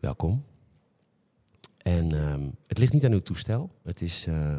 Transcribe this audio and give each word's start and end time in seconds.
welkom. 0.00 0.44
En 1.78 2.12
ehm, 2.12 2.48
het 2.66 2.78
ligt 2.78 2.92
niet 2.92 3.04
aan 3.04 3.12
uw 3.12 3.20
toestel. 3.20 3.70
Het 3.82 4.02
is, 4.02 4.26
eh, 4.26 4.58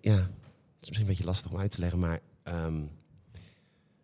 ja, 0.00 0.16
het 0.16 0.80
is 0.80 0.88
misschien 0.88 1.00
een 1.00 1.06
beetje 1.06 1.24
lastig 1.24 1.52
om 1.52 1.58
uit 1.58 1.70
te 1.70 1.80
leggen, 1.80 1.98
maar 1.98 2.20
ehm, 2.42 2.82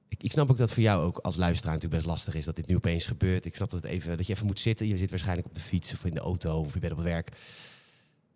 ik, 0.08 0.22
ik 0.22 0.32
snap 0.32 0.50
ook 0.50 0.56
dat 0.56 0.72
voor 0.72 0.82
jou 0.82 1.04
ook 1.04 1.19
als 1.19 1.37
luisteraar 1.37 1.74
natuurlijk 1.74 2.03
best 2.03 2.14
lastig 2.14 2.34
is 2.34 2.45
dat 2.45 2.56
dit 2.56 2.66
nu 2.66 2.77
opeens 2.77 3.06
gebeurt. 3.06 3.45
Ik 3.45 3.54
snap 3.54 3.71
dat, 3.71 3.82
het 3.82 3.90
even, 3.90 4.16
dat 4.16 4.26
je 4.26 4.32
even 4.32 4.46
moet 4.46 4.60
zitten. 4.60 4.87
Je 4.87 4.96
zit 4.96 5.10
waarschijnlijk 5.10 5.46
op 5.46 5.54
de 5.54 5.60
fiets 5.60 5.92
of 5.92 6.04
in 6.04 6.14
de 6.14 6.20
auto 6.20 6.58
of 6.58 6.74
je 6.74 6.80
bent 6.80 6.92
op 6.92 6.98
het 6.98 7.06
werk. 7.06 7.32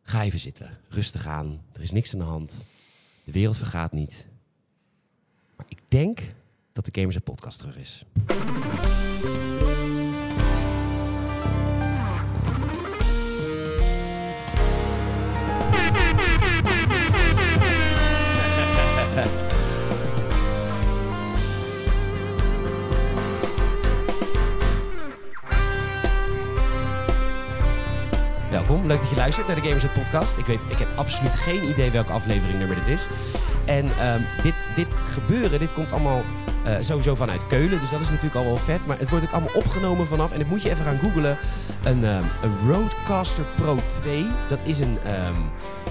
Ga 0.03 0.23
even 0.23 0.41
zitten, 0.41 0.79
rustig 0.89 1.27
aan. 1.27 1.63
Er 1.73 1.83
is 1.83 1.91
niks 1.91 2.13
aan 2.13 2.19
de 2.19 2.25
hand. 2.25 2.65
De 3.25 3.33
wereld 3.33 3.57
vergaat 3.57 3.93
niet. 3.93 4.27
Ik 5.69 5.81
denk 5.89 6.21
dat 6.73 6.85
de 6.85 7.01
Gamers 7.01 7.19
Podcast 7.19 7.59
terug 7.59 7.77
is. 7.77 8.05
Luistert 29.37 29.57
naar 29.57 29.65
de 29.65 29.81
Gamers 29.81 30.01
Podcast. 30.03 30.39
Ik 30.39 30.47
weet, 30.47 30.63
ik 30.69 30.79
heb 30.79 30.89
absoluut 30.97 31.37
geen 31.37 31.69
idee 31.69 31.91
welke 31.91 32.13
aflevering 32.13 32.59
nummer 32.59 32.77
dit 32.77 32.87
is. 32.87 33.07
En 33.65 33.91
ehm, 33.99 34.21
dit, 34.43 34.55
dit 34.75 34.97
gebeuren, 35.13 35.59
dit 35.59 35.73
komt 35.73 35.93
allemaal 35.93 36.23
eh, 36.65 36.75
sowieso 36.81 37.15
vanuit 37.15 37.47
Keulen, 37.47 37.81
dus 37.81 37.91
dat 37.91 38.01
is 38.01 38.09
natuurlijk 38.09 38.35
al 38.35 38.45
wel 38.45 38.57
vet. 38.57 38.87
Maar 38.87 38.99
het 38.99 39.11
wordt 39.11 39.25
ook 39.25 39.33
allemaal 39.33 39.55
opgenomen 39.55 40.07
vanaf, 40.07 40.33
en 40.33 40.39
dat 40.39 40.49
moet 40.49 40.63
je 40.63 40.71
even 40.71 40.85
gaan 40.85 40.99
googlen, 40.99 41.39
een, 41.85 42.05
ehm, 42.05 42.23
een 42.43 42.71
Rodecaster 42.71 43.45
Pro 43.57 43.79
2. 43.87 44.27
Dat 44.49 44.61
is 44.63 44.81
een, 44.81 44.99
ehm, 45.05 45.35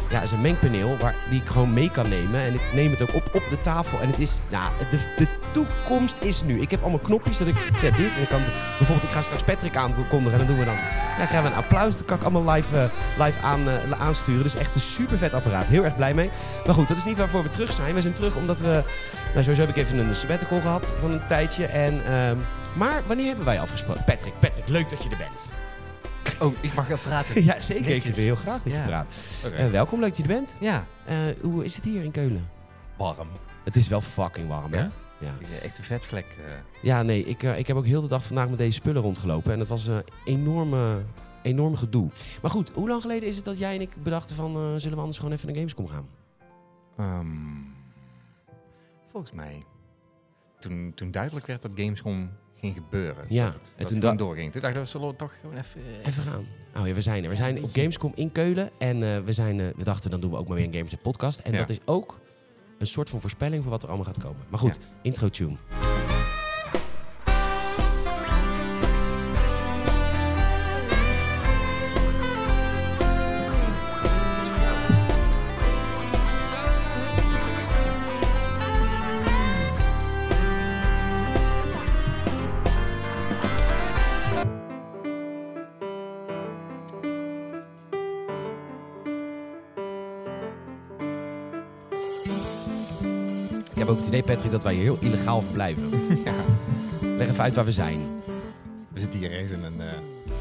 ja, 0.10 0.22
is 0.22 0.32
een 0.32 0.42
mengpaneel 0.42 0.98
waar, 0.98 1.16
die 1.30 1.42
ik 1.42 1.48
gewoon 1.48 1.74
mee 1.74 1.92
kan 1.92 2.10
nemen. 2.10 2.42
En 2.42 2.54
ik 2.54 2.62
neem 2.74 2.92
het 2.92 3.02
ook 3.02 3.16
op 3.16 3.30
op 3.34 3.44
de 3.50 3.62
tafel. 3.62 4.00
En 4.02 4.10
het 4.10 4.20
is, 4.20 4.42
nou, 4.50 4.72
de, 4.92 4.98
de 5.18 5.28
toekomst 5.52 6.18
is 6.20 6.44
nu. 6.44 6.62
Ik 6.62 6.72
heb 6.72 6.82
allemaal 6.82 7.00
knopjes 7.00 7.38
dat 7.38 7.48
ik, 7.48 7.58
ja, 7.82 7.92
dit. 7.92 8.16
En 8.16 8.22
ik 8.22 8.30
kan, 8.30 8.42
bijvoorbeeld, 8.78 9.04
ik 9.04 9.16
ga 9.16 9.22
straks 9.22 9.44
Patrick 9.44 9.76
aankondigen 9.76 10.32
en 10.32 10.38
dan 10.38 10.48
doen 10.48 10.60
we 10.60 10.66
dan 10.66 10.78
ja, 11.20 11.26
krijgen 11.26 11.44
we 11.44 11.48
een 11.48 11.64
applaus. 11.64 11.98
Dat 11.98 12.06
kan 12.06 12.18
ik 12.18 12.24
allemaal 12.24 12.54
live, 12.54 12.78
eh, 12.78 13.26
live 13.26 13.42
aan, 13.42 13.70
eh, 13.70 14.02
aansturen. 14.02 14.44
Dus 14.44 14.56
echt 14.56 14.76
een 14.76 14.82
super 14.82 15.18
vet 15.18 15.34
apparaat. 15.34 15.68
Heel 15.68 15.84
erg 15.84 15.96
blij 15.96 16.14
mee. 16.14 16.30
Maar 16.66 16.76
goed, 16.76 16.88
dat 16.88 16.98
is 16.98 17.06
niet 17.06 17.18
waarvoor 17.18 17.44
we 17.44 17.50
terug 17.50 17.74
zijn. 17.74 17.96
We 17.96 18.02
zijn 18.02 18.14
terug 18.14 18.36
omdat 18.36 18.60
we... 18.60 18.84
Nou, 19.34 19.44
sowieso 19.44 19.62
heb 19.62 19.70
ik 19.70 19.84
even 19.84 19.98
een 19.98 20.16
sabbatical 20.16 20.60
gehad 20.60 20.92
van 21.00 21.12
een 21.12 21.26
tijdje. 21.28 21.66
En, 21.66 22.06
ehm, 22.06 22.38
maar 22.74 23.02
wanneer 23.08 23.28
hebben 23.28 23.46
wij 23.46 23.60
afgesproken? 23.60 24.04
Patrick, 24.04 24.34
Patrick, 24.40 24.68
leuk 24.68 24.90
dat 24.90 25.04
je 25.04 25.10
er 25.10 25.18
bent. 25.18 25.50
Oh, 26.42 26.54
ik 26.62 26.74
mag 26.74 26.88
wel 26.88 26.98
praten. 26.98 27.44
ja, 27.50 27.60
zeker. 27.60 27.90
Ik 27.96 28.04
wil 28.04 28.14
heel 28.14 28.36
graag 28.36 28.64
dat 28.64 28.74
je 28.74 28.82
praat. 28.82 29.08
Eh, 29.58 29.70
welkom, 29.70 30.00
leuk 30.00 30.08
dat 30.10 30.18
je 30.18 30.24
er 30.24 30.30
bent. 30.30 30.56
ja, 30.60 30.86
Eh, 31.06 31.18
hoe 31.42 31.66
is 31.66 31.76
het 31.76 31.86
hier 31.86 32.04
in 32.04 32.12
Keulen? 32.12 32.50
warm. 32.98 33.28
Het 33.64 33.76
is 33.76 33.88
wel 33.88 34.02
fucking 34.02 34.48
warm, 34.48 34.74
hè? 34.74 34.80
Ja? 35.20 35.34
Echt 35.64 35.78
een 35.78 35.84
vetvlek. 35.84 36.26
eh. 36.26 36.54
Ja, 36.82 37.02
nee, 37.02 37.26
ik, 37.26 37.44
ik 37.44 37.68
heb 37.68 37.78
ook 37.78 37.86
heel 37.86 38.02
de 38.02 38.08
dag 38.08 38.26
vandaag 38.26 38.50
met 38.50 38.58
deze 38.58 38.72
spullen 38.72 39.02
rondgelopen. 39.02 39.54
En 39.54 39.60
het 39.60 39.68
was 39.68 39.88
een 39.88 40.04
enorme, 40.26 41.02
enorm 41.42 41.76
gedoe. 41.76 42.10
Maar 42.42 42.52
goed, 42.52 42.70
hoe 42.74 42.88
lang 42.88 43.02
geleden 43.02 43.28
is 43.30 43.36
het 43.36 43.46
dat 43.46 43.58
jij 43.58 43.76
en 43.76 43.82
ik 43.82 44.04
bedachten 44.04 44.36
van... 44.36 44.52
zullen 44.80 44.96
we 44.96 45.00
anders 45.02 45.18
gewoon 45.18 45.34
even 45.34 45.46
naar 45.48 45.56
Gamescom 45.56 45.88
gaan? 45.88 46.08
Ehm, 46.98 47.28
volgens 49.12 49.32
mij, 49.32 49.64
toen, 50.60 50.92
toen 50.96 51.12
duidelijk 51.12 51.46
werd 51.46 51.62
dat 51.62 51.72
Gamescom 51.76 52.30
ging 52.60 52.74
gebeuren. 52.76 53.26
Ja, 53.30 53.46
dat 53.46 53.54
het, 53.54 53.64
en 53.64 53.70
dat 53.78 53.88
toen 53.88 53.96
het 53.96 54.02
da- 54.06 54.10
gewoon 54.12 54.18
doorging. 54.28 54.52
Toen 54.52 54.62
dachten 54.62 54.82
we, 54.82 54.88
zullen 54.88 55.08
we 55.08 55.16
toch 55.16 55.34
gewoon 55.42 55.58
even... 55.58 55.82
eh, 56.02 56.08
Even 56.08 56.24
gaan. 56.24 56.48
Oh 56.78 56.88
ja, 56.88 56.94
we 56.94 57.02
zijn 57.02 57.24
er. 57.24 57.30
We 57.30 57.36
zijn 57.36 57.64
op. 57.64 57.70
Gamescom 57.74 58.12
in 58.16 58.32
Keulen. 58.32 58.70
En 58.78 59.04
eh, 59.04 59.20
we, 59.20 59.34
zijn, 59.34 59.60
eh, 59.60 59.68
we 59.76 59.84
dachten, 59.84 60.10
dan 60.12 60.20
doen 60.20 60.32
we 60.32 60.38
ook 60.38 60.48
maar 60.48 60.58
weer 60.58 60.66
een 60.66 60.74
Gamers 60.74 60.96
podcast. 61.02 61.40
En 61.40 61.52
Ja. 61.52 61.58
dat 61.58 61.70
is 61.70 61.80
ook 61.86 62.20
een 62.80 62.88
soort 62.88 63.10
van 63.10 63.22
voorspelling 63.22 63.62
voor 63.62 63.72
wat 63.72 63.82
er 63.84 63.88
allemaal 63.88 64.06
gaat 64.06 64.20
komen. 64.24 64.42
Maar 64.50 64.60
goed, 64.60 64.80
intro 65.02 65.30
tune. 65.30 65.56
Idee, 94.10 94.24
Patrick, 94.24 94.52
dat 94.52 94.64
wij 94.64 94.74
hier 94.74 94.84
heel 94.84 94.98
illegaal 95.02 95.42
verblijven. 95.42 95.90
ja. 96.26 96.34
Leg 97.02 97.30
even 97.30 97.44
uit 97.44 97.54
waar 97.54 97.66
we 97.66 97.72
zijn. 97.72 98.00
We 98.94 99.00
zitten 99.00 99.20
hier 99.20 99.32
ergens 99.32 99.52
in 99.52 99.64
een, 99.64 99.82
eh, 99.82 99.88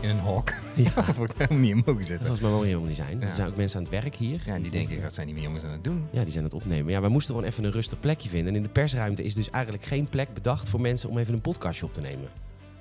in 0.00 0.08
een 0.08 0.18
hok. 0.18 0.52
Ja, 0.74 0.90
Waar 0.94 1.14
we 1.14 1.28
helemaal 1.36 1.58
niet 1.58 1.70
in 1.70 1.76
mogen 1.76 1.94
dat 1.94 2.04
zitten. 2.06 2.28
was 2.28 2.40
maar 2.40 2.50
wel 2.50 2.62
helemaal 2.62 2.86
niet 2.86 2.96
zijn. 2.96 3.22
Er 3.22 3.34
zijn 3.34 3.48
ook 3.48 3.56
mensen 3.56 3.78
aan 3.78 3.84
het 3.84 4.02
werk 4.02 4.14
hier. 4.14 4.42
Ja, 4.46 4.58
die 4.58 4.70
denken, 4.70 5.02
wat 5.02 5.14
zijn 5.14 5.26
die 5.26 5.40
jongens 5.40 5.64
aan 5.64 5.70
het 5.70 5.84
doen? 5.84 6.06
Ja, 6.10 6.22
die 6.22 6.32
zijn 6.32 6.44
aan 6.44 6.50
het 6.50 6.60
opnemen. 6.60 6.92
Ja, 6.92 7.00
wij 7.00 7.10
moesten 7.10 7.34
gewoon 7.34 7.48
even 7.50 7.64
een 7.64 7.70
rustig 7.70 8.00
plekje 8.00 8.28
vinden. 8.28 8.48
En 8.48 8.56
in 8.56 8.62
de 8.62 8.68
persruimte 8.68 9.24
is 9.24 9.34
dus 9.34 9.50
eigenlijk 9.50 9.84
geen 9.84 10.08
plek 10.08 10.34
bedacht 10.34 10.68
voor 10.68 10.80
mensen 10.80 11.08
om 11.10 11.18
even 11.18 11.34
een 11.34 11.40
podcastje 11.40 11.84
op 11.84 11.94
te 11.94 12.00
nemen. 12.00 12.28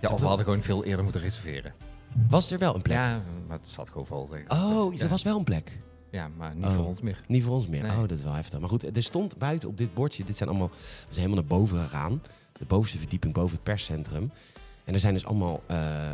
Ja, 0.02 0.10
of 0.10 0.20
we 0.20 0.26
hadden 0.26 0.46
gewoon 0.46 0.62
veel 0.62 0.84
eerder 0.84 1.04
moeten 1.04 1.22
reserveren. 1.22 1.74
Was 2.30 2.52
er 2.52 2.60
wel 2.60 2.76
een 2.76 2.82
plek? 2.82 2.98
Ja, 2.98 3.22
maar 3.48 3.58
het 3.58 3.70
zat 3.70 3.90
gewoon 3.90 4.06
vol. 4.06 4.28
Tegen. 4.28 4.52
Oh, 4.52 5.02
er 5.02 5.08
was 5.08 5.24
wel 5.24 5.38
een 5.38 5.44
plek. 5.44 5.78
Ja, 6.18 6.30
maar 6.38 6.56
niet 6.56 6.66
Oh. 6.66 6.74
voor 6.74 6.86
ons 6.86 7.02
meer. 7.02 7.24
Niet 7.28 7.44
voor 7.44 7.54
ons 7.54 7.68
meer. 7.68 7.82
Nee. 7.82 7.92
Oh, 7.92 8.00
dat 8.00 8.12
is 8.12 8.24
wel 8.24 8.34
heftig. 8.34 8.60
Maar 8.60 8.70
goed, 8.70 8.96
er 8.98 9.04
stond 9.04 9.38
buiten 9.38 9.70
op 9.70 9.78
dit 9.78 9.94
bordje, 9.94 10.24
dit 10.24 10.38
zijn 10.38 10.50
allemaal, 10.50 10.70
we 10.70 11.14
zijn 11.14 11.26
helemaal 11.26 11.36
naar 11.48 11.58
boven 11.58 11.78
gegaan. 11.80 12.22
De 12.58 12.66
bovenste 12.66 12.98
verdieping 12.98 13.34
boven 13.34 13.56
het 13.56 13.64
perscentrum. 13.64 14.32
En 14.84 14.94
er 14.94 15.00
zijn 15.00 15.14
dus 15.14 15.26
allemaal 15.26 15.64
eh, 15.66 16.12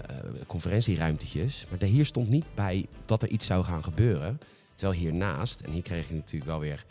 conferentieruimtetjes. 0.47 1.66
Maar 1.69 1.90
hier 1.90 2.06
stond 2.06 2.30
niet 2.30 2.46
bij 2.56 2.86
dat 3.06 3.22
er 3.22 3.30
iets 3.30 3.46
zou 3.46 3.64
gaan 3.64 3.84
gebeuren. 3.84 4.40
Terwijl 4.75 5.00
hiernaast, 5.00 5.59
en 5.59 5.72
hier 5.72 5.81
kreeg 5.81 6.08
je 6.08 6.14
natuurlijk 6.14 6.46
wel 6.52 6.59
weer 6.59 6.85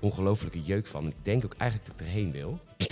ongelofelijke 0.00 0.62
jeuk 0.62 0.86
van. 0.86 1.06
Ik 1.06 1.14
denk 1.22 1.44
ook 1.44 1.54
eigenlijk 1.56 1.90
dat 1.90 2.00
ik 2.00 2.06
erheen 2.06 2.30
wil. 2.32 2.58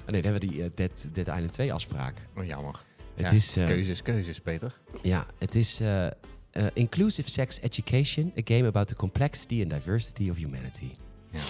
Oh 0.00 0.16
nee, 0.16 0.22
dan 0.22 0.32
hebben 0.32 0.48
we 0.50 0.54
die 0.56 0.64
eh, 0.64 0.70
Dead, 0.74 1.06
Dead 1.12 1.26
Island 1.28 1.52
2 1.52 1.72
afspraak. 1.72 2.14
Oh, 2.36 2.44
jammer. 2.44 2.82
Het 3.14 3.30
Ja, 3.30 3.36
is, 3.36 3.52
Keuzes, 3.52 4.02
keuzes, 4.02 4.40
Peter. 4.40 4.78
ja, 5.02 5.26
het 5.38 5.54
is 5.54 5.80
eh, 6.50 6.66
Inclusive 6.72 7.30
Sex 7.30 7.60
Education, 7.60 8.32
a 8.38 8.40
game 8.44 8.66
about 8.66 8.88
the 8.88 8.94
complexity 8.94 9.60
and 9.62 9.70
diversity 9.70 10.30
of 10.30 10.36
humanity. 10.36 10.90
Ja. 11.30 11.40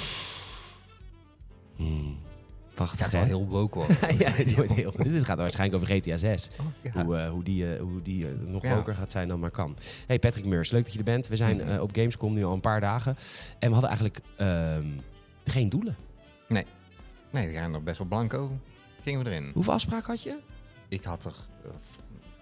Hmm. 1.77 2.19
Prachtig, 2.75 3.01
gaat 3.01 3.13
wel 3.13 3.25
heel 3.25 3.47
woke 3.47 3.79
worden. 3.79 3.97
ja, 4.19 4.31
dit, 4.31 4.55
wordt 4.55 4.73
heel, 4.73 4.93
dit 4.97 5.25
gaat 5.25 5.39
waarschijnlijk 5.39 5.83
over 5.83 5.97
GTA 5.97 6.17
6. 6.17 6.49
Oh, 6.61 6.67
ja. 6.83 7.05
Hoe, 7.05 7.17
eh, 7.17 7.31
hoe 7.31 7.43
die, 7.45 7.75
eh, 7.75 7.81
hoe 7.81 8.03
die 8.03 8.27
nog 8.27 8.63
Ja. 8.63 8.75
woker 8.75 8.95
gaat 8.95 9.11
zijn 9.11 9.29
dan 9.29 9.41
maar 9.41 9.51
kan. 9.51 9.77
Hey 10.07 10.19
Patrick 10.19 10.45
Meurs, 10.45 10.71
leuk 10.71 10.85
dat 10.85 10.93
je 10.93 10.99
er 10.99 11.05
bent. 11.05 11.29
We 11.29 11.37
zijn 11.37 11.81
op 11.81 11.95
Gamescom 11.95 12.35
nu 12.35 12.45
al 12.45 12.53
een 12.53 12.61
paar 12.61 12.81
dagen. 12.81 13.17
En 13.59 13.69
we 13.69 13.73
hadden 13.73 13.89
eigenlijk 13.89 14.21
ehm, 14.37 14.87
geen 15.45 15.69
doelen. 15.69 15.97
Nee, 17.31 17.47
we 17.49 17.53
gaan 17.53 17.75
er 17.75 17.83
best 17.83 17.99
wel 17.99 18.07
blanco. 18.07 18.59
Gingen 19.03 19.25
we 19.25 19.31
erin. 19.31 19.51
Hoeveel 19.55 19.73
afspraken 19.73 20.07
had 20.07 20.23
je? 20.23 20.39
Ik 20.89 21.05
had 21.05 21.25
er, 21.25 21.35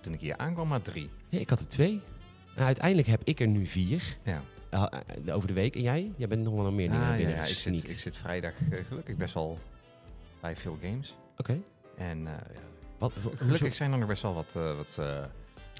toen 0.01 0.13
ik 0.13 0.21
hier 0.21 0.37
aankwam, 0.37 0.69
maar 0.69 0.83
drie. 0.83 1.11
Ja, 1.29 1.39
ik 1.39 1.51
had 1.51 1.61
er 1.61 1.69
twee. 1.69 2.01
Nou, 2.59 2.71
uiteindelijk 2.71 3.09
heb 3.09 3.21
ik 3.25 3.41
er 3.41 3.47
nu 3.47 3.67
vier 3.67 4.17
Ja, 4.23 4.43
eh, 4.71 4.85
eh, 5.27 5.35
over 5.35 5.49
de 5.49 5.55
week. 5.55 5.75
En 5.75 5.83
jij? 5.83 6.13
Jij 6.17 6.29
bent 6.29 6.43
nog 6.43 6.55
wel 6.55 6.71
meer 6.73 6.91
dingen 6.91 7.07
Ah, 7.09 7.17
binnen 7.17 7.35
ja, 7.35 7.41
ik, 7.41 7.47
zit, 7.47 7.89
ik 7.91 7.99
zit 7.99 8.17
vrijdag 8.17 8.53
eh, 8.71 8.85
gelukkig 8.85 9.17
best 9.17 9.35
wel 9.35 9.59
bij 10.41 10.57
veel 10.57 10.79
games. 10.83 11.17
Oké. 11.37 11.61
En 11.97 12.27
eh, 12.27 12.33
ja, 12.33 12.61
Wat, 12.99 13.13
wat- 13.23 13.33
gelukkig 13.37 13.75
zijn 13.75 13.93
er 13.93 13.99
nog 13.99 14.09
best 14.09 14.23
wel 14.23 14.35
wat... 14.35 14.53
wat 14.53 15.01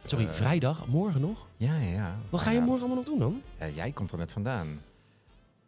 Sorry, 0.05 0.33
vrijdag? 0.33 0.87
Morgen 0.87 1.21
nog? 1.21 1.47
Ja, 1.57 1.77
ja, 1.77 1.91
ja. 1.93 2.19
Wat 2.31 2.41
ga 2.41 2.51
je 2.51 2.61
morgen 2.61 2.79
allemaal 2.87 2.97
nog 2.97 3.05
doen 3.05 3.19
dan? 3.19 3.43
jij 3.75 3.93
komt 3.93 4.13
er 4.13 4.19
net 4.19 4.33
vandaan. 4.33 4.81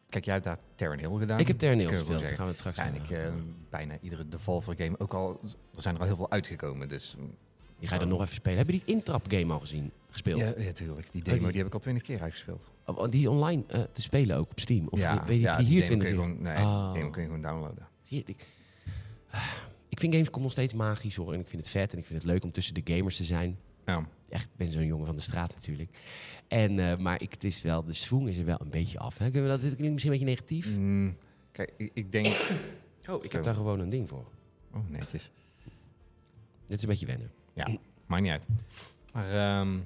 Kijk, 0.08 0.24
jij 0.24 0.34
hebt 0.34 0.46
daar 0.46 0.58
Terran 0.74 0.98
Hill 0.98 1.18
gedaan. 1.18 1.38
ik 1.38 1.46
heb 1.46 1.60
je 1.60 1.76
wel 1.76 1.88
gespeeld. 1.88 2.24
Gaan 2.24 2.36
we 2.36 2.44
het 2.44 2.58
straks 2.58 2.78
Ja, 2.78 2.84
en 2.84 2.94
ik, 2.94 3.32
bijna 3.70 3.94
iedere 4.00 4.28
Devolver 4.28 4.74
game, 4.76 4.98
ook 4.98 5.14
al, 5.14 5.40
er 5.74 5.82
zijn 5.82 5.94
er 5.94 6.00
al 6.00 6.06
heel 6.06 6.16
veel 6.16 6.30
uitgekomen, 6.30 6.88
dus... 6.88 7.16
Die 7.80 7.88
ga 7.88 7.94
je 7.94 8.00
dan 8.00 8.08
nog 8.10 8.20
even 8.22 8.34
spelen. 8.34 8.58
Heb 8.58 8.66
je 8.66 8.72
die 8.72 8.82
intrap 8.84 9.24
game 9.32 9.52
al 9.52 9.60
gezien? 9.60 9.90
Gespeeld? 10.10 10.40
Ja, 10.40 10.52
ja, 10.58 10.72
tuurlijk. 10.72 11.12
Die 11.12 11.22
demo 11.22 11.38
die- 11.38 11.46
die 11.48 11.56
heb 11.58 11.66
ik 11.66 11.74
al 11.74 11.80
twintig 11.80 12.02
keer 12.02 12.20
uitgespeeld. 12.22 12.66
Oh, 12.86 13.10
die 13.10 13.30
online 13.30 13.62
eh, 13.66 13.80
te 13.92 14.02
spelen 14.02 14.36
ook 14.36 14.50
op 14.50 14.60
Steam? 14.60 14.86
Of 14.88 14.98
ja, 14.98 15.24
weet 15.24 15.36
je, 15.36 15.42
ja, 15.42 15.56
die 15.56 15.66
hier 15.66 15.84
demo 15.84 15.86
20 16.00 16.08
kun 16.08 16.16
je 16.18 16.22
uur? 16.22 16.34
gewoon, 16.36 16.42
nee, 16.54 16.64
Oh. 16.64 16.84
die 16.92 16.98
demo 17.00 17.10
kun 17.10 17.22
je 17.22 17.28
gewoon 17.28 17.42
downloaden. 17.42 17.86
Je, 18.02 18.22
ik, 18.26 18.44
ik 19.88 20.00
vind 20.00 20.12
Gamescom 20.12 20.42
nog 20.42 20.50
steeds 20.52 20.74
magisch 20.74 21.16
hoor. 21.16 21.32
En 21.32 21.40
ik 21.40 21.46
vind 21.48 21.62
het 21.62 21.70
vet 21.70 21.92
en 21.92 21.98
ik 21.98 22.04
vind 22.06 22.22
het 22.22 22.30
leuk 22.30 22.44
om 22.44 22.50
tussen 22.52 22.74
de 22.74 22.80
gamers 22.84 23.16
te 23.16 23.24
zijn. 23.24 23.58
Ja. 23.86 24.06
Echt, 24.28 24.44
ik 24.44 24.56
ben 24.56 24.68
zo'n 24.72 24.86
jongen 24.86 25.06
van 25.06 25.16
de 25.16 25.22
straat 25.22 25.54
natuurlijk. 25.54 25.90
En, 26.48 26.78
eh, 26.78 26.96
maar 26.96 27.22
ik, 27.22 27.32
het 27.32 27.44
is 27.44 27.62
wel, 27.62 27.84
de 27.84 27.92
swoon 27.92 28.28
is 28.28 28.36
er 28.38 28.44
wel 28.44 28.60
een 28.60 28.70
beetje 28.70 28.98
af. 28.98 29.18
Hè? 29.18 29.24
Kunnen 29.30 29.42
we 29.42 29.48
dat, 29.56 29.60
dit 29.60 29.74
klinkt 29.76 29.92
misschien 29.92 30.12
een 30.12 30.18
beetje 30.18 30.34
negatief. 30.34 30.76
Mm, 30.76 31.16
kijk, 31.52 31.72
ik, 31.76 31.90
ik 31.94 32.12
denk... 32.12 32.26
Oh, 33.08 33.24
ik 33.24 33.32
heb 33.32 33.42
daar 33.42 33.54
gewoon 33.54 33.80
een 33.80 33.88
ding 33.88 34.08
voor. 34.08 34.24
Oh, 34.74 34.88
netjes. 34.88 35.30
Dit 36.66 36.76
is 36.76 36.82
een 36.82 36.88
beetje 36.88 37.06
wennen. 37.06 37.30
Ja. 37.54 37.66
maakt 38.06 38.22
niet 38.22 38.30
uit. 38.30 38.46
Maar 39.12 39.30
ehm, 39.60 39.78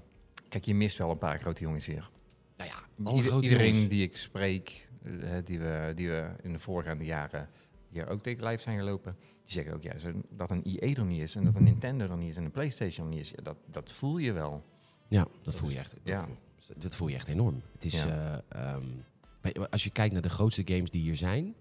kijk, 0.48 0.64
je 0.64 0.74
mist 0.74 0.98
wel 0.98 1.10
een 1.10 1.18
paar 1.18 1.38
grote 1.38 1.62
jongens 1.62 1.86
hier. 1.86 2.10
Nou 2.56 2.70
ja, 2.70 2.76
alle 3.04 3.16
Ieder- 3.16 3.30
grote 3.30 3.44
iedereen 3.46 3.72
jongens. 3.72 3.88
die 3.88 4.02
ik 4.02 4.16
spreek, 4.16 4.88
eh, 5.02 5.10
die, 5.44 5.58
we, 5.58 5.92
die 5.94 6.08
we 6.10 6.30
in 6.42 6.52
de 6.52 6.58
voorgaande 6.58 7.04
jaren 7.04 7.48
hier 7.88 8.08
ook 8.08 8.22
tegen 8.22 8.44
live 8.46 8.62
zijn 8.62 8.78
gelopen, 8.78 9.16
die 9.20 9.52
zeggen 9.52 9.74
ook 9.74 9.82
ja, 9.82 9.98
zo- 9.98 10.22
dat 10.30 10.50
een 10.50 10.62
EA 10.64 10.94
er 10.94 11.04
niet 11.04 11.20
is 11.22 11.34
en 11.34 11.44
dat 11.44 11.54
een 11.54 11.62
Nintendo 11.64 12.08
er 12.08 12.16
niet 12.16 12.30
is 12.30 12.36
en 12.36 12.44
een 12.44 12.50
PlayStation 12.50 13.06
er 13.06 13.12
niet 13.12 13.20
is. 13.22 13.30
Ja, 13.30 13.42
dat, 13.42 13.56
dat 13.66 13.92
voel 13.92 14.18
je 14.18 14.32
wel. 14.32 14.64
Ja, 15.08 15.26
dat 15.42 15.54
voel 15.54 15.70
je 15.70 15.78
echt. 15.78 15.94
Ja. 16.02 16.28
Dat 16.76 16.94
voel 16.96 17.08
je 17.08 17.14
echt 17.14 17.28
enorm. 17.28 17.62
Het 17.72 17.84
is, 17.84 18.02
Ja. 18.02 18.42
eh, 18.48 18.72
ehm, 18.72 19.62
als 19.70 19.84
je 19.84 19.90
kijkt 19.90 20.12
naar 20.12 20.22
de 20.22 20.28
grootste 20.28 20.62
games 20.64 20.90
die 20.90 21.02
hier 21.02 21.16
zijn, 21.16 21.54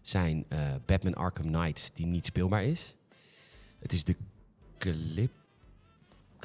zijn 0.00 0.44
eh, 0.48 0.74
Batman 0.86 1.14
Arkham 1.14 1.46
Knights, 1.46 1.92
die 1.92 2.06
niet 2.06 2.24
speelbaar 2.26 2.64
is. 2.64 2.96
Het 3.78 3.92
is 3.92 4.04
de 4.04 4.16
Calip 4.78 5.30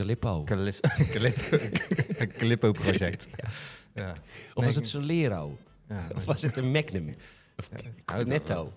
Calippo. 0.02 0.44
Calis- 0.44 0.80
Calippo, 1.14 1.58
Calippo 2.38 2.72
project. 2.72 3.28
ja. 3.94 4.14
of 4.54 4.66
was 4.66 4.76
het 4.76 4.88
Solero? 4.88 5.58
Ja, 5.90 6.08
Of 6.16 6.26
was 6.26 6.42
het 6.42 6.58
een 6.58 6.72
Magnum? 6.72 7.14
Of 7.58 7.70
Ja, 8.06 8.24
dat- 8.24 8.72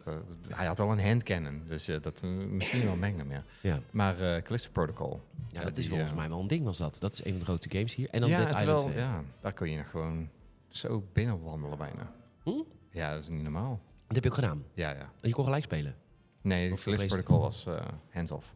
hij 0.49 0.67
had 0.67 0.79
wel 0.79 0.91
een 0.93 1.01
handcannon, 1.01 1.63
dus 1.67 1.89
eh, 1.89 2.01
dat, 2.01 2.23
eh, 2.23 2.31
misschien 2.31 2.85
wel 2.85 2.97
Magnum, 2.97 3.31
ja. 3.31 3.45
Ja, 3.61 3.79
Maar 3.91 4.43
Callisto 4.43 4.71
Protocol. 4.73 5.21
ja 5.49 5.63
dat 5.65 5.77
is 5.77 5.89
volgens 5.89 6.15
mij 6.15 6.29
wel 6.29 6.41
een 6.41 6.47
ding 6.47 6.67
als 6.67 6.79
dat. 6.79 6.97
Dat 7.01 7.13
is 7.13 7.25
een 7.25 7.31
van 7.31 7.39
de 7.39 7.45
grootste 7.45 7.71
games 7.71 7.95
hier. 7.95 8.09
En 8.11 8.21
dan 8.21 8.31
Dead 8.31 8.51
het 8.51 8.61
Island 8.61 8.83
wel, 8.83 8.91
2. 8.91 9.03
ja, 9.03 9.21
daar 9.41 9.53
kun 9.53 9.71
je 9.71 9.77
nog 9.77 9.91
gewoon 9.91 10.29
zo 10.69 11.05
binnenwandelen 11.13 11.79
bijna. 11.79 12.13
Hm? 12.43 12.51
Ja, 12.91 13.13
dat 13.15 13.23
is 13.23 13.29
niet 13.29 13.43
normaal. 13.43 13.81
Dat 14.07 14.15
heb 14.15 14.25
je 14.25 14.31
ook 14.31 14.35
gedaan. 14.35 14.65
Ja, 14.75 14.91
ja. 14.91 14.99
En 15.21 15.29
je 15.29 15.33
kon 15.35 15.45
gelijk 15.45 15.65
spelen. 15.65 15.95
Nee, 16.43 16.75
Callisto. 16.75 17.07
Protocol 17.07 17.41
was 17.41 17.67
hands-off. 18.11 18.55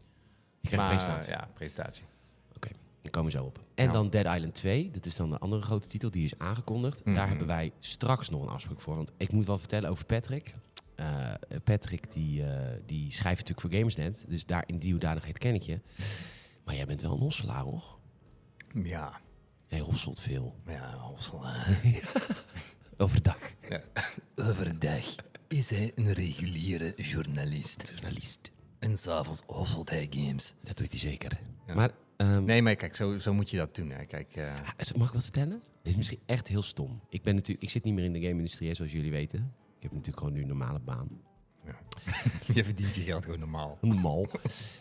Je 0.61 0.71
een 0.71 0.77
Maar, 0.77 0.87
presentatie. 0.89 1.31
Ja, 1.31 1.49
presentatie. 1.53 2.05
Komen 3.11 3.31
we 3.31 3.37
zo 3.37 3.43
op. 3.45 3.59
En 3.75 3.85
Ja. 3.85 3.91
dan 3.91 4.09
Dead 4.09 4.35
Island 4.35 4.55
2. 4.55 4.91
Dat 4.91 5.05
is 5.05 5.15
dan 5.15 5.29
de 5.29 5.37
andere 5.37 5.61
grote 5.61 5.87
titel. 5.87 6.11
Die 6.11 6.23
is 6.25 6.37
aangekondigd. 6.37 7.05
Mhm. 7.05 7.15
Daar 7.15 7.27
hebben 7.27 7.47
wij 7.47 7.71
straks 7.79 8.29
nog 8.29 8.41
een 8.41 8.47
afspraak 8.49 8.81
voor. 8.81 8.95
Want 8.95 9.11
ik 9.17 9.31
moet 9.31 9.45
wel 9.45 9.57
vertellen 9.57 9.89
over 9.89 10.05
Patrick. 10.05 10.53
Eh, 10.95 11.31
Patrick 11.63 12.11
die, 12.11 12.43
eh, 12.43 12.77
die 12.85 13.11
schrijft 13.11 13.39
natuurlijk 13.47 13.61
voor 13.67 13.71
Gamersnet. 13.79 14.25
Dus 14.27 14.45
daar 14.45 14.63
in 14.65 14.77
die 14.79 14.91
hoedanigheid 14.91 15.37
ken 15.37 15.53
ik 15.53 15.61
je. 15.63 15.79
Maar 16.65 16.75
jij 16.75 16.85
bent 16.85 17.01
wel 17.01 17.11
een 17.11 17.19
hosselaar, 17.19 17.61
hoor. 17.61 17.83
Ja, 18.83 19.19
Jij 19.67 19.79
hosselt 19.79 20.19
veel. 20.19 20.55
ja, 20.67 20.93
hossel. 20.97 21.41
Overdag. 22.97 23.37
Overdag 24.35 25.15
is 25.47 25.69
hij 25.69 25.91
een 25.95 26.13
reguliere 26.13 26.93
journalist. 26.95 27.91
Journalist. 27.93 28.51
En 28.79 28.97
s'avonds 28.97 29.41
hosselt 29.45 29.89
hij 29.89 30.07
games. 30.09 30.53
Dat 30.63 30.77
doet 30.77 30.89
hij 30.91 30.99
zeker. 30.99 31.39
Ja. 31.67 31.73
Maar, 31.73 31.91
ehm, 32.17 32.43
Nee, 32.43 32.61
maar 32.61 32.75
kijk, 32.75 32.95
zo, 32.95 33.17
zo 33.17 33.33
moet 33.33 33.49
je 33.49 33.57
dat 33.57 33.75
doen. 33.75 33.89
Hè. 33.89 34.05
Kijk, 34.05 34.35
eh, 34.35 34.53
ah, 34.53 34.97
mag 34.97 35.07
ik 35.07 35.13
wat 35.13 35.23
vertellen? 35.23 35.61
Het 35.77 35.87
is 35.87 35.95
misschien 35.95 36.19
echt 36.25 36.47
heel 36.47 36.63
stom. 36.63 37.01
Ik, 37.09 37.23
ben 37.23 37.35
natuurlijk, 37.35 37.63
ik 37.63 37.69
zit 37.71 37.83
niet 37.83 37.93
meer 37.93 38.03
in 38.03 38.13
de 38.13 38.21
game-industrie, 38.21 38.73
zoals 38.73 38.91
jullie 38.91 39.11
weten. 39.11 39.39
Ik 39.77 39.81
heb 39.83 39.91
natuurlijk 39.91 40.17
gewoon 40.17 40.33
nu 40.33 40.41
een 40.41 40.47
normale 40.47 40.79
baan. 40.79 41.09
je 42.53 42.63
verdient 42.63 42.95
je 42.95 43.01
geld 43.01 43.23
gewoon 43.23 43.39
normaal. 43.39 43.77
Normaal. 43.81 44.25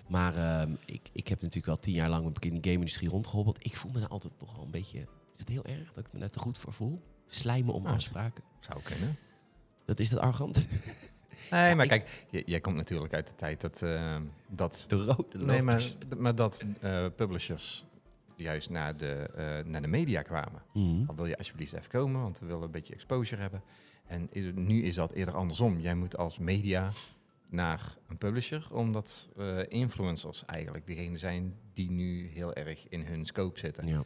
maar 0.08 0.36
ehm, 0.36 0.74
ik, 0.84 1.08
ik 1.12 1.28
heb 1.28 1.38
natuurlijk 1.38 1.66
wel 1.66 1.78
tien 1.78 1.94
jaar 1.94 2.08
lang 2.08 2.36
in 2.40 2.52
de 2.60 2.68
game-industrie 2.68 3.08
rondgehobbeld. 3.08 3.64
Ik 3.64 3.76
voel 3.76 3.90
me 3.92 3.98
nou 3.98 4.10
altijd 4.10 4.38
toch 4.38 4.54
wel 4.54 4.64
een 4.64 4.70
beetje... 4.70 4.98
Is 5.32 5.38
het 5.38 5.48
heel 5.48 5.64
erg 5.64 5.92
dat 5.92 6.06
ik 6.06 6.12
me 6.12 6.18
daar 6.18 6.30
te 6.30 6.38
goed 6.38 6.58
voor 6.58 6.72
voel? 6.72 7.02
Slijmen 7.26 7.74
om 7.74 7.86
Ah. 7.86 7.92
afspraken. 7.92 8.44
Zou 8.60 8.82
kunnen. 8.82 9.16
Dat 9.84 10.00
is 10.00 10.08
dat 10.08 10.18
arrogant. 10.18 10.66
Nee, 11.50 11.74
maar 11.74 11.84
ik- 11.84 11.90
kijk, 11.90 12.24
j- 12.30 12.42
jij 12.50 12.60
komt 12.60 12.76
natuurlijk 12.76 13.12
uit 13.14 13.26
de 13.26 13.34
tijd 13.34 13.60
dat... 13.60 13.82
eh, 13.82 14.16
dat 14.48 14.84
De 14.88 14.96
rode 15.04 15.38
nee, 15.38 15.62
maar, 15.62 15.92
maar 16.18 16.34
dat 16.34 16.64
eh, 16.80 17.06
publishers 17.16 17.84
juist 18.36 18.70
naar 18.70 18.96
de, 18.96 19.12
eh, 19.12 19.64
naar 19.70 19.82
de 19.82 19.88
media 19.88 20.22
kwamen. 20.22 20.62
Dan 21.06 21.16
wil 21.16 21.26
je 21.26 21.36
alsjeblieft 21.38 21.72
even 21.72 21.90
komen, 21.90 22.20
want 22.22 22.38
we 22.38 22.46
willen 22.46 22.62
een 22.62 22.70
beetje 22.70 22.94
exposure 22.94 23.40
hebben. 23.40 23.62
En 24.06 24.28
i- 24.32 24.52
nu 24.54 24.82
is 24.82 24.94
dat 24.94 25.12
eerder 25.12 25.34
andersom. 25.34 25.80
Jij 25.80 25.94
moet 25.94 26.16
als 26.16 26.38
media 26.38 26.90
naar 27.48 27.96
een 28.08 28.18
publisher, 28.18 28.66
omdat 28.72 29.28
eh, 29.36 29.58
influencers 29.68 30.44
eigenlijk 30.44 30.86
degene 30.86 31.16
zijn 31.18 31.54
die 31.72 31.90
nu 31.90 32.28
heel 32.28 32.54
erg 32.54 32.88
in 32.88 33.02
hun 33.06 33.26
scope 33.26 33.58
zitten. 33.58 33.86
Ja, 33.86 34.02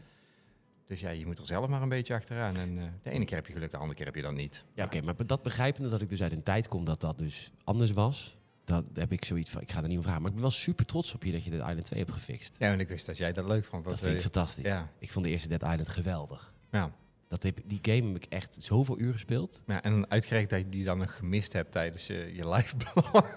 Dus 0.88 1.00
ja, 1.00 1.11
je 1.11 1.26
moet 1.26 1.38
er 1.38 1.46
zelf 1.46 1.69
maar 1.69 1.82
een 1.82 1.88
beetje 1.88 2.14
achteraan. 2.14 2.56
En 2.56 2.79
eh, 2.79 2.85
de 3.02 3.11
ene 3.11 3.25
keer 3.25 3.37
heb 3.37 3.46
je 3.46 3.52
geluk, 3.52 3.70
de 3.70 3.76
andere 3.76 3.94
keer 3.96 4.06
heb 4.06 4.14
je 4.14 4.23
dan 4.23 4.35
niet. 4.35 4.64
ja 4.75 4.85
oké. 4.85 5.00
maar 5.00 5.26
dat 5.26 5.43
begrijpende 5.43 5.88
dat 5.88 6.00
ik 6.00 6.08
dus 6.08 6.23
uit 6.23 6.32
een 6.32 6.43
tijd 6.43 6.69
kom 6.69 6.85
dat 6.85 7.00
dat 7.00 7.19
dus 7.19 7.50
anders 7.64 7.90
was... 7.93 8.37
Dat 8.64 8.85
heb 8.94 9.12
ik 9.12 9.25
zoiets 9.25 9.50
van, 9.50 9.61
ik 9.61 9.73
ga 9.73 9.82
er 9.82 9.88
niet 9.88 9.96
om 9.96 10.02
vragen. 10.02 10.20
Maar 10.20 10.29
ik 10.31 10.37
ben 10.37 10.44
wel 10.46 10.55
super 10.55 10.87
trots 10.87 11.14
op 11.14 11.25
je 11.25 11.32
dat 11.32 11.44
je 11.44 11.50
Dead 11.50 11.69
Island 11.69 11.85
2 11.85 12.00
hebt 12.00 12.12
gefixt. 12.12 12.56
Ja, 12.58 12.73
en 12.73 12.81
ik 12.81 12.88
wist 12.88 13.06
dat 13.06 13.17
jij 13.17 13.32
dat 13.32 13.44
leuk 13.46 13.64
vond. 13.64 13.85
Dat 13.85 13.93
Dat 13.93 14.02
vind 14.02 14.12
ik 14.12 14.19
eh, 14.19 14.23
fantastisch. 14.32 14.64
ja. 14.64 14.90
Ik 14.99 15.11
vond 15.12 15.25
de 15.25 15.31
eerste 15.31 15.49
Dead 15.49 15.62
Island 15.62 15.88
geweldig. 15.88 16.52
ja. 16.70 16.93
Dat 17.29 17.43
heb, 17.43 17.58
die 17.64 17.79
game 17.82 18.06
heb 18.12 18.17
ik 18.17 18.26
echt 18.32 18.56
zoveel 18.61 18.99
uur 18.99 19.12
gespeeld. 19.12 19.62
ja, 19.67 19.82
en 19.82 20.11
uitgerekend 20.11 20.50
dat 20.50 20.58
je 20.58 20.69
die 20.69 20.84
dan 20.84 20.99
nog 20.99 21.17
gemist 21.17 21.52
hebt 21.52 21.73
tijdens 21.73 22.06
je, 22.06 22.34
je 22.34 22.49
live 22.49 22.76
blog. 22.76 23.12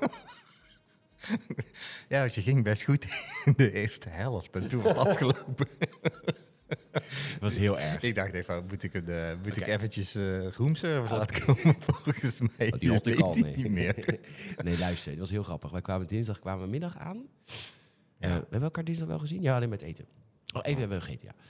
ja, 2.10 2.20
want 2.20 2.36
je 2.36 2.42
ging 2.42 2.64
best 2.64 2.84
goed 2.84 3.06
in 3.46 3.54
de 3.56 3.72
eerste 3.72 4.10
helft. 4.10 4.56
En 4.56 4.68
toen 4.68 4.82
was 4.82 4.98
het 4.98 5.08
afgelopen. 5.08 5.68
Dat 6.92 7.40
was 7.40 7.58
heel 7.58 7.80
erg. 7.80 8.02
Ik 8.02 8.16
dacht 8.16 8.34
even, 8.34 8.66
moet 8.68 8.84
ik, 8.84 8.94
een, 8.94 9.08
eh, 9.10 9.34
moet 9.44 9.58
ik 9.58 9.68
eventjes 9.68 10.16
eh 10.16 10.48
roomservice 10.52 11.16
laten 11.16 11.46
komen? 11.46 11.76
Volgens 11.88 12.42
mij 12.58 12.74
Oh, 12.74 12.80
die 12.80 12.92
had 12.92 13.06
ik 13.06 13.20
al, 13.20 13.34
nee. 13.34 13.56
niet 13.56 13.72
meer. 13.72 14.20
Nee, 14.64 14.78
luister, 14.78 15.12
het 15.12 15.20
was 15.20 15.30
heel 15.30 15.44
grappig. 15.44 15.72
Wij 15.72 15.82
kwamen 15.82 16.08
dinsdag 16.08 16.40
kwamen 16.40 16.70
middag 16.70 16.98
aan. 16.98 17.28
Ja. 17.48 18.28
Eh, 18.28 18.30
we 18.30 18.36
hebben 18.40 18.62
elkaar 18.62 18.84
dinsdag 18.84 19.08
wel 19.08 19.20
gezien? 19.20 19.42
Ja, 19.42 19.56
alleen 19.56 19.70
met 19.70 19.82
eten. 19.82 20.06
Oh, 20.54 20.62
even 20.64 20.80
hebben 20.80 20.98
we 20.98 21.04
gegeten, 21.04 21.28
ja. 21.28 21.44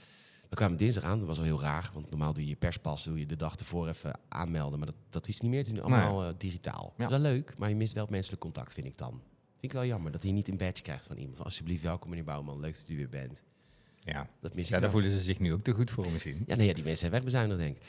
We 0.48 0.56
kwamen 0.56 0.76
dinsdag 0.76 1.04
aan, 1.04 1.18
dat 1.18 1.28
was 1.28 1.38
al 1.38 1.44
heel 1.44 1.60
raar. 1.60 1.90
Want 1.94 2.10
normaal 2.10 2.32
doe 2.32 2.42
je 2.42 2.48
je 2.48 2.56
perspas, 2.56 3.04
doe 3.04 3.18
je 3.18 3.26
de 3.26 3.36
dag 3.36 3.56
ervoor 3.56 3.88
even 3.88 4.18
aanmelden. 4.28 4.78
Maar 4.78 4.88
dat, 4.88 4.96
dat 5.10 5.28
is 5.28 5.40
niet 5.40 5.50
meer, 5.50 5.58
het 5.60 5.68
is 5.68 5.74
nu 5.74 5.80
allemaal 5.80 6.32
digitaal. 6.38 6.94
Ja. 6.96 7.08
Dat 7.08 7.12
is 7.16 7.22
wel 7.22 7.32
leuk, 7.32 7.54
maar 7.58 7.68
je 7.68 7.76
mist 7.76 7.92
wel 7.92 8.02
het 8.02 8.12
menselijk 8.12 8.40
contact, 8.40 8.72
vind 8.72 8.86
ik 8.86 8.98
dan. 8.98 9.10
Vind 9.10 9.64
ik 9.64 9.72
wel 9.72 9.84
jammer, 9.84 10.12
dat 10.12 10.22
je 10.22 10.30
niet 10.32 10.48
een 10.48 10.56
badge 10.56 10.82
krijgt 10.82 11.06
van 11.06 11.16
iemand. 11.16 11.44
Alsjeblieft, 11.44 11.82
welkom 11.82 12.08
meneer 12.08 12.24
Bouwman, 12.24 12.60
leuk 12.60 12.74
dat 12.74 12.88
u 12.88 12.96
weer 12.96 13.08
bent. 13.08 13.42
Ja, 14.04 14.28
Dat 14.40 14.54
mis 14.54 14.64
ik 14.66 14.70
ja 14.74 14.80
daar 14.80 14.90
voelen 14.90 15.10
ze 15.10 15.20
zich 15.20 15.38
nu 15.38 15.52
ook 15.52 15.60
te 15.62 15.72
goed 15.72 15.90
voor 15.90 16.10
misschien. 16.10 16.42
Ja, 16.46 16.54
nee, 16.54 16.66
ja, 16.66 16.72
die 16.74 16.84
mensen 16.84 17.00
zijn 17.10 17.12
wegbezuinigd, 17.12 17.58
denk 17.60 17.76
ik. 17.76 17.82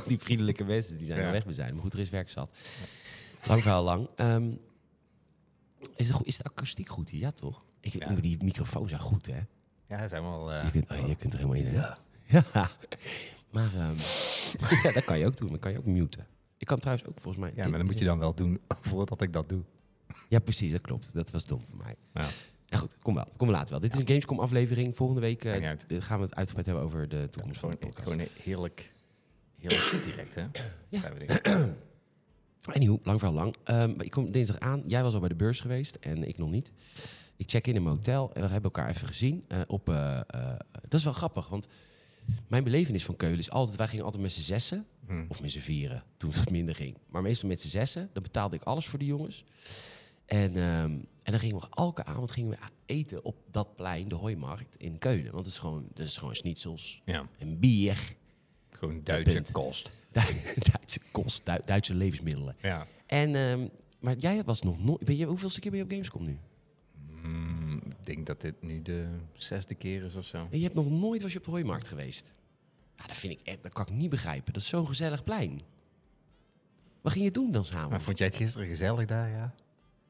die 0.08 0.18
vriendelijke 0.18 0.64
mensen, 0.64 0.96
die 0.96 1.06
zijn 1.06 1.20
Ja. 1.20 1.30
wegbezuinigd. 1.30 1.74
Maar 1.74 1.82
goed, 1.84 1.94
er 1.94 2.00
is 2.00 2.10
werk 2.10 2.30
zat. 2.30 2.56
Lang 3.46 3.62
verhaal 3.62 3.82
lang. 3.84 4.08
Ehm, 4.16 4.50
is, 5.96 6.06
de, 6.08 6.18
is 6.22 6.36
de 6.36 6.44
akoestiek 6.44 6.88
goed 6.88 7.10
hier? 7.10 7.20
Ja, 7.20 7.30
toch? 7.30 7.62
Ik, 7.80 7.92
Ja. 7.92 8.14
Die 8.14 8.44
microfoons 8.44 8.88
zijn 8.88 9.00
goed, 9.02 9.26
hè? 9.26 9.40
Ja, 9.88 10.08
zijn 10.08 10.22
wel... 10.22 10.52
eh, 10.52 10.64
Je 10.64 10.70
kunt, 10.70 10.90
oh, 10.90 11.08
je 11.08 11.14
kunt 11.16 11.32
er 11.32 11.38
helemaal 11.38 11.58
in, 11.60 11.66
hè? 11.66 11.72
Ja. 11.74 11.98
Ja. 12.54 12.70
Maar 13.50 13.74
ehm, 13.74 13.94
ja, 14.82 14.92
dat 14.92 15.04
kan 15.04 15.18
je 15.18 15.26
ook 15.26 15.36
doen. 15.36 15.48
Dan 15.48 15.58
kan 15.58 15.72
je 15.72 15.78
ook 15.78 15.86
muten. 15.86 16.26
Ik 16.58 16.66
kan 16.66 16.78
trouwens 16.78 17.08
ook 17.08 17.20
volgens 17.20 17.44
mij... 17.44 17.52
ja, 17.56 17.68
maar 17.68 17.78
dat 17.78 17.86
moet 17.86 17.98
je 17.98 18.04
dan 18.04 18.18
wel 18.18 18.34
doen 18.34 18.60
voordat 18.68 19.20
ik 19.22 19.32
dat 19.32 19.48
doe. 19.48 19.62
Ja, 20.28 20.38
precies, 20.38 20.70
dat 20.72 20.80
klopt. 20.80 21.14
Dat 21.14 21.30
was 21.30 21.46
dom 21.46 21.64
van 21.68 21.76
mij. 21.76 21.94
Ja. 22.14 22.28
Ja, 22.72 22.78
goed, 22.78 22.96
kom 23.02 23.14
wel. 23.14 23.26
Kom 23.36 23.50
later 23.50 23.70
wel. 23.70 23.80
Dit 23.80 23.92
is 23.92 23.98
een 23.98 24.06
Gamescom-aflevering. 24.06 24.96
Volgende 24.96 25.20
week 25.20 25.44
d- 25.76 25.84
gaan 26.04 26.18
we 26.18 26.24
het 26.24 26.34
uitgebreid 26.34 26.66
hebben 26.66 26.84
over 26.84 27.08
de 27.08 27.28
toekomst 27.30 27.60
van 27.60 27.70
de 27.70 27.76
podcast. 27.76 28.10
gewoon 28.10 28.26
heerlijk, 28.42 28.92
heerlijk 29.58 30.04
direct, 30.04 30.34
hè? 30.34 30.44
Ja. 30.88 31.00
Anywho, 32.62 32.98
lang 33.02 33.18
verhaal 33.18 33.36
lang. 33.36 33.54
Ehm, 33.64 34.00
ik 34.00 34.10
kom 34.10 34.30
dinsdag 34.30 34.58
aan. 34.58 34.82
Jij 34.86 35.02
was 35.02 35.14
al 35.14 35.20
bij 35.20 35.28
de 35.28 35.34
beurs 35.34 35.60
geweest 35.60 35.94
en 35.94 36.28
ik 36.28 36.38
nog 36.38 36.50
niet. 36.50 36.72
Ik 37.36 37.50
check 37.50 37.66
in 37.66 37.74
in 37.74 37.82
mijn 37.82 37.94
hotel 37.96 38.30
en 38.34 38.40
we 38.42 38.48
hebben 38.48 38.70
elkaar 38.72 38.88
even 38.88 39.06
gezien. 39.08 39.44
eh, 39.48 39.60
op, 39.66 39.88
eh, 39.88 40.20
dat 40.88 40.94
is 40.98 41.04
wel 41.04 41.12
grappig, 41.12 41.48
want 41.48 41.66
mijn 42.48 42.64
belevenis 42.64 43.04
van 43.04 43.16
Keulen 43.16 43.38
is 43.38 43.50
altijd... 43.50 43.76
Wij 43.78 43.88
gingen 43.88 44.04
altijd 44.04 44.22
met 44.22 44.32
z'n 44.32 44.40
zessen, 44.40 44.86
Hm. 45.06 45.24
of 45.28 45.42
met 45.42 45.50
z'n 45.50 45.58
vieren, 45.58 46.02
toen 46.16 46.30
het 46.30 46.50
minder 46.58 46.74
ging. 46.74 46.96
Maar 47.10 47.22
meestal 47.22 47.48
met 47.48 47.60
z'n 47.60 47.68
zessen. 47.68 48.10
Dan 48.12 48.22
betaalde 48.22 48.56
ik 48.56 48.62
alles 48.62 48.86
voor 48.86 48.98
de 48.98 49.04
jongens. 49.06 49.44
En, 50.32 50.56
ehm, 50.56 50.90
en 51.22 51.30
dan 51.32 51.38
gingen 51.38 51.56
we 51.60 51.66
elke 51.70 52.04
avond 52.04 52.30
gingen 52.30 52.50
we 52.50 52.56
eten 52.86 53.24
op 53.24 53.36
dat 53.50 53.74
plein, 53.76 54.08
de 54.08 54.14
Hooimarkt 54.14 54.76
in 54.76 54.98
Keulen. 54.98 55.32
Want 55.32 55.44
het 55.44 55.54
is 55.54 55.58
gewoon, 55.58 55.86
dat 55.94 56.06
is 56.06 56.16
gewoon 56.16 56.34
schnitzels 56.34 57.02
Ja, 57.04 57.24
en 57.38 57.58
bier. 57.58 58.14
gewoon 58.70 59.00
Duitse 59.04 59.42
kost. 59.52 59.90
Duitse 60.72 61.00
kost, 61.10 61.46
Du- 61.46 61.60
Duitse 61.64 61.94
levensmiddelen. 61.94 62.56
Ja. 62.62 62.86
En, 63.06 63.34
ehm, 63.34 63.68
maar 64.00 64.16
jij 64.16 64.44
was 64.44 64.62
nog 64.62 64.84
nooit... 64.84 65.04
Ben 65.04 65.16
je, 65.16 65.26
hoeveelste 65.26 65.60
keer 65.60 65.70
ben 65.70 65.78
je 65.80 65.84
op 65.86 65.90
Gamescom 65.90 66.24
nu? 66.24 66.38
Mm, 67.22 67.82
ik 67.88 68.06
denk 68.06 68.26
dat 68.26 68.40
dit 68.40 68.62
nu 68.62 68.82
de 68.82 69.06
zesde 69.32 69.74
keer 69.74 70.04
is 70.04 70.14
of 70.16 70.24
zo. 70.24 70.36
En 70.50 70.56
je 70.58 70.62
hebt 70.62 70.74
nog 70.74 70.90
nooit 70.90 71.22
was 71.22 71.32
je 71.32 71.38
op 71.38 71.44
de 71.44 71.50
Hooimarkt 71.50 71.88
geweest. 71.88 72.34
Ja, 72.96 73.06
dat 73.06 73.16
vind 73.16 73.32
ik 73.32 73.40
echt... 73.44 73.62
Dat 73.62 73.72
kan 73.72 73.86
ik 73.86 73.92
niet 73.92 74.10
begrijpen. 74.10 74.52
Dat 74.52 74.62
is 74.62 74.68
zo'n 74.68 74.86
gezellig 74.86 75.24
plein. 75.24 75.60
Wat 77.00 77.12
ging 77.12 77.24
je 77.24 77.30
doen 77.30 77.50
dan 77.52 77.64
samen? 77.64 77.90
Maar 77.90 78.00
vond 78.00 78.18
jij 78.18 78.26
het 78.26 78.36
gisteren 78.36 78.66
gezellig 78.66 79.06
daar, 79.06 79.28
ja? 79.30 79.54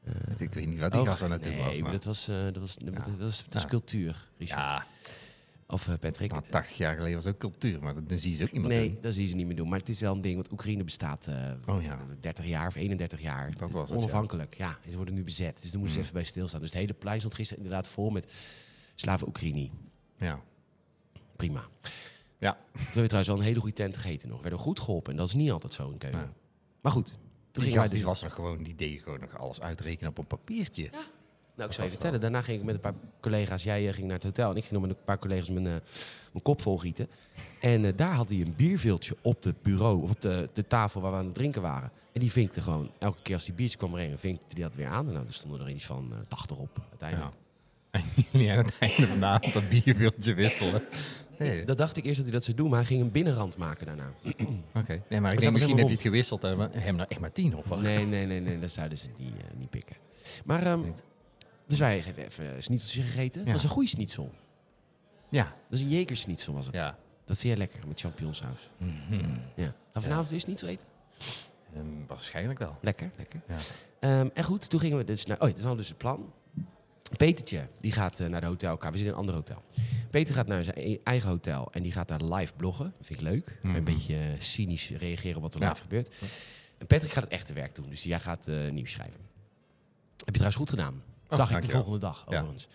Eh, 0.03 0.13
ik 0.39 0.53
weet 0.53 0.67
niet 0.67 0.79
wat 0.79 0.91
die 0.91 1.01
oh, 1.01 1.07
gast 1.07 1.21
aan 1.21 1.31
het 1.31 1.43
doen 1.43 1.53
nee, 1.55 1.63
was, 1.63 1.79
maar 1.79 1.91
dat 1.91 2.03
was, 2.03 2.27
eh, 2.27 2.43
dat 2.43 2.57
was, 2.57 2.75
dat, 2.77 2.93
Ja. 2.93 2.99
dat 2.99 3.17
was, 3.17 3.43
dat 3.43 3.55
is 3.55 3.61
Ja. 3.61 3.67
cultuur, 3.67 4.27
Richard. 4.37 4.59
Ja, 4.59 4.85
Of 5.67 5.87
eh, 5.87 5.93
Patrick. 5.99 6.31
nou, 6.31 6.43
80 6.49 6.77
jaar 6.77 6.95
geleden 6.95 7.15
was 7.15 7.25
ook 7.25 7.37
cultuur, 7.37 7.81
maar 7.83 7.93
dat, 7.93 8.09
dan 8.09 8.19
zie 8.19 8.31
je 8.31 8.37
ze 8.37 8.43
ook 8.43 8.49
iemand 8.49 8.73
nee, 8.73 8.93
doen. 8.93 9.01
dat 9.01 9.13
zie 9.13 9.23
je 9.23 9.29
ze 9.29 9.35
niet 9.35 9.45
meer 9.47 9.55
doen. 9.55 9.69
Maar 9.69 9.79
het 9.79 9.89
is 9.89 9.99
wel 9.99 10.13
een 10.15 10.21
ding, 10.21 10.35
want 10.35 10.51
Oekraïne 10.51 10.83
bestaat 10.83 11.27
Oh 11.65 11.81
ja. 11.83 11.99
30 12.19 12.45
jaar 12.45 12.67
of 12.67 12.75
31 12.75 13.21
jaar. 13.21 13.55
Dat 13.57 13.71
was 13.71 13.89
het, 13.89 13.97
Onafhankelijk, 13.97 14.57
ja. 14.57 14.77
Ze 14.89 14.95
worden 14.95 15.13
nu 15.13 15.23
bezet. 15.23 15.61
Dus 15.61 15.71
daar 15.71 15.79
moeten 15.79 15.89
ze 15.91 15.97
Mm. 15.97 16.03
even 16.03 16.13
bij 16.13 16.23
stilstaan. 16.23 16.59
Dus 16.59 16.69
het 16.69 16.79
hele 16.79 16.93
plein 16.93 17.19
stond 17.19 17.33
gisteren 17.33 17.63
inderdaad 17.63 17.87
vol 17.87 18.09
met 18.09 18.33
Slava 18.95 19.25
Oekraïne. 19.27 19.69
Ja. 20.17 20.39
Prima. 21.35 21.61
Ja. 22.37 22.51
Toen 22.51 22.81
hebben 22.83 23.01
we 23.01 23.07
trouwens 23.07 23.27
wel 23.27 23.37
een 23.37 23.43
hele 23.43 23.59
goede 23.59 23.75
tent 23.75 23.97
gegeten 23.97 24.27
nog. 24.27 24.37
We 24.37 24.43
werden 24.43 24.59
goed 24.61 24.79
geholpen 24.79 25.11
en 25.11 25.17
dat 25.17 25.27
is 25.27 25.33
niet 25.33 25.51
altijd 25.51 25.73
zo 25.73 25.89
in 25.91 25.97
Keulen. 25.97 26.19
Ja. 26.19 26.33
Maar 26.81 26.91
goed. 26.91 27.15
Toen 27.53 27.63
Die 27.63 27.73
gast 27.73 27.91
die 27.91 27.97
dus- 27.97 28.07
was 28.07 28.23
er 28.23 28.31
gewoon, 28.31 28.63
die 28.63 28.75
deed 28.75 29.01
gewoon 29.01 29.19
nog 29.19 29.37
alles 29.37 29.61
uitrekenen 29.61 30.09
op 30.09 30.17
een 30.17 30.27
papiertje. 30.27 30.89
Nou, 31.55 31.69
ik 31.69 31.75
zou 31.75 31.83
je 31.83 31.93
vertellen. 31.93 32.19
Daarna 32.19 32.41
ging 32.41 32.59
ik 32.59 32.65
met 32.65 32.75
een 32.75 32.81
paar 32.81 32.93
collega's. 33.21 33.63
Jij 33.63 33.87
eh, 33.87 33.93
ging 33.93 34.05
naar 34.05 34.15
het 34.15 34.23
hotel 34.23 34.49
en 34.49 34.55
ik 34.55 34.61
ging 34.61 34.73
nog 34.73 34.81
met 34.81 34.97
een 34.97 35.03
paar 35.03 35.19
collega's 35.19 35.49
mijn, 35.49 35.65
eh, 35.65 35.71
mijn 36.31 36.43
kop 36.43 36.61
volgieten. 36.61 37.07
En 37.61 37.85
eh, 37.85 37.91
daar 37.95 38.13
had 38.13 38.29
hij 38.29 38.41
een 38.41 38.53
bierviltje 38.55 39.15
op 39.21 39.43
het 39.43 39.61
bureau, 39.61 40.01
of 40.01 40.09
op 40.09 40.21
de, 40.21 40.49
de 40.53 40.67
tafel 40.67 41.01
waar 41.01 41.11
we 41.11 41.17
aan 41.17 41.25
het 41.25 41.33
drinken 41.33 41.61
waren. 41.61 41.91
En 42.13 42.19
die 42.19 42.31
vinkte 42.31 42.61
gewoon, 42.61 42.91
elke 42.99 43.21
keer 43.21 43.33
als 43.33 43.45
die 43.45 43.53
biertje 43.53 43.77
kwam 43.77 43.91
brengen, 43.91 44.19
vinkte 44.19 44.45
hij 44.53 44.63
dat 44.63 44.75
weer 44.75 44.87
aan. 44.87 45.07
En 45.07 45.13
nou, 45.13 45.27
er 45.27 45.33
stonden 45.33 45.61
er 45.61 45.69
iets 45.69 45.85
van 45.85 46.11
eh 46.11 46.27
80 46.27 46.57
op 46.57 46.81
uiteindelijk. 46.89 47.31
Ja. 47.31 47.41
En 47.99 48.03
jullie 48.31 48.51
aan 48.51 48.57
het 48.65 48.73
einde 48.79 49.07
van 49.07 49.19
de 49.19 49.25
avond 49.25 49.53
dat 49.53 49.69
bierviltje 49.69 50.33
wisselen. 50.33 50.83
Nee, 51.37 51.63
Dat 51.65 51.77
dacht 51.77 51.97
ik 51.97 52.03
eerst 52.05 52.15
dat 52.17 52.25
hij 52.25 52.35
dat 52.35 52.43
zou 52.43 52.57
doen, 52.57 52.69
maar 52.69 52.77
hij 52.79 52.87
ging 52.87 53.01
een 53.01 53.11
binnenrand 53.11 53.57
maken 53.57 53.85
daarna. 53.85 54.11
oké. 54.73 55.01
Nee, 55.09 55.19
maar 55.21 55.33
ik 55.33 55.39
denk, 55.39 55.51
misschien 55.53 55.77
heb 55.77 55.87
je 55.87 55.93
het 55.93 56.01
gewisseld 56.01 56.43
en 56.43 56.59
hebben 56.59 56.99
er 56.99 57.07
echt 57.09 57.19
maar 57.19 57.31
tien 57.31 57.55
op. 57.55 57.81
Nee, 57.81 58.05
nee, 58.05 58.25
nee, 58.25 58.39
nee, 58.39 58.59
dat 58.59 58.71
zouden 58.71 58.97
ze 58.97 59.07
niet, 59.17 59.33
eh, 59.37 59.43
niet 59.57 59.69
pikken. 59.69 59.95
Maar, 60.45 60.65
ehm, 60.65 60.81
dus 61.67 61.79
wij 61.79 61.99
hebben 61.99 62.23
even 62.25 62.63
schnitzeltje 62.63 63.01
gegeten. 63.01 63.37
Dat 63.39 63.47
Ja. 63.47 63.53
was 63.53 63.63
een 63.63 63.69
goede 63.69 63.89
schnitzel. 63.89 64.31
Ja. 65.29 65.43
Dat 65.43 65.79
is 65.79 65.81
een 65.81 65.89
jekerschnitzel 65.89 66.53
was 66.53 66.65
het. 66.65 66.75
Ja. 66.75 66.97
Dat 67.25 67.37
vind 67.37 67.57
jij 67.57 67.57
lekker 67.67 67.87
met 67.87 67.99
champignonsaus. 67.99 68.69
Mhm. 68.77 69.37
Ja. 69.55 69.73
Gaan 69.93 70.01
vanavond 70.01 70.29
weer 70.29 70.39
schnitzel 70.39 70.67
eten? 70.67 70.87
Ehm, 71.75 71.85
waarschijnlijk 72.07 72.59
wel. 72.59 72.77
Lekker, 72.81 73.11
lekker. 73.17 73.41
Ja. 73.47 73.55
Ehm, 73.99 74.29
en 74.33 74.43
goed, 74.43 74.69
toen 74.69 74.79
gingen 74.79 74.97
we 74.97 75.03
dus 75.03 75.25
naar... 75.25 75.41
Oh, 75.41 75.47
ja, 75.47 75.53
dat 75.55 75.63
was 75.63 75.77
dus 75.77 75.87
het 75.87 75.97
plan. 75.97 76.33
Petertje, 77.17 77.67
die 77.81 77.91
gaat 77.91 78.19
eh, 78.19 78.27
naar 78.27 78.41
de 78.41 78.47
hotelkamer. 78.47 78.91
We 78.91 78.97
zitten 78.97 79.15
in 79.17 79.23
een 79.23 79.33
ander 79.33 79.35
hotel. 79.35 79.63
Peter 80.09 80.35
gaat 80.35 80.47
naar 80.47 80.63
zijn 80.63 80.77
e- 80.79 80.97
eigen 81.03 81.29
hotel 81.29 81.67
en 81.71 81.83
die 81.83 81.91
gaat 81.91 82.07
daar 82.07 82.23
live 82.23 82.53
bloggen. 82.55 82.93
Dat 82.97 83.05
vind 83.05 83.19
ik 83.19 83.25
leuk. 83.25 83.59
Mhm. 83.61 83.75
Een 83.75 83.83
beetje 83.83 84.15
eh, 84.15 84.39
cynisch 84.39 84.89
reageren 84.89 85.35
op 85.35 85.41
wat 85.41 85.53
er 85.53 85.61
Ja. 85.61 85.69
live 85.69 85.81
gebeurt. 85.81 86.15
En 86.77 86.87
Patrick 86.87 87.11
gaat 87.11 87.23
het 87.23 87.31
echte 87.33 87.53
werk 87.53 87.75
doen. 87.75 87.89
Dus 87.89 88.03
jij 88.03 88.19
gaat 88.19 88.47
eh, 88.47 88.69
nieuws 88.71 88.91
schrijven. 88.91 89.19
Heb 90.17 90.35
je 90.35 90.41
trouwens 90.41 90.55
goed 90.55 90.69
gedaan. 90.69 91.03
Oh, 91.29 91.37
Zag 91.37 91.51
ik 91.51 91.61
de 91.61 91.67
volgende 91.69 91.97
dag, 91.99 92.23
Ja. 92.29 92.35
overigens. 92.37 92.67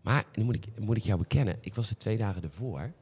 Maar, 0.00 0.24
nu 0.34 0.44
moet 0.44 0.54
ik, 0.54 0.64
moet 0.78 0.96
ik 0.96 1.02
jou 1.02 1.18
bekennen. 1.18 1.56
Ik 1.60 1.74
was 1.74 1.88
de 1.88 1.96
twee 1.96 2.16
dagen 2.16 2.42
ervoor, 2.42 2.92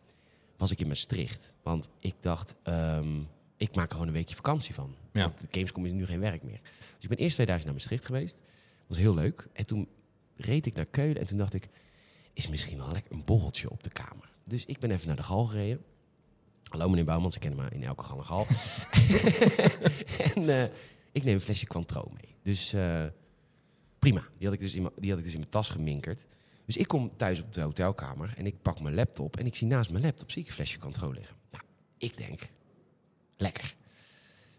was 0.57 0.71
ik 0.71 0.81
in 0.81 0.87
Maastricht. 0.89 1.53
Want 1.63 1.89
ik 1.99 2.15
dacht, 2.21 2.55
ehm, 2.63 3.21
ik 3.57 3.75
maak 3.75 3.87
er 3.87 3.93
gewoon 3.93 4.07
een 4.07 4.13
weekje 4.13 4.35
vakantie 4.35 4.75
van. 4.75 4.95
Ja. 5.13 5.23
Want 5.23 5.41
de 5.41 5.47
Gamescom 5.51 5.87
is 5.87 5.93
nu 5.93 6.07
geen 6.07 6.21
werk 6.21 6.43
meer. 6.43 6.61
Dus 6.95 7.03
ik 7.03 7.09
ben 7.09 7.19
eerst 7.19 7.35
twee 7.35 7.47
dagen 7.47 7.65
naar 7.65 7.73
Maastricht 7.73 8.07
geweest. 8.07 8.35
Dat 8.35 8.97
was 8.97 8.99
heel 8.99 9.15
leuk. 9.15 9.49
En 9.53 9.67
toen 9.67 9.89
reed 10.37 10.67
ik 10.67 10.75
naar 10.75 10.87
Keulen 10.87 11.21
en 11.21 11.27
toen 11.27 11.39
dacht 11.39 11.55
ik, 11.55 11.69
is 12.33 12.49
misschien 12.49 12.79
wel 12.79 12.93
lekker 12.93 13.13
een 13.13 13.25
borreltje 13.25 13.71
op 13.71 13.83
de 13.83 13.91
kamer. 13.91 14.31
Dus 14.45 14.65
ik 14.65 14.79
ben 14.79 14.91
even 14.91 15.07
naar 15.07 15.17
de 15.17 15.23
gal 15.23 15.45
gereden. 15.47 15.85
Hallo 16.69 16.89
meneer 16.89 17.05
Bouwman, 17.05 17.33
ze 17.33 17.39
kennen 17.39 17.65
me 17.65 17.71
in 17.71 17.85
elke 17.85 18.03
gal 18.03 18.19
een 18.19 18.25
gal. 18.25 18.47
en 20.35 20.49
eh, 20.49 20.63
ik 21.13 21.25
neem 21.25 21.35
een 21.35 21.41
flesje 21.41 21.67
Cointreau 21.67 22.09
mee. 22.13 22.35
Dus 22.43 22.73
eh, 22.73 23.05
prima. 23.99 24.21
Die 24.39 24.47
had, 24.47 24.55
ik 24.55 24.61
dus 24.61 24.75
in 24.75 24.83
mijn- 24.83 24.95
die 24.99 25.09
had 25.11 25.19
ik 25.19 25.25
dus 25.25 25.33
in 25.35 25.39
mijn 25.39 25.51
tas 25.51 25.69
geminkerd. 25.69 26.27
Dus 26.65 26.77
ik 26.77 26.89
kom 26.89 27.17
thuis 27.17 27.41
op 27.43 27.53
de 27.53 27.61
hotelkamer 27.61 28.33
en 28.37 28.47
ik 28.47 28.63
pak 28.63 28.81
mijn 28.81 28.95
laptop. 28.95 29.37
En 29.37 29.47
ik 29.47 29.57
zie 29.57 29.67
naast 29.67 29.91
mijn 29.91 30.05
laptop 30.05 30.31
zie 30.31 30.43
ik 30.43 30.49
een 30.49 30.55
flesje 30.55 30.79
Cointreau 30.79 31.15
liggen. 31.15 31.37
Nou, 31.51 31.65
ik 31.99 32.17
denk, 32.17 32.49
lekker. 33.37 33.75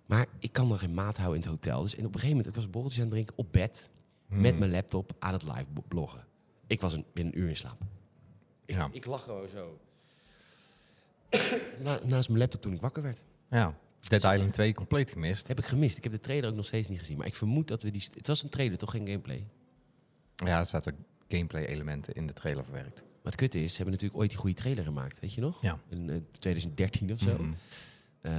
Maar 0.06 0.28
ik 0.40 0.52
kan 0.52 0.68
nog 0.68 0.80
geen 0.80 0.94
maat 0.94 1.18
houden 1.18 1.42
in 1.42 1.50
het 1.50 1.52
hotel. 1.52 1.82
Dus 1.82 1.92
en 1.96 2.00
op 2.00 2.06
een 2.06 2.20
gegeven 2.20 2.30
moment, 2.30 2.48
ik 2.48 2.56
was 2.56 2.64
een 2.64 2.72
borreltje 2.72 2.98
aan 3.02 3.06
het 3.08 3.14
drinken 3.16 3.38
op 3.38 3.52
bed. 3.52 3.90
Met 4.28 4.52
Mhm. 4.52 4.60
mijn 4.60 4.72
laptop 4.72 5.12
aan 5.20 5.34
het 5.34 5.44
live 5.44 5.66
bloggen. 5.88 6.26
Ik 6.68 6.82
was 6.82 6.94
een, 6.94 7.06
binnen 7.14 7.34
een 7.36 7.40
uur 7.40 7.50
in 7.50 7.56
slaap. 7.56 7.82
Ik, 8.66 8.76
Ja. 8.76 8.90
ik 8.92 9.06
lag 9.06 9.24
gewoon 9.24 9.48
zo. 9.50 9.80
Na- 11.84 12.00
naast 12.04 12.28
mijn 12.28 12.40
laptop 12.40 12.62
toen 12.62 12.74
ik 12.74 12.82
wakker 12.82 13.04
werd. 13.04 13.22
Ja. 13.50 13.78
Dead 14.00 14.24
Island 14.24 14.54
2 14.54 14.74
compleet 14.74 15.12
gemist. 15.12 15.48
Heb 15.48 15.60
ik 15.60 15.66
gemist. 15.66 15.98
Ik 15.98 16.04
heb 16.04 16.12
de 16.12 16.20
trailer 16.20 16.50
ook 16.50 16.56
nog 16.56 16.66
steeds 16.66 16.88
niet 16.88 17.00
gezien. 17.00 17.18
Maar 17.18 17.28
ik 17.28 17.36
vermoed 17.36 17.68
dat 17.68 17.84
we 17.84 17.92
die... 17.92 18.08
Het 18.14 18.28
was 18.28 18.44
een 18.44 18.50
trailer, 18.50 18.78
toch 18.78 18.92
geen 18.92 19.08
gameplay? 19.08 19.48
Ja, 20.36 20.60
er 20.60 20.68
zaten 20.68 21.06
gameplay 21.28 21.66
elementen 21.66 22.14
in 22.14 22.28
de 22.28 22.34
trailer 22.34 22.64
verwerkt. 22.64 23.04
Wat 23.22 23.36
kut 23.36 23.56
is, 23.56 23.70
ze 23.72 23.76
hebben 23.76 23.94
natuurlijk 23.94 24.20
ooit 24.20 24.30
die 24.30 24.40
goede 24.40 24.56
trailer 24.56 24.84
gemaakt. 24.84 25.20
Weet 25.20 25.34
je 25.34 25.42
nog? 25.42 25.62
Ja. 25.62 25.80
In 25.90 26.10
eh, 26.10 26.18
2013 26.32 27.12
of 27.12 27.20
zo. 27.20 27.34
Mhm. 27.38 27.54
Eh, 28.22 28.34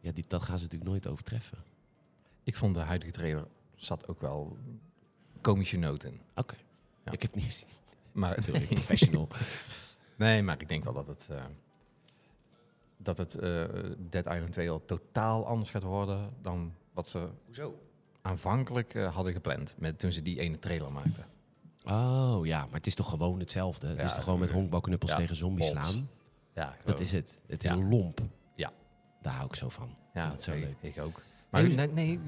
ja, 0.00 0.12
die, 0.12 0.24
dat 0.28 0.42
gaan 0.42 0.56
ze 0.58 0.62
natuurlijk 0.64 0.90
nooit 0.90 1.06
overtreffen. 1.06 1.58
Ik 2.44 2.56
vond 2.56 2.74
de 2.74 2.80
huidige 2.80 3.12
trailer 3.12 3.46
zat 3.74 4.08
ook 4.08 4.20
wel 4.20 4.56
komische 5.42 5.76
noten. 5.78 6.20
Oké. 6.34 6.54
Ja. 7.04 7.12
Ik 7.12 7.22
heb 7.22 7.32
het 7.32 7.34
niet 7.42 7.44
gezien. 7.52 7.68
Maar 8.12 8.42
Sorry, 8.42 8.66
professional. 8.74 9.28
Nee, 10.16 10.42
maar 10.42 10.60
ik 10.60 10.68
denk 10.68 10.84
wel 10.84 10.92
dat 10.92 11.06
het, 11.06 11.28
eh, 11.30 11.44
dat 12.96 13.18
het 13.18 13.34
eh, 13.34 13.64
Dead 13.98 14.26
Island 14.26 14.52
2 14.52 14.70
al 14.70 14.84
totaal 14.84 15.46
anders 15.46 15.70
gaat 15.70 15.82
worden 15.82 16.30
dan 16.40 16.74
wat 16.92 17.08
ze 17.08 17.28
Hoezo? 17.46 17.78
aanvankelijk 18.22 18.94
eh, 18.94 19.14
hadden 19.14 19.32
gepland 19.32 19.74
met, 19.78 19.98
toen 19.98 20.12
ze 20.12 20.22
die 20.22 20.40
ene 20.40 20.58
trailer 20.58 20.92
maakten. 20.92 21.24
Oh 21.86 22.46
ja, 22.46 22.64
maar 22.64 22.74
het 22.74 22.86
is 22.86 22.94
toch 22.94 23.08
gewoon 23.08 23.38
hetzelfde? 23.40 23.86
het 23.86 24.02
is 24.02 24.14
toch 24.14 24.24
gewoon 24.24 24.38
met 24.38 24.50
honkbalknuppels 24.50 25.10
ja, 25.10 25.16
tegen 25.16 25.36
zombies 25.36 25.72
bots. 25.72 25.88
slaan? 25.90 26.08
Ja, 26.54 26.76
Dat 26.84 27.00
is 27.00 27.12
het. 27.12 27.40
Het 27.46 27.64
is 27.64 27.70
Ja. 27.70 27.76
lomp. 27.76 28.20
Ja. 28.54 28.72
Daar 29.22 29.32
hou 29.34 29.46
ik 29.46 29.54
zo 29.54 29.68
van. 29.68 29.96
Ja, 30.14 30.28
dat 30.28 30.38
is 30.38 30.44
zo 30.44 30.52
ik, 30.52 30.58
leuk. 30.60 30.76
ik 30.80 30.98
ook. 31.02 31.22
Maar 31.50 31.62
Nee, 31.62 31.74
nee, 31.76 31.88
nee, 31.88 32.20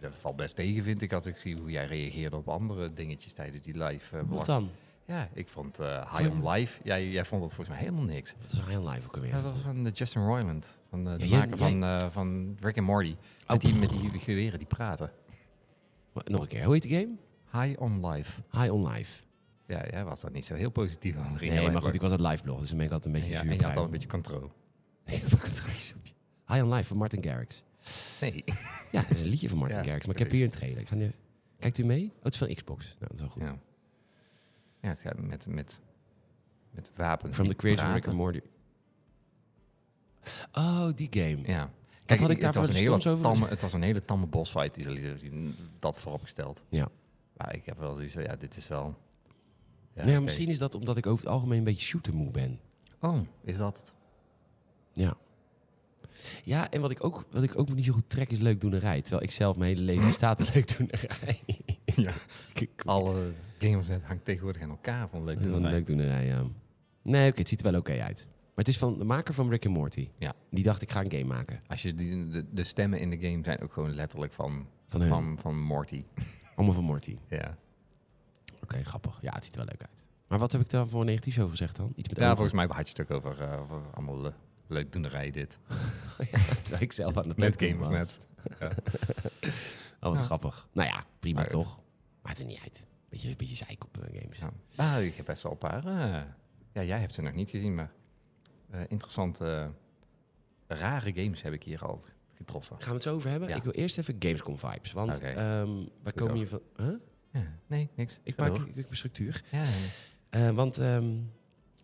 dat 0.00 0.12
valt 0.18 0.36
best 0.36 0.54
tegen, 0.56 0.82
vind 0.82 1.02
ik, 1.02 1.12
als 1.12 1.26
ik 1.26 1.36
zie 1.36 1.56
hoe 1.56 1.70
jij 1.70 1.86
reageerde 1.86 2.36
op 2.36 2.48
andere 2.48 2.92
dingetjes 2.92 3.32
tijdens 3.32 3.62
die 3.62 3.82
live. 3.84 4.16
eh, 4.16 4.22
Wat 4.26 4.46
dan? 4.46 4.70
Ja, 5.04 5.28
ik 5.32 5.48
vond 5.48 5.78
eh 5.78 6.16
High 6.18 6.30
on 6.32 6.48
Life, 6.50 6.80
jij, 6.84 7.08
jij 7.08 7.24
vond 7.24 7.40
dat 7.42 7.52
volgens 7.52 7.76
mij 7.76 7.86
helemaal 7.86 8.04
niks. 8.14 8.34
Wat 8.42 8.52
is 8.52 8.58
High 8.58 8.78
on 8.78 8.88
Live 8.88 9.06
ook 9.06 9.14
alweer? 9.14 9.30
Ja, 9.30 9.42
dat 9.42 9.52
was 9.52 9.60
van 9.60 9.84
de 9.84 9.90
Justin 9.90 10.22
Roiland, 10.24 10.78
van 10.88 11.04
de, 11.04 11.16
de 11.16 11.28
jij- 11.28 11.38
maker 11.38 11.56
van, 11.58 11.84
eh, 11.84 12.10
van 12.10 12.56
Rick 12.60 12.76
and 12.78 12.86
Morty. 12.86 13.16
Met, 13.48 13.60
die, 13.60 13.74
met 13.74 13.90
die 13.90 14.10
geweren 14.18 14.58
die 14.58 14.68
praten. 14.68 15.10
Wat- 16.12 16.28
Nog 16.28 16.40
een 16.40 16.46
keer, 16.48 16.64
hoe 16.64 16.72
heet 16.72 16.82
die 16.82 16.98
game? 16.98 17.14
High 17.66 17.80
on 17.82 18.06
Life. 18.06 18.40
High 18.50 18.72
on 18.72 18.88
Life. 18.88 19.22
Ja, 19.66 19.84
jij 19.90 20.04
was 20.04 20.20
daar 20.20 20.30
niet 20.30 20.44
zo 20.44 20.54
heel 20.54 20.70
positief. 20.70 21.16
Ging 21.36 21.52
Nee, 21.52 21.70
maar 21.70 21.82
goed, 21.82 21.94
ik 21.94 22.00
was 22.00 22.10
het 22.10 22.20
live 22.20 22.42
blog, 22.42 22.58
dus 22.60 22.68
dan 22.68 22.76
ben 22.78 22.86
ik 22.86 22.92
altijd 22.92 23.14
een 23.14 23.20
En 23.20 23.26
beetje 23.26 23.36
ja, 23.36 23.42
zuur. 23.44 23.52
en 23.52 23.58
je 23.58 23.64
had 23.72 23.76
al 23.76 23.84
een 23.84 23.90
beetje 23.90 24.08
controle. 24.08 24.48
High 26.48 26.62
on 26.62 26.72
Life 26.72 26.84
van 26.86 26.96
Martin 26.96 27.22
Garrix. 27.22 27.62
Nee. 28.20 28.44
Ja, 28.90 29.02
dat 29.02 29.10
is 29.10 29.20
een 29.20 29.26
liedje 29.26 29.48
van 29.48 29.58
Martin 29.58 29.76
Ja, 29.76 29.84
Garrix, 29.84 30.06
maar 30.06 30.14
ik 30.14 30.20
heb 30.20 30.30
hier 30.30 30.44
een 30.44 30.50
trailer. 30.50 30.80
Ik 30.80 30.88
ga 30.88 30.94
nu... 30.94 31.12
Kijkt 31.58 31.78
u 31.78 31.84
mee? 31.84 32.12
Oh, 32.16 32.22
het 32.22 32.32
is 32.32 32.38
van 32.38 32.54
Xbox. 32.54 32.84
Nou, 32.84 32.98
dat 32.98 33.12
is 33.12 33.20
wel 33.20 33.28
goed. 33.28 33.42
Ja. 33.42 33.58
ja, 34.80 34.88
het 34.88 34.98
gaat 34.98 35.18
met, 35.18 35.46
met, 35.46 35.80
met 36.70 36.90
wapens. 36.96 37.34
From 37.34 37.46
die 37.46 37.56
the 37.56 37.62
creator 37.62 37.92
Rick 37.92 38.06
and 38.06 38.16
Morty. 38.16 38.40
Oh, 40.52 40.88
die 40.94 41.08
game. 41.10 41.38
Ja. 41.44 41.70
had 42.06 42.20
ik 42.20 42.28
het, 42.28 42.40
daarvoor 42.40 42.62
was 42.62 42.70
een 42.70 42.76
hele 42.76 42.90
over 42.90 43.20
tamme, 43.20 43.48
het 43.48 43.62
was 43.62 43.72
een 43.72 43.82
hele 43.82 44.04
tamme 44.04 44.26
bossfight, 44.26 44.74
die, 44.74 44.84
ze 44.84 44.90
lieten 44.90 45.54
dat 45.78 45.98
vooropgesteld. 45.98 46.62
Ja. 46.68 46.88
Maar 47.36 47.54
ik 47.54 47.66
heb 47.66 47.78
wel 47.78 47.94
zoiets 47.94 48.14
van, 48.14 48.22
ja, 48.22 48.36
dit 48.36 48.56
is 48.56 48.68
wel... 48.68 48.94
Ja, 49.92 50.04
nee, 50.04 50.14
oké. 50.14 50.22
misschien 50.24 50.48
is 50.48 50.58
dat 50.58 50.74
omdat 50.74 50.96
ik 50.96 51.06
over 51.06 51.24
het 51.24 51.32
algemeen 51.32 51.58
een 51.58 51.64
beetje 51.64 51.86
shootermoe 51.86 52.30
ben. 52.30 52.60
Oh, 53.00 53.20
is 53.44 53.56
dat 53.56 53.76
het? 53.76 53.92
Ja. 54.92 55.16
Ja, 56.44 56.70
en 56.70 56.80
wat 56.80 56.90
ik 56.90 57.04
ook, 57.04 57.24
wat 57.30 57.42
ik 57.42 57.58
ook 57.58 57.74
niet 57.74 57.84
zo 57.84 57.92
goed 57.92 58.10
trek 58.10 58.30
is 58.30 58.38
leukdoenerij. 58.38 59.00
Terwijl 59.02 59.22
ik 59.22 59.30
zelf 59.30 59.56
mijn 59.56 59.70
hele 59.70 59.82
leven 59.84 60.12
staat 60.12 60.40
in 60.40 60.46
leukdoenerij. 60.54 61.40
Ja. 61.84 62.12
Alle 62.84 63.32
games 63.58 63.88
net 63.88 64.02
hangt 64.04 64.24
tegenwoordig 64.24 64.62
aan 64.62 64.70
elkaar 64.70 65.08
van 65.08 65.24
leuk 65.24 65.42
doen. 65.42 65.60
leukdoenerij, 65.60 66.26
ja. 66.26 66.42
Nee, 67.02 67.30
oké, 67.30 67.38
het 67.38 67.48
ziet 67.48 67.64
er 67.64 67.70
wel 67.70 67.80
oké 67.80 68.00
uit. 68.02 68.26
Maar 68.26 68.64
het 68.64 68.68
is 68.68 68.78
van 68.78 68.98
de 68.98 69.04
maker 69.04 69.34
van 69.34 69.48
Rick 69.48 69.66
and 69.66 69.74
Morty. 69.74 70.08
Ja. 70.18 70.34
Die 70.50 70.64
dacht, 70.64 70.82
ik 70.82 70.90
ga 70.90 71.00
een 71.04 71.10
game 71.10 71.24
maken. 71.24 71.60
Als 71.66 71.82
je 71.82 71.94
die, 71.94 72.28
de, 72.28 72.44
de 72.52 72.64
stemmen 72.64 73.00
in 73.00 73.10
de 73.10 73.18
game 73.18 73.44
zijn 73.44 73.60
ook 73.60 73.72
gewoon 73.72 73.94
letterlijk 73.94 74.32
van, 74.32 74.66
Van 74.88 75.00
hun. 75.00 75.08
van, 75.10 75.38
van 75.40 75.60
Morty. 75.60 76.04
Allemaal 76.56 76.74
van 76.74 76.84
Morty. 76.84 77.16
Ja. 77.28 77.56
Oké, 78.62 78.84
grappig. 78.84 79.18
Ja, 79.20 79.32
het 79.34 79.44
ziet 79.44 79.54
er 79.56 79.60
wel 79.64 79.68
leuk 79.70 79.88
uit. 79.88 80.04
Maar 80.28 80.38
wat 80.38 80.52
heb 80.52 80.60
ik 80.60 80.70
daar 80.70 80.88
voor 80.88 81.04
negatief 81.04 81.38
over 81.38 81.50
gezegd 81.50 81.76
dan? 81.76 81.92
Iets 81.96 82.08
met 82.08 82.16
ja, 82.18 82.24
ogen? 82.24 82.36
volgens 82.36 82.56
mij 82.56 82.66
had 82.76 82.88
je 82.88 82.94
het 82.96 83.10
ook 83.10 83.16
over, 83.16 83.42
eh, 83.42 83.60
over 83.60 83.80
allemaal 83.94 84.32
le 84.68 84.74
leukdoenerij 84.74 85.30
dit. 85.30 85.58
ja, 86.30 86.38
terwijl 86.62 86.82
ik 86.82 86.92
zelf 86.92 87.16
aan 87.16 87.28
het 87.28 87.36
Net 87.36 87.60
leuk 87.60 87.70
gamers 87.70 87.88
was. 87.88 87.96
net. 87.98 88.26
Oh, 90.00 90.10
wat 90.12 90.18
Ja. 90.18 90.24
grappig. 90.24 90.68
Nou 90.72 90.88
ja, 90.88 91.04
prima 91.18 91.44
toch? 91.44 91.78
Maakt 92.22 92.38
er 92.38 92.44
niet 92.44 92.60
uit. 92.62 92.86
Beetje, 93.08 93.36
beetje 93.36 93.56
zeik 93.56 93.84
op 93.84 93.98
eh, 93.98 94.20
games. 94.20 94.38
Ja. 94.38 94.50
Ah, 94.76 95.04
ik 95.04 95.14
heb 95.14 95.26
best 95.26 95.42
wel 95.42 95.52
een 95.52 95.58
paar. 95.58 95.86
eh, 95.86 96.22
ja, 96.72 96.82
jij 96.82 96.98
hebt 97.00 97.14
ze 97.14 97.22
nog 97.22 97.32
niet 97.32 97.50
gezien, 97.50 97.74
maar 97.74 97.92
eh, 98.70 98.80
interessante, 98.88 99.70
rare 100.66 101.12
games 101.14 101.42
heb 101.42 101.52
ik 101.52 101.62
hier 101.62 101.84
al 101.84 102.00
getroffen. 102.34 102.76
Gaan 102.78 102.88
we 102.88 102.94
het 102.94 103.02
zo 103.02 103.14
over 103.14 103.30
hebben? 103.30 103.48
Ja. 103.48 103.56
Ik 103.56 103.62
wil 103.62 103.72
eerst 103.72 103.98
even 103.98 104.16
Gamescom 104.18 104.58
vibes. 104.58 104.92
Want 104.92 105.16
Oké. 105.16 105.26
ehm 105.26 105.84
wij 106.02 106.12
komen 106.12 106.36
hier 106.36 106.48
van... 106.48 106.60
Huh? 106.76 106.94
Ja, 107.32 107.52
nee, 107.66 107.90
niks. 107.94 108.18
Ik 108.22 108.36
maak 108.36 108.48
door. 108.48 108.60
ik, 108.60 108.76
ik 108.76 108.84
mijn 108.84 108.96
structuur. 108.96 109.44
Ja, 110.30 110.52
want 110.52 110.78
ehm, 110.78 111.14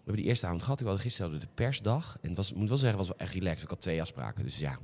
hebben 0.04 0.16
die 0.22 0.24
eerste 0.24 0.46
avond 0.46 0.62
gehad. 0.62 0.80
Ik 0.80 0.86
had 0.86 1.00
gisteren 1.00 1.40
de 1.40 1.46
persdag. 1.54 2.18
En 2.20 2.28
het 2.28 2.36
was, 2.36 2.52
moet 2.52 2.68
wel 2.68 2.76
zeggen, 2.76 2.98
was 2.98 3.08
wel 3.08 3.16
echt 3.18 3.34
relaxed. 3.34 3.62
Ik 3.62 3.68
had 3.68 3.80
twee 3.80 4.00
afspraken. 4.00 4.44
Dus 4.44 4.58
ja, 4.58 4.78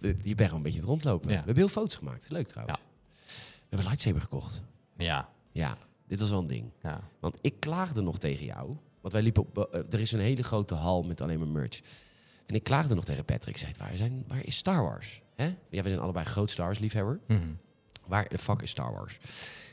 je 0.00 0.14
bent 0.34 0.38
gewoon 0.38 0.54
een 0.54 0.62
beetje 0.62 0.78
het 0.78 0.88
rondlopen. 0.88 1.28
Ja. 1.28 1.34
We 1.38 1.44
hebben 1.44 1.56
heel 1.56 1.68
foto's 1.68 1.94
gemaakt. 1.96 2.30
Leuk 2.30 2.46
trouwens. 2.46 2.78
We 3.24 3.60
hebben 3.68 3.86
lightsaber 3.88 4.20
gekocht. 4.20 4.62
ja. 4.96 5.28
Ja, 5.52 5.76
Dit 6.06 6.18
was 6.18 6.30
wel 6.30 6.38
een 6.38 6.46
ding. 6.46 6.70
Ja. 6.82 7.00
Want 7.20 7.38
ik 7.40 7.60
klaagde 7.60 8.00
nog 8.00 8.18
tegen 8.18 8.44
jou. 8.44 8.76
Want 9.00 9.12
wij 9.12 9.22
liepen 9.22 9.42
op... 9.42 9.58
eh, 9.58 9.80
er 9.90 10.00
is 10.00 10.12
een 10.12 10.20
hele 10.20 10.42
grote 10.42 10.74
hal 10.74 11.02
met 11.02 11.20
alleen 11.20 11.38
maar 11.38 11.48
merch. 11.48 11.80
En 12.46 12.54
ik 12.54 12.62
klaagde 12.64 12.94
nog 12.94 13.04
tegen 13.04 13.24
Patrick. 13.24 13.54
Ik 13.54 13.60
zei, 13.60 13.72
waar, 13.78 13.96
zijn, 13.96 14.24
waar 14.28 14.44
is 14.44 14.56
Star 14.56 14.82
Wars? 14.82 15.22
Hè? 15.34 15.44
Ja, 15.70 15.82
we 15.82 15.88
zijn 15.88 15.98
allebei 16.00 16.24
groot 16.26 16.50
Star 16.50 16.66
Wars 16.66 16.78
liefhebber. 16.78 17.20
Mhm. 17.26 17.52
Waar 18.06 18.28
de 18.28 18.38
fuck 18.38 18.62
is 18.62 18.70
Star 18.70 18.92
Wars? 18.92 19.18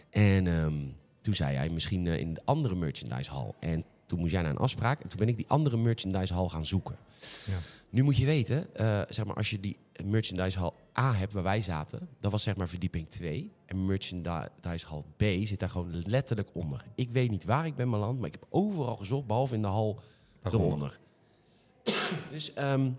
En 0.10 0.48
ehm, 0.48 0.79
toen 1.22 1.34
zei 1.34 1.56
hij, 1.56 1.70
misschien 1.70 2.08
eh, 2.08 2.20
in 2.20 2.34
de 2.34 2.42
andere 2.46 2.75
merchandise 2.75 3.32
hal. 3.32 3.56
En 3.60 3.84
toen 4.06 4.20
moest 4.20 4.32
jij 4.32 4.42
naar 4.42 4.51
een 4.51 4.58
afspraak. 4.58 5.01
En 5.01 5.10
toen 5.10 5.20
ben 5.20 5.28
ik 5.28 5.38
die 5.38 5.50
andere 5.50 5.78
merchandise 5.78 6.34
hal 6.34 6.50
gaan 6.50 6.66
zoeken. 6.66 6.98
Ja. 7.46 7.58
Nu 7.90 8.04
moet 8.04 8.18
je 8.18 8.25
weten, 8.25 8.75
eh, 8.75 9.01
zeg 9.10 9.25
maar, 9.25 9.36
als 9.36 9.50
je 9.50 9.60
die 9.60 9.78
merchandise 10.06 10.60
hal 10.60 10.75
A 11.00 11.13
hebt 11.13 11.34
waar 11.34 11.44
wij 11.44 11.62
zaten, 11.62 12.08
dat 12.20 12.32
was 12.32 12.44
zeg 12.44 12.56
maar 12.56 12.68
verdieping 12.68 13.08
2. 13.08 13.51
En 13.66 13.86
merchandise 13.86 14.86
hal 14.88 15.06
B 15.18 15.24
zit 15.24 15.60
daar 15.60 15.70
gewoon 15.70 16.01
letterlijk 16.06 16.50
onder. 16.54 16.86
Ik 16.96 17.10
weet 17.12 17.30
niet 17.30 17.44
waar 17.44 17.66
ik 17.66 17.75
ben 17.75 17.90
beland, 17.90 18.18
maar 18.18 18.28
ik 18.28 18.34
heb 18.40 18.46
overal 18.50 18.96
gezocht, 18.96 19.28
behalve 19.28 19.56
in 19.56 19.62
de 19.62 19.68
hal 19.68 20.00
eronder. 20.44 21.00
dus 22.30 22.54
ehm, 22.54 22.92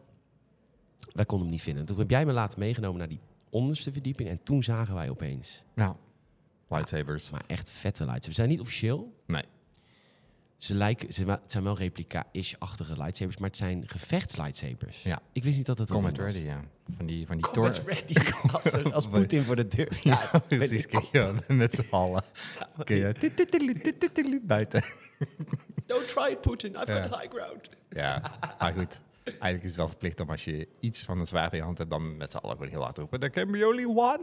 wij 1.13 1.25
konden 1.25 1.47
hem 1.47 1.57
niet 1.57 1.63
vinden. 1.63 1.85
Toen 1.85 1.99
heb 1.99 2.11
jij 2.11 2.27
me 2.27 2.33
later 2.33 2.59
meegenomen 2.59 2.99
naar 2.99 3.09
die 3.09 3.21
onderste 3.51 3.93
verdieping 3.93 4.29
en 4.29 4.43
toen 4.43 4.63
zagen 4.63 4.95
wij 4.95 5.11
opeens, 5.11 5.63
Ja. 5.75 5.97
Lightsabers. 6.77 7.31
maar 7.31 7.43
echt 7.47 7.71
vette 7.71 7.99
lightsabers. 8.05 8.27
Ze 8.27 8.33
zijn 8.33 8.49
niet 8.49 8.61
officieel. 8.61 9.21
Nee. 9.27 9.43
Ze 10.57 10.75
lijken, 10.75 11.13
ze, 11.13 11.25
het 11.25 11.41
zijn 11.53 11.65
wel 11.65 11.77
replica-ish-achtige 11.77 12.97
lightsabers, 12.97 13.37
maar 13.37 13.49
het 13.49 13.57
zijn 13.59 13.83
gevechtslightsabers. 13.89 15.03
Ja. 15.03 15.21
Ik 15.33 15.45
wist 15.45 15.57
niet 15.57 15.67
dat 15.67 15.79
het 15.79 15.89
een 15.91 15.95
Combat 15.95 16.19
ready, 16.19 16.39
ja. 16.39 16.61
Van 16.97 17.07
die, 17.07 17.27
van 17.27 17.37
die 17.37 17.47
Combat 17.47 17.83
ready. 17.87 18.15
Als, 18.53 18.73
er- 18.73 18.93
als 18.93 19.07
Poetin 19.07 19.43
voor 19.43 19.57
de 19.57 19.69
deur 19.69 19.87
staat. 19.91 20.31
Ja, 20.33 20.39
precies. 20.39 20.87
ja, 21.13 21.33
met 21.49 21.75
z'n 21.75 21.87
allen. 21.91 22.25
Tititili 23.19 24.41
buiten. 24.55 24.83
Don't 25.87 26.09
try 26.09 26.31
it, 26.31 26.41
Putin. 26.41 26.71
I've 26.71 26.93
got 26.93 27.03
the 27.03 27.19
high 27.19 27.29
ground. 27.35 27.69
Ja, 27.91 28.23
maar 28.59 28.73
goed. 28.73 29.01
Eigenlijk 29.25 29.63
is 29.63 29.69
het 29.69 29.77
wel 29.79 29.89
verplicht 29.89 30.21
om 30.21 30.31
als 30.31 30.45
je 30.45 30.69
iets 30.81 31.05
van 31.05 31.21
een 31.21 31.27
zwaard 31.27 31.53
in 31.53 31.59
je 31.59 31.65
hand 31.65 31.79
hebt, 31.79 31.91
dan 31.91 32.17
met 32.17 32.31
z'n 32.31 32.37
allen 32.37 32.57
gewoon 32.57 32.71
heel 32.71 32.83
hard 32.83 32.99
roepen. 32.99 33.21
There 33.21 33.33
can 33.33 33.51
be 33.53 33.67
only 33.67 33.85
one. 33.85 34.21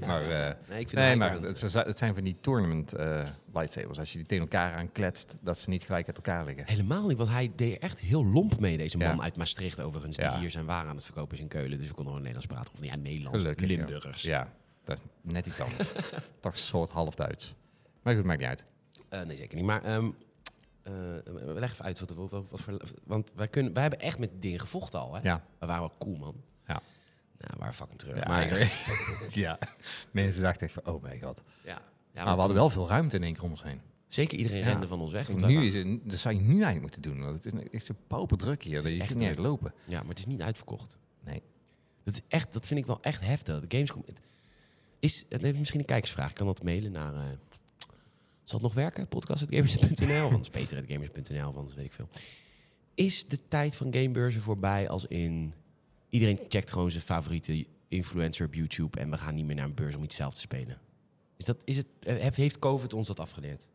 Maar, 0.00 0.22
eh, 0.22 0.54
Nee, 0.68 0.80
ik 0.80 0.88
vind 0.88 0.92
nee, 1.02 1.16
maar 1.16 1.40
het, 1.40 1.60
het 1.74 1.98
zijn 1.98 2.14
van 2.14 2.24
die 2.24 2.36
tournament 2.40 2.92
eh, 2.92 3.22
lightsabers. 3.54 3.98
Als 3.98 4.12
je 4.12 4.18
die 4.18 4.26
tegen 4.26 4.44
elkaar 4.44 4.72
aankletst, 4.74 5.36
dat 5.40 5.58
ze 5.58 5.70
niet 5.70 5.82
gelijk 5.82 6.06
uit 6.06 6.16
elkaar 6.16 6.44
liggen. 6.44 6.66
Helemaal 6.66 7.06
niet, 7.06 7.16
want 7.18 7.30
hij 7.30 7.52
deed 7.56 7.78
echt 7.78 8.00
heel 8.00 8.24
lomp 8.24 8.58
mee, 8.60 8.76
deze 8.76 8.98
man 8.98 9.16
Ja. 9.16 9.22
uit 9.22 9.36
Maastricht 9.36 9.80
overigens, 9.80 10.16
die 10.16 10.24
Ja. 10.24 10.38
hier 10.38 10.50
zijn 10.50 10.64
waren 10.66 10.88
aan 10.88 10.96
het 10.96 11.04
verkopen 11.04 11.34
is 11.36 11.40
in 11.42 11.48
Keulen. 11.48 11.78
Dus 11.78 11.88
we 11.88 11.94
konden 11.94 12.12
gewoon 12.12 12.28
Nederlands 12.28 12.46
praten. 12.46 12.72
Of 12.74 12.80
niet, 12.80 12.90
ja, 12.90 12.96
Nederlands, 12.96 13.38
Gelukkig. 13.40 13.66
Limburgers. 13.68 14.22
Ja, 14.22 14.52
dat 14.84 14.98
is 14.98 15.32
net 15.32 15.46
iets 15.46 15.60
anders. 15.60 15.92
Toch 16.40 16.52
een 16.52 16.58
soort 16.58 16.90
half 16.90 17.14
Duits. 17.14 17.54
Maar 18.02 18.14
goed, 18.14 18.24
maakt 18.24 18.38
niet 18.38 18.48
uit. 18.48 18.64
Eh, 19.08 19.22
nee, 19.22 19.36
zeker 19.36 19.56
niet. 19.56 19.64
Maar 19.64 19.82
ehm, 19.84 20.10
eh, 20.84 20.92
leg 21.54 21.72
even 21.72 21.84
uit 21.84 21.98
wat, 22.00 22.10
wat, 22.10 22.30
wat, 22.30 22.44
wat 22.50 22.60
voor... 22.60 22.80
Want 23.04 23.30
wij, 23.34 23.48
kunnen, 23.48 23.72
wij 23.72 23.82
hebben 23.82 24.00
echt 24.00 24.18
met 24.18 24.30
dingen 24.42 24.60
gevochten 24.60 25.00
al, 25.00 25.14
hè? 25.14 25.20
Ja. 25.22 25.44
We 25.58 25.66
waren 25.66 25.80
wel 25.82 25.92
cool, 25.98 26.16
man. 26.16 26.34
Ja. 26.66 26.80
Nou, 27.38 27.52
waren 27.58 27.74
fucking 27.74 27.98
terug. 27.98 28.16
Ja, 28.16 28.28
maar, 28.28 28.38
eigenlijk- 28.40 28.70
ja. 29.44 29.58
Mensen 30.10 30.42
dachten 30.42 30.66
echt 30.66 30.74
van, 30.82 30.94
oh 30.94 31.02
mijn 31.02 31.22
god. 31.22 31.42
ja. 31.64 31.82
Ja, 32.12 32.24
maar 32.24 32.32
we 32.34 32.38
hadden 32.38 32.56
wel 32.56 32.70
veel 32.70 32.88
ruimte 32.88 33.16
in 33.16 33.22
één 33.22 33.32
keer 33.34 33.42
om 33.42 33.50
ons 33.50 33.62
heen. 33.62 33.80
Zeker 34.08 34.38
iedereen 34.38 34.62
rende 34.62 34.86
van 34.86 35.00
ons 35.00 35.12
weg. 35.12 35.26
Want 35.26 35.46
nu 35.46 35.64
is 35.66 35.74
het, 35.74 36.10
dat 36.10 36.18
zou 36.18 36.34
je 36.34 36.40
nu 36.40 36.50
eigenlijk 36.62 36.80
moeten 36.80 37.02
doen. 37.02 37.20
Want 37.24 37.44
het 37.44 37.54
is 37.54 37.68
echt 37.70 37.84
zo 37.86 37.94
poperdruk 38.06 38.62
hier. 38.62 38.76
is 38.76 38.82
Dat 38.82 38.92
je 38.92 38.98
echt 38.98 39.06
kunt 39.06 39.18
niet 39.20 39.28
druk. 39.32 39.38
uitlopen. 39.44 39.74
Ja, 39.84 39.98
maar 40.00 40.08
het 40.08 40.18
is 40.18 40.26
niet 40.26 40.42
uitverkocht. 40.42 40.98
Nee. 41.24 41.42
Dat, 42.04 42.14
is 42.14 42.20
echt, 42.28 42.52
dat 42.52 42.66
vind 42.66 42.80
ik 42.80 42.86
wel 42.86 42.98
echt 43.02 43.20
heftig. 43.20 43.60
De 43.60 43.76
Gamescom... 43.76 44.02
Het 44.06 44.20
is, 45.00 45.24
het 45.28 45.42
is 45.42 45.58
misschien 45.58 45.80
een 45.80 45.86
kijkersvraag. 45.86 46.28
Ik 46.28 46.34
kan 46.34 46.46
dat 46.46 46.62
mailen 46.62 46.92
naar... 46.92 47.14
eh, 47.14 47.20
zal 48.44 48.58
het 48.58 48.62
nog 48.62 48.74
werken? 48.74 49.08
Podcast.gamers.nl? 49.08 50.30
Anders 50.30 50.48
peter.gamers.nl, 50.48 51.56
anders 51.56 51.74
weet 51.74 51.84
ik 51.84 51.92
veel. 51.92 52.08
Is 52.94 53.26
de 53.26 53.38
tijd 53.48 53.76
van 53.76 53.94
gamebeurzen 53.94 54.42
voorbij 54.42 54.88
als 54.88 55.04
in... 55.04 55.54
Iedereen 56.08 56.40
checkt 56.48 56.72
gewoon 56.72 56.90
zijn 56.90 57.02
favoriete 57.02 57.66
influencer 57.88 58.46
op 58.46 58.54
YouTube... 58.54 59.00
en 59.00 59.10
we 59.10 59.18
gaan 59.18 59.34
niet 59.34 59.44
meer 59.44 59.54
naar 59.54 59.64
een 59.64 59.74
beurs 59.74 59.94
om 59.94 60.02
iets 60.02 60.16
zelf 60.16 60.34
te 60.34 60.40
spelen? 60.40 60.78
Is 61.36 61.44
dat, 61.44 61.56
is 61.64 61.76
het, 61.76 61.86
eh, 62.00 62.30
heeft- 62.34 62.58
COVID 62.58 62.92
ons 62.92 63.06
dat 63.06 63.20
afgeleerd? 63.20 63.68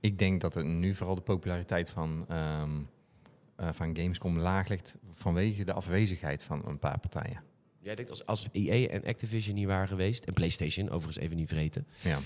Ik 0.00 0.18
denk 0.18 0.40
dat 0.40 0.54
het 0.54 0.66
nu 0.66 0.94
vooral 0.94 1.14
de 1.14 1.20
populariteit 1.20 1.90
van, 1.90 2.24
eh, 2.28 2.62
van 3.72 3.96
Gamescom 3.96 4.38
laag 4.38 4.68
ligt 4.68 4.96
vanwege 5.10 5.64
de 5.64 5.72
afwezigheid 5.72 6.42
van 6.42 6.66
een 6.66 6.78
paar 6.78 6.98
partijen. 6.98 7.42
Jij 7.78 7.94
denkt 7.94 8.10
als, 8.10 8.26
als 8.26 8.46
EA 8.52 8.88
en 8.88 9.04
Activision 9.04 9.54
niet 9.54 9.66
waren 9.66 9.88
geweest... 9.88 10.24
en 10.24 10.34
PlayStation, 10.34 10.90
overigens 10.90 11.24
even 11.24 11.36
niet 11.36 11.48
vergeten... 11.48 11.86
Ja. 12.02 12.18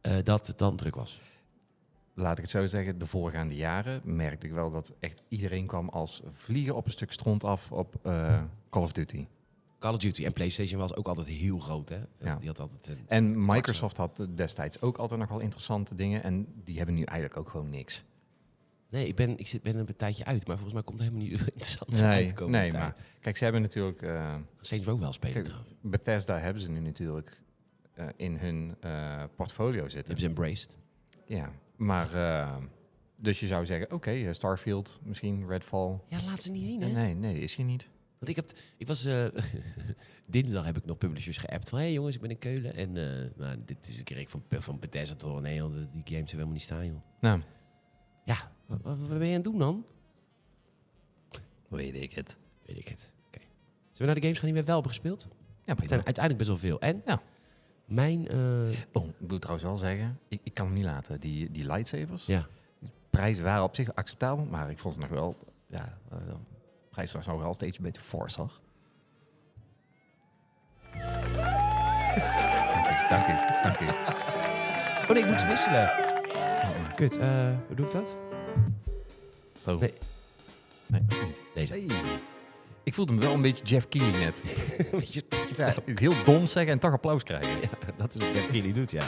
Eh, 0.00 0.12
dat 0.24 0.46
het 0.46 0.58
dan 0.58 0.76
druk 0.76 0.94
was. 0.94 1.20
Laat 2.14 2.36
ik 2.36 2.42
het 2.42 2.50
zo 2.50 2.66
zeggen, 2.66 2.98
de 2.98 3.06
voorgaande 3.06 3.54
jaren 3.56 4.00
merkte 4.04 4.46
ik 4.46 4.52
wel 4.52 4.70
dat 4.70 4.92
echt 5.00 5.22
iedereen 5.28 5.66
kwam 5.66 5.88
als 5.88 6.22
vliegen 6.32 6.74
op 6.76 6.84
een 6.84 6.90
stuk 6.90 7.12
stront 7.12 7.44
af 7.44 7.72
op 7.72 7.94
eh, 8.02 8.42
Call 8.70 8.82
of 8.82 8.92
Duty. 8.92 9.26
Call 9.78 9.92
of 9.92 9.98
Duty 9.98 10.24
en 10.24 10.32
PlayStation 10.32 10.80
was 10.80 10.94
ook 10.94 11.08
altijd 11.08 11.26
heel 11.26 11.58
groot, 11.58 11.88
hè? 11.88 11.98
Ja. 12.20 12.36
Die 12.36 12.48
had 12.48 12.60
altijd 12.60 12.88
een... 12.88 13.04
En 13.06 13.44
Microsoft 13.46 13.96
had 13.96 14.26
destijds 14.34 14.80
ook 14.80 14.96
altijd 14.96 15.20
nog 15.20 15.28
wel 15.28 15.38
interessante 15.38 15.94
dingen 15.94 16.22
en 16.22 16.46
die 16.64 16.76
hebben 16.76 16.94
nu 16.94 17.02
eigenlijk 17.02 17.40
ook 17.40 17.48
gewoon 17.48 17.70
niks. 17.70 18.04
Nee, 18.88 19.06
ik 19.06 19.16
ben, 19.16 19.38
ik 19.38 19.48
zit, 19.48 19.62
ben 19.62 19.74
er 19.74 19.80
een 19.88 19.96
tijdje 19.96 20.24
uit, 20.24 20.46
maar 20.46 20.54
volgens 20.56 20.74
mij 20.74 20.82
komt 20.82 20.98
er 21.00 21.04
helemaal 21.04 21.26
niet 21.28 21.40
interessant 21.54 21.90
Nee, 21.90 22.02
uit 22.02 22.48
nee, 22.48 22.70
tijd. 22.70 22.72
maar 22.72 22.96
kijk, 23.20 23.36
ze 23.36 23.44
hebben 23.44 23.62
natuurlijk... 23.62 24.02
eh, 24.02 24.34
Saints 24.60 24.86
Row 24.86 25.00
wel 25.00 25.12
spelen 25.12 25.34
Kijk, 25.34 25.44
trouwens. 25.46 25.74
Bethesda 25.80 26.38
hebben 26.38 26.62
ze 26.62 26.70
nu 26.70 26.80
natuurlijk 26.80 27.42
in 28.16 28.36
hun 28.36 28.76
eh, 28.80 29.22
portfolio 29.36 29.80
zitten. 29.82 29.98
hebben 29.98 30.18
ze 30.18 30.26
embraced. 30.26 30.76
Ja, 31.26 31.50
maar 31.76 32.14
eh, 32.14 32.56
dus 33.16 33.40
je 33.40 33.46
zou 33.46 33.66
zeggen, 33.66 33.92
oké, 33.92 34.10
eh, 34.10 34.32
Starfield, 34.32 35.00
misschien 35.04 35.46
Redfall. 35.48 35.98
Ja, 36.08 36.22
laat 36.24 36.42
ze 36.42 36.50
niet 36.50 36.64
zien, 36.66 36.80
hè? 36.82 36.88
Nee, 36.88 37.14
nee, 37.14 37.38
is 37.40 37.54
hier 37.54 37.66
niet. 37.66 37.90
Want 38.18 38.30
ik 38.30 38.36
heb... 38.36 38.46
t- 38.46 38.74
Ik 38.76 38.86
was... 38.86 39.04
eh, 39.04 39.24
dinsdag 40.26 40.64
heb 40.64 40.76
ik 40.76 40.84
nog 40.84 40.98
publishers 40.98 41.38
geappt 41.38 41.68
van... 41.68 41.78
Hé 41.78 41.84
hey, 41.84 41.94
jongens, 41.94 42.14
ik 42.14 42.20
ben 42.20 42.30
in 42.30 42.38
Keulen. 42.38 42.74
En 42.74 42.96
eh, 42.96 43.30
nou, 43.36 43.56
dit 43.64 43.88
is 43.88 43.98
een 43.98 44.04
keer 44.04 44.18
ik 44.18 44.28
van, 44.28 44.42
van 44.48 44.78
Bethesda 44.78 45.14
te 45.14 45.26
horen. 45.26 45.42
Nee 45.42 45.54
joh, 45.54 45.72
die 45.74 45.82
games 45.84 46.02
hebben 46.10 46.26
helemaal 46.28 46.52
niet 46.52 46.62
staan, 46.62 46.86
joh. 46.86 47.00
Nou, 47.20 47.40
Ja, 48.24 48.50
wat, 48.66 48.80
wat 48.82 49.08
ben 49.08 49.18
je 49.18 49.24
aan 49.26 49.32
het 49.32 49.44
doen 49.44 49.58
dan? 49.58 49.84
Weet 51.68 51.94
ik 52.02 52.12
het. 52.12 52.36
Weet 52.66 52.78
ik 52.78 52.88
het. 52.88 53.12
Oké. 53.26 53.38
Zullen 53.38 53.98
we 53.98 54.04
naar 54.04 54.14
de 54.14 54.20
games 54.20 54.38
gaan 54.38 54.48
die 54.48 54.58
we 54.58 54.64
wel 54.64 54.74
hebben 54.74 54.92
gespeeld? 54.92 55.28
ja, 55.64 55.74
prima. 55.74 55.92
uiteindelijk 55.92 56.36
best 56.36 56.48
wel 56.48 56.58
veel. 56.58 56.80
En 56.80 57.02
Ja. 57.06 57.22
Mijn... 57.90 58.28
eh, 58.28 58.78
Oh, 58.92 59.06
ik 59.18 59.28
moet 59.30 59.40
trouwens 59.40 59.68
wel 59.68 59.76
zeggen, 59.76 60.18
ik, 60.28 60.40
ik 60.42 60.54
kan 60.54 60.66
hem 60.66 60.74
niet 60.74 60.84
laten. 60.84 61.20
Die, 61.20 61.50
die 61.50 61.64
lightsabers, 61.66 62.26
ja, 62.26 62.46
prijzen 63.10 63.44
waren 63.44 63.62
op 63.62 63.74
zich 63.74 63.94
acceptabel, 63.94 64.44
maar 64.44 64.70
ik 64.70 64.78
vond 64.78 64.94
ze 64.94 65.00
nog 65.00 65.08
wel, 65.08 65.36
ja, 65.66 65.98
de 66.08 66.16
prijs 66.90 67.12
was 67.12 67.26
nog 67.26 67.40
wel 67.42 67.54
steeds 67.54 67.76
een 67.78 67.84
beetje 67.84 68.00
fors, 68.02 68.34
hoor. 68.36 68.60
Dank 73.10 73.26
u, 73.26 73.34
dank 73.62 73.80
u. 73.80 73.86
Oh 75.08 75.16
nee, 75.16 75.24
ik 75.24 75.30
moet 75.30 75.46
wisselen. 75.46 75.90
Kut, 76.94 77.16
eh, 77.18 77.56
hoe 77.66 77.76
doe 77.76 77.86
ik 77.86 77.92
dat? 77.92 78.14
Zo. 79.60 79.78
Nee. 79.78 79.94
Nee, 80.86 81.00
ook 81.12 81.22
niet. 81.26 81.40
Deze. 81.54 81.86
Ik 82.84 82.94
voelde 82.94 83.12
me 83.12 83.20
wel 83.20 83.32
een 83.34 83.42
beetje 83.42 83.64
Jeff 83.64 83.88
Keighley 83.88 84.20
net. 84.20 84.42
Beetje- 84.90 85.22
Ja, 85.56 85.74
heel 85.94 86.14
dom 86.24 86.46
zeggen 86.46 86.72
en 86.72 86.78
toch 86.78 86.92
applaus 86.92 87.22
krijgen. 87.22 87.50
Ja, 87.60 87.68
dat 87.96 88.14
is 88.14 88.20
wat 88.20 88.34
Jeff 88.34 88.50
Keighley 88.50 88.72
doet, 88.72 88.90
ja. 88.90 89.02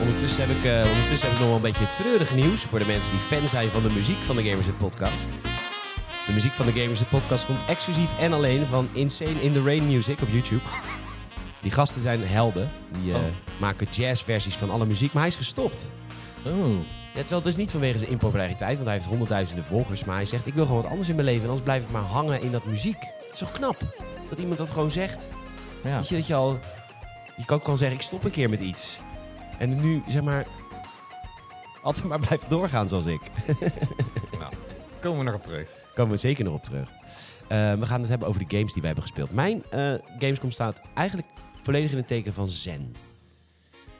Ondertussen 0.00 0.46
heb, 0.48 0.56
ik, 0.56 0.64
eh, 0.64 0.90
ondertussen 0.90 1.28
heb 1.28 1.36
ik 1.36 1.42
nog 1.42 1.48
wel 1.48 1.56
een 1.56 1.72
beetje 1.72 1.90
treurig 1.90 2.34
nieuws 2.34 2.62
voor 2.62 2.78
de 2.78 2.86
mensen 2.86 3.10
die 3.10 3.20
fan 3.20 3.48
zijn 3.48 3.68
van 3.70 3.82
de 3.82 3.90
muziek 3.90 4.22
van 4.22 4.36
de 4.36 4.42
Gamers 4.42 4.66
Podcast. 4.78 5.28
De 6.26 6.32
muziek 6.32 6.52
van 6.52 6.66
de 6.66 6.72
Gamers 6.72 7.00
It 7.00 7.08
Podcast 7.08 7.46
komt 7.46 7.64
exclusief 7.64 8.18
en 8.18 8.32
alleen 8.32 8.66
van 8.66 8.88
Insane 8.92 9.42
in 9.42 9.52
the 9.52 9.62
Rain 9.62 9.86
Music 9.86 10.20
op 10.22 10.28
YouTube. 10.28 10.62
Die 11.62 11.70
gasten 11.70 12.02
zijn 12.02 12.26
helden. 12.26 12.70
Die 13.02 13.12
eh, 13.12 13.18
Oh. 13.18 13.24
maken 13.60 13.86
jazzversies 13.90 14.54
van 14.56 14.70
alle 14.70 14.86
muziek, 14.86 15.12
maar 15.12 15.22
hij 15.22 15.30
is 15.30 15.36
gestopt. 15.36 15.90
Oh. 16.46 16.52
Ja, 17.14 17.20
terwijl 17.22 17.38
het 17.38 17.46
is 17.46 17.56
niet 17.56 17.70
vanwege 17.70 17.98
zijn 17.98 18.10
impopulariteit, 18.10 18.74
want 18.74 18.84
hij 18.86 18.94
heeft 18.96 19.08
honderdduizenden 19.08 19.64
volgers. 19.64 20.04
Maar 20.04 20.16
hij 20.16 20.24
zegt, 20.24 20.46
ik 20.46 20.54
wil 20.54 20.66
gewoon 20.66 20.82
wat 20.82 20.90
anders 20.90 21.08
in 21.08 21.14
mijn 21.14 21.26
leven. 21.26 21.42
En 21.42 21.48
anders 21.48 21.64
blijf 21.64 21.82
ik 21.84 21.90
maar 21.90 22.02
hangen 22.02 22.42
in 22.42 22.52
dat 22.52 22.64
muziek. 22.64 22.96
Het 23.00 23.32
is 23.32 23.38
toch 23.38 23.50
knap 23.52 23.76
dat 24.28 24.38
iemand 24.38 24.58
dat 24.58 24.70
gewoon 24.70 24.90
zegt. 24.90 25.28
Ja. 25.84 25.96
Weet 25.96 26.08
je, 26.08 26.14
dat 26.16 26.26
je 26.26 26.34
al... 26.34 26.58
Je 27.36 27.44
kan 27.44 27.56
ook 27.56 27.62
gewoon 27.62 27.78
zeggen, 27.78 27.96
ik 27.96 28.02
stop 28.02 28.24
een 28.24 28.30
keer 28.30 28.50
met 28.50 28.60
iets. 28.60 28.98
En 29.58 29.80
nu, 29.80 30.02
zeg 30.08 30.22
maar... 30.22 30.46
Altijd 31.82 32.06
maar 32.06 32.18
blijft 32.20 32.50
doorgaan 32.50 32.88
zoals 32.88 33.06
ik. 33.06 33.20
Nou, 34.38 34.52
komen 35.00 35.18
we 35.18 35.24
nog 35.24 35.34
op 35.34 35.42
terug. 35.42 35.68
Komen 35.96 36.12
we 36.14 36.20
zeker 36.20 36.44
nog 36.44 36.54
op 36.54 36.64
terug. 36.64 36.88
Eh, 37.48 37.72
we 37.78 37.86
gaan 37.86 38.00
het 38.00 38.08
hebben 38.08 38.28
over 38.28 38.46
de 38.48 38.56
games 38.56 38.72
die 38.72 38.82
wij 38.82 38.90
hebben 38.92 39.02
gespeeld. 39.10 39.32
Mijn 39.32 39.64
eh, 39.70 39.94
Gamescom 40.18 40.50
staat 40.50 40.80
eigenlijk 40.94 41.28
volledig 41.62 41.90
in 41.90 41.96
het 41.96 42.06
teken 42.06 42.34
van 42.34 42.48
zen. 42.48 42.94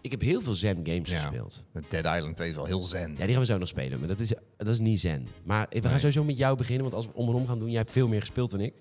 Ik 0.00 0.10
heb 0.10 0.20
heel 0.20 0.40
veel 0.42 0.54
Zen 0.54 0.80
games 0.82 1.10
Ja. 1.10 1.20
gespeeld. 1.20 1.64
Dead 1.88 2.16
Island 2.16 2.36
2 2.36 2.48
is 2.48 2.54
wel 2.56 2.64
heel 2.64 2.82
zen. 2.82 3.10
Ja, 3.10 3.16
die 3.24 3.28
gaan 3.28 3.38
we 3.38 3.44
zo 3.44 3.58
nog 3.58 3.68
spelen. 3.68 3.98
Maar 3.98 4.08
dat 4.08 4.20
is, 4.20 4.32
dat 4.56 4.66
is 4.68 4.78
niet 4.78 5.00
zen. 5.00 5.28
Maar 5.44 5.66
we 5.70 5.80
gaan 5.80 5.90
Nee. 5.90 5.98
sowieso 5.98 6.24
met 6.24 6.38
jou 6.38 6.56
beginnen. 6.56 6.82
Want 6.82 6.94
als 6.94 7.06
we 7.06 7.12
om 7.14 7.28
en 7.28 7.34
om 7.34 7.46
gaan 7.46 7.58
doen, 7.58 7.68
jij 7.70 7.78
hebt 7.78 7.90
veel 7.90 8.08
meer 8.08 8.20
gespeeld 8.20 8.50
dan 8.50 8.60
ik. 8.60 8.74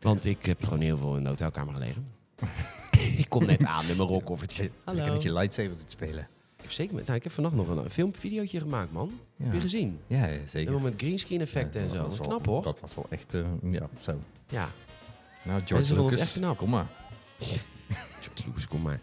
Want 0.00 0.24
ik 0.24 0.44
heb 0.46 0.64
gewoon 0.64 0.80
heel 0.80 0.96
veel 0.96 1.16
in 1.16 1.22
de 1.22 1.28
hotelkamer 1.28 1.72
gelegen. 1.74 2.06
ik 3.22 3.26
kom 3.28 3.44
net 3.44 3.64
aan 3.64 3.86
met 3.86 3.96
mijn 3.96 4.08
rockkoffertje. 4.08 4.62
Je 4.62 4.70
kan 5.02 5.12
met 5.12 5.22
je 5.22 5.32
lightsaber 5.32 5.72
zitten 5.76 5.90
spelen. 5.90 6.28
Ik 6.64 6.70
heb 6.70 6.78
zeker 6.78 6.94
met, 6.94 7.04
nou, 7.06 7.16
ik 7.18 7.24
heb 7.24 7.32
vannacht 7.32 7.54
nog 7.54 7.68
een 7.68 7.90
filmvideootje 7.90 8.60
gemaakt, 8.60 8.92
man. 8.92 9.12
Ja, 9.36 9.44
Heb 9.44 9.54
je 9.54 9.60
gezien? 9.60 10.00
ja 10.06 10.26
ja, 10.26 10.34
zeker. 10.34 10.58
Helemaal 10.58 10.80
met 10.80 10.94
greenscreen 10.96 11.40
effecten 11.40 11.80
Ja, 11.80 11.86
en 11.86 11.92
zo. 11.92 11.96
dat 11.96 12.06
was 12.06 12.18
wel- 12.18 12.26
knap, 12.28 12.46
hoor. 12.46 12.62
Dat 12.62 12.80
was 12.80 12.94
wel 12.94 13.06
echt, 13.10 13.34
eh, 13.34 13.44
ja, 13.62 13.88
zo. 14.00 14.18
Ja. 14.48 14.70
Nou, 15.42 15.62
George 15.64 15.94
Lucas, 16.02 16.20
echt 16.20 16.32
knap. 16.32 16.56
kom 16.56 16.70
maar. 16.70 16.86
George 18.22 18.42
Lucas, 18.46 18.68
kom 18.68 18.82
maar. 18.82 19.00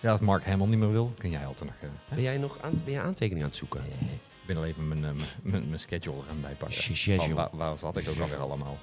Ja, 0.00 0.10
als 0.10 0.20
Mark 0.20 0.44
Hamill 0.44 0.66
niet 0.66 0.78
meer 0.78 0.90
wil, 0.92 1.12
kun 1.18 1.30
jij 1.30 1.46
altijd 1.46 1.70
nog... 1.70 1.80
hè? 1.80 2.14
Ben 2.14 2.22
jij 2.24 2.38
nog 2.38 2.60
aan, 2.60 2.74
ben 2.84 2.92
jij 2.92 3.02
aantekeningen 3.02 3.42
aan 3.44 3.48
het 3.50 3.58
zoeken? 3.58 3.80
Ik 4.40 4.46
ben 4.46 4.56
al 4.56 4.64
even 4.64 4.88
mijn, 4.88 5.04
eh, 5.04 5.10
mijn, 5.42 5.68
mijn, 5.68 5.80
schedule 5.80 6.22
gaan 6.22 6.40
bijpakken. 6.40 6.82
Schedule. 6.82 7.34
Waar, 7.34 7.48
waar 7.52 7.78
zat 7.78 7.96
ik 7.96 8.08
ook 8.08 8.18
alweer 8.24 8.38
allemaal? 8.40 8.78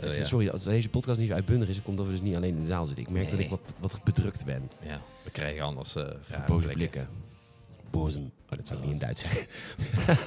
Eh, 0.00 0.18
ja. 0.18 0.24
Sorry, 0.24 0.48
als 0.48 0.64
deze 0.64 0.88
podcast 0.88 1.18
niet 1.18 1.28
zo 1.28 1.34
uitbundig 1.34 1.68
is, 1.68 1.74
dan 1.74 1.84
komt 1.84 1.96
dat 1.96 2.06
we 2.06 2.12
dus 2.12 2.20
niet 2.20 2.34
alleen 2.34 2.54
in 2.54 2.60
de 2.60 2.66
zaal 2.66 2.86
zitten. 2.86 3.04
Ik 3.04 3.10
merk 3.10 3.30
dat 3.30 3.38
ik 3.38 3.48
wat, 3.48 3.60
wat 3.78 4.00
bedrukt 4.04 4.44
ben. 4.44 4.70
Ja, 4.82 5.00
we 5.24 5.30
krijgen 5.30 5.62
anders 5.62 5.94
eh 5.96 6.04
rare 6.28 6.46
Boze 6.46 6.68
blikken. 6.68 7.08
Boze. 7.90 8.18
Oh, 8.18 8.56
dat 8.56 8.66
zou 8.66 8.78
ik 8.78 8.84
niet 8.84 8.94
in 8.94 9.00
Duits 9.00 9.20
zeggen. 9.20 9.46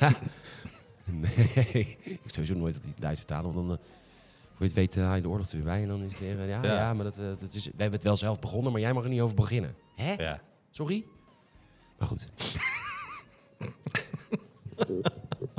nee, 1.06 1.98
ik 2.04 2.20
sowieso 2.26 2.54
nooit 2.54 2.74
dat 2.74 2.84
die 2.84 2.94
Duits 3.00 3.18
vertalen, 3.20 3.54
want 3.54 3.68
dan... 3.68 3.78
eh, 3.78 3.84
voor 4.52 4.60
je 4.60 4.66
het 4.66 4.74
weet, 4.74 4.98
eh, 4.98 5.04
haal 5.04 5.16
je 5.16 5.22
de 5.22 5.30
oorlog 5.30 5.48
er 5.50 5.56
weer 5.56 5.64
bij 5.66 5.82
en 5.82 5.88
dan 5.88 6.02
is 6.04 6.12
het 6.12 6.20
weer... 6.22 6.40
eh, 6.40 6.48
ja, 6.50 6.64
ja, 6.64 6.74
Ja. 6.74 6.94
maar 6.94 7.04
dat, 7.04 7.18
eh, 7.18 7.24
dat 7.40 7.54
is, 7.54 7.64
wij 7.64 7.72
hebben 7.78 7.94
het 7.94 8.04
wel 8.04 8.18
zelf 8.18 8.40
begonnen, 8.40 8.72
maar 8.72 8.82
jij 8.82 8.94
mag 8.94 9.04
er 9.04 9.10
niet 9.10 9.22
over 9.22 9.36
beginnen. 9.36 9.76
Hè? 9.96 10.14
Ja. 10.14 10.42
Sorry? 10.72 11.06
Maar 11.98 12.08
goed. 12.08 12.28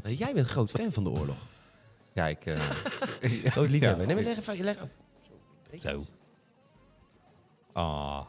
Eh, 0.02 0.18
jij 0.18 0.32
bent 0.34 0.46
een 0.46 0.52
groot 0.52 0.70
fan 0.70 0.92
van 0.92 1.04
de 1.04 1.10
oorlog. 1.10 1.36
Ja, 2.14 2.28
ik... 2.28 2.46
eh, 2.46 2.58
Groot 3.44 3.70
liefhebber. 3.74 4.00
Ja. 4.00 4.06
Nee, 4.06 4.14
maar 4.14 4.24
leg 4.24 4.38
even... 4.38 4.64
Leg, 4.64 4.76
Zo. 5.78 6.04
Ah, 7.72 8.26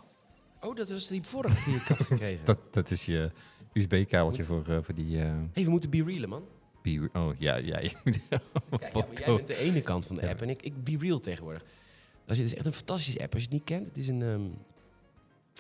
Oh, 0.62 0.76
dat 0.76 0.90
was 0.90 1.08
die 1.08 1.24
vorige 1.24 1.64
die 1.70 1.76
ik 1.80 1.82
had 1.82 1.98
gekregen. 2.08 2.46
dat, 2.46 2.60
dat 2.74 2.92
is 2.92 3.06
je 3.06 3.32
USB-kabeltje 3.74 4.44
voor, 4.44 4.68
eh, 4.68 4.78
voor 4.82 4.94
die... 4.96 5.20
eh 5.20 5.32
hey, 5.54 5.64
we 5.64 5.70
moeten 5.70 5.90
be 5.90 6.04
real, 6.04 6.28
man. 6.28 6.44
be- 6.82 7.10
oh, 7.14 7.30
ja, 7.38 7.56
ja. 7.56 7.80
je 7.80 7.92
moet- 8.04 8.20
Ja, 8.30 8.40
ja, 8.70 8.78
maar 8.94 9.06
jij 9.16 9.26
bent 9.36 9.48
de 9.48 9.58
ene 9.58 9.82
kant 9.82 10.06
van 10.06 10.16
de 10.16 10.22
Ja. 10.22 10.30
app 10.30 10.42
en 10.42 10.50
ik, 10.50 10.62
ik 10.62 10.84
be 10.84 10.98
real 10.98 11.20
tegenwoordig. 11.20 11.64
Als 12.28 12.38
je, 12.38 12.44
het 12.44 12.52
is 12.52 12.58
echt 12.58 12.66
een 12.66 12.74
fantastische 12.74 13.22
app. 13.22 13.34
Als 13.34 13.42
je 13.44 13.48
het 13.48 13.58
niet 13.58 13.66
kent, 13.66 13.88
het 13.88 13.98
is 13.98 14.08
een... 14.08 14.22
ehm, 14.22 14.42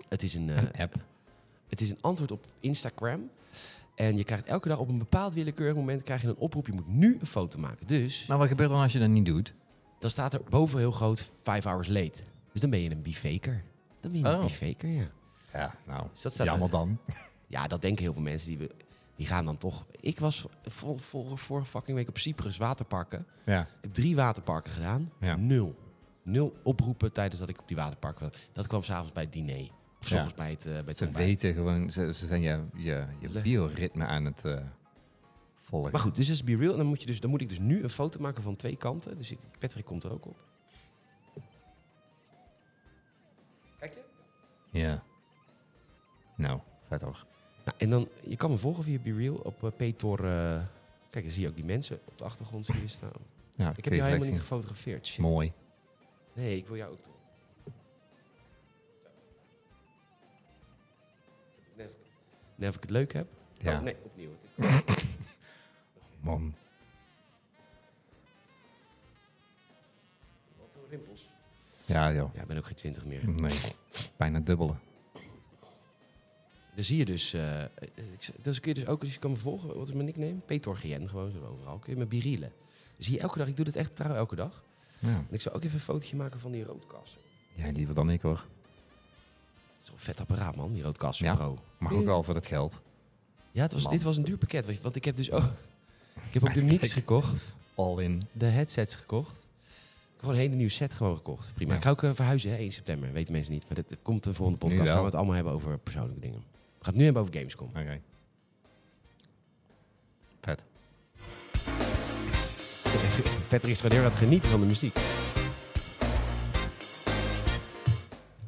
het 0.09 0.23
is 0.23 0.33
een, 0.33 0.49
eh, 0.49 0.55
Een 0.57 0.71
app. 0.81 0.95
Het 1.67 1.81
is 1.81 1.89
een 1.89 2.01
antwoord 2.01 2.31
op 2.31 2.45
Instagram. 2.59 3.29
En 3.95 4.17
je 4.17 4.23
krijgt 4.23 4.45
elke 4.45 4.67
dag 4.67 4.77
op 4.77 4.89
een 4.89 4.97
bepaald 4.97 5.33
willekeurig 5.33 5.75
moment 5.75 6.03
krijg 6.03 6.21
je 6.21 6.27
een 6.27 6.35
oproep. 6.37 6.65
Je 6.67 6.73
moet 6.73 6.87
nu 6.87 7.17
een 7.19 7.25
foto 7.25 7.59
maken. 7.59 7.87
Dus 7.87 8.25
Maar 8.25 8.37
wat 8.37 8.47
gebeurt 8.47 8.69
dan 8.69 8.81
als 8.81 8.93
je 8.93 8.99
dat 8.99 9.09
niet 9.09 9.25
doet? 9.25 9.53
dan 9.99 10.09
staat 10.11 10.33
er 10.33 10.41
boven 10.49 10.79
heel 10.79 10.91
groot 10.91 11.31
5 11.41 11.63
hours 11.63 11.87
late. 11.87 12.23
Dus 12.51 12.61
dan 12.61 12.69
ben 12.69 12.79
je 12.79 12.91
een 12.91 13.01
befaker. 13.01 13.63
Dan 14.01 14.11
ben 14.11 14.19
je 14.21 14.27
een 14.27 14.35
Oh. 14.35 14.41
befaker, 14.43 14.89
ja. 14.89 15.07
Ja, 15.53 15.75
nou, 15.87 16.07
Dus 16.13 16.21
dat 16.21 16.33
staat 16.33 16.45
jammer 16.47 16.65
er- 16.65 16.71
dan. 16.71 16.97
Ja, 17.47 17.67
dat 17.67 17.81
denken 17.81 18.03
heel 18.03 18.13
veel 18.13 18.21
mensen. 18.21 18.49
Die, 18.49 18.57
we- 18.57 18.71
die 19.15 19.27
gaan 19.27 19.45
dan 19.45 19.57
toch... 19.57 19.85
Ik 19.99 20.19
was 20.19 20.45
vol, 20.65 20.97
vorige 21.35 21.65
fucking 21.67 21.97
week 21.97 22.07
op 22.09 22.17
Cyprus 22.17 22.57
waterparken. 22.57 23.25
Ja. 23.45 23.61
Ik 23.61 23.67
heb 23.81 23.93
drie 23.93 24.15
waterparken 24.15 24.71
gedaan. 24.73 25.11
Ja. 25.19 25.35
Nul. 25.35 25.75
Nul 26.23 26.55
oproepen 26.63 27.11
tijdens 27.11 27.39
dat 27.39 27.49
ik 27.49 27.59
op 27.59 27.67
die 27.67 27.77
waterparken 27.77 28.29
was. 28.29 28.49
Dat 28.53 28.67
kwam 28.67 28.83
s'avonds 28.83 29.11
bij 29.13 29.23
het 29.23 29.33
diner. 29.33 29.69
Of 30.03 30.09
Ja. 30.09 30.19
soms 30.21 30.33
bij 30.33 30.49
het, 30.49 30.65
eh 30.65 30.73
bij 30.73 30.83
het 30.85 30.97
Ze 30.97 31.03
ontbijt. 31.05 31.25
weten 31.27 31.53
gewoon, 31.53 31.89
ze, 31.89 32.13
ze 32.13 32.27
zijn 32.27 32.41
je, 32.41 32.59
je, 32.75 33.05
bioritme 33.43 34.05
aan 34.05 34.25
het 34.25 34.45
eh, 34.45 34.59
volgen. 35.59 35.91
Maar 35.91 36.01
goed, 36.01 36.15
dus 36.15 36.29
is 36.29 36.43
be 36.43 36.55
real. 36.57 36.71
En 36.71 36.77
dan 36.77 36.85
moet, 36.87 36.99
je 37.01 37.05
dus, 37.07 37.19
dan 37.19 37.29
moet 37.29 37.41
ik 37.41 37.49
dus 37.49 37.59
nu 37.59 37.83
een 37.83 37.89
foto 37.89 38.19
maken 38.19 38.43
van 38.43 38.55
twee 38.55 38.75
kanten. 38.75 39.17
Dus 39.17 39.31
ik, 39.31 39.37
Patrick 39.59 39.85
komt 39.85 40.03
er 40.03 40.11
ook 40.11 40.25
op. 40.25 40.37
Kijk 43.79 43.93
je? 43.93 44.79
Ja. 44.79 45.03
Nou, 46.37 46.59
vet 46.87 47.01
hoor. 47.01 47.25
Nou, 47.65 47.77
en 47.77 47.89
dan, 47.89 48.09
je 48.27 48.35
kan 48.35 48.49
me 48.51 48.57
volgen 48.57 48.83
via 48.83 48.99
Be 48.99 49.13
Real 49.13 49.35
op 49.35 49.63
uh, 49.63 49.69
Petor. 49.77 50.17
kijk, 51.09 51.23
dan 51.23 51.31
zie 51.31 51.41
je 51.41 51.47
ook 51.47 51.55
die 51.55 51.65
mensen 51.65 51.99
op 52.05 52.17
de 52.17 52.23
achtergrond 52.23 52.65
zie 52.65 52.81
je 52.81 52.87
staan. 52.87 53.11
Ja, 53.55 53.69
Ik 53.69 53.75
heb 53.75 53.85
jou 53.85 53.95
je 53.95 54.01
helemaal 54.01 54.17
niet 54.17 54.27
zien. 54.27 54.39
gefotografeerd. 54.39 55.07
Shit. 55.07 55.19
Mooi. 55.19 55.51
Nee, 56.33 56.57
ik 56.57 56.67
wil 56.67 56.77
jou 56.77 56.91
ook 56.91 57.01
toch. 57.01 57.13
Net 62.63 62.69
of 62.69 62.75
ik 62.75 62.81
het 62.81 62.91
leuk 62.91 63.13
heb. 63.13 63.27
Ja. 63.61 63.77
Oh, 63.77 63.83
nee, 63.83 63.95
opnieuw. 64.03 64.29
Man. 66.23 66.55
Wat 70.57 70.67
voor 70.73 70.87
rimpels. 70.89 71.29
Ja, 71.85 72.13
joh. 72.13 72.35
Ja, 72.35 72.41
ik 72.41 72.47
ben 72.47 72.57
ook 72.57 72.65
geen 72.65 72.75
twintig 72.75 73.05
meer. 73.05 73.29
Nee. 73.29 73.59
Bijna 74.17 74.39
dubbele. 74.39 74.73
Dan 76.75 76.83
zie 76.83 76.97
je 76.97 77.05
dus, 77.05 77.29
z- 78.19 78.29
dus 78.41 78.59
kun 78.59 78.73
je 78.73 78.79
dus 78.79 78.87
ook, 78.87 79.01
als 79.03 79.13
je 79.13 79.19
kan 79.19 79.31
me 79.31 79.37
volgen, 79.37 79.75
wat 79.77 79.87
is 79.87 79.93
mijn 79.93 80.05
nickname? 80.05 80.33
Petor 80.33 80.75
GN, 80.75 81.05
gewoon 81.07 81.31
zo 81.31 81.45
overal. 81.45 81.77
Kun 81.79 81.93
je 81.93 81.99
me 81.99 82.05
birielen. 82.05 82.51
Dan 82.95 83.03
zie 83.05 83.13
je 83.13 83.19
elke 83.19 83.37
dag, 83.37 83.47
ik 83.47 83.55
doe 83.55 83.65
dit 83.65 83.75
echt 83.75 83.95
trouw 83.95 84.15
elke 84.15 84.35
dag. 84.35 84.63
Ja. 84.99 85.07
En 85.09 85.27
ik 85.29 85.41
zou 85.41 85.55
ook 85.55 85.63
even 85.63 85.75
een 85.75 85.81
fotootje 85.83 86.15
maken 86.15 86.39
van 86.39 86.51
die 86.51 86.63
roodkassen. 86.63 87.21
ja, 87.53 87.71
liever 87.71 87.95
dan 87.95 88.09
ik 88.09 88.21
hoor. 88.21 88.45
Dat 89.83 89.93
is 89.95 90.05
wel 90.05 90.13
een 90.15 90.15
vet 90.15 90.19
apparaat, 90.19 90.55
man, 90.55 90.71
die 90.73 90.83
roodkassen 90.83 91.25
Ja. 91.25 91.35
Pro. 91.35 91.57
Maar 91.77 91.93
ook 91.93 92.07
al 92.07 92.23
voor 92.23 92.35
het 92.35 92.47
geld. 92.47 92.81
Ja, 93.51 93.61
het 93.61 93.73
was, 93.73 93.83
Man. 93.83 93.91
dit 93.91 94.03
was 94.03 94.17
een 94.17 94.23
duur 94.23 94.37
pakket, 94.37 94.65
weet 94.65 94.75
je, 94.75 94.81
want 94.81 94.95
ik 94.95 95.05
heb 95.05 95.15
dus 95.15 95.31
ook... 95.31 95.43
Ik 96.27 96.33
heb 96.33 96.43
ook 96.43 96.53
de 96.53 96.65
mix 96.65 96.93
gekocht, 96.93 97.53
All 97.75 98.03
in. 98.03 98.23
de 98.31 98.45
headsets 98.45 98.95
gekocht. 98.95 99.31
Ik 99.31 99.35
heb 100.09 100.19
gewoon 100.19 100.35
een 100.35 100.41
hele 100.41 100.55
nieuwe 100.55 100.71
set 100.71 100.93
gewoon 100.93 101.15
gekocht. 101.15 101.53
Prima. 101.53 101.71
Ja. 101.71 101.77
Ik 101.77 101.83
ga 101.83 101.89
ook 101.89 102.03
eh, 102.03 102.11
verhuizen, 102.13 102.51
hè, 102.51 102.57
1 102.57 102.71
september. 102.71 103.11
Weten 103.11 103.33
mensen 103.33 103.53
niet. 103.53 103.63
Maar 103.67 103.75
dit 103.83 103.97
komt 104.01 104.23
de 104.23 104.33
volgende 104.33 104.59
podcast. 104.59 104.89
gaan 104.89 104.99
we 104.99 105.05
het 105.05 105.15
allemaal 105.15 105.35
hebben 105.35 105.53
over 105.53 105.77
persoonlijke 105.77 106.19
dingen. 106.21 106.37
We 106.39 106.43
gaan 106.85 106.93
het 106.93 106.95
nu 106.95 107.03
hebben 107.03 107.21
over 107.21 107.33
Gamescom. 107.33 107.67
Oké. 107.67 107.99
Vet. 110.41 110.63
Patrick 113.49 113.83
aan 113.83 114.03
het 114.03 114.15
genieten 114.15 114.49
van 114.49 114.59
de 114.59 114.65
muziek. 114.65 114.97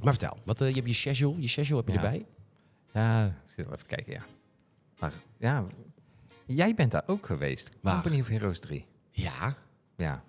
Maar 0.06 0.13
vertel, 0.13 0.38
wat, 0.44 0.62
eh, 0.62 0.68
je 0.70 0.74
hebt 0.76 0.88
je 0.88 0.94
schedule, 0.94 1.41
je 1.41 1.48
schedule 1.48 1.78
heb 1.78 1.88
je 1.88 1.94
erbij? 1.96 2.26
Ja, 2.94 3.26
ik 3.26 3.32
zit 3.46 3.65
wel 3.65 3.74
even 3.74 3.88
te 3.88 3.96
kijken, 3.96 4.13
ja. 4.13 4.24
Maar 5.00 5.13
ja, 5.38 5.65
jij 6.46 6.74
bent 6.74 6.91
daar 6.91 7.04
ook 7.06 7.26
geweest. 7.26 7.72
Waar? 7.82 7.94
Company 7.94 8.20
of 8.22 8.28
Heroes 8.28 8.60
3. 8.60 8.86
Ja. 9.12 9.56
Ja. 9.96 10.24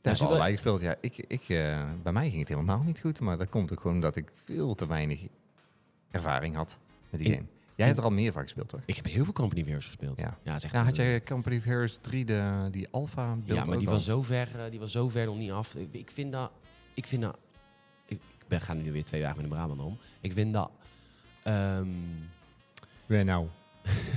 Daar 0.00 0.12
hebben 0.16 0.18
we- 0.18 0.24
allebei 0.28 0.52
gespeeld. 0.52 0.80
Ja, 0.80 0.96
ik, 1.00 1.16
ik, 1.18 1.48
eh, 1.48 1.90
bij 2.02 2.12
mij 2.12 2.28
ging 2.28 2.38
het 2.38 2.48
helemaal 2.48 2.82
niet 2.82 3.00
goed. 3.00 3.20
Maar 3.20 3.38
dat 3.38 3.48
komt 3.48 3.72
ook 3.72 3.80
gewoon 3.80 3.96
omdat 3.96 4.16
ik 4.16 4.30
veel 4.44 4.74
te 4.74 4.86
weinig 4.86 5.26
ervaring 6.10 6.54
had 6.54 6.78
met 7.10 7.20
die 7.20 7.28
In- 7.28 7.34
game. 7.36 7.46
Jij 7.74 7.86
hebt 7.86 7.98
er 7.98 8.04
al 8.04 8.10
meer 8.10 8.32
van 8.32 8.42
gespeeld, 8.42 8.68
toch? 8.68 8.80
Ik 8.84 8.96
heb 8.96 9.04
heel 9.04 9.24
veel 9.24 9.32
Company 9.32 9.60
of 9.60 9.66
Heroes 9.66 9.86
gespeeld. 9.86 10.20
Ja. 10.20 10.38
ja 10.42 10.54
echt 10.54 10.72
Ja, 10.72 10.84
had 10.84 10.96
jij 10.96 11.22
Company 11.22 11.56
of 11.56 11.64
Heroes 11.64 11.96
3, 12.00 12.24
de, 12.24 12.68
die 12.70 12.88
alpha 12.90 13.36
Ja, 13.44 13.64
maar 13.64 13.78
die 13.78 13.86
al? 13.86 13.92
was, 13.92 14.04
zo 14.04 14.22
ver, 14.22 14.48
eh, 14.64 14.70
die 14.70 14.80
was 14.80 14.92
zo 14.92 15.08
ver 15.08 15.26
nog 15.26 15.36
niet 15.36 15.50
af. 15.50 15.74
Ik, 15.74 15.92
ik 15.92 16.10
vind 16.10 16.32
dat... 16.32 16.50
Ik 16.94 17.06
vind 17.06 17.22
dat... 17.22 17.38
Ik, 18.42 18.48
ik 18.52 18.58
ben, 18.58 18.60
ga 18.60 18.74
nu 18.74 18.92
weer 18.92 19.04
twee 19.04 19.20
dagen 19.20 19.36
met 19.36 19.44
de 19.50 19.50
Brabant 19.56 19.80
om. 19.80 19.98
Ik 20.20 20.32
vind 20.32 20.52
dat... 20.52 20.70
ehm 21.42 21.86
Ja, 23.06 23.22
nou. 23.22 23.46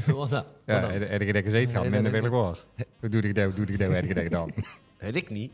wat 0.07 0.29
dan? 0.29 0.43
Ja, 0.65 0.81
Wat 0.81 0.91
dan? 0.91 1.01
heb 1.01 1.21
je 1.21 1.33
dat 1.33 1.43
gezeten 1.43 1.75
gaan? 1.75 1.89
Ben 1.89 2.05
ik 2.05 2.11
nee. 2.11 2.29
hoor. 2.29 2.65
Hoe 2.99 3.09
doe 3.09 3.21
ik 3.21 3.35
dat? 3.35 3.45
Hoe 3.45 3.65
doe 3.65 3.65
ik 3.75 3.79
dat? 3.79 3.91
Heb 3.91 4.03
ik 4.03 4.15
dat 4.15 4.23
gedaan? 4.23 4.49
Weet 4.97 5.15
ik 5.15 5.29
niet. 5.29 5.53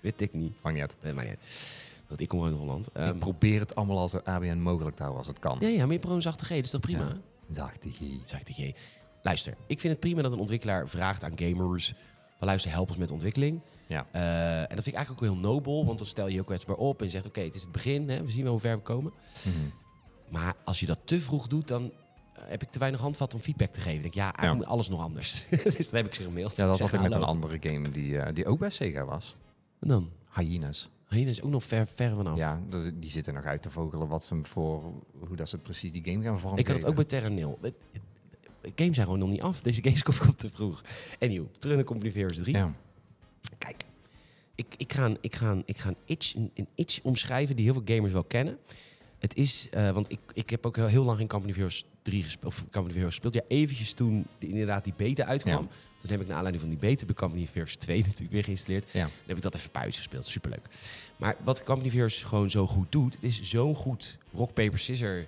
Weet 0.00 0.20
ik 0.20 0.32
niet. 0.34 0.52
Maakt 0.62 0.76
niet 0.76 0.94
uit. 1.02 1.14
Maar 1.14 1.24
niet. 1.24 1.36
Want 2.08 2.20
ik 2.20 2.28
kom 2.28 2.44
uit 2.44 2.54
Holland. 2.54 2.86
Ik 2.86 2.92
Ehm, 2.94 3.18
probeer 3.18 3.60
het 3.60 3.74
allemaal 3.74 3.98
als 3.98 4.24
ABN 4.24 4.58
mogelijk 4.58 4.96
te 4.96 5.02
houden 5.02 5.18
als 5.24 5.30
het 5.32 5.38
kan. 5.38 5.56
ja, 5.60 5.68
ja, 5.68 5.86
maar 5.86 5.96
je 6.02 6.08
een 6.08 6.22
zachte 6.22 6.44
G. 6.44 6.48
Dat 6.48 6.58
is 6.58 6.70
toch 6.70 6.80
prima? 6.80 7.04
Ja. 7.04 7.16
Zachte 7.50 7.88
G. 7.90 7.98
Zachte 8.24 8.52
G. 8.52 8.72
Luister, 9.22 9.54
ik 9.66 9.80
vind 9.80 9.92
het 9.92 10.00
prima 10.00 10.22
dat 10.22 10.32
een 10.32 10.38
ontwikkelaar 10.38 10.88
vraagt 10.88 11.24
aan 11.24 11.38
gamers... 11.38 11.94
Van 12.38 12.46
luister, 12.46 12.70
help 12.70 12.88
ons 12.88 12.98
met 12.98 13.10
ontwikkeling. 13.10 13.60
Ja. 13.86 14.06
Eh, 14.12 14.58
en 14.58 14.60
dat 14.60 14.84
vind 14.84 14.86
ik 14.86 14.94
eigenlijk 14.94 15.22
ook 15.22 15.30
heel 15.32 15.40
nobel. 15.50 15.86
Want 15.86 15.98
dan 15.98 16.06
stel 16.06 16.26
je 16.26 16.32
heel 16.32 16.44
kwetsbaar 16.44 16.76
op 16.76 16.98
en 16.98 17.04
je 17.04 17.10
zegt... 17.10 17.26
Oké, 17.26 17.40
het 17.40 17.54
is 17.54 17.62
het 17.62 17.72
begin. 17.72 18.08
Hè, 18.08 18.24
we 18.24 18.30
zien 18.30 18.42
wel 18.42 18.52
hoe 18.52 18.60
ver 18.60 18.76
we 18.76 18.82
komen. 18.82 19.12
Mhm. 19.44 19.54
Maar 20.28 20.54
als 20.64 20.80
je 20.80 20.86
dat 20.86 20.98
te 21.04 21.20
vroeg 21.20 21.46
doet, 21.46 21.68
dan 21.68 21.92
heb 22.40 22.62
ik 22.62 22.70
te 22.70 22.78
weinig 22.78 23.00
handvat 23.00 23.34
om 23.34 23.40
feedback 23.40 23.72
te 23.72 23.80
geven. 23.80 23.96
Ik 23.96 24.02
denk, 24.02 24.14
ja, 24.14 24.22
eigenlijk 24.22 24.52
Ja. 24.52 24.54
moet 24.54 24.66
alles 24.66 24.88
nog 24.88 25.00
anders. 25.00 25.44
dus 25.64 25.76
dat 25.76 25.90
heb 25.90 26.06
ik 26.06 26.14
ze 26.14 26.22
gemaild. 26.22 26.56
Ja, 26.56 26.66
dat 26.66 26.80
had 26.80 26.92
ik 26.92 27.00
met 27.00 27.12
een 27.12 27.22
andere 27.22 27.58
game 27.60 27.90
die, 27.90 28.18
eh, 28.18 28.34
die 28.34 28.46
ook 28.46 28.58
bij 28.58 28.70
Sega 28.70 29.04
was. 29.04 29.36
En 29.80 29.88
dan? 29.88 30.10
Hyenas. 30.34 30.90
Hier 31.08 31.28
is 31.28 31.42
ook 31.42 31.50
nog 31.50 31.64
ver, 31.64 31.86
ver 31.86 32.14
vanaf. 32.14 32.36
Ja, 32.36 32.60
die 32.94 33.10
zitten 33.10 33.34
nog 33.34 33.44
uit 33.44 33.62
te 33.62 33.70
vogelen 33.70 34.08
wat 34.08 34.24
ze 34.24 34.38
voor, 34.42 34.82
hoe 35.26 35.36
dat 35.36 35.48
ze 35.48 35.58
precies 35.58 35.92
die 35.92 36.02
game 36.04 36.22
gaan 36.22 36.38
vormen. 36.38 36.58
ik 36.58 36.66
had 36.66 36.76
het 36.76 36.86
ook 36.86 36.94
bij 36.94 37.04
Terra 37.04 37.28
Nil. 37.28 37.58
Games 38.74 38.94
zijn 38.94 39.06
gewoon 39.06 39.18
nog 39.18 39.28
niet 39.28 39.40
af. 39.40 39.60
Deze 39.60 39.82
games 39.82 40.02
komt 40.08 40.38
te 40.38 40.50
vroeg. 40.50 40.82
Anyway, 41.18 41.46
terug 41.58 41.76
naar 41.76 41.84
Company 41.84 42.12
Heroes 42.12 42.38
3. 42.38 42.56
Ja. 42.56 42.74
Kijk, 43.58 43.84
ik, 44.54 44.74
ik 44.76 44.92
ga, 44.92 45.04
een, 45.04 45.18
ik 45.20 45.36
ga, 45.36 45.50
een, 45.50 45.62
ik 45.66 45.78
ga 45.78 45.88
een, 45.88 45.96
itch, 46.04 46.34
een, 46.34 46.50
een 46.54 46.68
itch 46.74 47.00
omschrijven 47.02 47.56
die 47.56 47.64
heel 47.64 47.74
veel 47.74 47.96
gamers 47.96 48.12
wel 48.12 48.24
kennen. 48.24 48.58
Het 49.18 49.36
is, 49.36 49.68
eh, 49.70 49.90
want 49.90 50.12
ik, 50.12 50.18
ik 50.32 50.50
heb 50.50 50.66
ook 50.66 50.76
heel, 50.76 50.86
heel 50.86 51.04
lang 51.04 51.18
geen 51.18 51.28
Company 51.28 51.50
of 51.50 51.56
Heroes 51.56 51.84
3 52.02 52.22
gespeeld, 52.22 52.52
of 52.52 52.60
Company 52.60 52.88
of 52.88 52.94
Heroes 52.94 53.14
gespeeld. 53.14 53.34
Ja, 53.34 53.42
eventjes 53.48 53.92
toen 53.92 54.26
die, 54.38 54.48
inderdaad 54.48 54.84
die 54.84 54.92
beta 54.96 55.24
uitkwam. 55.24 55.62
Ja. 55.62 55.68
Toen 56.00 56.10
heb 56.10 56.20
ik 56.20 56.26
naar 56.26 56.36
aanleiding 56.36 56.64
van 56.64 56.70
die 56.70 56.88
beta 56.88 57.06
bij 57.06 57.14
Company 57.14 57.42
of 57.42 57.52
Heroes 57.52 57.76
2 57.76 58.02
natuurlijk 58.02 58.32
weer 58.32 58.44
geïnstalleerd. 58.44 58.88
Ja. 58.92 59.02
Dan 59.02 59.10
heb 59.26 59.36
ik 59.36 59.42
dat 59.42 59.54
even 59.54 59.70
buiten 59.72 59.94
gespeeld. 59.94 60.26
Superleuk. 60.26 60.66
Maar 61.16 61.36
wat 61.44 61.62
Company 61.62 61.88
of 61.88 61.94
Heroes 61.94 62.22
gewoon 62.22 62.50
zo 62.50 62.66
goed 62.66 62.92
doet, 62.92 63.14
het 63.14 63.22
is 63.22 63.42
zo'n 63.42 63.74
goed 63.74 64.18
rock, 64.32 64.52
paper, 64.54 64.78
scissor 64.78 65.26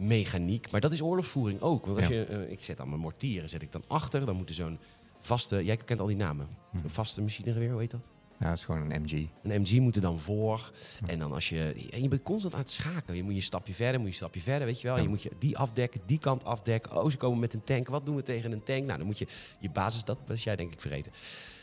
mechaniek. 0.00 0.70
Maar 0.70 0.80
dat 0.80 0.92
is 0.92 1.02
oorlogsvoering 1.02 1.60
ook. 1.60 1.86
Want 1.86 1.98
als 1.98 2.06
Ja. 2.06 2.14
je, 2.14 2.24
eh, 2.24 2.50
ik 2.50 2.64
zet 2.64 2.76
dan 2.76 2.88
mijn 2.88 3.00
mortieren, 3.00 3.48
zet 3.48 3.62
ik 3.62 3.72
dan 3.72 3.84
achter. 3.86 4.26
Dan 4.26 4.36
moet 4.36 4.48
er 4.48 4.54
zo'n 4.54 4.78
vaste, 5.20 5.64
jij 5.64 5.76
kent 5.76 6.00
al 6.00 6.06
die 6.06 6.16
namen. 6.16 6.48
Hm. 6.70 6.76
Een 6.76 6.90
vaste 6.90 7.20
machinegeweer, 7.20 7.70
hoe 7.70 7.80
heet 7.80 7.90
dat? 7.90 8.08
Ja, 8.38 8.48
het 8.48 8.58
is 8.58 8.64
gewoon 8.64 8.90
een 8.90 9.02
MG. 9.02 9.26
Een 9.42 9.60
MG 9.60 9.78
moet 9.80 9.96
er 9.96 10.02
dan 10.02 10.18
voor. 10.18 10.70
Ja. 11.00 11.06
En 11.08 11.18
dan 11.18 11.32
als 11.32 11.48
je. 11.48 11.88
En 11.90 12.02
je 12.02 12.08
bent 12.08 12.22
constant 12.22 12.54
aan 12.54 12.60
het 12.60 12.70
schakelen. 12.70 13.16
Je 13.16 13.22
moet 13.22 13.34
je 13.34 13.40
stapje 13.40 13.74
verder, 13.74 14.00
moet 14.00 14.08
je 14.08 14.14
stapje 14.14 14.40
verder, 14.40 14.66
weet 14.66 14.80
je 14.80 14.86
wel. 14.86 14.96
En 14.96 15.02
je 15.02 15.08
moet 15.08 15.22
je 15.22 15.30
die 15.38 15.58
afdekken, 15.58 16.00
die 16.06 16.18
kant 16.18 16.44
afdekken. 16.44 17.02
Oh, 17.02 17.10
ze 17.10 17.16
komen 17.16 17.38
met 17.38 17.52
een 17.54 17.64
tank. 17.64 17.88
Wat 17.88 18.06
doen 18.06 18.16
we 18.16 18.22
tegen 18.22 18.52
een 18.52 18.62
tank? 18.62 18.84
Nou, 18.84 18.98
dan 18.98 19.06
moet 19.06 19.18
je 19.18 19.26
je 19.58 19.70
basis, 19.70 20.04
dat 20.04 20.18
was 20.26 20.44
jij 20.44 20.56
denk 20.56 20.72
ik 20.72 20.80
vergeten. 20.80 21.12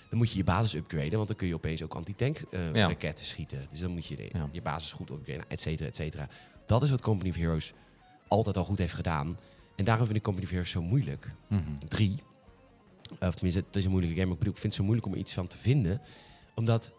Dan 0.10 0.18
moet 0.18 0.32
je 0.32 0.38
je 0.38 0.44
basis 0.44 0.74
upgraden, 0.74 1.16
want 1.16 1.28
dan 1.28 1.38
kun 1.38 1.48
je 1.48 1.54
opeens 1.54 1.84
ook 1.84 1.94
anti-tank 1.96 2.38
eh, 2.52 2.74
Ja. 2.74 2.88
raketten 2.88 3.26
schieten. 3.26 3.68
Dus 3.72 3.80
dan 3.80 3.92
moet 3.92 4.06
je 4.06 4.16
de- 4.16 4.32
je 4.52 4.62
basis 4.62 4.92
goed 4.92 5.10
upgraden, 5.10 5.46
et 5.50 5.62
cetera, 5.62 5.90
et 5.90 5.96
cetera. 5.96 6.30
Dat 6.66 6.84
is 6.84 6.90
wat 6.90 7.02
Company 7.02 7.30
of 7.30 7.36
Heroes 7.36 7.74
altijd 8.28 8.58
al 8.58 8.64
goed 8.64 8.78
heeft 8.78 8.94
gedaan. 8.94 9.38
En 9.76 9.86
daarom 9.86 10.06
vind 10.06 10.18
ik 10.18 10.24
Company 10.24 10.48
Heroes 10.48 10.70
zo 10.70 10.82
moeilijk. 10.82 11.32
Mhm. 11.48 11.78
Drie. 11.88 12.24
Of 13.20 13.36
tenminste, 13.36 13.64
het 13.68 13.76
is 13.76 13.86
een 13.86 13.92
moeilijke 13.92 14.16
game. 14.16 14.28
Maar 14.28 14.38
ik 14.38 14.40
bedoel, 14.44 14.54
ik 14.56 14.60
vind 14.62 14.74
het 14.74 14.82
zo 14.82 14.84
moeilijk 14.84 15.08
om 15.08 15.14
er 15.14 15.20
iets 15.20 15.34
van 15.34 15.48
te 15.48 15.58
vinden. 15.58 16.02
Omdat, 16.56 16.94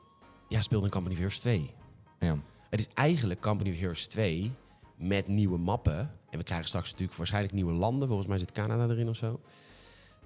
ja, 0.49 0.61
speelde 0.61 0.85
een 0.85 0.91
Company 0.93 1.15
of 1.15 1.21
Heroes 1.21 1.39
2. 1.41 1.75
Ja. 2.19 2.37
Het 2.71 2.81
is 2.81 2.89
eigenlijk 2.95 3.41
Company 3.41 3.71
of 3.71 3.79
Heroes 3.79 4.07
2 4.07 4.53
met 4.97 5.29
nieuwe 5.29 5.59
mappen. 5.59 5.99
En 6.31 6.39
we 6.39 6.45
krijgen 6.45 6.67
straks 6.69 6.91
natuurlijk 6.91 7.19
waarschijnlijk 7.19 7.55
nieuwe 7.55 7.73
landen. 7.73 8.09
Volgens 8.09 8.29
mij 8.29 8.39
zit 8.39 8.53
Canada 8.53 8.89
erin 8.89 9.09
of 9.09 9.17
zo. 9.17 9.41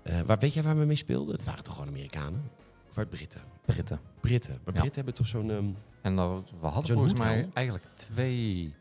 Eh, 0.02 0.20
waar, 0.20 0.38
weet 0.38 0.54
jij 0.54 0.62
waar 0.62 0.78
we 0.78 0.84
mee 0.84 0.96
speelden? 0.96 1.34
Het 1.34 1.44
waren 1.44 1.64
toch 1.64 1.74
gewoon 1.74 1.88
Amerikanen? 1.88 2.50
Of 2.90 2.98
uit 2.98 3.10
Britten? 3.10 3.40
Britten. 3.64 4.00
Britten. 4.20 4.58
Maar 4.64 4.74
Ja. 4.74 4.80
Britten 4.80 4.94
hebben 4.94 5.14
toch 5.14 5.26
zo'n... 5.26 5.50
ehm, 5.50 5.68
En 6.02 6.16
dan, 6.16 6.46
we 6.60 6.66
hadden 6.66 6.94
volgens 6.94 7.18
mij 7.18 7.48
eigenlijk 7.54 7.86
twee... 7.94 8.74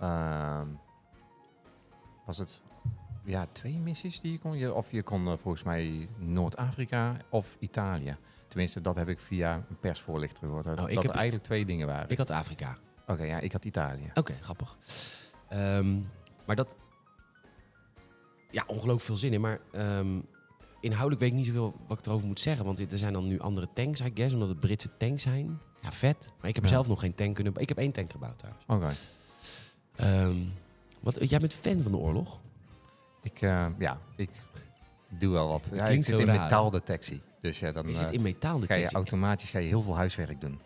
ehm, 0.00 0.66
was 2.26 2.38
het... 2.38 2.62
Ja, 3.24 3.46
twee 3.52 3.78
missies 3.78 4.20
die 4.20 4.32
je 4.32 4.38
kon... 4.38 4.56
Je, 4.58 4.74
of 4.74 4.90
je 4.90 5.02
kon 5.02 5.26
eh, 5.26 5.32
volgens 5.36 5.62
mij 5.62 6.08
Noord-Afrika 6.18 7.16
of 7.30 7.56
Italië. 7.60 8.16
Tenminste, 8.48 8.80
dat 8.80 8.96
heb 8.96 9.08
ik 9.08 9.20
via 9.20 9.54
een 9.54 9.78
persvoorlichter 9.80 10.46
gehoord. 10.46 10.64
Dat, 10.64 10.76
Nou, 10.76 10.88
ik 10.88 10.94
dat 10.94 11.04
heb- 11.04 11.14
eigenlijk 11.14 11.44
twee 11.44 11.64
dingen 11.64 11.86
waren. 11.86 12.08
ik 12.10 12.18
had 12.18 12.30
Afrika. 12.30 12.78
Oké, 13.06 13.22
ja, 13.22 13.38
ik 13.38 13.52
had 13.52 13.64
Italië. 13.64 14.10
Oké, 14.14 14.32
grappig. 14.40 14.76
Ehm, 15.48 15.98
maar 16.46 16.56
dat... 16.56 16.76
Ja, 18.50 18.64
ongelooflijk 18.66 19.00
veel 19.04 19.16
zin 19.16 19.32
in. 19.32 19.40
Maar 19.40 19.60
ehm, 19.72 20.20
inhoudelijk 20.80 21.20
weet 21.20 21.30
ik 21.30 21.36
niet 21.36 21.46
zoveel 21.46 21.74
wat 21.88 21.98
ik 21.98 22.06
erover 22.06 22.26
moet 22.26 22.40
zeggen. 22.40 22.64
Want 22.64 22.92
er 22.92 22.98
zijn 22.98 23.12
dan 23.12 23.26
nu 23.26 23.38
andere 23.40 23.68
tanks, 23.72 24.00
I 24.00 24.10
guess. 24.14 24.34
Omdat 24.34 24.48
het 24.48 24.60
Britse 24.60 24.96
tanks 24.96 25.22
zijn. 25.22 25.58
Ja, 25.82 25.92
vet. 25.92 26.32
Maar 26.40 26.48
ik 26.48 26.54
heb 26.54 26.64
Ja. 26.64 26.70
zelf 26.70 26.88
nog 26.88 27.00
geen 27.00 27.14
tank 27.14 27.34
kunnen... 27.34 27.54
Ik 27.56 27.68
heb 27.68 27.78
één 27.78 27.92
tank 27.92 28.10
gebouwd 28.12 28.38
trouwens. 28.38 28.64
Oké. 28.68 28.92
Ehm, 29.96 30.36
wat, 31.14 31.30
jij 31.30 31.38
bent 31.38 31.54
fan 31.54 31.82
van 31.82 31.92
de 31.92 31.98
oorlog? 31.98 32.38
Ik, 33.22 33.42
eh, 33.42 33.66
ja, 33.78 33.98
ik 34.16 34.30
doe 35.08 35.32
wel 35.32 35.48
wat. 35.48 35.70
Ja, 35.72 35.78
ik 35.78 35.84
klinkt 35.84 36.04
zit 36.04 36.18
in 36.18 36.26
raar, 36.26 36.40
metaaldetectie. 36.40 37.22
Dus 37.40 37.58
ja, 37.58 37.72
dan 37.72 37.86
Je 37.86 37.92
eh, 37.92 37.98
zit 37.98 38.12
in 38.12 38.22
metaal 38.22 38.60
ga 38.60 38.76
je 38.76 38.90
automatisch 38.92 39.50
ga 39.50 39.58
je 39.58 39.68
heel 39.68 39.82
veel 39.82 39.96
huiswerk 39.96 40.40
doen. 40.40 40.60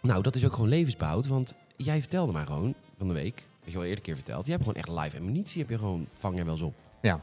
Nou, 0.00 0.22
dat 0.22 0.34
is 0.34 0.44
ook 0.44 0.52
gewoon 0.52 0.68
levensbehoud. 0.68 1.26
Want 1.26 1.54
jij 1.76 2.00
vertelde 2.00 2.32
mij 2.32 2.44
gewoon 2.44 2.74
van 2.98 3.08
de 3.08 3.14
week... 3.14 3.42
Weet 3.64 3.72
je 3.72 3.78
wel, 3.78 3.86
eerder 3.86 4.04
keer 4.04 4.14
verteld. 4.14 4.46
Je 4.46 4.52
hebt 4.52 4.64
gewoon 4.64 4.78
echt 4.82 4.88
live 4.88 5.18
ammunitie. 5.18 5.60
Heb 5.60 5.70
je 5.70 5.78
gewoon... 5.78 6.08
Vang 6.18 6.36
je 6.36 6.44
wel 6.44 6.52
eens 6.52 6.62
op. 6.62 6.74
Ja, 7.00 7.20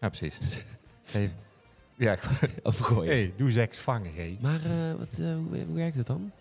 precies. 0.00 0.38
hey, 1.12 1.30
ja, 1.96 2.16
Overgooien. 2.62 3.12
hey, 3.12 3.32
doe 3.36 3.50
seks 3.50 3.78
vangen, 3.78 4.14
hé. 4.14 4.36
Maar 4.40 4.64
eh, 4.64 4.98
wat, 4.98 5.18
eh, 5.18 5.34
hoe, 5.34 5.64
hoe 5.66 5.74
werkt 5.74 5.96
het 5.96 6.06
dan? 6.06 6.32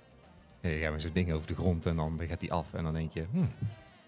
Ja, 0.69 0.85
je 0.85 0.91
met 0.91 1.01
zo'n 1.01 1.11
ding 1.13 1.31
over 1.31 1.47
de 1.47 1.55
grond 1.55 1.85
en 1.85 1.95
dan 1.95 2.19
gaat 2.27 2.39
die 2.39 2.51
af. 2.53 2.73
En 2.73 2.83
dan 2.83 2.93
denk 2.93 3.11
je, 3.11 3.25
hm, 3.31 3.45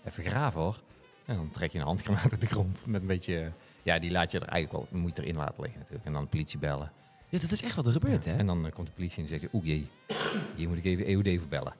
even 0.05 0.23
graven 0.23 0.61
hoor. 0.61 0.81
En 1.25 1.35
dan 1.35 1.49
trek 1.49 1.71
je 1.71 1.79
een 1.79 1.85
handgranaat 1.85 2.31
uit 2.31 2.41
de 2.41 2.47
grond 2.47 2.83
met 2.85 3.01
een 3.01 3.07
beetje... 3.07 3.51
Ja, 3.83 3.99
die 3.99 4.11
laat 4.11 4.31
je 4.31 4.39
er 4.39 4.47
eigenlijk 4.47 4.89
wel, 4.91 4.99
moet 5.01 5.15
je 5.15 5.21
erin 5.23 5.35
laten 5.35 5.61
liggen 5.61 5.79
natuurlijk. 5.79 6.05
En 6.05 6.13
dan 6.13 6.21
de 6.23 6.29
politie 6.29 6.59
bellen. 6.59 6.91
Ja, 7.29 7.39
dat 7.39 7.51
is 7.51 7.61
echt 7.63 7.75
wat 7.75 7.85
er 7.85 7.91
gebeurt, 7.91 8.25
Ja, 8.25 8.31
hè? 8.31 8.37
En 8.37 8.45
dan 8.45 8.65
eh, 8.65 8.71
komt 8.73 8.87
de 8.87 8.93
politie 8.93 9.23
en 9.23 9.29
zegt, 9.29 9.47
oeh 9.53 9.65
jee, 9.65 9.89
hier 10.55 10.67
moet 10.67 10.77
ik 10.77 10.85
even 10.85 11.05
EOD 11.05 11.39
voor 11.39 11.47
bellen. 11.49 11.73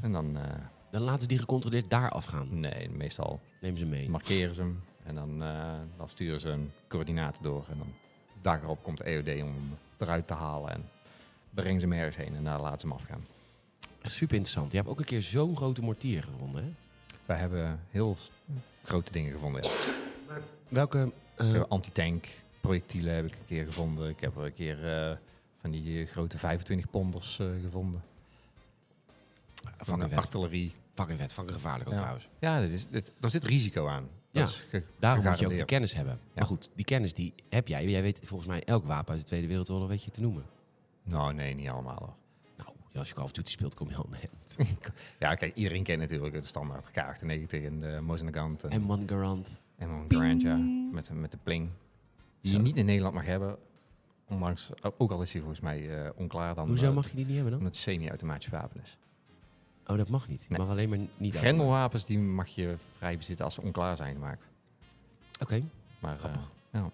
En 0.00 0.12
dan, 0.12 0.36
eh, 0.36 0.42
Dan 0.90 1.02
laten 1.02 1.22
ze 1.22 1.28
die 1.28 1.38
gecontroleerd 1.38 1.90
daar 1.90 2.10
afgaan. 2.10 2.60
nee, 2.60 2.88
meestal 2.90 3.40
Neem 3.60 3.76
ze 3.76 3.84
mee. 3.86 4.10
markeren 4.10 4.54
ze 4.54 4.60
hem. 4.60 4.80
En 5.04 5.14
dan, 5.14 5.42
eh, 5.42 5.72
dan 5.96 6.08
sturen 6.08 6.40
ze 6.40 6.48
een 6.48 6.70
coördinaten 6.88 7.42
door. 7.42 7.64
En 7.70 7.78
dan 7.78 7.92
dag 8.42 8.62
erop 8.62 8.82
komt 8.82 8.98
de 8.98 9.04
EOD 9.04 9.28
om 9.42 9.48
hem 9.54 9.78
eruit 9.98 10.26
te 10.26 10.34
halen. 10.34 10.70
En 10.72 10.88
brengen 11.50 11.80
ze 11.80 11.86
hem 11.88 11.98
ergens 11.98 12.16
heen 12.16 12.34
en 12.36 12.44
daar 12.44 12.60
laten 12.60 12.80
ze 12.80 12.86
hem 12.86 12.96
afgaan. 12.96 13.24
Echt 14.04 14.12
super 14.14 14.34
interessant. 14.36 14.70
Je 14.72 14.76
hebt 14.78 14.88
ook 14.90 14.98
een 14.98 15.04
keer 15.04 15.22
zo'n 15.22 15.56
grote 15.56 15.82
mortier 15.82 16.22
gevonden, 16.22 16.64
hè? 16.64 16.70
Wij 17.26 17.36
hebben 17.36 17.80
heel 17.90 18.16
grote 18.82 19.12
dingen 19.12 19.32
gevonden. 19.32 19.62
Ja. 19.62 19.70
Welke? 20.68 21.12
We 21.36 21.44
hebben 21.44 21.68
Antitank 21.68 22.28
projectielen 22.60 23.14
heb 23.14 23.26
ik 23.26 23.32
een 23.32 23.44
keer 23.46 23.64
gevonden. 23.64 24.08
Ik 24.08 24.20
heb 24.20 24.36
er 24.36 24.44
een 24.44 24.52
keer 24.54 25.08
eh, 25.10 25.16
van 25.60 25.70
die 25.70 26.00
eh, 26.02 26.08
grote 26.08 26.38
25 26.38 26.90
ponders 26.90 27.38
eh, 27.38 27.46
gevonden. 27.62 28.02
Van 29.78 29.98
de 29.98 30.16
artillerie. 30.16 30.74
Fucking 30.94 31.18
vet. 31.18 31.32
Fucking 31.32 31.56
gevaarlijk 31.56 31.86
ook 31.88 31.94
Ja. 31.94 32.00
trouwens. 32.00 32.28
Ja, 32.38 32.60
dat 32.60 32.70
is, 32.70 32.88
dat, 32.90 33.10
daar 33.20 33.30
zit 33.30 33.44
risico 33.44 33.86
aan. 33.86 34.08
Ja, 34.30 34.40
Dat 34.40 34.48
is 34.48 34.64
ge- 34.68 34.82
Daarom 34.98 35.18
moet 35.18 35.24
je 35.24 35.28
ook 35.30 35.34
gegarandeerd. 35.36 35.68
kennis 35.68 35.94
hebben. 35.94 36.14
Ja. 36.22 36.30
Maar 36.34 36.44
goed, 36.46 36.70
die 36.74 36.84
kennis 36.84 37.14
die 37.14 37.32
heb 37.48 37.68
jij. 37.68 37.88
Jij 37.88 38.02
weet 38.02 38.20
volgens 38.22 38.48
mij 38.48 38.64
elk 38.64 38.84
wapen 38.86 39.12
uit 39.12 39.20
de 39.20 39.26
Tweede 39.26 39.46
Wereldoorlog 39.46 39.88
weet 39.88 40.02
je 40.04 40.10
te 40.10 40.20
noemen. 40.20 40.44
Nou, 41.02 41.34
nee, 41.34 41.54
niet 41.54 41.68
allemaal 41.68 41.96
hoor. 41.98 42.14
Nou, 42.94 43.06
als 43.06 43.08
je 43.08 43.14
Call 43.14 43.24
of 43.24 43.32
Duty 43.32 43.50
speelt, 43.50 43.74
kom 43.74 43.88
je 43.88 43.96
al 43.96 44.08
net. 44.10 44.56
Ja, 45.18 45.34
kijk, 45.34 45.54
iedereen 45.54 45.82
kent 45.82 46.00
natuurlijk 46.00 46.34
de 46.34 46.44
standaard 46.46 46.88
K98 46.90 47.64
en 47.64 47.80
de 47.80 47.98
Mosinagant. 48.02 48.64
En, 48.64 48.82
M1 48.82 49.04
Garand. 49.06 49.60
en 49.76 50.04
Grand, 50.08 50.42
ja, 50.42 50.56
met, 50.92 51.10
met 51.12 51.30
de 51.30 51.38
pling. 51.42 51.70
Die 52.40 52.50
Zo. 52.50 52.56
je 52.56 52.62
niet 52.62 52.76
in 52.76 52.84
Nederland 52.84 53.14
mag 53.14 53.24
hebben. 53.24 53.56
Ondanks, 54.28 54.70
ook 54.98 55.10
al 55.10 55.22
is 55.22 55.30
hij 55.32 55.40
volgens 55.40 55.60
mij 55.60 56.04
eh, 56.04 56.10
onklaar 56.16 56.54
dan. 56.54 56.68
Hoezo 56.68 56.88
eh, 56.88 56.94
mag 56.94 57.08
je 57.10 57.16
die 57.16 57.24
niet 57.24 57.34
hebben 57.34 57.50
dan? 57.50 57.60
Omdat 57.60 57.74
het 57.74 57.82
semi-automatisch 57.82 58.48
wapen 58.48 58.80
is. 58.82 58.98
Oh, 59.86 59.96
dat 59.96 60.08
mag 60.08 60.28
niet. 60.28 60.42
Je 60.42 60.46
Nee. 60.48 60.58
mag 60.58 60.68
alleen 60.68 60.88
maar 60.88 60.98
niet... 61.16 61.34
Grendelwapens 61.34 62.04
die 62.04 62.18
mag 62.18 62.48
je 62.48 62.74
vrij 62.96 63.16
bezitten 63.16 63.44
als 63.44 63.54
ze 63.54 63.62
onklaar 63.62 63.96
zijn 63.96 64.14
gemaakt. 64.14 64.50
Oké. 65.40 65.62
Maar 65.98 66.12
eh, 66.14 66.18
Grappig. 66.18 66.50
ja. 66.72 66.90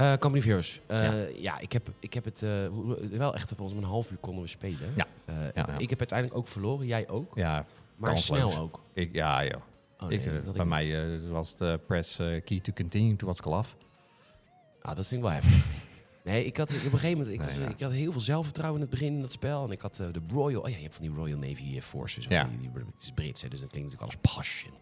Eh 0.00 0.12
Company 0.12 0.38
of 0.38 0.44
Heroes. 0.44 0.80
Eh, 0.86 1.02
Ja. 1.02 1.26
ja. 1.36 1.58
ik 1.58 1.72
heb, 1.72 1.88
ik 1.98 2.14
heb 2.14 2.24
het 2.24 2.42
eh, 2.42 2.50
wel 3.10 3.34
echt 3.34 3.48
volgens 3.48 3.72
mij 3.72 3.82
een 3.82 3.90
half 3.90 4.10
uur 4.10 4.16
konden 4.16 4.42
we 4.42 4.48
spelen. 4.48 4.92
Ja. 4.96 5.06
Ja, 5.26 5.52
ja. 5.54 5.78
Ik 5.78 5.90
heb 5.90 5.98
uiteindelijk 5.98 6.38
ook 6.38 6.48
verloren, 6.48 6.86
jij 6.86 7.08
ook. 7.08 7.32
ja, 7.34 7.66
maar 7.96 8.18
snel 8.18 8.58
ook. 8.58 8.80
ik, 8.92 9.14
ja, 9.14 9.40
ja. 9.40 9.62
Oh, 10.00 10.08
nee, 10.08 10.18
ik, 10.18 10.44
dat 10.44 10.54
bij 10.54 10.64
mij 10.64 11.18
was 11.28 11.50
het 11.50 11.60
eh, 11.60 11.74
press 11.86 12.16
key 12.16 12.60
to 12.60 12.72
continue, 12.72 13.16
toen 13.16 13.28
was 13.28 13.38
ik 13.38 13.44
al 13.46 13.54
af. 13.54 13.76
Ah, 14.82 14.96
dat 14.96 15.06
vind 15.06 15.22
ik 15.22 15.26
wel 15.28 15.36
heftig. 15.36 15.64
Nee, 16.24 16.44
ik 16.44 16.56
had 16.56 16.68
op 16.68 16.74
een 16.74 16.80
gegeven 16.98 17.18
moment, 17.18 17.28
ik, 17.34 17.38
Nee, 17.38 17.58
was, 17.66 17.74
ik 17.74 17.80
had 17.80 17.92
heel 17.92 18.12
veel 18.12 18.20
zelfvertrouwen 18.20 18.80
in 18.80 18.86
het 18.88 18.98
begin 18.98 19.14
in 19.14 19.20
dat 19.20 19.32
spel. 19.32 19.64
En 19.64 19.70
ik 19.70 19.80
had 19.80 19.94
de 19.94 20.20
Royal, 20.28 20.60
oh 20.62 20.68
ja, 20.68 20.76
je 20.76 20.82
hebt 20.82 20.94
van 20.94 21.04
die 21.04 21.14
Royal 21.14 21.38
Navy 21.38 21.80
Forces. 21.80 22.26
of 22.26 22.32
Ja. 22.32 22.44
Die, 22.44 22.58
die, 22.58 22.70
het 22.92 23.02
is 23.02 23.10
Brits, 23.12 23.42
hè, 23.42 23.48
dus 23.48 23.60
dan 23.60 23.68
klinkt 23.68 23.92
natuurlijk 23.92 24.22
alles 24.22 24.34
pash 24.36 24.64
en 24.64 24.72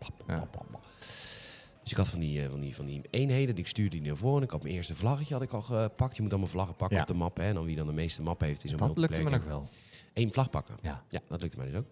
Dus 1.89 1.97
ik 1.99 2.05
had 2.05 2.13
van 2.13 2.21
die, 2.21 2.43
eh, 2.43 2.51
van, 2.51 2.61
die, 2.61 2.75
van 2.75 2.85
die 2.87 3.03
eenheden, 3.11 3.55
die 3.55 3.65
ik 3.65 3.71
stuurde 3.71 3.97
die 3.99 4.07
naar 4.07 4.17
voren. 4.17 4.43
Ik 4.43 4.51
had 4.51 4.63
mijn 4.63 4.75
eerste 4.75 4.95
vlaggetje 4.95 5.35
had 5.35 5.43
ik 5.43 5.53
al 5.53 5.63
gepakt. 5.63 6.15
Je 6.17 6.21
moet 6.23 6.31
dan 6.31 6.41
mijn 6.41 6.51
vlaggen 6.53 6.77
pakken 6.77 6.97
Ja. 6.97 7.03
op 7.03 7.09
de 7.09 7.15
map. 7.15 7.37
Hè, 7.37 7.43
en 7.43 7.55
dan 7.55 7.65
wie 7.65 7.77
dan 7.77 7.87
de 7.87 7.93
meeste 7.93 8.23
map 8.23 8.41
heeft 8.41 8.65
is 8.65 8.71
een 8.73 8.77
Dat 8.77 8.99
lukte 8.99 9.23
me 9.23 9.31
nog 9.31 9.45
wel. 9.45 9.69
Eén 10.15 10.33
vlag 10.33 10.51
pakken. 10.51 10.77
Ja. 10.83 11.03
Ja, 11.09 11.21
dat 11.29 11.41
lukte 11.41 11.57
mij 11.57 11.67
dus 11.67 11.75
ook. 11.77 11.87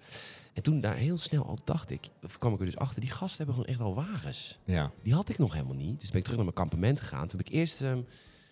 En 0.52 0.62
toen 0.62 0.80
daar 0.80 0.94
heel 0.94 1.18
snel 1.18 1.46
al 1.46 1.58
dacht 1.64 1.90
ik, 1.90 2.08
of 2.22 2.38
kwam 2.38 2.52
ik 2.54 2.58
er 2.60 2.64
dus 2.64 2.76
achter, 2.76 3.00
die 3.00 3.10
gasten 3.10 3.36
hebben 3.36 3.54
gewoon 3.54 3.70
echt 3.70 3.80
al 3.80 3.94
wagens. 3.94 4.58
Ja. 4.64 4.90
Die 5.02 5.14
had 5.14 5.28
ik 5.28 5.38
nog 5.38 5.52
helemaal 5.52 5.76
niet. 5.76 6.00
Dus 6.00 6.08
ben 6.08 6.16
ik 6.18 6.22
terug 6.24 6.36
naar 6.36 6.52
mijn 6.54 6.68
kampement 6.68 7.00
gegaan. 7.00 7.28
Toen 7.28 7.38
heb 7.38 7.48
ik 7.48 7.54
eerst 7.54 7.82
ehm 7.82 8.00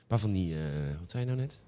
waar 0.07 0.19
van 0.19 0.33
die, 0.33 0.55
eh, 0.55 0.61
wat 1.01 1.11
zei 1.11 1.23
je 1.25 1.29
nou 1.31 1.41
net? 1.41 1.61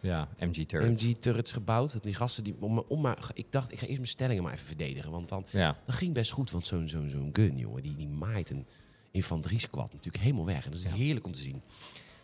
Ja, 0.00 0.28
MG 0.38 0.64
turrets. 0.66 1.02
MG-turrets 1.02 1.52
gebouwd. 1.52 1.92
Dat 1.92 2.02
Die 2.02 2.14
gasten 2.14 2.44
die 2.44 2.54
om, 2.60 2.78
om 2.78 3.00
maar, 3.00 3.30
ik 3.34 3.46
dacht, 3.52 3.72
ik 3.72 3.78
ga 3.78 3.84
eerst 3.86 3.98
mijn 3.98 4.08
stellingen 4.10 4.42
maar 4.42 4.52
even 4.52 4.66
verdedigen. 4.66 5.10
Want 5.10 5.28
dan, 5.28 5.46
Ja, 5.50 5.76
dat 5.86 5.94
ging 5.94 6.14
best 6.14 6.30
goed. 6.30 6.50
Want 6.50 6.66
zo'n 6.66 6.88
zo'n 6.88 7.10
zo'n 7.10 7.30
gun, 7.32 7.58
jongen, 7.58 7.82
die, 7.82 7.96
die 7.96 8.08
maait 8.08 8.50
een 8.50 8.66
infanterie-squad 9.14 9.92
natuurlijk 9.92 10.24
helemaal 10.24 10.44
weg. 10.46 10.64
En 10.64 10.70
dat 10.70 10.80
is 10.80 10.86
Ja. 10.86 10.94
heerlijk 10.94 11.26
om 11.26 11.32
te 11.32 11.38
zien. 11.42 11.62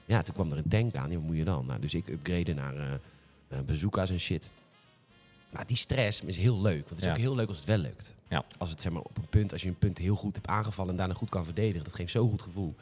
Ja, 0.06 0.22
toen 0.22 0.34
kwam 0.34 0.52
er 0.52 0.58
een 0.58 0.68
tank 0.68 0.94
aan. 0.94 1.10
Ja, 1.10 1.16
wat 1.16 1.24
moet 1.24 1.36
je 1.36 1.44
dan? 1.44 1.66
Nou, 1.66 1.80
dus 1.80 1.94
ik 1.94 2.08
upgrade 2.08 2.54
naar 2.54 2.76
eh 2.76 2.92
eh, 3.48 3.58
bazooka's 3.66 4.10
en 4.10 4.20
shit. 4.20 4.48
Maar 5.50 5.66
die 5.66 5.76
stress 5.76 6.20
is 6.24 6.36
heel 6.36 6.60
leuk. 6.60 6.78
Want 6.88 6.90
het 6.90 6.98
is 6.98 7.04
Ja. 7.04 7.10
ook 7.10 7.16
heel 7.18 7.34
leuk 7.34 7.48
als 7.48 7.56
het 7.56 7.66
wel 7.66 7.78
lukt. 7.78 8.14
Ja. 8.28 8.44
Als 8.58 8.70
het 8.70 8.80
zeg 8.82 8.92
maar 8.92 9.02
op 9.02 9.16
een 9.18 9.28
punt, 9.28 9.52
als 9.52 9.62
je 9.62 9.68
een 9.68 9.78
punt 9.78 9.98
heel 9.98 10.14
goed 10.16 10.34
hebt 10.34 10.46
aangevallen 10.46 10.90
en 10.90 10.96
daarna 10.96 11.14
goed 11.14 11.28
kan 11.28 11.44
verdedigen. 11.44 11.84
Dat 11.84 11.94
geeft 11.94 12.12
zo'n 12.12 12.30
goed 12.30 12.42
gevoel. 12.42 12.74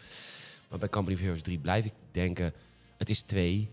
Maar 0.69 0.79
bij 0.79 0.89
Company 0.89 1.17
of 1.17 1.23
Heroes 1.23 1.43
3 1.43 1.59
blijf 1.59 1.85
ik 1.85 1.93
denken, 2.11 2.53
het 2.97 3.11
is 3.11 3.21
twee. 3.21 3.69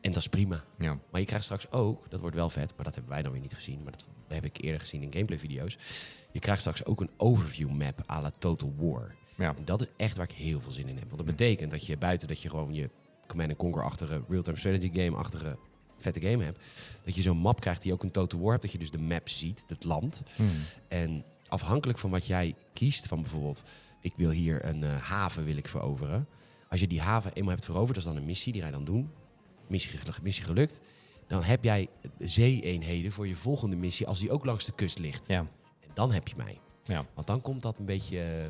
En 0.00 0.12
dat 0.12 0.20
is 0.22 0.28
prima. 0.28 0.64
Ja. 0.78 0.98
Maar 1.10 1.20
je 1.20 1.26
krijgt 1.26 1.44
straks 1.44 1.70
ook, 1.70 2.10
dat 2.10 2.20
wordt 2.20 2.36
wel 2.36 2.50
vet, 2.50 2.72
maar 2.76 2.84
dat 2.84 2.94
hebben 2.94 3.12
wij 3.12 3.22
dan 3.22 3.32
weer 3.32 3.40
niet 3.40 3.54
gezien. 3.54 3.82
Maar 3.82 3.92
dat 3.92 4.06
heb 4.28 4.44
ik 4.44 4.56
eerder 4.60 4.80
gezien 4.80 5.02
in 5.02 5.12
gameplay 5.12 5.38
video's. 5.38 5.76
Je 6.32 6.38
krijgt 6.38 6.60
straks 6.60 6.84
ook 6.84 7.00
een 7.00 7.10
overview 7.16 7.70
map 7.70 8.02
à 8.10 8.20
la 8.20 8.32
Total 8.38 8.74
War. 8.78 9.14
Ja. 9.40 9.54
En 9.56 9.64
dat 9.64 9.80
is 9.80 9.86
echt 9.96 10.16
waar 10.16 10.28
ik 10.30 10.36
heel 10.36 10.60
veel 10.60 10.72
zin 10.72 10.88
in 10.88 10.96
heb. 10.96 11.04
Want 11.04 11.16
dat 11.16 11.36
betekent 11.36 11.70
dat 11.70 11.86
je 11.86 11.96
buiten 11.96 12.28
dat 12.28 12.42
je 12.42 12.48
gewoon 12.48 12.74
je 12.74 12.90
Command 13.26 13.56
Conquer-achtige 13.56 14.22
real-time 14.28 14.58
strategy 14.58 14.90
game-achtige 14.92 15.56
vette 15.98 16.20
game 16.20 16.44
hebt. 16.44 16.58
Dat 17.04 17.14
je 17.14 17.22
zo'n 17.22 17.36
map 17.36 17.60
krijgt 17.60 17.82
die 17.82 17.92
ook 17.92 18.02
een 18.02 18.10
Total 18.10 18.40
War 18.40 18.50
hebt. 18.50 18.62
Dat 18.62 18.72
je 18.72 18.78
dus 18.78 18.90
de 18.90 18.98
map 18.98 19.28
ziet, 19.28 19.64
het 19.66 19.84
land. 19.84 20.22
Hmm. 20.36 20.48
En 20.88 21.24
afhankelijk 21.48 21.98
van 21.98 22.10
wat 22.10 22.26
jij 22.26 22.54
kiest, 22.72 23.06
van 23.06 23.20
bijvoorbeeld, 23.20 23.62
ik 24.00 24.12
wil 24.16 24.30
hier 24.30 24.64
een 24.64 24.84
eh, 24.84 24.96
haven 24.96 25.44
wil 25.44 25.56
ik 25.56 25.68
veroveren. 25.68 26.26
Als 26.68 26.80
je 26.80 26.86
die 26.86 27.00
haven 27.00 27.32
eenmaal 27.32 27.52
hebt 27.52 27.64
veroverd, 27.64 27.94
dat 27.94 28.04
is 28.04 28.10
dan 28.12 28.16
een 28.16 28.26
missie, 28.26 28.52
die 28.52 28.60
ga 28.60 28.66
je 28.66 28.72
dan 28.72 28.84
doen. 28.84 29.10
Missie, 29.66 29.98
missie 30.22 30.44
gelukt. 30.44 30.80
Dan 31.26 31.42
heb 31.42 31.64
jij 31.64 31.88
zee-eenheden 32.18 33.12
voor 33.12 33.26
je 33.26 33.36
volgende 33.36 33.76
missie, 33.76 34.06
als 34.06 34.18
die 34.18 34.30
ook 34.30 34.44
langs 34.44 34.64
de 34.64 34.72
kust 34.72 34.98
ligt. 34.98 35.28
Ja. 35.28 35.38
En 35.80 35.90
dan 35.94 36.12
heb 36.12 36.28
je 36.28 36.34
mij. 36.36 36.58
Ja. 36.84 37.06
Want 37.14 37.26
dan 37.26 37.40
komt 37.40 37.62
dat 37.62 37.78
een 37.78 37.84
beetje 37.84 38.20
eh, 38.20 38.46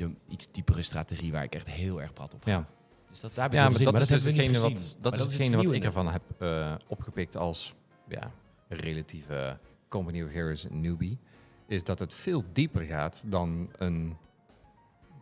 je, 0.00 0.10
iets 0.28 0.52
diepere 0.52 0.82
strategie 0.82 1.32
waar 1.32 1.44
ik 1.44 1.54
echt 1.54 1.66
heel 1.70 2.00
erg 2.00 2.12
prat 2.12 2.34
op 2.34 2.42
ga. 2.44 2.50
Ja. 2.50 2.68
Dus 3.08 3.20
dat, 3.20 3.34
daar 3.34 3.46
ik 3.46 3.52
Ja, 3.52 3.68
maar 3.68 3.82
dat 3.82 4.00
is 4.00 4.08
dus 4.08 4.24
hetgene 4.24 4.60
wat, 4.60 4.96
dat 5.00 5.14
is 5.14 5.20
het 5.20 5.32
hetgene 5.32 5.56
wat 5.56 5.72
ik 5.72 5.84
ervan 5.84 6.08
heb 6.12 6.22
eh, 6.38 6.74
opgepikt 6.86 7.36
als 7.36 7.74
ja, 8.08 8.32
relatieve 8.68 9.58
Company 9.88 10.22
of 10.22 10.30
Heroes 10.30 10.66
newbie. 10.70 11.18
Is 11.66 11.84
dat 11.84 11.98
het 11.98 12.14
veel 12.14 12.44
dieper 12.52 12.82
gaat 12.82 13.22
dan 13.26 13.70
een 13.78 14.16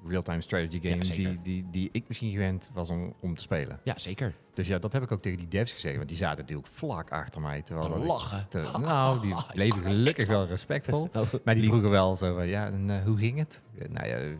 real-time 0.06 0.40
strategy 0.40 0.80
game 0.80 1.04
die, 1.04 1.42
die, 1.42 1.66
die 1.70 1.88
ik 1.92 2.08
misschien 2.08 2.30
gewend 2.30 2.70
was 2.72 2.90
om, 2.90 3.14
om 3.20 3.34
te 3.34 3.42
spelen. 3.42 3.80
Ja, 3.84 3.98
zeker. 3.98 4.34
Dus 4.54 4.66
ja, 4.66 4.78
dat 4.78 4.92
heb 4.92 5.02
ik 5.02 5.12
ook 5.12 5.22
tegen 5.22 5.38
die 5.38 5.48
devs 5.48 5.72
gezegd. 5.72 5.96
Want 5.96 6.08
die 6.08 6.16
zaten 6.16 6.38
natuurlijk 6.38 6.68
vlak 6.68 7.10
achter 7.10 7.40
mij. 7.40 7.62
Terwijl 7.62 7.88
dat 7.88 7.98
lachen. 7.98 8.46
te- 8.48 8.70
nou, 8.80 9.20
die 9.20 9.34
bleven 9.54 9.82
gelukkig 9.82 10.26
wel 10.28 10.46
respectvol. 10.46 11.10
Maar 11.44 11.54
die 11.54 11.64
vroegen 11.64 11.90
wel 11.90 12.16
zo 12.16 12.34
van, 12.34 12.46
ja, 12.46 12.66
en 12.66 12.90
eh, 12.90 13.04
hoe 13.04 13.18
ging 13.18 13.38
het? 13.38 13.62
Nou 13.88 14.06
ja, 14.06 14.36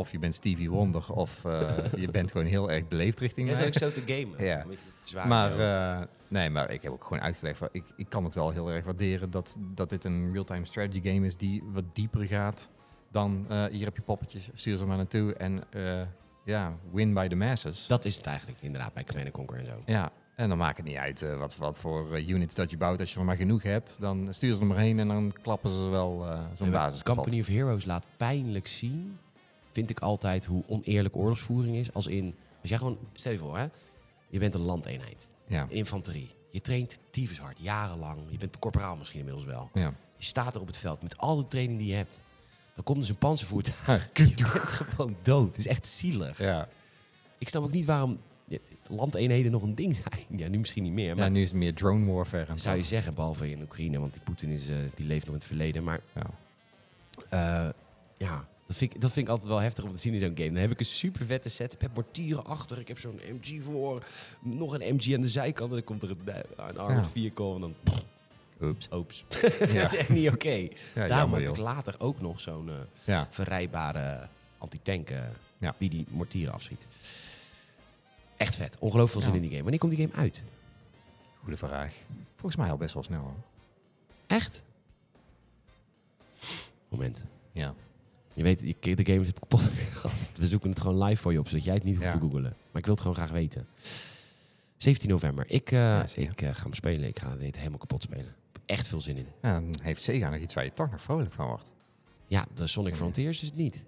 of 0.00 0.12
je 0.12 0.18
bent 0.18 0.34
Stevie 0.34 0.70
Wonder 0.70 1.12
of 1.12 1.44
eh, 1.44 1.70
je 1.96 2.10
bent 2.10 2.30
gewoon 2.30 2.46
heel 2.46 2.70
erg 2.70 2.88
beleefd 2.88 3.20
richting 3.20 3.50
mij. 3.50 3.60
is 3.60 3.66
ook 3.66 3.74
zo 3.74 3.90
te 3.90 4.02
gamen. 4.06 4.44
Ja. 4.44 4.64
Zwaar 5.02 5.28
Maar, 5.28 5.60
eh, 5.60 6.06
nee, 6.28 6.50
maar 6.50 6.70
ik 6.70 6.82
heb 6.82 6.92
ook 6.92 7.04
gewoon 7.04 7.22
uitgelegd, 7.22 7.58
van, 7.58 7.68
ik, 7.72 7.84
ik 7.96 8.08
kan 8.08 8.24
het 8.24 8.34
wel 8.34 8.50
heel 8.50 8.70
erg 8.70 8.84
waarderen 8.84 9.30
dat, 9.30 9.56
dat 9.74 9.88
dit 9.88 10.04
een 10.04 10.32
real-time 10.32 10.64
strategy 10.64 11.02
game 11.02 11.26
is 11.26 11.36
die 11.36 11.62
wat 11.72 11.84
dieper 11.92 12.26
gaat 12.26 12.70
dan 13.10 13.46
eh, 13.48 13.64
hier 13.64 13.84
heb 13.84 13.96
je 13.96 14.02
poppetjes, 14.02 14.50
stuur 14.54 14.78
ze 14.78 14.86
maar 14.86 14.96
naartoe 14.96 15.34
en 15.34 15.62
ja, 16.44 16.74
win 16.92 17.14
by 17.14 17.28
the 17.28 17.34
masses. 17.34 17.86
dat 17.86 18.04
is 18.04 18.16
het 18.16 18.26
eigenlijk 18.26 18.58
inderdaad 18.60 18.94
bij 18.94 19.04
Command 19.04 19.30
Conquer 19.30 19.58
en 19.58 19.66
zo. 19.66 19.82
Ja, 19.86 20.12
en 20.36 20.48
dan 20.48 20.58
maakt 20.58 20.76
het 20.76 20.86
niet 20.86 20.96
uit 20.96 21.36
wat, 21.36 21.56
wat 21.56 21.76
voor 21.76 22.20
units 22.20 22.54
dat 22.54 22.70
je 22.70 22.76
bouwt. 22.76 23.00
Als 23.00 23.12
je 23.12 23.18
er 23.18 23.24
maar 23.24 23.36
genoeg 23.36 23.62
hebt, 23.62 23.96
dan 24.00 24.26
stuur 24.30 24.54
ze 24.54 24.60
er 24.60 24.66
maar 24.66 24.78
heen 24.78 24.98
en 24.98 25.08
dan 25.08 25.32
klappen 25.42 25.70
ze 25.70 25.88
wel 25.88 26.26
zo'n 26.54 26.70
basis. 26.70 27.02
Company 27.02 27.40
of 27.40 27.46
Heroes 27.46 27.84
laat 27.84 28.06
pijnlijk 28.16 28.66
zien, 28.66 29.18
vind 29.70 29.90
ik 29.90 30.00
altijd, 30.00 30.44
hoe 30.44 30.62
oneerlijk 30.66 31.16
oorlogsvoering 31.16 31.76
is. 31.76 31.92
Als 31.92 32.06
in, 32.06 32.34
als 32.60 32.68
jij 32.70 32.78
gewoon, 32.78 32.98
stel 33.12 33.32
je 33.32 33.38
voor 33.38 33.58
hè, 33.58 33.66
je 34.28 34.38
bent 34.38 34.54
een 34.54 34.60
landeenheid, 34.60 35.28
Ja, 35.46 35.66
infanterie. 35.68 36.30
Je 36.50 36.60
traint 36.60 36.98
tyfus 37.10 37.38
hard, 37.40 37.58
jarenlang. 37.60 38.18
Je 38.30 38.38
bent 38.38 38.58
corporaal 38.58 38.96
misschien 38.96 39.18
inmiddels 39.18 39.46
wel. 39.46 39.70
ja. 39.74 39.94
Je 40.16 40.26
staat 40.26 40.54
er 40.54 40.60
op 40.60 40.66
het 40.66 40.76
veld 40.76 41.02
met 41.02 41.18
al 41.18 41.36
de 41.36 41.46
training 41.46 41.78
die 41.78 41.88
je 41.88 41.94
hebt. 41.94 42.20
Dan 42.74 42.84
komt 42.84 42.98
dus 42.98 43.08
een 43.08 43.16
panzervoertuig. 43.16 44.08
Je 44.14 44.34
bent 44.34 44.48
gewoon 44.58 45.16
dood. 45.22 45.46
Het 45.46 45.56
is 45.58 45.66
echt 45.66 45.86
zielig. 45.86 46.38
ja. 46.38 46.68
Ik 47.38 47.48
snap 47.48 47.62
ook 47.62 47.70
niet 47.72 47.84
waarom 47.84 48.18
ja, 48.44 48.58
landeenheden 48.88 49.50
nog 49.52 49.62
een 49.62 49.74
ding 49.74 49.94
zijn. 49.96 50.38
Ja, 50.40 50.48
nu 50.48 50.58
misschien 50.58 50.82
niet 50.82 50.92
meer. 50.92 51.06
ja, 51.06 51.14
Maar 51.14 51.30
nu 51.30 51.42
is 51.42 51.48
het 51.48 51.58
meer 51.58 51.74
drone 51.74 52.12
warfare. 52.12 52.44
En 52.46 52.58
zou 52.58 52.76
je 52.76 52.82
zeggen, 52.82 53.14
behalve 53.14 53.50
in 53.50 53.62
Oekraïne, 53.62 54.00
want 54.00 54.12
die 54.12 54.22
Poetin 54.22 54.50
is, 54.50 54.68
eh, 54.68 54.76
die 54.94 55.06
leeft 55.06 55.24
nog 55.24 55.34
in 55.34 55.40
het 55.40 55.48
verleden. 55.48 55.84
Maar 55.84 56.00
Ja. 56.14 56.26
eh, 57.28 57.72
ja, 58.18 58.48
dat 58.70 58.78
vind, 58.78 58.94
ik, 58.94 59.00
dat 59.00 59.12
vind 59.12 59.26
ik 59.26 59.32
altijd 59.32 59.48
wel 59.48 59.58
heftig 59.58 59.84
om 59.84 59.92
te 59.92 59.98
zien 59.98 60.12
in 60.14 60.20
zo'n 60.20 60.32
game. 60.36 60.50
Dan 60.50 60.60
heb 60.60 60.70
ik 60.70 60.78
een 60.80 60.86
super 60.86 61.24
vette 61.26 61.48
set. 61.48 61.72
Ik 61.72 61.80
heb 61.80 61.94
mortieren 61.94 62.44
achter. 62.44 62.78
Ik 62.78 62.88
heb 62.88 62.98
zo'n 62.98 63.20
MG 63.32 63.62
voor. 63.62 64.04
Nog 64.40 64.72
een 64.78 64.94
MG 64.94 65.14
aan 65.14 65.20
de 65.20 65.28
zijkant. 65.28 65.68
En 65.70 65.76
dan 65.76 65.84
komt 65.84 66.02
er 66.02 66.10
een, 66.10 66.28
eh, 66.28 66.40
een 66.56 66.78
Armored 66.78 67.04
Ja. 67.04 67.10
vehicle. 67.10 67.54
En 67.54 67.60
dan, 67.60 67.74
Oeps. 68.60 68.88
oeps. 68.92 69.24
Ja. 69.58 69.82
dat 69.82 69.92
is 69.92 69.98
echt 69.98 70.08
niet 70.08 70.28
oké. 70.30 70.68
Ja, 70.94 71.06
Daarom 71.06 71.32
heb 71.34 71.48
ik 71.48 71.56
later 71.56 71.94
ook 72.00 72.20
nog 72.20 72.40
zo'n 72.40 72.68
eh, 72.68 72.74
Ja. 73.04 73.26
verrijbare 73.30 74.28
anti-tank 74.58 75.10
eh, 75.10 75.22
Ja. 75.58 75.74
die 75.78 75.90
die 75.90 76.06
mortieren 76.08 76.54
afschiet. 76.54 76.86
Echt 78.36 78.56
vet. 78.56 78.76
Ongelooflijk 78.78 79.12
veel 79.24 79.32
zin 79.32 79.34
in 79.34 79.40
die 79.40 79.50
game. 79.50 79.62
Wanneer 79.62 79.80
komt 79.80 79.96
die 79.96 80.06
game 80.08 80.22
uit? 80.22 80.44
Goede 81.38 81.56
vraag. 81.56 81.94
Volgens 82.36 82.56
mij 82.56 82.70
al 82.70 82.76
best 82.76 82.94
wel 82.94 83.02
snel. 83.02 83.20
Hoor. 83.22 83.34
Echt? 84.26 84.62
Moment. 86.88 87.24
Ja. 87.52 87.74
Je 88.34 88.42
weet, 88.42 88.60
je, 88.80 88.96
de 88.96 89.04
game 89.12 89.20
is 89.20 89.32
kapot. 89.32 89.70
We 90.40 90.46
zoeken 90.46 90.70
het 90.70 90.80
gewoon 90.80 91.02
live 91.02 91.22
voor 91.22 91.32
je 91.32 91.38
op, 91.38 91.48
zodat 91.48 91.64
jij 91.64 91.74
het 91.74 91.84
niet 91.84 91.94
hoeft 91.96 92.06
Ja. 92.06 92.12
te 92.12 92.18
googlen. 92.18 92.42
Maar 92.42 92.52
ik 92.80 92.84
wil 92.84 92.90
het 92.94 93.00
gewoon 93.00 93.16
graag 93.16 93.30
weten. 93.30 93.66
17 94.76 95.08
november. 95.10 95.44
Ik, 95.50 95.70
Ja, 95.70 96.06
je. 96.14 96.20
ik 96.22 96.42
eh, 96.42 96.54
ga 96.54 96.62
hem 96.62 96.74
spelen. 96.74 97.08
Ik 97.08 97.18
ga 97.18 97.36
dit 97.36 97.56
helemaal 97.56 97.78
kapot 97.78 98.02
spelen. 98.02 98.24
Ik 98.26 98.34
heb 98.52 98.62
echt 98.66 98.86
veel 98.86 99.00
zin 99.00 99.16
in. 99.16 99.26
ja. 99.42 99.52
Dan 99.60 99.74
heeft 99.82 100.02
Sega 100.02 100.30
nog 100.30 100.40
iets 100.40 100.54
waar 100.54 100.64
je 100.64 100.72
toch 100.74 100.90
nog 100.90 101.02
vrolijk 101.02 101.32
van 101.32 101.46
wordt. 101.46 101.74
Ja, 102.26 102.46
de 102.54 102.66
Sonic. 102.66 102.96
Frontiers 102.96 103.42
is 103.42 103.48
het 103.48 103.56
niet. 103.56 103.84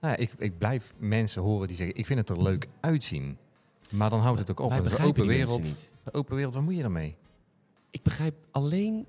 Nou, 0.00 0.12
ja, 0.16 0.18
ik, 0.22 0.32
ik 0.38 0.58
blijf 0.58 0.94
mensen 0.98 1.42
horen 1.42 1.66
die 1.66 1.76
zeggen, 1.76 1.96
ik 1.96 2.06
vind 2.06 2.18
het 2.18 2.28
er 2.28 2.42
leuk 2.42 2.68
uitzien. 2.80 3.38
Maar 3.90 4.10
dan 4.10 4.20
houdt 4.20 4.38
het 4.38 4.50
ook 4.50 4.60
op. 4.60 4.70
Het 4.70 4.78
is 4.84 4.88
begrijpen 4.90 5.22
open 5.22 5.26
wereld. 5.36 5.62
niet. 5.62 5.92
Een 6.04 6.14
open 6.14 6.34
wereld, 6.34 6.54
wat 6.54 6.62
moet 6.62 6.74
je 6.74 6.80
daarmee? 6.82 7.16
Ik 7.90 8.02
begrijp 8.02 8.34
alleen... 8.50 9.06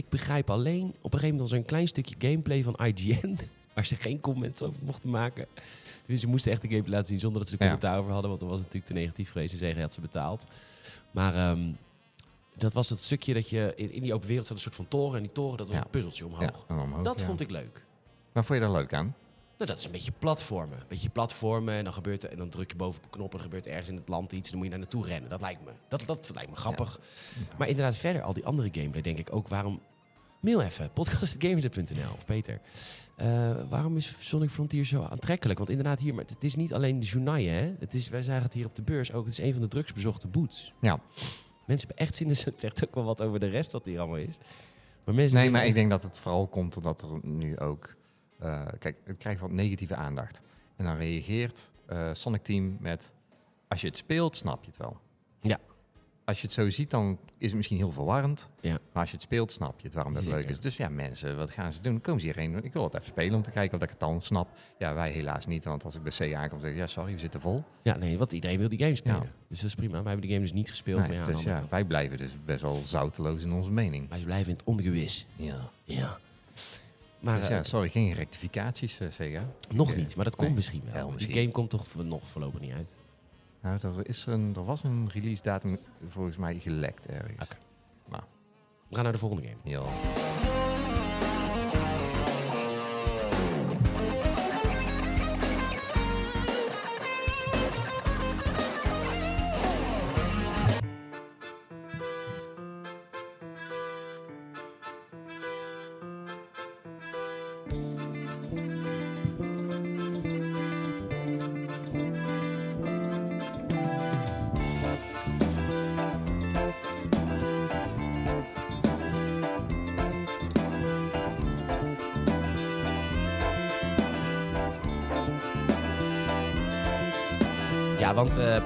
Ik 0.00 0.08
begrijp 0.08 0.50
alleen 0.50 0.86
op 1.00 1.12
een 1.12 1.18
gegeven 1.18 1.28
moment 1.36 1.40
al 1.40 1.56
zo'n 1.56 1.64
klein 1.64 1.88
stukje 1.88 2.14
gameplay 2.18 2.62
van 2.62 2.76
IGN... 2.86 3.38
waar 3.74 3.86
ze 3.86 3.96
geen 3.96 4.20
comments 4.20 4.62
over 4.62 4.80
mochten 4.84 5.10
maken. 5.10 5.46
Dus 6.06 6.20
ze 6.20 6.26
moesten 6.26 6.52
echt 6.52 6.62
de 6.62 6.68
gameplay 6.68 6.92
laten 6.94 7.06
zien 7.08 7.20
zonder 7.20 7.40
dat 7.40 7.48
ze 7.50 7.56
er 7.56 7.62
Ja. 7.64 7.70
commentaar 7.70 7.98
over 8.00 8.10
hadden. 8.12 8.28
Want 8.30 8.40
dan 8.42 8.50
was 8.50 8.58
natuurlijk 8.58 8.86
te 8.86 8.92
negatief 8.92 9.30
geweest 9.32 9.52
en 9.52 9.58
zeggen 9.58 9.80
had 9.82 9.94
ze 9.94 10.00
betaald. 10.00 10.44
Maar 11.10 11.34
ehm, 11.34 11.70
dat 12.54 12.72
was 12.72 12.88
het 12.88 12.98
stukje 13.04 13.34
dat 13.34 13.48
je... 13.48 13.72
In, 13.76 13.92
in 13.92 14.02
die 14.02 14.14
open 14.14 14.28
wereld 14.28 14.46
zat 14.46 14.56
een 14.56 14.62
soort 14.62 14.74
van 14.76 14.88
toren. 14.88 15.16
En 15.16 15.22
die 15.22 15.32
toren, 15.32 15.58
dat 15.58 15.66
was 15.68 15.76
Ja. 15.76 15.82
een 15.84 15.90
puzzeltje 15.90 16.26
omhoog. 16.26 16.40
Ja, 16.40 16.52
en 16.68 16.78
omhoog, 16.78 17.02
dat 17.02 17.22
vond 17.22 17.40
ik 17.40 17.50
leuk. 17.50 17.84
Maar 18.32 18.44
vond 18.44 18.58
je 18.58 18.64
daar 18.64 18.74
leuk 18.74 18.94
aan? 18.94 19.14
Nou, 19.56 19.72
dat 19.72 19.78
is 19.80 19.84
een 19.84 19.92
beetje 19.92 20.12
platformen. 20.18 20.78
Een 20.78 20.84
beetje 20.88 21.08
platformen 21.10 21.74
en 21.74 21.84
dan 21.84 21.92
gebeurt 21.92 22.24
er, 22.24 22.30
en 22.30 22.36
dan 22.38 22.48
druk 22.48 22.70
je 22.70 22.76
boven 22.76 22.98
op 22.98 23.04
een 23.04 23.10
knop 23.10 23.30
en 23.32 23.36
er 23.38 23.44
gebeurt 23.44 23.66
ergens 23.66 23.88
in 23.88 23.96
het 23.96 24.08
land 24.08 24.32
iets. 24.32 24.48
Dan 24.48 24.56
moet 24.58 24.64
je 24.66 24.70
naar 24.72 24.80
naartoe 24.80 25.06
rennen. 25.06 25.30
Dat 25.30 25.40
lijkt 25.40 25.64
me. 25.64 25.70
Dat, 25.88 26.02
dat 26.06 26.30
lijkt 26.34 26.50
me 26.50 26.56
grappig. 26.56 27.00
Maar 27.58 27.68
inderdaad, 27.68 27.96
verder 27.96 28.22
al 28.22 28.32
die 28.34 28.46
andere 28.46 28.68
gameplay 28.72 29.02
denk 29.02 29.18
ik 29.18 29.28
ook 29.34 29.48
waarom. 29.48 29.80
Mail 30.40 30.60
even, 30.60 30.92
podcastgamers.nl 31.00 32.12
of 32.14 32.24
Peter. 32.24 32.60
Eh, 33.16 33.50
waarom 33.68 33.96
is 33.96 34.14
Sonic 34.18 34.50
Frontier 34.50 34.84
zo 34.84 35.02
aantrekkelijk? 35.02 35.58
Want 35.58 35.70
inderdaad, 35.70 36.00
hier, 36.00 36.14
maar 36.14 36.24
het 36.24 36.44
is 36.44 36.54
niet 36.54 36.74
alleen 36.74 37.00
de 37.00 37.06
journaille, 37.06 37.50
hè? 37.50 37.72
Het 37.78 37.94
is, 37.94 38.08
wij 38.08 38.22
zagen 38.22 38.42
het 38.42 38.52
hier 38.52 38.66
op 38.66 38.74
de 38.74 38.82
beurs 38.82 39.12
ook. 39.12 39.24
Het 39.24 39.38
is 39.38 39.44
een 39.44 39.52
van 39.52 39.62
de 39.62 39.68
drugsbezochte 39.68 40.28
boots. 40.28 40.72
Ja. 40.80 41.00
Mensen 41.66 41.88
hebben 41.88 42.06
echt 42.06 42.14
zin 42.14 42.26
in. 42.28 42.36
Het 42.44 42.60
zegt 42.60 42.86
ook 42.86 42.94
wel 42.94 43.04
wat 43.04 43.22
over 43.22 43.40
de 43.40 43.48
rest 43.48 43.70
dat 43.70 43.84
hier 43.84 43.98
allemaal 43.98 44.16
is. 44.18 44.38
Maar 45.04 45.14
mensen 45.14 45.38
Nee, 45.38 45.50
maar 45.50 45.66
ik 45.66 45.74
denk 45.74 45.90
dat 45.90 46.02
het 46.02 46.18
vooral 46.18 46.46
komt 46.46 46.76
omdat 46.76 47.02
er 47.02 47.08
nu 47.22 47.58
ook... 47.58 47.94
eh, 48.38 48.66
kijk, 48.78 48.96
het 49.04 49.16
krijgt 49.18 49.40
wat 49.40 49.50
negatieve 49.50 49.94
aandacht. 49.94 50.40
En 50.76 50.84
dan 50.84 50.96
reageert 50.96 51.70
eh, 51.86 52.10
Sonic 52.12 52.42
Team 52.42 52.76
met... 52.80 53.12
Als 53.68 53.80
je 53.80 53.86
het 53.86 53.96
speelt, 53.96 54.36
snap 54.36 54.64
je 54.64 54.70
het 54.70 54.76
wel. 54.76 54.96
Als 56.30 56.40
je 56.40 56.46
het 56.46 56.54
zo 56.56 56.68
ziet, 56.70 56.90
dan 56.90 57.18
is 57.38 57.46
het 57.46 57.56
misschien 57.56 57.76
heel 57.76 57.92
verwarrend. 57.92 58.48
Ja. 58.60 58.70
Maar 58.70 58.78
als 58.92 59.08
je 59.08 59.14
het 59.14 59.24
speelt, 59.24 59.52
snap 59.52 59.80
je 59.80 59.84
het 59.86 59.94
waarom 59.94 60.14
dat 60.14 60.22
Zeker. 60.22 60.38
leuk 60.38 60.48
is. 60.48 60.60
Dus 60.60 60.76
ja, 60.76 60.88
mensen, 60.88 61.36
wat 61.36 61.50
gaan 61.50 61.72
ze 61.72 61.82
doen? 61.82 61.92
Dan 61.92 62.00
komen 62.00 62.20
ze 62.20 62.26
hierheen. 62.26 62.64
Ik 62.64 62.72
wil 62.72 62.84
het 62.84 62.94
even 62.94 63.06
spelen 63.06 63.34
om 63.34 63.42
te 63.42 63.50
kijken 63.50 63.76
of 63.76 63.82
ik 63.82 63.88
het 63.90 64.00
dan 64.00 64.20
snap. 64.20 64.48
Ja, 64.78 64.94
wij 64.94 65.10
helaas 65.10 65.46
niet. 65.46 65.64
Want 65.64 65.84
als 65.84 65.94
ik 65.94 66.02
bij 66.02 66.12
C 66.30 66.34
aankom, 66.34 66.60
zeg 66.60 66.70
ik... 66.70 66.76
Ja, 66.76 66.86
sorry, 66.86 67.12
we 67.12 67.18
zitten 67.18 67.40
vol. 67.40 67.64
Ja, 67.82 67.96
nee, 67.96 68.18
want 68.18 68.32
iedereen 68.32 68.58
wil 68.58 68.68
die 68.68 68.78
game 68.78 68.94
spelen. 68.94 69.22
Ja. 69.22 69.32
Dus 69.48 69.60
dat 69.60 69.68
is 69.68 69.74
prima. 69.74 69.92
Wij 69.92 70.02
hebben 70.02 70.20
die 70.20 70.30
game 70.30 70.42
dus 70.42 70.52
niet 70.52 70.68
gespeeld. 70.68 71.00
Nee, 71.00 71.08
maar 71.08 71.18
ja, 71.18 71.24
dus 71.34 71.42
ja, 71.42 71.64
wij 71.68 71.84
blijven 71.84 72.16
dus 72.16 72.30
best 72.44 72.62
wel 72.62 72.82
zouteloos 72.84 73.42
in 73.42 73.52
onze 73.52 73.70
mening. 73.70 74.08
Wij 74.08 74.20
blijven 74.20 74.50
in 74.52 74.56
het 74.56 74.66
ongewis. 74.66 75.26
Ja. 75.36 75.70
Ja. 75.84 76.18
Maar 77.20 77.36
Dus 77.36 77.48
eh, 77.48 77.56
ja, 77.56 77.62
sorry, 77.62 77.88
geen 77.88 78.12
rectificaties, 78.12 79.00
uh, 79.00 79.10
Sega. 79.10 79.44
nog 79.70 79.90
eh, 79.90 79.96
niet, 79.96 80.16
maar 80.16 80.24
dat 80.24 80.34
komt 80.36 80.46
nee, 80.48 80.56
misschien 80.56 80.82
wel. 80.84 80.92
wel 80.92 81.04
Die 81.04 81.14
misschien. 81.14 81.34
game 81.34 81.50
komt 81.50 81.70
toch 81.70 81.86
nog 82.04 82.22
voorlopig 82.30 82.60
niet 82.60 82.72
uit. 82.72 82.94
Nou, 83.62 83.78
er, 83.82 84.08
is 84.08 84.26
een, 84.26 84.52
er 84.56 84.64
was 84.64 84.82
een 84.84 85.08
release 85.12 85.42
datum 85.42 85.78
volgens 86.06 86.36
mij 86.36 86.58
gelekt 86.58 87.06
ergens. 87.06 87.44
Oké. 87.44 87.56
Nou, 88.08 88.22
We 88.88 88.94
gaan 88.94 89.04
naar 89.04 89.12
de 89.12 89.18
volgende 89.18 89.42
game. 89.48 89.58
Ja, 89.64 89.82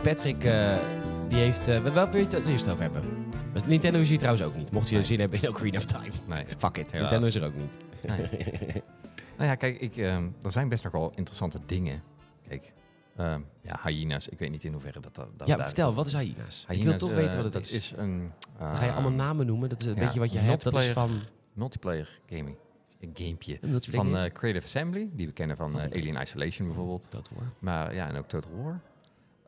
Patrick, 0.05 0.45
eh, 0.45 0.77
die 1.29 1.39
heeft... 1.39 1.69
eh, 1.69 1.83
wel 1.83 2.09
wil 2.11 2.19
je 2.19 2.25
het 2.27 2.35
als 2.35 2.47
eerste 2.47 2.71
over 2.71 2.83
hebben? 2.83 3.03
Nintendo 3.67 4.01
is 4.01 4.09
hier 4.09 4.19
trouwens 4.19 4.45
ook 4.47 4.57
niet. 4.57 4.71
Mocht 4.73 4.89
je 4.89 4.95
Nee. 4.95 5.05
zin 5.05 5.21
hebben 5.21 5.43
in 5.43 5.49
Ocarina 5.49 5.77
of 5.79 5.85
Time. 5.85 6.11
Nee. 6.27 6.45
Fuck 6.59 6.77
it, 6.79 6.93
Helaas. 6.93 7.11
Nintendo 7.11 7.27
is 7.27 7.35
er 7.35 7.45
ook 7.45 7.55
niet. 7.55 7.79
Nou 9.37 9.49
ja, 9.49 9.55
kijk, 9.55 9.81
ik, 9.81 9.97
ehm, 9.97 10.29
er 10.43 10.53
zijn 10.53 10.69
best 10.69 10.83
nog 10.85 10.93
wel 10.93 11.13
interessante 11.15 11.59
dingen. 11.67 12.03
Kijk, 12.49 12.73
ehm, 13.17 13.41
ja, 13.63 13.81
hyena's, 13.85 14.29
ik 14.29 14.39
weet 14.39 14.51
niet 14.51 14.65
in 14.65 14.73
hoeverre 14.73 15.01
dat... 15.01 15.15
dat 15.15 15.29
dat 15.37 15.49
ja, 15.49 15.65
vertel, 15.65 15.95
wat 15.95 16.07
is 16.07 16.13
Hyena's? 16.13 16.61
ik 16.61 16.67
wil 16.69 16.77
Hyena's, 16.77 17.01
toch 17.01 17.11
eh, 17.11 17.17
weten 17.17 17.35
wat 17.35 17.45
het 17.45 17.53
dat 17.53 17.63
is. 17.63 17.71
is. 17.73 17.93
een... 17.97 18.31
Dan 18.59 18.77
ga 18.77 18.85
je 18.85 18.91
eh, 18.91 18.97
allemaal 18.97 19.13
namen 19.27 19.47
noemen. 19.47 19.69
Dat 19.69 19.81
is 19.81 19.87
een 19.87 19.95
ja, 19.95 20.01
beetje 20.01 20.19
wat 20.21 20.33
je 20.33 20.39
hebt. 20.39 20.65
Dat 20.65 20.75
is 20.77 20.87
van... 20.89 21.21
multiplayer. 21.53 22.21
Gaming. 22.29 22.57
Een 23.01 23.11
gamepje. 23.15 23.59
Van 23.91 24.17
eh, 24.17 24.33
Creative 24.33 24.65
Assembly, 24.65 25.11
die 25.13 25.27
we 25.27 25.33
kennen 25.33 25.57
van 25.57 25.81
eh. 25.81 26.01
Alien 26.01 26.21
Isolation 26.23 26.67
bijvoorbeeld. 26.67 27.07
Dat 27.11 27.29
hoor. 27.35 27.53
Maar 27.59 27.95
ja, 27.95 28.09
en 28.09 28.17
ook 28.17 28.27
Total 28.29 28.51
War. 28.63 28.81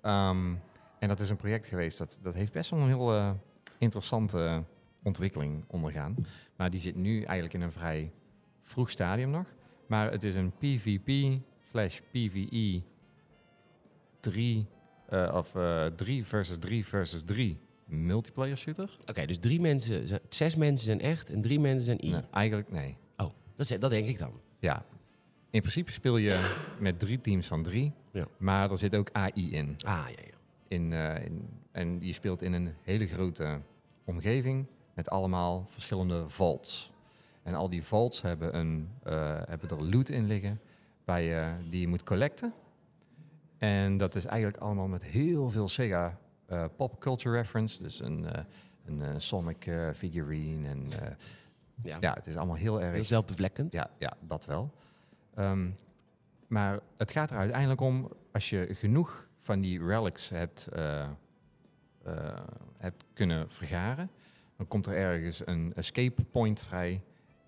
Ehm, 0.07 0.55
en 0.99 1.09
dat 1.09 1.21
is 1.21 1.31
een 1.31 1.37
project 1.37 1.67
geweest 1.67 1.99
dat, 1.99 2.19
dat 2.23 2.35
heeft 2.35 2.53
best 2.53 2.71
wel 2.71 2.81
een 2.81 2.87
heel 2.87 3.15
eh, 3.15 3.31
interessante 3.79 4.65
ontwikkeling 5.03 5.65
ondergaan. 5.67 6.15
Maar 6.57 6.71
die 6.71 6.81
zit 6.81 6.97
nu 6.97 7.23
eigenlijk 7.23 7.55
in 7.55 7.61
een 7.61 7.73
vrij 7.73 8.13
vroeg 8.63 8.91
stadium 8.91 9.31
nog. 9.31 9.47
Maar 9.87 10.11
het 10.11 10.25
is 10.25 10.35
een 10.35 10.53
PvP 10.59 11.41
slash 11.65 12.01
PvE 12.11 12.83
3 14.21 14.67
eh, 15.09 15.33
of 15.35 15.55
eh 15.55 15.87
3 15.87 16.25
versus 16.25 16.59
3 16.59 16.87
versus 16.87 17.23
3 17.25 17.59
multiplayer 17.85 18.57
shooter. 18.57 18.99
Oké, 19.07 19.27
dus 19.27 19.39
drie 19.39 19.61
mensen, 19.61 20.21
zes 20.29 20.57
mensen 20.57 20.85
zijn 20.85 21.01
echt 21.01 21.31
en 21.31 21.41
drie 21.41 21.61
mensen 21.61 21.85
zijn 21.85 22.05
I. 22.05 22.11
Nee, 22.11 22.23
eigenlijk 22.31 22.71
nee. 22.71 22.97
Oh, 23.17 23.31
dat, 23.57 23.71
is, 23.71 23.79
dat 23.79 23.91
denk 23.91 24.07
ik 24.07 24.19
dan. 24.19 24.41
Ja, 24.59 24.85
in 25.57 25.63
principe 25.63 25.93
speel 25.93 26.17
je 26.17 26.55
met 26.79 26.99
drie 26.99 27.21
teams 27.21 27.47
van 27.47 27.63
drie. 27.63 27.93
Ja. 28.13 28.27
Maar 28.37 28.71
er 28.71 28.79
zit 28.79 28.97
ook 28.97 29.09
AI 29.13 29.53
in. 29.53 29.77
Ah, 29.85 30.07
ja, 30.09 30.23
ja. 30.25 30.37
in, 30.69 30.93
eh, 30.93 31.25
in. 31.25 31.49
En 31.73 31.99
je 32.01 32.13
speelt 32.13 32.43
in 32.43 32.53
een 32.53 32.75
hele 32.83 33.07
grote 33.07 33.61
omgeving 34.05 34.67
met 34.95 35.11
allemaal 35.11 35.67
verschillende 35.69 36.29
vaults. 36.29 36.93
En 37.43 37.55
al 37.55 37.69
die 37.69 37.83
vaults 37.83 38.23
hebben, 38.23 38.57
een, 38.57 38.89
eh, 39.03 39.41
hebben 39.45 39.69
er 39.69 39.85
loot 39.85 40.09
in 40.09 40.27
liggen 40.27 40.61
bij, 41.05 41.25
je 41.25 41.53
die 41.71 41.81
je 41.81 41.89
moet 41.89 42.03
collecten. 42.03 42.53
En 43.59 43.97
dat 43.97 44.15
is 44.15 44.25
eigenlijk 44.25 44.63
allemaal 44.63 44.89
met 44.89 45.03
heel 45.03 45.51
veel 45.51 45.69
Sega 45.69 46.19
pop 46.77 47.01
culture 47.01 47.37
reference. 47.37 47.83
Dus 47.83 48.01
een, 48.01 48.27
een 48.85 49.21
Sonic 49.21 49.71
figurine. 49.95 50.69
En, 50.69 50.91
ja. 51.83 51.97
ja, 52.01 52.15
het 52.15 52.27
is 52.27 52.37
allemaal 52.37 52.57
heel 52.57 52.81
erg 52.81 52.95
Heel 52.95 53.05
zelfbevlekkend. 53.05 53.73
ja, 53.73 53.91
ja 53.99 54.17
dat 54.21 54.45
wel. 54.45 54.73
Ehm, 55.37 55.71
maar 56.47 56.81
het 56.97 57.11
gaat 57.11 57.31
er 57.31 57.37
uiteindelijk 57.37 57.81
om, 57.81 58.13
als 58.33 58.51
je 58.51 58.69
genoeg 58.71 59.29
van 59.39 59.61
die 59.61 59.85
relics 59.85 60.29
hebt, 60.29 60.67
eh, 60.67 61.03
eh, 61.03 62.41
hebt 62.79 63.05
kunnen 63.13 63.51
vergaren, 63.51 64.11
dan 64.57 64.67
komt 64.69 64.87
er 64.87 64.97
ergens 64.97 65.47
een 65.47 65.73
escape 65.75 66.23
point 66.25 66.61
vrij. 66.61 67.03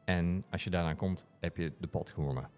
En 0.05 0.45
als 0.51 0.65
je 0.65 0.71
daaraan 0.71 0.97
komt, 0.97 1.27
heb 1.41 1.57
je 1.57 1.73
de 1.81 1.87
pot 1.87 2.11
gewonnen. 2.11 2.51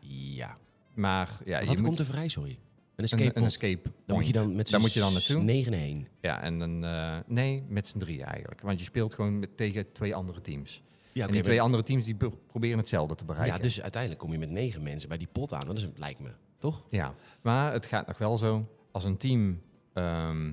Ja. 0.00 0.58
Maar 0.94 1.38
ja, 1.44 1.58
Wat 1.58 1.68
je 1.68 1.74
komt 1.74 1.88
moet 1.88 1.98
er 1.98 2.04
vrij, 2.04 2.28
sorry? 2.28 2.58
Een 2.96 3.04
escape 3.04 3.38
een 3.38 3.44
escape 3.44 3.78
point. 3.78 4.02
Dan 4.06 4.16
moet 4.16 4.26
je 4.26 4.32
dan 4.32 4.56
met 4.56 4.68
z'n 4.68 4.78
moet 4.78 4.92
je 4.92 5.00
dan 5.00 5.12
naartoe. 5.12 5.42
negen 5.42 5.72
heen. 5.72 6.08
Ja, 6.20 6.42
en 6.42 6.58
dan 6.58 6.84
eh, 6.84 7.18
nee, 7.26 7.64
met 7.68 7.86
z'n 7.86 7.98
drieën 7.98 8.24
eigenlijk. 8.24 8.60
Want 8.60 8.78
je 8.78 8.84
speelt 8.84 9.14
gewoon 9.14 9.38
met, 9.38 9.56
tegen 9.56 9.92
twee 9.92 10.14
andere 10.14 10.40
teams. 10.40 10.82
Ja, 11.16 11.26
en 11.26 11.32
die 11.32 11.42
twee 11.42 11.60
andere 11.60 11.82
teams 11.82 12.04
die 12.04 12.14
pro- 12.14 12.38
proberen 12.46 12.78
hetzelfde 12.78 13.14
te 13.14 13.24
bereiken. 13.24 13.56
ja, 13.56 13.62
dus 13.62 13.82
uiteindelijk 13.82 14.22
kom 14.22 14.32
je 14.32 14.38
met 14.38 14.50
negen 14.50 14.82
mensen 14.82 15.08
bij 15.08 15.18
die 15.18 15.28
pot 15.32 15.52
aan. 15.52 15.66
Dat 15.66 15.78
is, 15.78 15.88
lijkt 15.94 16.20
me, 16.20 16.30
toch? 16.58 16.84
Ja, 16.90 17.14
maar 17.42 17.72
het 17.72 17.86
gaat 17.86 18.06
nog 18.06 18.18
wel 18.18 18.38
zo. 18.38 18.64
Als 18.92 19.04
een 19.04 19.16
team 19.16 19.60
ehm, 19.92 20.52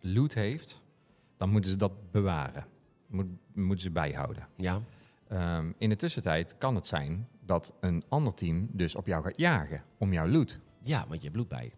loot 0.00 0.34
heeft, 0.34 0.82
dan 1.36 1.50
moeten 1.50 1.70
ze 1.70 1.76
dat 1.76 2.10
bewaren. 2.10 2.66
Moet, 3.06 3.26
moeten 3.54 3.80
ze 3.82 3.90
bijhouden. 3.90 4.48
Ja. 4.56 4.80
Ehm, 5.28 5.72
in 5.78 5.88
de 5.88 5.96
tussentijd 5.96 6.54
kan 6.58 6.74
het 6.74 6.86
zijn 6.86 7.28
dat 7.46 7.72
een 7.80 8.04
ander 8.08 8.34
team 8.34 8.68
dus 8.72 8.94
op 8.94 9.06
jou 9.06 9.22
gaat 9.24 9.38
jagen 9.38 9.82
om 9.98 10.12
jouw 10.12 10.28
loot. 10.28 10.58
Ja, 10.82 10.98
want 11.08 11.14
je 11.14 11.28
hebt 11.28 11.32
bloed 11.32 11.48
bij. 11.48 11.72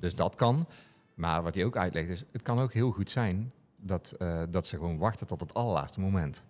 Dus 0.00 0.14
dat 0.14 0.34
kan. 0.34 0.66
Maar 1.14 1.42
wat 1.42 1.54
hij 1.54 1.64
ook 1.64 1.76
uitlegt 1.76 2.08
is, 2.08 2.24
het 2.32 2.42
kan 2.42 2.58
ook 2.58 2.72
heel 2.72 2.90
goed 2.90 3.10
zijn 3.10 3.52
dat, 3.76 4.14
eh, 4.18 4.42
dat 4.50 4.66
ze 4.66 4.76
gewoon 4.76 4.98
wachten 4.98 5.26
tot 5.26 5.40
het 5.40 5.54
allerlaatste 5.54 6.00
moment. 6.00 6.46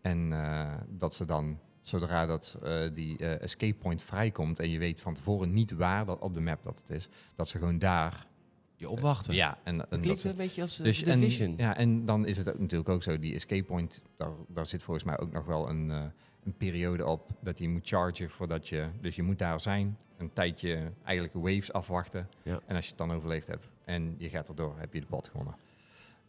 En 0.00 0.32
eh, 0.32 0.74
dat 0.88 1.14
ze 1.14 1.24
dan, 1.24 1.58
zodra 1.82 2.26
dat, 2.26 2.58
eh, 2.62 2.94
die 2.94 3.18
eh, 3.18 3.42
escape 3.42 3.78
point 3.78 4.02
vrijkomt 4.02 4.58
en 4.58 4.70
je 4.70 4.78
weet 4.78 5.00
van 5.00 5.14
tevoren 5.14 5.52
niet 5.52 5.70
waar 5.70 6.04
dat 6.04 6.18
op 6.18 6.34
de 6.34 6.40
map 6.40 6.64
dat 6.64 6.80
het 6.86 6.96
is, 6.96 7.08
dat 7.36 7.48
ze 7.48 7.58
gewoon 7.58 7.78
daar... 7.78 8.28
Je 8.76 8.88
opwachten. 8.88 9.34
Ja, 9.34 9.58
en, 9.64 9.74
en 9.74 9.78
Het 9.78 9.90
dat 9.90 10.00
klinkt 10.00 10.24
een 10.24 10.36
beetje 10.36 10.62
als 10.62 10.78
uh, 10.78 10.84
dus 10.84 11.02
en, 11.02 11.20
Division. 11.20 11.54
ja, 11.56 11.76
en 11.76 12.04
dan 12.04 12.26
is 12.26 12.36
het 12.36 12.48
ook 12.48 12.58
natuurlijk 12.58 12.88
ook 12.88 13.02
zo, 13.02 13.18
die 13.18 13.34
escape 13.34 13.62
point, 13.62 14.02
daar, 14.16 14.30
daar 14.48 14.66
zit 14.66 14.82
volgens 14.82 15.06
mij 15.06 15.18
ook 15.18 15.32
nog 15.32 15.46
wel 15.46 15.68
een, 15.68 15.90
eh, 15.90 16.02
een 16.44 16.56
periode 16.56 17.06
op 17.06 17.30
dat 17.40 17.58
je 17.58 17.68
moet 17.68 17.88
chargen 17.88 18.30
voordat 18.30 18.68
je, 18.68 18.88
dus 19.00 19.16
je 19.16 19.22
moet 19.22 19.38
daar 19.38 19.60
zijn, 19.60 19.98
een 20.16 20.32
tijdje 20.32 20.92
eigenlijk 21.04 21.34
waves 21.34 21.72
afwachten. 21.72 22.28
Ja. 22.42 22.60
En 22.66 22.76
als 22.76 22.84
je 22.84 22.90
het 22.90 22.98
dan 22.98 23.12
overleefd 23.12 23.46
hebt 23.46 23.68
en 23.84 24.14
je 24.18 24.28
gaat 24.28 24.48
erdoor, 24.48 24.78
heb 24.78 24.94
je 24.94 25.00
de 25.00 25.06
pot 25.06 25.28
gewonnen. 25.28 25.56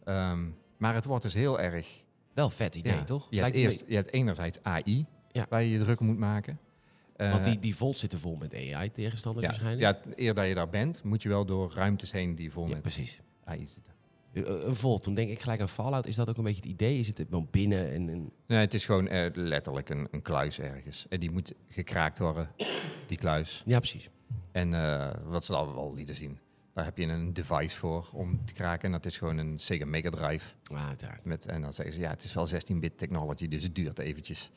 Ehm, 0.04 0.50
maar 0.76 0.94
het 0.94 1.04
wordt 1.04 1.22
dus 1.22 1.34
heel 1.34 1.60
erg, 1.60 2.04
Wel 2.34 2.50
vet 2.50 2.76
idee, 2.76 2.92
ja, 2.94 3.04
toch? 3.04 3.26
Je 3.30 3.40
hebt, 3.40 3.54
eerst, 3.54 3.84
je 3.86 3.94
hebt 3.94 4.12
enerzijds 4.12 4.62
AI, 4.62 5.06
Ja. 5.32 5.46
waar 5.48 5.62
je 5.62 5.70
je 5.70 5.78
druk 5.78 6.00
om 6.00 6.06
moet 6.06 6.18
maken. 6.18 6.58
Want 7.16 7.34
Eh, 7.38 7.44
die, 7.44 7.58
die 7.58 7.76
volt 7.76 7.98
zitten 7.98 8.18
vol 8.18 8.36
met 8.36 8.54
AI-tegenstanders 8.54 9.46
ja, 9.46 9.52
waarschijnlijk. 9.52 10.04
ja, 10.04 10.12
eer 10.24 10.34
dat 10.34 10.46
je 10.48 10.54
daar 10.54 10.68
bent, 10.68 11.02
moet 11.04 11.22
je 11.22 11.28
wel 11.28 11.44
door 11.44 11.72
ruimtes 11.74 12.12
heen 12.12 12.34
die 12.34 12.52
vol 12.52 12.66
Ja, 12.66 12.72
met 12.72 12.82
precies. 12.82 13.20
AI 13.44 13.66
zitten. 13.66 13.92
Eh, 14.32 14.42
Een 14.66 14.74
volt, 14.76 15.04
dan 15.04 15.14
denk 15.14 15.30
ik 15.30 15.40
gelijk 15.40 15.60
aan 15.60 15.68
Fallout. 15.68 16.06
Is 16.06 16.14
dat 16.16 16.28
ook 16.28 16.36
een 16.36 16.44
beetje 16.44 16.60
het 16.60 16.70
idee? 16.70 16.98
Is 16.98 17.06
het 17.06 17.22
gewoon 17.28 17.48
binnen 17.50 17.90
en... 17.92 18.08
en 18.08 18.30
Nee, 18.46 18.58
het 18.58 18.74
is 18.74 18.84
gewoon 18.84 19.08
eh, 19.08 19.30
letterlijk 19.34 19.88
een, 19.88 20.08
een 20.10 20.22
kluis 20.22 20.60
ergens. 20.60 21.06
En 21.08 21.20
die 21.20 21.30
moet 21.30 21.54
gekraakt 21.68 22.18
worden, 22.18 22.50
die 23.06 23.16
kluis. 23.18 23.62
ja, 23.66 23.78
precies. 23.78 24.08
En 24.52 24.74
eh, 24.74 25.10
wat 25.24 25.44
ze 25.44 25.54
al 25.56 25.74
wel 25.74 25.94
lieten 25.94 26.14
zien. 26.14 26.38
Daar 26.72 26.84
heb 26.84 26.98
je 26.98 27.06
een 27.06 27.32
device 27.32 27.76
voor 27.76 28.08
om 28.12 28.44
te 28.44 28.52
kraken. 28.52 28.84
En 28.84 28.92
dat 28.92 29.06
is 29.06 29.18
gewoon 29.18 29.38
een 29.38 29.58
Sega 29.58 29.84
Mega 29.84 30.10
Drive. 30.10 30.54
Ah. 30.72 30.90
Met, 31.22 31.46
en 31.46 31.62
dan 31.62 31.72
zeggen 31.72 31.94
ze, 31.94 32.00
ja, 32.00 32.10
het 32.10 32.24
is 32.24 32.34
wel 32.34 32.48
16-bit 32.48 32.98
technology, 32.98 33.48
dus 33.48 33.62
het 33.62 33.74
duurt 33.74 33.98
eventjes. 33.98 34.50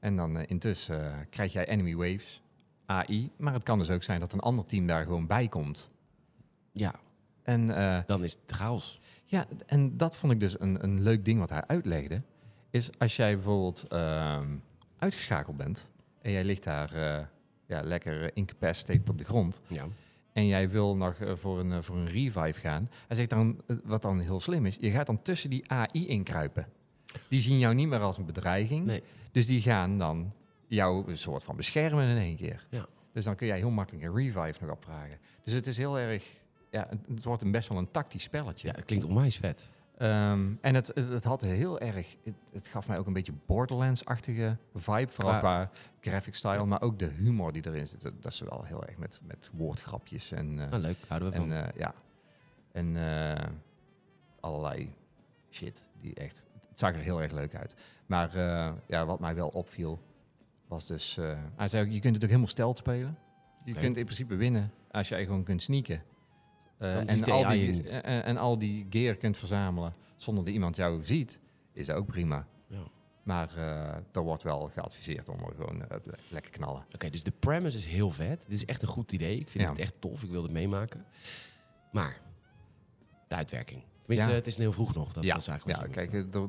En 0.00 0.16
dan 0.16 0.38
eh, 0.38 0.44
intussen 0.46 1.12
eh, 1.12 1.18
krijg 1.30 1.52
jij 1.52 1.68
enemy 1.68 1.94
waves, 1.94 2.42
AI. 2.86 3.30
Maar 3.36 3.52
het 3.52 3.62
kan 3.62 3.78
dus 3.78 3.90
ook 3.90 4.02
zijn 4.02 4.20
dat 4.20 4.32
een 4.32 4.40
ander 4.40 4.64
team 4.64 4.86
daar 4.86 5.04
gewoon 5.04 5.26
bij 5.26 5.48
komt. 5.48 5.90
Ja, 6.72 6.94
En 7.42 7.76
eh, 7.76 7.98
dan 8.06 8.24
is 8.24 8.32
het 8.32 8.56
chaos. 8.56 9.00
Ja, 9.24 9.46
en 9.66 9.96
dat 9.96 10.16
vond 10.16 10.32
ik 10.32 10.40
dus 10.40 10.60
een, 10.60 10.84
een 10.84 11.02
leuk 11.02 11.24
ding 11.24 11.38
wat 11.38 11.50
hij 11.50 11.66
uitlegde. 11.66 12.22
Is 12.70 12.98
als 12.98 13.16
jij 13.16 13.34
bijvoorbeeld 13.34 13.84
ehm, 13.88 14.56
uitgeschakeld 14.98 15.56
bent 15.56 15.90
en 16.22 16.30
jij 16.30 16.44
ligt 16.44 16.64
daar 16.64 16.92
ja, 17.66 17.82
lekker 17.82 18.36
incapacitated 18.36 19.10
op 19.10 19.18
de 19.18 19.24
grond. 19.24 19.60
Ja. 19.66 19.86
En 20.34 20.46
jij 20.46 20.68
wil 20.70 20.96
nog 20.96 21.14
eh, 21.20 21.32
voor, 21.36 21.58
een, 21.60 21.72
eh, 21.72 21.78
voor 21.82 21.96
een 21.96 22.08
revive 22.08 22.60
gaan. 22.60 22.90
Hij 23.06 23.16
zegt 23.16 23.30
dan, 23.30 23.60
eh, 23.66 23.76
wat 23.84 24.02
dan 24.02 24.18
heel 24.20 24.40
slim 24.40 24.66
is, 24.66 24.76
je 24.80 24.90
gaat 24.90 25.06
dan 25.06 25.22
tussen 25.22 25.50
die 25.50 25.70
AI 25.70 26.06
inkruipen. 26.08 26.66
Die 27.28 27.40
zien 27.40 27.58
jou 27.58 27.74
niet 27.74 27.88
meer 27.88 28.00
als 28.00 28.18
een 28.18 28.24
bedreiging. 28.24 28.86
Nee. 28.86 29.02
Dus 29.32 29.46
die 29.46 29.60
gaan 29.62 29.98
dan 29.98 30.32
jou 30.66 31.10
een 31.10 31.18
soort 31.18 31.44
van 31.44 31.56
beschermen 31.56 32.08
in 32.08 32.16
één 32.16 32.36
keer. 32.36 32.66
Ja. 32.70 32.86
Dus 33.12 33.24
dan 33.24 33.34
kun 33.36 33.46
jij 33.46 33.56
heel 33.58 33.70
makkelijk 33.70 34.04
een 34.04 34.14
revive 34.14 34.64
nog 34.64 34.70
opvragen. 34.70 35.18
Dus 35.42 35.52
het 35.52 35.66
is 35.66 35.76
heel 35.76 35.98
erg, 35.98 36.24
ja, 36.70 36.86
het- 36.90 37.06
het 37.08 37.24
wordt 37.24 37.42
een 37.42 37.50
best 37.50 37.68
wel 37.68 37.78
een 37.78 37.90
tactisch 37.90 38.22
spelletje. 38.22 38.68
ja, 38.68 38.74
het 38.74 38.84
klinkt 38.84 39.04
onwijs 39.04 39.36
vet. 39.36 39.68
Ehm, 39.98 40.52
en 40.60 40.74
het, 40.74 40.86
het, 40.94 41.08
het 41.08 41.24
had 41.24 41.40
heel 41.40 41.80
erg, 41.80 42.16
het, 42.24 42.34
het 42.52 42.68
gaf 42.68 42.88
mij 42.88 42.98
ook 42.98 43.06
een 43.06 43.12
beetje 43.12 43.32
Borderlands-achtige 43.46 44.56
vibe, 44.74 45.12
vooral 45.12 45.38
Qua- 45.38 45.70
graphic 46.00 46.34
style, 46.34 46.64
maar 46.64 46.82
ook 46.82 46.98
de 46.98 47.06
humor 47.06 47.52
die 47.52 47.66
erin 47.66 47.86
zit. 47.86 48.02
Dat 48.02 48.32
is 48.32 48.40
wel 48.40 48.64
heel 48.64 48.84
erg 48.84 48.96
met, 48.96 49.20
met 49.24 49.50
woordgrapjes 49.52 50.32
en, 50.32 50.60
eh, 50.60 50.68
Nou, 50.68 50.82
leuk. 50.82 50.96
Houden 51.08 51.30
we 51.30 51.36
van. 51.36 51.52
en 51.52 51.66
eh, 51.66 51.78
ja, 51.78 51.94
en 52.72 52.96
eh, 52.96 53.46
allerlei 54.40 54.94
shit 55.50 55.88
die 56.00 56.14
echt, 56.14 56.42
het 56.68 56.78
zag 56.78 56.92
er 56.94 57.00
heel 57.00 57.22
erg 57.22 57.32
leuk 57.32 57.54
uit. 57.54 57.74
Maar 58.06 58.38
ja, 58.86 59.06
wat 59.06 59.20
mij 59.20 59.34
wel 59.34 59.48
opviel 59.48 60.00
was 60.68 60.86
dus, 60.86 61.18
hij 61.56 61.68
zei 61.68 61.86
ook, 61.86 61.92
je 61.92 62.00
kunt 62.00 62.14
het 62.14 62.22
ook 62.22 62.28
helemaal 62.30 62.50
stelt 62.50 62.78
spelen. 62.78 63.18
Je 63.64 63.74
kunt 63.74 63.96
in 63.96 64.04
principe 64.04 64.34
winnen 64.36 64.72
als 64.90 65.08
jij 65.08 65.24
gewoon 65.24 65.42
kunt 65.42 65.62
sneaken. 65.62 66.02
Eh, 66.78 66.96
en, 66.96 67.22
al 67.24 67.48
die, 67.48 67.70
niet. 67.72 67.88
en, 67.88 68.24
en 68.24 68.36
al 68.36 68.58
die 68.58 68.86
gear 68.90 69.14
kunt 69.14 69.38
verzamelen 69.38 69.94
zonder 70.16 70.44
dat 70.44 70.52
iemand 70.54 70.76
jou 70.76 71.04
ziet, 71.04 71.38
is 71.72 71.90
ook 71.90 72.06
prima. 72.06 72.46
Ja. 72.68 72.82
Maar 73.22 73.56
eh 73.56 73.96
er 74.12 74.22
wordt 74.22 74.42
wel 74.42 74.70
geadviseerd 74.74 75.28
om 75.28 75.38
er 75.38 75.54
gewoon 75.56 75.82
eh, 75.88 75.96
le- 76.04 76.12
lekker 76.28 76.50
knallen. 76.52 76.84
Oké, 76.94 77.10
dus 77.10 77.22
de 77.22 77.32
premise 77.38 77.78
is 77.78 77.86
heel 77.86 78.10
vet. 78.10 78.40
Dit 78.48 78.52
is 78.52 78.64
echt 78.64 78.82
een 78.82 78.88
goed 78.88 79.12
idee. 79.12 79.38
Ik 79.38 79.48
vind 79.48 79.64
Ja. 79.64 79.70
het 79.70 79.78
echt 79.78 79.92
tof. 79.98 80.22
Ik 80.22 80.30
wil 80.30 80.42
het 80.42 80.52
meemaken. 80.52 81.04
Maar 81.92 82.20
de 83.28 83.34
uitwerking. 83.34 83.82
Tenminste, 84.02 84.30
Ja. 84.30 84.36
het 84.36 84.46
is 84.46 84.56
heel 84.56 84.72
vroeg 84.72 84.94
nog. 84.94 85.12
Dat 85.12 85.24
ja, 85.24 85.32
eigenlijk 85.32 85.78
ja 85.80 85.86
kijk, 85.86 86.12
eh, 86.12 86.34
er- 86.40 86.48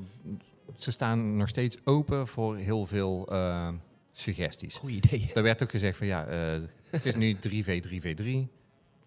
ze 0.75 0.91
staan 0.91 1.37
nog 1.37 1.47
steeds 1.47 1.77
open 1.83 2.27
voor 2.27 2.55
heel 2.57 2.85
veel 2.85 3.27
eh, 3.27 3.69
suggesties. 4.11 4.75
Goeie 4.77 4.95
idee. 4.95 5.31
Er 5.33 5.43
werd 5.43 5.63
ook 5.63 5.71
gezegd 5.71 5.97
van 5.97 6.07
ja, 6.07 6.25
eh, 6.25 6.61
het 6.89 7.05
is 7.05 7.15
nu 7.15 7.33
3v3v3. 7.39 8.47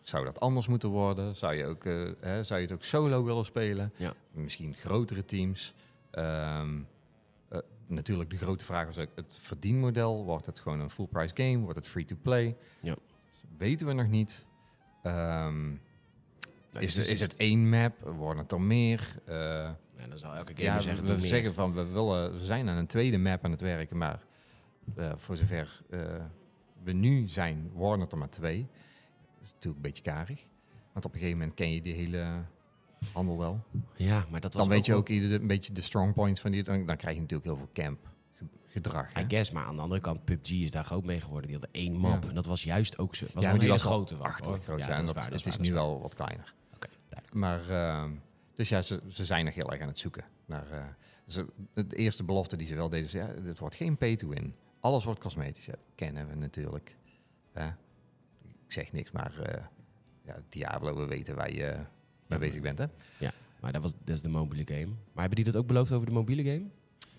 Zou 0.09 0.25
dat 0.25 0.41
anders 0.41 0.67
moeten 0.69 0.89
worden? 0.89 1.37
Zou 1.37 1.55
je, 1.55 1.67
ook, 1.67 1.85
eh, 1.85 2.11
hè, 2.21 2.43
zou 2.45 2.61
je 2.61 2.67
het 2.67 2.75
ook 2.75 2.85
solo 2.85 3.25
willen 3.25 3.45
spelen? 3.45 3.93
Ja. 3.97 4.13
Misschien 4.33 4.75
grotere 4.75 5.25
teams. 5.25 5.75
Ehm, 6.11 6.81
eh, 7.49 7.59
natuurlijk, 7.87 8.31
de 8.31 8.37
grote 8.37 8.65
vraag 8.65 8.87
was 8.87 8.99
ook 8.99 9.09
het 9.15 9.37
verdienmodel. 9.41 10.25
Wordt 10.25 10.47
het 10.47 10.61
gewoon 10.61 10.81
een 10.81 10.91
full 10.91 11.07
price 11.07 11.35
game? 11.37 11.59
Wordt 11.59 11.77
het 11.77 11.87
free 11.87 12.05
to 12.05 12.17
play? 12.23 12.57
Ja. 12.81 12.97
Weten 13.59 13.87
we 13.87 13.93
nog 13.93 14.09
niet. 14.09 14.47
Ehm, 15.03 15.67
Nou, 16.73 16.85
is, 16.85 16.95
dus 16.95 17.09
is 17.09 17.21
het 17.21 17.37
één 17.37 17.69
map? 17.69 18.01
Worden 18.01 18.43
het 18.43 18.53
er 18.53 18.61
meer? 18.61 19.17
Eh, 19.25 19.35
Ja, 19.97 20.07
dan 20.09 20.19
zal 20.19 20.35
elke 20.35 20.53
gamer 20.53 20.65
ja, 20.65 20.81
zeggen... 20.81 21.05
we 21.05 21.13
meer. 21.13 21.27
zeggen 21.27 21.55
van 21.55 21.75
we, 21.75 21.85
willen, 21.85 22.33
we 22.33 22.45
zijn 22.45 22.69
aan 22.69 22.77
een 22.77 22.87
tweede 22.87 23.19
map 23.19 23.45
aan 23.45 23.51
het 23.51 23.61
werken, 23.61 23.97
maar 23.97 24.21
voor 25.17 25.37
zover 25.37 25.83
we 26.83 26.93
nu 26.93 27.29
zijn, 27.29 27.71
worden 27.73 28.01
het 28.01 28.13
er 28.13 28.19
maar 28.19 28.29
twee. 28.31 28.69
Is 29.49 29.55
natuurlijk 29.55 29.85
een 29.85 29.91
beetje 29.91 30.03
karig. 30.03 30.41
Want 30.93 31.05
op 31.05 31.13
een 31.13 31.19
gegeven 31.19 31.39
moment 31.39 31.57
ken 31.57 31.73
je 31.73 31.83
die 31.83 31.95
hele 31.95 32.45
handel 33.13 33.39
wel. 33.39 33.65
Ja, 33.97 34.27
maar 34.31 34.41
dat 34.41 34.53
was 34.53 34.63
Dan 34.63 34.73
weet 34.73 34.87
je 34.87 34.95
ook 34.95 35.09
ieder, 35.09 35.41
een 35.41 35.47
beetje 35.47 35.73
de 35.73 35.83
strong 35.83 36.15
points 36.15 36.41
van 36.41 36.51
die. 36.51 36.63
Dan, 36.63 36.87
dan 36.87 36.97
krijg 36.97 37.15
je 37.15 37.21
natuurlijk 37.21 37.49
heel 37.49 37.57
veel 37.59 37.71
camp 37.85 38.09
ge- 38.35 38.45
gedrag. 38.67 39.13
hè? 39.13 39.21
I 39.21 39.25
guess, 39.29 39.51
maar 39.51 39.65
aan 39.65 39.77
de 39.77 39.83
andere 39.83 40.01
kant, 40.01 40.25
PUBG 40.25 40.51
is 40.51 40.71
daar 40.71 40.85
groot 40.85 41.05
mee 41.05 41.21
geworden. 41.21 41.51
Die 41.51 41.59
hadden 41.59 41.81
één 41.83 41.93
map 41.97 42.23
Ja. 42.23 42.29
en 42.29 42.35
dat 42.35 42.47
was 42.47 42.63
juist 42.65 42.99
ook 42.99 43.15
zo. 43.15 43.27
Was 43.35 43.45
Ja, 43.45 43.53
een 43.53 43.59
die 43.59 43.69
was 43.69 43.83
grote 43.83 44.15
Achterlijk 44.17 44.57
hoor. 44.57 44.65
groot. 44.65 44.79
Ja, 44.79 44.89
Ja, 44.89 44.97
en 44.99 45.07
dat 45.07 45.17
is 45.17 45.21
waar, 45.23 45.31
dat 45.31 45.47
is 45.47 45.57
waar, 45.57 45.67
nu 45.67 45.73
wel 45.73 46.01
wat 46.01 46.15
kleiner. 46.15 46.55
Oké, 46.75 46.89
duidelijk. 47.09 47.35
Maar, 47.35 47.71
ehm, 47.71 48.11
dus 48.57 48.69
ja, 48.69 48.83
ze, 48.83 49.01
ze 49.09 49.25
zijn 49.25 49.45
nog 49.45 49.55
heel 49.55 49.71
erg 49.73 49.81
aan 49.81 49.89
het 49.89 49.99
zoeken. 49.99 50.25
Naar, 50.47 50.71
eh, 50.71 50.85
ze, 51.27 51.47
de 51.75 51.97
eerste 51.97 52.25
belofte 52.25 52.57
die 52.57 52.67
ze 52.67 52.75
wel 52.75 52.89
deden, 52.89 53.07
is, 53.07 53.13
ja, 53.13 53.27
het 53.45 53.59
wordt 53.59 53.75
geen 53.75 53.97
pay-to-win. 53.97 54.55
Alles 54.81 55.05
wordt 55.05 55.21
cosmetisch. 55.21 55.69
Kennen 55.95 56.29
we 56.29 56.35
natuurlijk. 56.35 56.97
Ik 58.69 58.75
zeg 58.75 58.93
niks, 58.93 59.11
maar 59.13 59.39
eh, 59.43 59.65
ja, 60.25 60.37
Diablo, 60.49 60.97
we 60.97 61.07
weten 61.07 61.35
waar 61.35 61.53
je 61.53 61.65
mee 61.75 61.77
maar- 62.27 62.39
bezig 62.39 62.61
bent. 62.63 62.79
Hè? 62.79 62.87
Maar 63.61 63.73
dat, 63.73 63.83
was, 63.83 63.93
dat 64.05 64.15
is 64.15 64.23
de 64.23 64.29
mobiele 64.29 64.75
game. 64.75 64.87
Maar 64.87 65.25
hebben 65.27 65.37
die 65.37 65.45
dat 65.45 65.57
ook 65.57 65.67
beloofd 65.67 65.93
over 65.93 66.07
de 66.07 66.13
mobiele 66.13 66.43
game? 66.45 66.65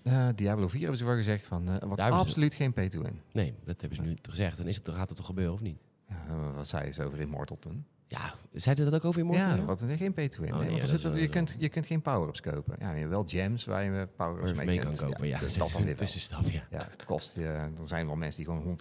Eh, 0.04 0.28
Diablo 0.36 0.68
4 0.68 0.80
hebben 0.80 0.98
ze 0.98 1.06
wel 1.06 1.16
gezegd 1.16 1.46
van, 1.48 1.64
eh, 1.70 1.70
hebben 1.80 1.96
ze- 1.96 2.02
absoluut 2.04 2.54
geen 2.54 2.74
pay-to-win. 2.74 3.22
Nee, 3.32 3.54
dat 3.66 3.82
hebben 3.82 3.98
ze 4.00 4.04
nu 4.06 4.18
gezegd. 4.22 4.58
Dan, 4.58 4.68
is 4.68 4.76
het, 4.76 4.90
gaat 4.90 5.08
het 5.10 5.18
toch 5.18 5.26
gebeuren, 5.26 5.54
of 5.54 5.62
niet? 5.62 5.78
Ja, 6.10 6.26
eh, 6.28 6.56
wat 6.56 6.68
zei 6.68 6.92
ze 6.92 7.04
over 7.04 7.20
Immortal 7.20 7.60
toen? 7.60 7.86
Ja, 8.10 8.34
zeiden 8.54 8.86
dat 8.86 8.94
ook 8.94 9.06
over 9.06 9.22
Immortal? 9.22 9.56
Ja, 9.56 9.66
wat, 9.66 9.86
geen 9.88 10.14
pay-to-win. 10.14 10.54
Oh, 10.54 10.60
nee, 10.60 10.70
want 10.70 10.82
er 10.82 10.90
ja, 10.90 10.98
zit, 10.98 11.14
is 11.14 11.20
je, 11.22 11.30
kunt, 11.30 11.56
je 11.58 11.70
kunt 11.70 11.86
geen 11.86 12.02
power-ups 12.02 12.42
kopen. 12.42 12.76
Ja, 12.80 12.94
je 12.94 13.08
wel 13.08 13.24
gems 13.28 13.66
waar 13.66 13.84
je 13.84 14.08
power-ups 14.16 14.54
mee, 14.54 14.66
mee 14.66 14.80
kan 14.80 14.96
kunt. 14.96 15.02
kopen, 15.02 15.28
ja. 15.28 15.40
dus 15.40 15.54
dat 15.54 15.68
dan 15.72 15.78
weer 15.78 15.86
wel. 15.86 15.96
tussenstap, 15.96 16.46
ja. 16.46 16.68
Ja, 16.70 16.90
kost 17.06 17.36
je. 17.36 17.46
Er 17.46 17.72
zijn 17.84 18.06
wel 18.06 18.16
mensen 18.16 18.44
die 18.44 18.54
gewoon 18.54 18.78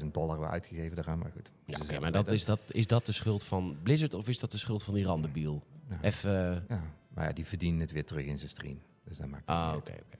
150.000 0.00 0.06
dollar 0.10 0.30
hebben 0.30 0.50
uitgegeven 0.50 0.96
daaraan, 0.96 1.18
maar 1.18 1.30
goed. 1.32 1.50
Ja, 1.64 1.76
oké, 1.76 1.86
zelf 1.86 2.00
maar 2.00 2.12
dat, 2.12 2.32
is, 2.32 2.44
dat, 2.44 2.60
is 2.66 2.86
dat 2.86 3.06
de 3.06 3.12
schuld 3.12 3.44
van 3.44 3.76
Blizzard 3.82 4.14
of 4.14 4.28
is 4.28 4.38
dat 4.38 4.50
de 4.50 4.58
schuld 4.58 4.82
van 4.82 4.94
die 4.94 5.04
randebiel? 5.04 5.62
Ja. 5.90 5.98
Even... 6.00 6.64
Ja, 6.68 6.82
maar 7.14 7.24
ja, 7.24 7.32
die 7.32 7.46
verdienen 7.46 7.80
het 7.80 7.92
weer 7.92 8.04
terug 8.04 8.24
in 8.24 8.38
zijn 8.38 8.50
stream. 8.50 8.80
Dus 9.04 9.18
dat 9.18 9.28
maakt 9.28 9.46
het 9.46 9.56
Ah, 9.56 9.74
oké, 9.76 9.92
oké. 9.92 10.16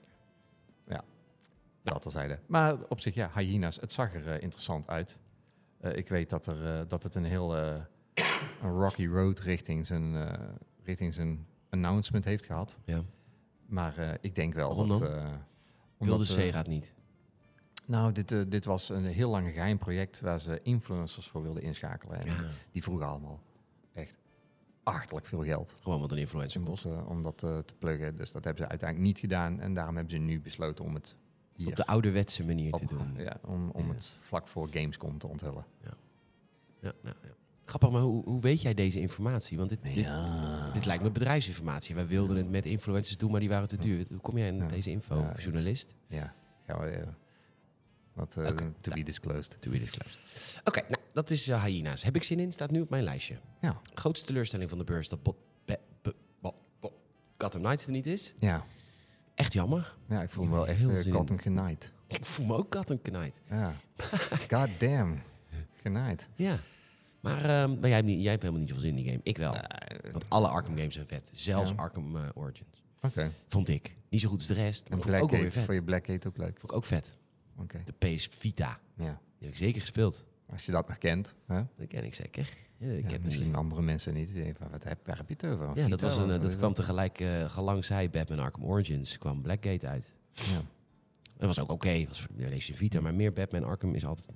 Dat 1.92 2.03
terzijde. 2.03 2.38
Maar 2.47 2.76
op 2.88 3.01
zich, 3.01 3.14
ja, 3.14 3.30
hyena's, 3.34 3.80
het 3.80 3.92
zag 3.92 4.14
er 4.14 4.28
eh, 4.28 4.42
interessant 4.42 4.88
uit. 4.88 5.18
Eh, 5.80 5.97
ik 5.97 6.09
weet 6.09 6.28
dat, 6.28 6.47
er, 6.47 6.66
eh, 6.66 6.88
dat 6.88 7.03
het 7.03 7.14
een 7.14 7.24
heel 7.24 7.57
een 8.62 8.70
rocky 8.70 9.06
road 9.06 9.38
richting 9.38 9.86
zijn, 9.86 10.16
eh, 10.16 10.48
richting 10.84 11.14
zijn 11.14 11.46
announcement 11.70 12.24
heeft 12.24 12.44
gehad. 12.44 12.78
Ja. 12.84 13.02
Maar 13.66 13.98
eh, 13.98 14.14
ik 14.20 14.34
denk 14.34 14.54
wel 14.54 14.68
Waarom 14.68 14.88
dat... 14.88 14.98
Wilde 14.98 15.38
omdat, 15.98 16.26
Sega 16.26 16.58
het 16.58 16.66
niet. 16.66 16.94
Nou, 17.84 18.12
dit, 18.12 18.50
dit 18.50 18.64
was 18.64 18.88
een 18.88 19.04
heel 19.04 19.30
lang 19.30 19.52
geheim 19.52 19.78
project 19.78 20.20
waar 20.20 20.40
ze 20.40 20.60
influencers 20.62 21.28
voor 21.28 21.42
wilden 21.42 21.62
inschakelen. 21.62 22.20
En 22.20 22.26
Ja, 22.26 22.44
die 22.72 22.82
vroegen 22.82 23.06
allemaal 23.06 23.40
echt 23.92 24.14
achterlijk 24.82 25.26
veel 25.26 25.42
geld 25.44 25.74
gewoon 25.82 26.00
wat 26.00 26.12
een 26.12 26.18
influencer 26.18 26.60
om 26.60 26.66
kost. 26.66 26.82
dat, 26.84 27.04
om 27.06 27.22
dat 27.22 27.38
te 27.38 27.64
pluggen. 27.78 28.16
Dus 28.16 28.32
dat 28.32 28.44
hebben 28.44 28.62
ze 28.62 28.68
uiteindelijk 28.68 29.08
niet 29.08 29.18
gedaan. 29.18 29.60
En 29.60 29.74
daarom 29.74 29.94
hebben 29.96 30.12
ze 30.12 30.18
nu 30.18 30.40
besloten 30.40 30.84
om 30.84 30.94
het 30.94 31.14
hier 31.54 31.68
Op 31.68 31.76
de 31.76 31.86
ouderwetse 31.86 32.44
manier 32.44 32.72
te 32.72 32.86
doen. 32.86 33.14
ja, 33.16 33.36
om, 33.44 33.70
om 33.70 33.86
Ja. 33.86 33.92
het 33.92 34.16
vlak 34.20 34.48
voor 34.48 34.68
Gamescom 34.68 35.18
te 35.18 35.26
onthullen. 35.26 35.64
Ja, 35.82 35.94
ja, 36.80 36.92
ja. 37.02 37.14
Grappig, 37.66 37.90
maar 37.90 38.00
hoe, 38.00 38.24
hoe 38.24 38.40
weet 38.40 38.62
jij 38.62 38.74
deze 38.74 39.00
informatie? 39.00 39.56
Want 39.58 39.68
dit, 39.68 39.82
dit, 39.82 39.94
dit 40.72 40.86
lijkt 40.86 41.02
me 41.02 41.10
bedrijfsinformatie. 41.10 41.94
Wij 41.94 42.06
wilden 42.06 42.36
het 42.36 42.50
met 42.50 42.66
influencers 42.66 43.16
doen, 43.18 43.30
maar 43.30 43.40
die 43.40 43.48
waren 43.48 43.68
te 43.68 43.76
duur. 43.76 44.06
Hoe 44.08 44.20
kom 44.20 44.38
jij 44.38 44.52
Ja. 44.54 44.66
deze 44.68 44.90
info, 44.90 45.16
Ja, 45.20 45.28
het- 45.28 45.42
journalist? 45.42 45.94
Ja, 46.08 46.34
we... 46.66 46.72
eh, 46.72 48.48
eh, 48.48 48.56
to 48.80 48.92
be 48.92 49.02
disclosed. 49.02 49.56
To 49.60 49.70
be 49.70 49.78
disclosed. 49.78 50.20
Oké, 50.64 50.80
nou, 50.88 51.02
dat 51.12 51.30
is 51.30 51.48
uh, 51.48 51.64
Hyena's. 51.64 52.02
Heb 52.02 52.16
ik 52.16 52.22
zin 52.22 52.40
in? 52.40 52.52
Staat 52.52 52.70
nu 52.70 52.80
op 52.80 52.90
mijn 52.90 53.02
lijstje. 53.02 53.36
Ja. 53.60 53.80
Grootste 53.94 54.26
teleurstelling 54.26 54.68
van 54.68 54.78
de 54.78 54.84
beurs 54.84 55.08
dat 55.08 55.22
Bot, 55.22 55.36
be, 55.64 55.78
be, 56.02 56.14
bo- 56.40 56.54
bo- 56.80 56.92
Gotham 57.38 57.60
Knights 57.62 57.84
er 57.86 57.92
niet 57.92 58.06
is. 58.06 58.34
Ja, 58.38 58.64
Echt 59.34 59.52
jammer. 59.52 59.94
ja 60.08 60.22
ik 60.22 60.30
voel 60.30 60.44
Ja, 60.44 60.50
me 60.50 60.56
wel 60.56 60.66
echt 60.66 60.78
heel 60.78 60.90
in. 60.90 61.12
Gotham 61.12 61.38
genaaid. 61.38 61.92
Ik 62.06 62.24
voel 62.24 62.46
me 62.46 62.54
ook 62.54 62.74
Gotham 62.74 63.00
Knight. 63.00 63.40
Ja. 63.50 63.72
God 64.52 64.68
damn. 64.78 65.22
Genaaid. 65.82 66.28
Ja. 66.34 66.58
Maar, 67.28 67.44
ehm, 67.62 67.70
maar 67.70 67.80
jij, 67.88 67.90
hebt 67.96 68.06
niet, 68.06 68.20
jij 68.20 68.30
hebt 68.30 68.40
helemaal 68.42 68.60
niet 68.64 68.70
zoveel 68.70 68.84
zin 68.84 68.96
in 68.96 69.02
die 69.02 69.10
game. 69.12 69.20
Ik 69.22 69.36
wel. 69.36 69.52
Nee, 69.52 70.12
Want 70.12 70.24
alle 70.28 70.48
Arkham 70.48 70.76
games 70.76 70.94
zijn 70.94 71.06
vet. 71.06 71.30
Zelfs 71.32 71.70
Ja. 71.70 71.76
Arkham 71.76 72.16
eh, 72.16 72.22
Origins. 72.34 72.82
Oké. 73.00 73.30
Vond 73.48 73.68
ik. 73.68 73.96
Niet 74.08 74.20
zo 74.20 74.28
goed 74.28 74.38
als 74.38 74.46
de 74.46 74.54
rest. 74.54 74.82
En 74.82 74.90
Maar 74.90 75.00
vond 75.00 75.14
ik 75.14 75.22
ook 75.22 75.30
vet. 75.52 75.64
voor 75.64 75.74
je 75.74 75.82
Blackgate 75.82 76.28
ook 76.28 76.36
leuk. 76.36 76.58
Vond 76.58 76.70
ik 76.72 76.76
ook 76.76 76.84
vet. 76.84 77.16
Oké. 77.58 77.82
De 77.84 77.92
PS 78.14 78.28
Vita. 78.30 78.78
Ja. 78.96 79.04
Die 79.04 79.12
heb 79.38 79.48
ik 79.48 79.56
zeker 79.56 79.80
gespeeld. 79.80 80.24
Als 80.52 80.66
je 80.66 80.72
dat 80.72 80.88
nog 80.88 80.98
kent. 80.98 81.34
Hè? 81.46 81.62
Dat 81.76 81.86
ken 81.86 82.04
ik 82.04 82.14
zeker. 82.14 82.52
Ja, 82.78 82.90
ik 82.90 83.02
Ja, 83.04 83.10
heb 83.10 83.24
misschien 83.24 83.54
andere 83.54 83.82
mensen 83.82 84.14
niet. 84.14 84.32
Die 84.32 84.42
denken 84.42 84.70
Wat 84.70 84.84
heb, 84.84 85.06
waar 85.06 85.16
heb 85.16 85.28
je 85.28 85.34
het 85.34 85.44
over? 85.46 85.78
ja, 85.78 85.88
dat, 85.88 86.00
was 86.00 86.16
een, 86.16 86.30
eh, 86.30 86.40
dat 86.40 86.56
kwam 86.56 86.72
tegelijk, 86.72 87.20
eh 87.20 87.50
gelang 87.50 87.84
zij 87.84 88.10
Batman 88.10 88.38
Arkham 88.38 88.64
Origins, 88.64 89.18
kwam 89.18 89.42
Blackgate 89.42 89.86
uit. 89.86 90.14
Ja. 90.32 90.60
Dat 91.36 91.46
was 91.46 91.60
ook 91.60 91.70
oké, 91.70 92.06
was 92.06 92.20
voor 92.20 92.36
de 92.36 92.60
Vita, 92.60 93.00
maar 93.00 93.14
meer 93.14 93.32
Batman 93.32 93.64
Arkham 93.64 93.94
is 93.94 94.04
altijd 94.06 94.28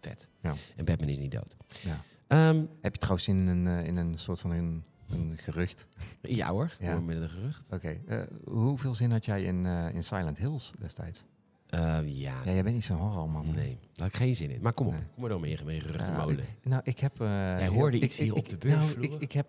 vet. 0.00 0.28
Ja. 0.42 0.54
En 0.76 0.84
Batman 0.84 1.08
is 1.08 1.18
niet 1.18 1.30
dood. 1.30 1.56
Ja. 1.82 2.00
Ehm, 2.30 2.64
Heb 2.82 2.92
je 2.92 2.98
trouwens 2.98 3.28
in 3.28 3.46
een, 3.46 3.66
eh, 3.66 3.86
in 3.86 3.96
een 3.96 4.18
soort 4.18 4.40
van 4.40 4.50
een, 4.50 4.84
een 5.10 5.34
gerucht? 5.36 5.86
ja 6.22 6.48
hoor, 6.50 6.76
Ja. 6.80 6.88
gewoon 6.88 7.04
met 7.04 7.16
een 7.20 7.28
gerucht. 7.28 7.72
Oké. 7.72 8.00
eh, 8.06 8.20
hoeveel 8.44 8.94
zin 8.94 9.10
had 9.10 9.24
jij 9.24 9.42
in, 9.42 9.66
eh, 9.66 9.94
in 9.94 10.02
Silent 10.04 10.38
Hills 10.38 10.72
destijds? 10.78 11.24
Eh, 11.66 11.80
ja, 12.04 12.42
Ja, 12.44 12.52
jij 12.52 12.62
bent 12.62 12.74
niet 12.74 12.84
zo'n 12.84 12.96
horrorman. 12.96 13.44
nee, 13.54 13.78
daar 13.80 13.90
had 13.96 14.06
ik 14.06 14.14
geen 14.14 14.36
zin 14.36 14.50
in. 14.50 14.60
Maar 14.62 14.72
kom 14.72 14.86
op, 14.86 14.92
Nee. 14.92 15.02
kom 15.02 15.20
maar 15.20 15.28
door 15.30 15.40
met 15.40 15.50
je, 15.50 15.64
met 15.64 15.74
je 15.74 15.80
gerucht 15.80 16.04
te 16.04 16.10
Ja, 16.10 16.16
molen. 16.18 16.44
Nou, 16.62 16.80
ik 16.84 16.98
heb... 16.98 17.20
eh, 17.20 17.66
hoorde 17.68 17.98
iets 18.00 18.18
hier 18.18 18.26
ik- 18.26 18.34
op 18.38 18.48
de 18.48 18.56
beursvloer. 18.56 19.00
Nou, 19.08 19.14
ik, 19.14 19.20
ik 19.20 19.32
heb 19.32 19.48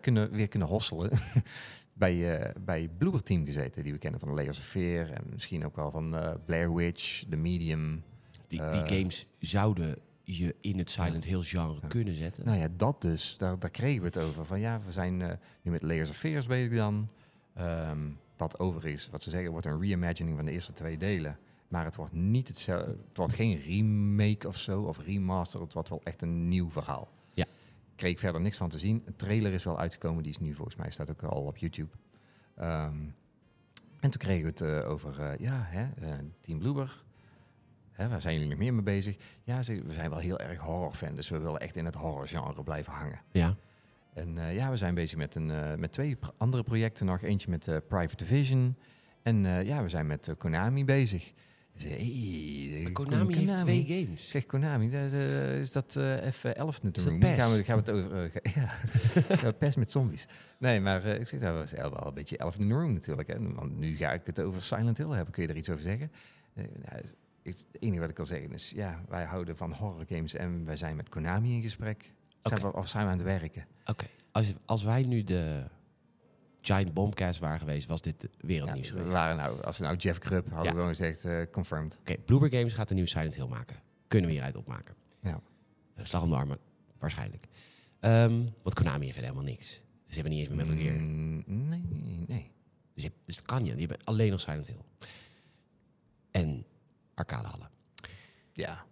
kunnen, 0.00 0.30
weer 0.30 0.48
kunnen 0.48 0.68
hosselen 0.68 1.10
bij, 1.92 2.52
bij 2.64 2.88
Bloober 2.98 3.22
Team 3.22 3.44
gezeten. 3.44 3.82
Die 3.84 3.92
we 3.92 3.98
kennen 3.98 4.20
van 4.20 4.34
Layers 4.34 4.58
of 4.58 4.64
Fear. 4.64 5.10
En 5.10 5.22
misschien 5.32 5.64
ook 5.66 5.76
wel 5.76 5.90
van 5.90 6.16
Blair 6.44 6.74
Witch, 6.74 7.24
The 7.28 7.36
Medium. 7.36 8.02
Die, 8.48 8.60
die 8.70 8.86
games 8.98 9.26
zouden 9.38 9.96
je 10.24 10.54
in 10.60 10.78
het 10.78 10.90
Silent 10.90 11.24
Hill 11.24 11.42
genre 11.42 11.78
Ja. 11.82 11.88
kunnen 11.88 12.14
zetten. 12.14 12.44
Nou 12.44 12.58
ja, 12.58 12.68
dat 12.76 13.02
dus. 13.02 13.36
Daar, 13.36 13.58
daar 13.58 13.70
kregen 13.70 14.00
we 14.00 14.06
het 14.06 14.18
over. 14.18 14.44
Van 14.44 14.60
ja, 14.60 14.80
we 14.84 14.92
zijn 14.92 15.22
eh, 15.22 15.36
nu 15.62 15.70
met 15.70 15.82
Layers 15.82 16.10
of 16.10 16.16
Fears 16.16 16.46
bezig 16.46 16.76
dan. 16.76 17.08
Ehm, 17.54 17.98
wat 18.36 18.58
over 18.58 18.86
is, 18.86 19.08
wat 19.10 19.22
ze 19.22 19.30
zeggen, 19.30 19.50
wordt 19.50 19.66
een 19.66 19.80
reimagining 19.80 20.36
van 20.36 20.44
de 20.44 20.50
eerste 20.52 20.72
twee 20.72 20.96
delen. 20.96 21.38
Maar 21.68 21.84
het 21.84 21.96
wordt 21.96 22.12
niet 22.12 22.48
hetzelfde. 22.48 22.90
Het 23.08 23.16
wordt 23.16 23.32
geen 23.34 23.58
remake 23.60 24.48
of 24.48 24.56
zo, 24.56 24.82
of 24.82 24.98
remaster. 24.98 25.60
Het 25.60 25.72
wordt 25.72 25.88
wel 25.88 26.00
echt 26.04 26.22
een 26.22 26.48
nieuw 26.48 26.70
verhaal. 26.70 27.08
Ja. 27.34 27.44
Kreeg 27.96 28.10
ik 28.10 28.18
verder 28.18 28.40
niks 28.40 28.56
van 28.56 28.68
te 28.68 28.78
zien. 28.78 29.02
Een 29.04 29.16
trailer 29.16 29.52
is 29.52 29.64
wel 29.64 29.78
uitgekomen, 29.78 30.22
die 30.22 30.32
is 30.32 30.38
nu 30.38 30.54
volgens 30.54 30.76
mij, 30.76 30.90
staat 30.90 31.10
ook 31.10 31.22
al 31.22 31.42
op 31.42 31.56
YouTube. 31.56 31.90
Ehm, 32.56 32.96
en 34.00 34.10
toen 34.10 34.20
kregen 34.20 34.42
we 34.42 34.48
het 34.48 34.60
eh, 34.84 34.90
over, 34.90 35.20
eh, 35.20 35.38
ja, 35.38 35.62
hè, 35.64 35.86
Team 36.40 36.58
Bloober. 36.58 37.04
Hè, 37.92 38.08
waar 38.08 38.20
zijn 38.20 38.34
jullie 38.34 38.48
nog 38.48 38.58
meer 38.58 38.74
mee 38.74 38.82
bezig? 38.82 39.16
Ja, 39.44 39.62
ze, 39.62 39.82
we 39.86 39.92
zijn 39.94 40.10
wel 40.10 40.18
heel 40.18 40.38
erg 40.38 40.60
horrorfan, 40.60 41.14
dus 41.14 41.28
we 41.28 41.38
willen 41.38 41.60
echt 41.60 41.76
in 41.76 41.84
het 41.84 41.94
horrorgenre 41.94 42.62
blijven 42.62 42.92
hangen. 42.92 43.20
Ja. 43.32 43.56
En 44.14 44.38
eh, 44.38 44.54
ja, 44.54 44.70
we 44.70 44.76
zijn 44.76 44.94
bezig 44.94 45.18
met, 45.18 45.34
een, 45.34 45.50
eh, 45.50 45.74
met 45.74 45.92
twee 45.92 46.16
andere 46.36 46.62
projecten 46.62 47.06
nog. 47.06 47.22
Eentje 47.22 47.50
met 47.50 47.68
eh, 47.68 47.76
Private 47.88 48.16
Division. 48.16 48.76
En 49.22 49.46
eh, 49.46 49.66
ja, 49.66 49.82
we 49.82 49.88
zijn 49.88 50.06
met 50.06 50.34
Konami 50.38 50.84
bezig. 50.84 51.32
Dus, 51.74 51.84
hey, 51.84 52.70
eh, 52.74 52.82
Maar 52.82 52.92
Konami 52.92 53.34
heeft 53.34 53.56
twee 53.56 53.84
games. 53.86 54.30
Zeg 54.30 54.46
Konami, 54.46 54.88
de- 54.90 55.08
de- 55.10 55.58
is 55.60 55.72
dat 55.72 55.96
eh 55.96 56.24
even 56.26 56.56
Elephant 56.56 56.82
in 56.84 56.92
the 56.92 56.98
Is 56.98 57.04
dat 57.04 57.12
Room? 57.12 57.20
PES? 57.22 57.34
Gaan 57.36 57.52
we, 57.52 57.64
gaan 57.64 57.82
we 57.84 57.90
het 57.92 58.04
over... 58.04 58.30
ga- 58.42 59.40
ja, 59.46 59.52
PES 59.52 59.76
met 59.76 59.90
zombies. 59.90 60.26
Nee, 60.58 60.80
maar 60.80 61.04
eh, 61.04 61.20
ik 61.20 61.26
zeg 61.26 61.40
dat 61.40 61.54
was 61.54 61.72
wel 61.72 62.06
een 62.06 62.14
beetje 62.14 62.36
Elephant 62.40 62.62
in 62.62 62.68
the 62.68 62.74
Room 62.74 62.92
natuurlijk. 62.92 63.28
Hè. 63.28 63.52
Want 63.52 63.78
nu 63.78 63.96
ga 63.96 64.12
ik 64.12 64.20
het 64.24 64.40
over 64.40 64.62
Silent 64.62 64.98
Hill 64.98 65.10
hebben. 65.10 65.32
Kun 65.32 65.42
je 65.42 65.48
er 65.48 65.56
iets 65.56 65.70
over 65.70 65.82
zeggen? 65.82 66.10
Eh, 66.54 66.64
nou, 66.90 67.02
het 67.42 67.64
enige 67.78 68.00
wat 68.00 68.08
ik 68.08 68.14
kan 68.14 68.26
zeggen 68.26 68.52
is... 68.52 68.70
Ja, 68.70 69.02
wij 69.08 69.24
houden 69.24 69.56
van 69.56 69.72
horror 69.72 70.04
games 70.08 70.34
en 70.34 70.64
wij 70.64 70.76
zijn 70.76 70.96
met 70.96 71.08
Konami 71.08 71.54
in 71.54 71.62
gesprek. 71.62 72.12
Zijn 72.42 72.60
we, 72.60 72.72
of 72.72 72.88
zijn 72.88 73.04
we 73.04 73.10
aan 73.10 73.16
het 73.18 73.26
werken? 73.26 73.66
Oké, 73.86 74.06
als, 74.32 74.52
als 74.64 74.82
wij 74.84 75.02
nu 75.02 75.22
de 75.24 75.64
Giant 76.60 76.94
Bombcast 76.94 77.38
waren 77.40 77.58
geweest, 77.58 77.88
was 77.88 78.02
dit 78.02 78.14
Ja, 78.22 78.28
wereldnieuws 78.46 78.90
we 78.90 78.96
geweest. 78.96 79.12
waren 79.12 79.36
nou, 79.36 79.62
als 79.62 79.78
we 79.78 79.84
nou 79.84 79.96
Jeff 79.96 80.18
Grubb 80.18 80.46
hadden 80.48 80.64
Ja. 80.64 80.70
we 80.70 80.76
gewoon 80.76 80.88
gezegd, 80.96 81.24
eh, 81.24 81.40
confirmed. 81.52 81.96
Oké, 82.00 82.16
Bloober 82.24 82.50
Games 82.52 82.72
gaat 82.72 82.90
een 82.90 82.96
nieuw 82.96 83.06
Silent 83.06 83.34
Hill 83.34 83.46
maken. 83.46 83.76
Kunnen 84.08 84.28
we 84.28 84.34
hieruit 84.34 84.56
opmaken. 84.56 84.94
Ja. 85.22 85.40
Eh, 85.94 86.04
slag 86.04 86.22
om 86.22 86.28
de 86.30 86.36
armen, 86.36 86.58
waarschijnlijk. 86.98 87.46
Ehm, 88.00 88.42
want 88.62 88.74
Konami 88.74 89.04
heeft 89.04 89.18
helemaal 89.20 89.42
niks. 89.42 89.70
Ze 90.06 90.14
hebben 90.14 90.32
niet 90.32 90.40
eens 90.48 90.56
meer 90.56 90.66
Metal 90.66 90.82
Gear. 90.82 90.94
Mm, 91.00 91.42
nee, 91.46 91.82
nee. 92.26 92.50
Dus, 92.94 93.02
je, 93.02 93.12
dus 93.24 93.36
dat 93.36 93.44
kan 93.44 93.64
je. 93.64 93.76
Je 93.76 93.86
hebt 93.86 94.04
alleen 94.04 94.30
nog 94.30 94.40
Silent 94.40 94.66
Hill. 94.66 94.80
En 96.30 96.64
arcadehallen. 97.14 97.70
Ja. 98.52 98.84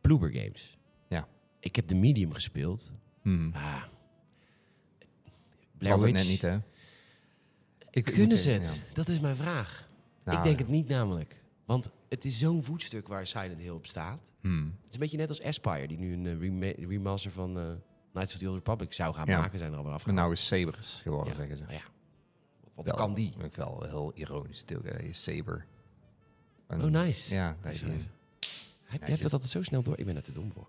Bloober 0.00 0.32
Games. 0.32 0.78
Ja. 1.08 1.28
Ik 1.60 1.76
heb 1.76 1.88
de 1.88 1.94
Medium 1.94 2.32
gespeeld. 2.32 2.92
Hmm. 3.22 3.52
Ah. 3.54 3.82
Blair 5.78 5.94
Was 5.94 6.02
het 6.02 6.12
net 6.12 6.26
niet, 6.28 6.42
hè? 6.42 6.58
Ik 7.90 8.04
Kunnen 8.04 8.38
ze 8.38 8.50
het? 8.50 8.82
Dat 8.92 9.08
is 9.08 9.20
mijn 9.20 9.36
vraag. 9.36 9.88
Nou, 10.24 10.38
ik 10.38 10.44
denk 10.44 10.58
het 10.58 10.68
niet 10.68 10.88
namelijk. 10.88 11.42
Want 11.64 11.90
het 12.08 12.24
is 12.24 12.38
zo'n 12.38 12.64
voetstuk 12.64 13.08
waar 13.08 13.26
Silent 13.26 13.60
Hill 13.60 13.70
op 13.70 13.86
staat. 13.86 14.32
hmm. 14.40 14.64
Het 14.66 14.86
is 14.88 14.94
een 14.94 15.00
beetje 15.00 15.16
net 15.16 15.28
als 15.28 15.42
Aspire, 15.42 15.86
die 15.88 15.98
nu 15.98 16.12
een 16.12 16.26
eh, 16.26 16.38
rema- 16.40 16.86
remaster 16.88 17.30
van 17.30 17.58
eh 17.58 17.64
Knights 18.12 18.32
of 18.34 18.38
the 18.40 18.46
Old 18.48 18.54
Republic 18.56 18.92
zou 18.92 19.14
gaan 19.14 19.26
Ja. 19.26 19.40
maken. 19.40 19.58
Zijn 19.58 19.72
er 19.72 19.78
alweer 19.78 19.92
afgehaald. 19.92 20.18
nou 20.20 20.32
is 20.32 20.46
Sabers 20.46 21.00
geworden, 21.02 21.32
Ja. 21.32 21.38
zeggen 21.38 21.56
ze. 21.56 21.62
Nou 21.62 21.74
ja, 21.74 21.82
wat 22.74 22.84
Wel- 22.84 22.94
kan 22.96 23.14
die? 23.14 23.32
vind 23.32 23.44
ik 23.44 23.54
wel 23.54 23.82
heel 23.82 24.12
ironisch 24.14 24.60
natuurlijk. 24.64 25.14
Saber. 25.14 25.66
En- 26.68 26.84
Oh, 26.84 26.90
nice. 26.90 27.34
Ja, 27.34 27.56
dat 27.60 27.72
is 27.72 27.82
Nice. 27.82 28.04
Hij 28.84 28.98
heeft 29.02 29.22
dat 29.22 29.32
altijd 29.32 29.50
zo 29.50 29.62
snel 29.62 29.82
door. 29.82 29.98
Ik 29.98 30.04
ben 30.06 30.16
er 30.16 30.22
te 30.22 30.32
dom 30.32 30.52
voor. 30.52 30.66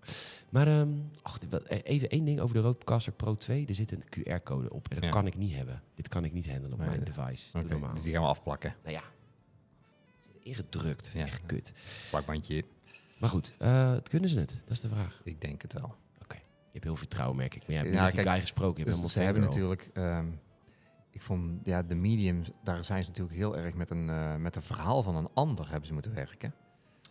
Maar 0.50 0.66
ehm, 0.66 0.88
ach, 1.22 1.38
eh, 1.66 1.78
even 1.82 2.08
één 2.08 2.24
ding 2.24 2.40
over 2.40 2.54
de 2.54 2.60
Rodecaster 2.60 3.12
Pro 3.12 3.34
2. 3.34 3.66
Er 3.66 3.74
zit 3.74 3.92
een 3.92 4.04
QR-code 4.10 4.70
op. 4.72 4.88
En 4.88 4.94
dat 4.94 5.04
Ja. 5.04 5.10
kan 5.10 5.26
ik 5.26 5.36
niet 5.36 5.54
hebben. 5.54 5.82
Dit 5.94 6.08
kan 6.08 6.24
ik 6.24 6.32
niet 6.32 6.46
handelen 6.50 6.72
op 6.72 6.78
Nee, 6.78 6.88
mijn 6.88 7.04
device. 7.04 7.58
Oké, 7.58 7.68
normaal. 7.68 7.94
dus 7.94 8.02
die 8.02 8.12
gaan 8.12 8.22
we 8.22 8.28
afplakken. 8.28 8.74
Nou 8.82 8.94
ja. 8.94 9.02
Ingedrukt. 10.42 11.10
Ja. 11.14 11.20
Echt 11.24 11.46
kut. 11.46 11.72
Plakbandje. 12.10 12.64
Maar 13.18 13.30
goed, 13.30 13.54
eh, 13.58 13.96
kunnen 14.08 14.28
ze 14.28 14.38
het? 14.38 14.60
Dat 14.64 14.70
is 14.70 14.80
de 14.80 14.88
vraag. 14.88 15.20
Ik 15.24 15.40
denk 15.40 15.62
het 15.62 15.72
wel. 15.72 15.94
Je 16.72 16.76
hebt 16.76 16.88
heel 16.88 16.96
veel 16.96 17.06
vertrouwen, 17.08 17.36
merk 17.36 17.54
ik. 17.54 17.60
Maar 17.60 17.70
je 17.70 17.76
hebt 17.82 17.94
Ja, 17.94 18.04
die 18.06 18.14
kijk, 18.14 18.28
guy 18.28 18.40
gesproken. 18.40 18.84
Je 18.84 18.90
Dus 19.00 19.12
ze 19.12 19.20
hebben 19.20 19.42
natuurlijk... 19.42 19.90
ehm, 19.92 20.26
ik 21.10 21.22
vond, 21.22 21.60
ja, 21.66 21.82
de 21.82 21.94
medium, 21.94 22.42
daar 22.62 22.84
zijn 22.84 23.02
ze 23.04 23.08
natuurlijk 23.08 23.36
heel 23.36 23.56
erg 23.56 23.74
met 23.74 23.90
een, 23.90 24.10
eh, 24.10 24.36
met 24.36 24.56
een 24.56 24.62
verhaal 24.62 25.02
van 25.02 25.16
een 25.16 25.28
ander 25.34 25.68
hebben 25.68 25.86
ze 25.86 25.92
moeten 25.92 26.14
werken. 26.14 26.54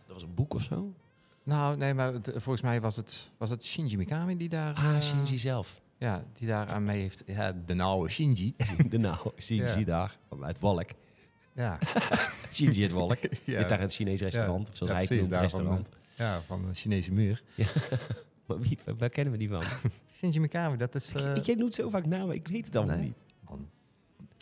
Dat 0.06 0.12
was 0.14 0.22
een 0.22 0.34
boek 0.34 0.54
of 0.54 0.62
zo? 0.62 0.94
Nou, 1.42 1.76
nee, 1.76 1.94
maar 1.94 2.12
het- 2.12 2.30
volgens 2.34 2.62
mij 2.62 2.80
was 2.80 2.96
het, 2.96 3.30
was 3.38 3.50
het 3.50 3.64
Shinji 3.64 3.96
Mikami 3.96 4.36
die 4.36 4.48
daar... 4.48 4.74
Ah, 4.74 4.96
eh, 4.96 5.02
Shinji 5.02 5.38
zelf. 5.38 5.80
Ja, 5.98 6.24
die 6.32 6.48
daar 6.48 6.68
aan 6.68 6.84
mee 6.84 7.00
heeft... 7.00 7.22
Ja, 7.26 7.52
de 7.66 7.74
nauwe 7.74 8.08
Shinji. 8.08 8.54
de 8.90 8.98
nou, 8.98 9.16
Shinji 9.38 9.78
Ja. 9.78 9.84
daar. 9.84 10.18
Vanuit 10.28 10.58
Walk. 10.58 10.88
ja. 11.52 11.78
Shinji 12.52 12.82
het 12.82 12.92
Walk. 12.92 13.18
Ja. 13.44 13.56
hebt 13.56 13.68
daar 13.68 13.80
het 13.80 13.92
Chinees 13.94 14.20
restaurant. 14.20 14.68
Of 14.68 14.76
zoals 14.76 14.92
Ja, 14.92 14.98
hij 14.98 15.06
het 15.08 15.18
noemt, 15.18 15.30
daar 15.32 15.50
van, 15.50 15.58
restaurant. 15.60 15.88
ja, 16.14 16.40
van 16.40 16.66
de 16.66 16.74
Chinese 16.74 17.12
muur. 17.12 17.42
Maar 18.46 18.58
wie, 18.60 18.78
waar 18.98 19.08
kennen 19.08 19.32
we 19.32 19.38
die 19.38 19.48
van? 19.48 19.62
Shinji 20.12 20.40
Mikami, 20.40 20.76
dat 20.76 20.94
is... 20.94 21.14
eh, 21.14 21.36
ik, 21.36 21.46
noem 21.56 21.66
het 21.66 21.74
zo 21.74 21.90
vaak 21.90 22.06
namen. 22.06 22.34
Ik 22.34 22.48
weet 22.48 22.66
het 22.66 22.76
allemaal 22.76 22.96
Nee. 22.96 23.04
niet. 23.04 23.18
man, 23.48 23.68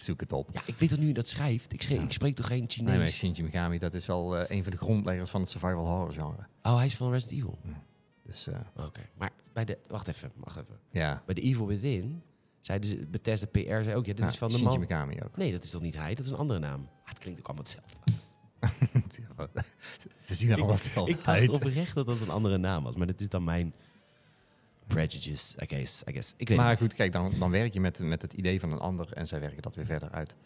zoek 0.03 0.21
het 0.21 0.33
op. 0.33 0.49
Ja, 0.53 0.61
ik 0.67 0.75
weet 0.79 0.91
dat 0.91 0.99
nu 0.99 1.13
dat 1.13 1.29
schrijft. 1.29 1.73
Ik, 1.73 1.83
schreef, 1.83 1.99
Ja. 1.99 2.05
ik 2.05 2.13
spreek 2.13 2.35
toch 2.35 2.47
geen 2.47 2.65
Chinees? 2.69 2.91
Nee, 2.91 2.99
maar 2.99 3.09
Shinji 3.09 3.43
Mikami, 3.43 3.79
dat 3.79 3.95
is 3.95 4.07
wel 4.07 4.37
eh, 4.37 4.57
een 4.57 4.63
van 4.63 4.73
de 4.73 4.79
grondleggers 4.79 5.31
van 5.31 5.41
het 5.41 5.51
survival 5.51 5.87
horror 5.87 6.13
genre. 6.13 6.47
Oh, 6.63 6.77
hij 6.77 6.87
is 6.87 6.97
van 6.97 7.11
Resident 7.11 7.39
Evil. 7.41 7.59
Dus 8.25 8.47
eh, 8.47 8.59
Oké. 8.87 9.01
Maar 9.19 9.31
bij 9.53 9.65
de... 9.65 9.79
Wacht 9.87 10.09
even, 10.09 10.33
wacht 10.37 10.57
even. 10.57 10.79
ja, 10.91 11.23
Bij 11.27 11.35
de 11.35 11.41
Evil 11.41 11.67
Within 11.67 12.23
zeiden 12.61 12.89
ze... 12.91 12.97
Bethesda 13.11 13.47
PR 13.47 13.59
zei 13.83 13.95
ook... 13.95 14.07
Ja, 14.07 14.15
dit 14.15 14.29
is 14.29 14.37
van 14.37 14.49
de 14.49 14.55
Shinji 14.55 14.69
man... 14.71 14.79
Mikami 14.81 15.21
ook. 15.25 15.37
Nee, 15.37 15.53
dat 15.53 15.65
is 15.65 15.71
toch 15.71 15.83
niet 15.83 15.95
hij? 15.97 16.15
Dat 16.15 16.25
is 16.25 16.31
een 16.31 16.37
andere 16.39 16.59
naam. 16.59 16.89
Ah, 17.03 17.09
het 17.09 17.19
klinkt 17.19 17.41
ook 17.41 17.47
allemaal 17.47 17.65
hetzelfde. 17.65 18.13
Ze 20.21 20.35
zien 20.35 20.49
er 20.51 20.57
allemaal 20.57 20.75
Ik 20.77 20.83
hetzelfde 20.83 21.15
dacht 21.15 21.27
uit. 21.27 21.49
oprecht 21.51 21.95
dat 21.95 22.07
dat 22.07 22.21
een 22.21 22.29
andere 22.31 22.59
naam 22.59 22.85
was. 22.85 22.97
Maar 22.97 23.07
dat 23.07 23.21
is 23.21 23.29
dan 23.29 23.45
mijn 23.45 23.75
prejudice, 24.89 25.57
I 25.63 25.67
guess. 25.67 26.03
I 26.09 26.13
guess. 26.13 26.35
Ik 26.37 26.49
weet 26.49 26.57
Maar 26.57 26.77
goed, 26.77 26.95
kijk, 26.95 27.13
dan, 27.13 27.33
dan 27.39 27.51
werk 27.51 27.73
je 27.73 27.81
met, 27.81 27.99
met 27.99 28.23
het 28.23 28.33
idee 28.33 28.61
van 28.61 28.73
een 28.73 28.79
ander 28.79 29.13
en 29.13 29.27
zij 29.27 29.41
werken 29.41 29.63
dat 29.63 29.75
weer 29.75 29.87
verder 29.87 30.11
uit. 30.11 30.37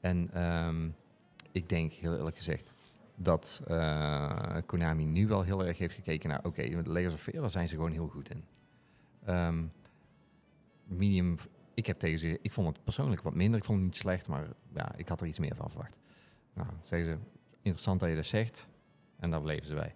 En 0.00 0.30
ehm, 0.32 0.88
ik 1.52 1.68
denk, 1.68 1.92
heel 1.92 2.16
eerlijk 2.16 2.36
gezegd, 2.36 2.72
dat 3.16 3.62
eh, 3.66 4.56
Konami 4.66 5.04
nu 5.04 5.26
wel 5.26 5.42
heel 5.42 5.66
erg 5.66 5.78
heeft 5.78 5.94
gekeken 5.94 6.28
naar, 6.28 6.44
oké, 6.44 6.68
met 6.68 6.86
Layers 6.86 7.14
of 7.14 7.22
Fear, 7.22 7.40
daar 7.40 7.50
zijn 7.50 7.68
ze 7.68 7.74
gewoon 7.74 7.92
heel 7.92 8.08
goed 8.08 8.30
in. 8.30 8.44
Ehm, 9.24 9.64
medium, 10.84 11.36
ik 11.74 11.86
heb 11.86 11.98
tegen 11.98 12.18
ze, 12.18 12.38
ik 12.42 12.52
vond 12.52 12.68
het 12.68 12.84
persoonlijk 12.84 13.22
wat 13.22 13.34
minder, 13.34 13.58
ik 13.58 13.64
vond 13.64 13.78
het 13.78 13.88
niet 13.88 13.96
slecht, 13.96 14.28
maar 14.28 14.46
ja, 14.74 14.96
ik 14.96 15.08
had 15.08 15.20
er 15.20 15.26
iets 15.26 15.38
meer 15.38 15.54
van 15.54 15.70
verwacht. 15.70 15.96
Nou, 16.54 16.68
zeggen 16.82 17.08
ze, 17.08 17.18
interessant 17.62 18.00
dat 18.00 18.08
je 18.08 18.14
dat 18.14 18.26
zegt, 18.26 18.68
en 19.18 19.30
daar 19.30 19.42
bleven 19.42 19.66
ze 19.66 19.74
bij. 19.74 19.94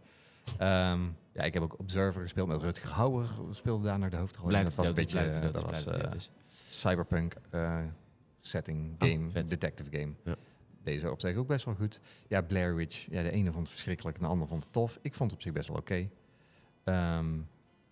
Ehm, 0.59 1.01
ja, 1.33 1.43
ik 1.43 1.55
heb 1.55 1.63
ook 1.63 1.79
Observer 1.79 2.23
gespeeld 2.23 2.49
met 2.49 2.63
Rutger 2.63 2.91
Hauer, 2.91 3.29
speelde 3.51 3.85
daar 3.85 3.99
naar 3.99 4.11
de 4.11 4.17
hoofdrol. 4.17 4.47
Blij 4.47 4.59
En 4.59 4.65
dat 4.65 4.75
dat 4.75 4.87
was 4.87 4.97
een 4.97 5.05
beetje, 5.05 5.51
dat 5.51 5.63
was 5.63 5.87
eh, 5.87 6.11
cyberpunk 6.69 7.35
eh, 7.51 7.79
setting 8.41 9.03
Oh, 9.03 9.09
game, 9.09 9.43
detective 9.43 9.99
game. 9.99 10.13
Ja. 10.25 10.35
Deze 10.83 11.11
op 11.11 11.21
zich 11.21 11.37
ook 11.37 11.47
best 11.47 11.65
wel 11.65 11.75
goed. 11.75 12.01
Ja, 12.29 12.41
Blair 12.43 12.75
Witch. 12.75 13.07
Ja, 13.11 13.23
de 13.23 13.31
ene 13.31 13.53
vond 13.53 13.63
het 13.63 13.71
verschrikkelijk, 13.71 14.17
en 14.17 14.23
de 14.23 14.29
andere 14.29 14.49
vond 14.49 14.65
het 14.65 14.73
tof. 14.73 14.99
Ik 15.03 15.15
vond 15.15 15.31
het 15.31 15.39
op 15.39 15.45
zich 15.45 15.53
best 15.53 15.69
wel 15.69 15.77
oké. 15.77 16.09
Ehm, 16.85 17.41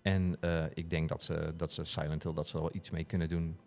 en 0.02 0.36
eh, 0.40 0.64
ik 0.74 0.90
denk 0.90 1.08
dat 1.08 1.22
ze, 1.22 1.52
dat 1.56 1.72
ze 1.72 1.84
Silent 1.84 2.22
Hill, 2.22 2.32
dat 2.32 2.48
ze 2.48 2.56
er 2.56 2.62
wel 2.62 2.74
iets 2.74 2.90
mee 2.90 3.04
kunnen 3.04 3.28
doen. 3.28 3.58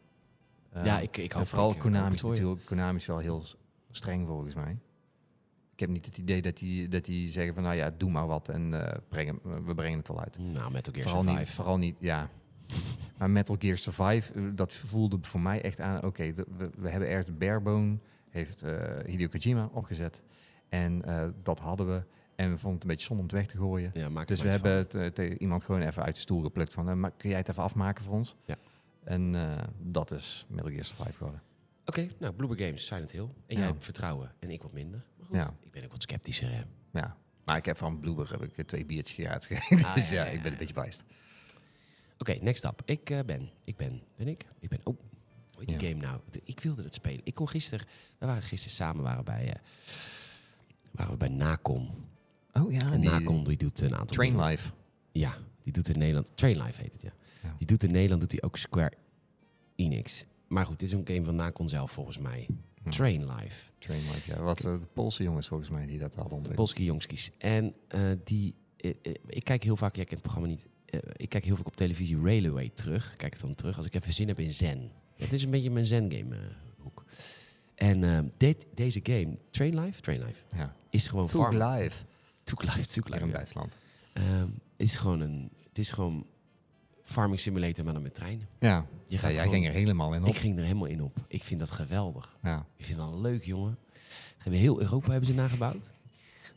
Ja, 0.84 1.00
ik, 1.00 1.18
ik 1.18 1.32
hoop 1.32 1.48
vooral 1.48 1.76
Konami 1.76 2.16
natuurlijk 2.22 2.66
Konami 2.66 2.98
is 2.98 3.06
wel 3.06 3.18
heel 3.18 3.44
streng 3.92 4.28
volgens 4.28 4.56
mij. 4.56 4.78
Ik 5.74 5.80
heb 5.80 5.90
niet 5.90 6.06
het 6.06 6.18
idee 6.18 6.42
dat 6.42 6.58
die, 6.58 6.88
dat 6.88 7.06
die 7.06 7.28
zeggen 7.28 7.54
van 7.54 7.64
nou 7.64 7.76
ja, 7.76 7.92
doe 7.98 8.12
maar 8.12 8.28
wat 8.28 8.50
en 8.50 8.88
eh, 8.88 8.98
breng 9.10 9.28
hem- 9.44 9.66
we 9.66 9.76
brengen 9.76 9.98
het 9.98 10.08
wel 10.08 10.20
uit. 10.22 10.38
Nou, 10.40 10.72
Metal 10.72 10.94
Gear 10.94 11.04
Vooral 11.06 11.22
Survive. 11.24 11.40
niet, 11.44 11.50
vooral 11.50 11.78
niet, 11.78 11.96
ja. 12.00 12.30
Maar 13.18 13.30
Metal 13.30 13.56
Gear 13.60 13.78
Survive, 13.78 14.34
eh, 14.34 14.44
dat 14.56 14.74
voelde 14.74 15.18
voor 15.22 15.40
mij 15.40 15.62
echt 15.62 15.80
aan... 15.80 16.04
Oké, 16.04 16.34
we, 16.34 16.46
we 16.78 16.90
hebben 16.90 17.10
ergens 17.10 17.38
Barebone, 17.38 17.98
heeft 18.30 18.62
eh, 18.62 18.74
Hideo 19.06 19.28
Kojima 19.28 19.70
opgezet. 19.72 20.24
En 20.70 21.06
eh, 21.06 21.28
dat 21.44 21.60
hadden 21.60 21.88
we. 21.88 22.04
En 22.36 22.50
we 22.52 22.58
vonden 22.58 22.74
het 22.74 22.82
een 22.84 22.90
beetje 22.90 23.06
zonde 23.06 23.22
om 23.24 23.28
het 23.30 23.38
weg 23.38 23.48
te 23.48 23.58
gooien. 23.58 23.92
Ja, 23.94 24.10
maak 24.10 24.28
Dus 24.28 24.42
we 24.42 24.50
hebben 24.50 24.72
het, 24.76 25.20
eh, 25.20 25.36
iemand 25.38 25.64
gewoon 25.64 25.82
even 25.82 26.04
uit 26.04 26.14
de 26.16 26.22
stoel 26.22 26.42
geplukt 26.42 26.74
van... 26.74 26.90
eh, 26.90 26.96
maar 26.96 27.12
kun 27.12 27.30
jij 27.30 27.38
het 27.40 27.50
even 27.50 27.64
afmaken 27.64 28.04
voor 28.04 28.14
ons? 28.14 28.36
Ja. 28.46 28.56
En 29.04 29.36
eh, 29.36 29.64
dat 29.82 30.12
is 30.12 30.46
Metal 30.50 30.70
Gear 30.70 30.84
Survive 30.84 31.18
geworden. 31.18 31.42
Oké, 31.86 32.08
nou, 32.20 32.34
Bloober 32.34 32.58
Games, 32.66 32.86
Silent 32.86 33.12
Hill. 33.12 33.22
En 33.22 33.30
Ja. 33.48 33.58
jij 33.58 33.68
hebt 33.68 33.84
vertrouwen 33.84 34.32
en 34.40 34.50
ik 34.50 34.62
wat 34.62 34.74
minder. 34.74 35.04
Ja. 35.38 35.56
ik 35.62 35.72
ben 35.72 35.84
ook 35.84 35.92
wat 35.92 36.02
sceptischer. 36.02 36.52
Hè. 36.52 36.62
Ja. 36.92 37.18
Maar 37.46 37.58
ik 37.58 37.66
heb 37.66 37.78
van 37.78 38.00
Bloober 38.00 38.32
heb 38.32 38.44
ik 38.44 38.68
twee 38.68 38.86
biertjes 38.86 39.16
geraad 39.16 39.46
gegeven. 39.46 39.86
Ah, 39.90 39.96
dus 39.96 40.10
ja, 40.10 40.16
ja, 40.16 40.26
ja, 40.26 40.32
ik 40.32 40.42
ben 40.42 40.52
een 40.52 40.58
beetje 40.58 40.74
bijst. 40.74 41.04
Oké, 42.18 42.34
next 42.42 42.64
up. 42.64 42.82
Ik 42.86 43.10
eh, 43.10 43.20
ben, 43.26 43.50
ik 43.64 43.78
ben, 43.78 44.02
ben 44.16 44.28
ik? 44.28 44.46
Ik 44.60 44.70
ben, 44.70 44.80
oh, 44.84 45.00
hoe 45.54 45.64
heet 45.66 45.80
die 45.80 45.90
game 45.90 46.02
nou? 46.02 46.20
Ik 46.44 46.60
wilde 46.60 46.84
het 46.84 46.94
spelen. 46.94 47.22
Ik 47.24 47.36
kon 47.36 47.50
gisteren, 47.50 47.88
we 48.18 48.26
waren 48.26 48.44
gisteren 48.44 48.76
samen 48.76 49.04
waren 49.04 49.26
bij, 49.26 49.48
eh, 49.48 49.60
waren 50.92 51.12
we 51.12 51.18
bij 51.18 51.28
Nacon. 51.28 51.90
Oh 52.54 52.72
ja, 52.72 52.92
en 52.92 53.02
die 53.02 53.10
Nacon 53.10 53.44
die 53.44 53.58
doet 53.58 53.82
een 53.82 53.96
aantal 53.96 54.16
Train. 54.16 54.42
Life. 54.42 54.72
Ja, 55.12 55.38
die 55.64 55.74
doet 55.74 55.90
in 55.90 55.98
Nederland, 55.98 56.32
Train 56.36 56.62
Life 56.62 56.82
heet 56.82 56.94
het 56.94 57.02
ja. 57.02 57.14
Ja. 57.44 57.56
Die 57.58 57.68
doet 57.68 57.84
in 57.84 57.92
Nederland 57.92 58.22
doet 58.22 58.32
hij 58.32 58.42
ook 58.42 58.58
Square 58.58 58.94
Enix. 59.76 60.26
Maar 60.48 60.66
goed, 60.66 60.80
dit 60.80 60.92
is 60.92 60.96
een 60.98 61.08
game 61.08 61.24
van 61.24 61.36
Nacon 61.36 61.70
zelf 61.70 61.92
volgens 61.92 62.18
mij. 62.18 62.48
Hm. 62.84 62.90
Train 62.90 63.26
Life. 63.36 63.70
Train 63.80 64.00
Life, 64.02 64.32
ja. 64.32 64.42
Wat 64.42 64.64
eh, 64.66 64.72
de 64.72 64.80
Poolse 64.94 65.24
jongens 65.24 65.48
volgens 65.48 65.70
mij 65.70 65.86
die 65.86 65.98
dat 66.00 66.16
hadden 66.16 66.38
ontwikkeld. 66.38 66.56
Polski 66.56 66.84
Jongskis. 66.84 67.32
En 67.38 67.74
eh, 67.88 68.02
die, 68.24 68.56
eh, 68.78 68.92
ik 69.28 69.44
kijk 69.44 69.64
heel 69.64 69.78
vaak, 69.78 69.96
jij 69.96 70.06
kent 70.06 70.20
het 70.22 70.30
programma 70.32 70.50
niet, 70.50 70.68
eh, 70.86 71.00
ik 71.16 71.30
kijk 71.30 71.46
heel 71.46 71.56
vaak 71.56 71.68
op 71.68 71.76
televisie 71.76 72.22
Railway 72.22 72.70
terug. 72.74 73.14
Kijk 73.16 73.34
het 73.34 73.42
dan 73.42 73.56
terug 73.56 73.78
als 73.78 73.86
ik 73.86 73.94
even 73.96 74.14
zin 74.14 74.28
heb 74.28 74.40
in 74.40 74.52
Zen. 74.52 74.92
Het 75.16 75.34
is 75.34 75.44
een 75.44 75.52
beetje 75.52 75.72
mijn 75.72 75.86
Zen-game 75.86 76.36
eh, 76.36 76.42
hoek. 76.78 77.04
En 77.76 78.32
dit, 78.38 78.66
deze 78.74 79.00
game, 79.04 79.38
Train 79.52 79.80
Life, 79.80 80.02
Train 80.02 80.20
Life, 80.26 80.40
Ja. 80.56 80.76
is 80.90 81.08
gewoon 81.08 81.30
farm. 81.30 81.54
Live. 81.56 82.04
Life, 82.58 82.84
Zug 82.90 83.04
Hier 83.08 83.14
Life. 83.14 83.20
in 83.24 83.28
ja. 83.28 83.34
Duitsland. 83.34 83.76
Ehm, 84.14 84.48
is 84.78 84.96
gewoon 84.96 85.20
een, 85.20 85.50
het 85.68 85.78
is 85.78 85.92
gewoon 85.92 86.26
farming 87.04 87.40
simulator, 87.40 87.84
maar 87.84 87.94
dan 87.94 88.02
met 88.04 88.14
treinen. 88.14 88.48
Ja, 88.60 88.86
Je 89.06 89.16
ja 89.16 89.22
jij 89.22 89.32
gewoon- 89.34 89.50
ging 89.50 89.66
er 89.68 89.72
helemaal 89.72 90.14
in 90.14 90.22
op. 90.22 90.28
Ik 90.28 90.36
ging 90.36 90.58
er 90.58 90.64
helemaal 90.64 90.86
in 90.88 91.02
op. 91.02 91.18
Ik 91.28 91.44
vind 91.44 91.60
dat 91.60 91.72
geweldig. 91.72 92.38
Ja. 92.44 92.66
Ik 92.78 92.86
vind 92.86 92.98
dat 92.98 93.14
leuk, 93.14 93.44
jongen. 93.44 93.78
Hebben 94.38 94.60
heel 94.62 94.82
Europa 94.82 95.10
hebben 95.12 95.28
ze 95.30 95.34
nagebouwd. 95.36 95.94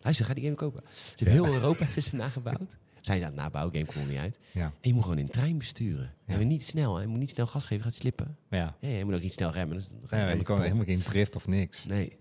Luister, 0.03 0.27
ga 0.27 0.35
die 0.35 0.45
game 0.45 0.57
kopen. 0.57 0.83
Ze 0.95 1.13
hebben 1.25 1.35
Ja. 1.35 1.43
heel 1.43 1.55
Europa 1.55 1.85
hebben 1.85 2.03
ze 2.03 2.17
nagebouwd. 2.17 2.77
Zijn 3.01 3.19
ze 3.19 3.25
aan 3.25 3.33
het 3.33 3.41
nabouwen, 3.41 3.75
game 3.75 3.87
komt 3.93 4.09
niet 4.09 4.19
uit. 4.19 4.39
Ja. 4.53 4.65
En 4.65 4.73
je 4.81 4.95
moet 4.95 5.03
gewoon 5.03 5.19
in 5.19 5.25
een 5.25 5.31
trein 5.31 5.59
besturen. 5.59 6.13
Ja. 6.27 6.39
En 6.39 6.47
niet 6.47 6.65
snel, 6.65 6.95
hè. 6.97 7.01
je 7.03 7.07
moet 7.09 7.19
niet 7.19 7.31
snel 7.31 7.47
gas 7.47 7.67
geven, 7.67 7.85
gaat 7.85 7.95
slippen. 7.95 8.37
Ja. 8.51 8.77
Ja, 8.81 8.89
je 8.89 9.05
moet 9.05 9.15
ook 9.15 9.21
niet 9.23 9.33
snel 9.33 9.51
remmen. 9.51 9.77
Dus 9.77 9.87
je 10.11 10.17
Ja, 10.17 10.29
je 10.31 10.43
kan 10.43 10.63
helemaal 10.63 10.85
geen 10.85 11.03
drift 11.03 11.37
of 11.37 11.47
niks. 11.47 11.85
Nee. 11.85 12.17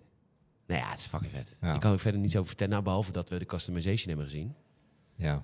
Nou 0.67 0.81
ja, 0.81 0.89
het 0.89 0.99
is 0.99 1.05
fucking 1.05 1.31
vet. 1.31 1.57
Ik 1.75 1.79
kan 1.79 1.91
er 1.91 1.99
verder 1.99 2.19
niets 2.21 2.35
over 2.35 2.47
vertellen, 2.47 2.71
nou, 2.73 2.83
behalve 2.83 3.11
dat 3.11 3.29
we 3.29 3.39
de 3.39 3.45
customization 3.45 4.07
hebben 4.07 4.25
gezien. 4.25 4.53
Ja. 5.15 5.43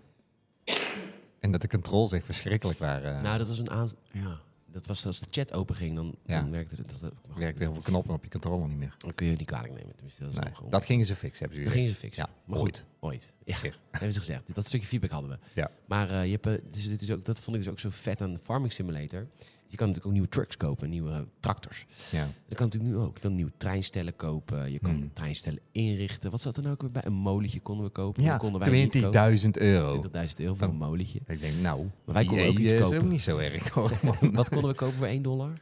En 1.41 1.51
dat 1.51 1.61
de 1.61 1.67
controls 1.67 2.11
echt 2.11 2.25
verschrikkelijk 2.25 2.79
waren. 2.79 3.21
Nou, 3.23 3.37
dat 3.37 3.47
was 3.47 3.57
een 3.59 3.69
aan... 3.69 3.89
Ja. 4.11 4.39
Dat 4.71 4.85
was 4.85 5.05
als 5.05 5.19
de 5.19 5.25
chat 5.29 5.53
open 5.53 5.75
ging, 5.75 5.95
dan, 5.95 6.15
Ja. 6.25 6.41
dan 6.41 6.51
werkte 6.51 6.75
het. 6.75 6.87
Dat, 6.89 6.99
dat, 7.01 7.13
Werkte 7.37 7.63
heel 7.63 7.73
veel 7.73 7.81
knoppen 7.81 8.13
op 8.13 8.23
je 8.23 8.29
controller 8.29 8.67
niet 8.67 8.77
meer. 8.77 8.95
Dan 8.97 9.15
kun 9.15 9.27
je 9.27 9.35
niet 9.35 9.47
kwalijk 9.47 9.73
nemen. 9.73 9.91
Tenminste, 9.95 10.21
dat 10.23 10.31
is 10.31 10.37
Nee, 10.37 10.45
nog 10.47 10.55
gewoon- 10.55 10.71
dat 10.71 10.85
gingen 10.85 11.05
ze 11.05 11.15
fixen, 11.15 11.39
hebben 11.39 11.57
ze 11.57 11.63
dat 11.63 11.73
gingen 11.73 11.89
ze 11.89 11.95
fixen. 11.95 12.25
Ja, 12.29 12.35
maar 12.45 12.59
ooit. 12.59 12.77
goed, 12.77 12.85
ooit. 13.09 13.33
Ja, 13.43 13.57
hebben 13.91 14.13
ze 14.13 14.19
gezegd. 14.19 14.55
Dat 14.55 14.67
stukje 14.67 14.87
feedback 14.87 15.11
hadden 15.11 15.29
we. 15.29 15.37
Ja. 15.53 15.71
Maar 15.85 16.09
eh, 16.09 16.25
je 16.25 16.39
hebt, 16.41 16.73
dus 16.73 16.87
dit 16.87 17.01
is 17.01 17.11
ook, 17.11 17.25
dat 17.25 17.39
vond 17.39 17.55
ik 17.57 17.63
dus 17.63 17.71
ook 17.71 17.79
zo 17.79 17.89
vet 17.91 18.21
aan 18.21 18.37
Farming 18.43 18.71
Simulator. 18.73 19.27
Je 19.71 19.77
kan 19.77 19.87
natuurlijk 19.87 20.05
ook 20.05 20.11
nieuwe 20.11 20.29
trucks 20.29 20.57
kopen, 20.57 20.89
nieuwe 20.89 21.27
tractors. 21.39 21.85
Ja. 22.11 22.27
Dat 22.47 22.57
kan 22.57 22.65
natuurlijk 22.65 22.93
nu 22.93 22.99
ook. 22.99 23.15
Je 23.15 23.21
kan 23.21 23.35
nieuwe 23.35 23.51
treinstellen 23.57 24.15
kopen. 24.15 24.71
Je 24.71 24.79
kan 24.79 24.91
Hmm. 24.95 25.13
treinstellen 25.13 25.59
inrichten. 25.71 26.31
Wat 26.31 26.41
zat 26.41 26.55
er 26.55 26.61
nou 26.61 26.73
ook 26.73 26.81
weer 26.81 26.91
bij? 26.91 27.05
Een 27.05 27.13
molentje 27.13 27.59
konden 27.59 27.85
we 27.85 27.91
kopen. 27.91 28.23
Ja, 28.23 28.29
Dat 28.31 28.39
konden 28.39 28.61
wij 28.61 28.71
niet 28.71 28.93
kopen. 29.01 29.11
20.000 29.11 29.57
euro. 29.57 29.91
20.000 29.99 30.39
euro 30.39 30.53
voor 30.53 30.67
een 30.67 30.75
molentje. 30.75 31.19
Ik 31.27 31.41
denk, 31.41 31.53
nou, 31.61 31.87
Maar 32.05 32.15
wij 32.15 32.25
konden 32.25 32.47
ook 32.47 32.57
iets 32.57 32.73
is 32.73 32.81
kopen. 32.81 32.97
ook 32.97 33.03
niet 33.09 33.21
zo 33.21 33.37
erg 33.37 33.69
hoor. 33.69 33.89
Wat 34.31 34.49
konden 34.49 34.69
we 34.69 34.75
kopen 34.75 34.95
voor 34.97 35.07
1 35.07 35.21
dollar? 35.21 35.53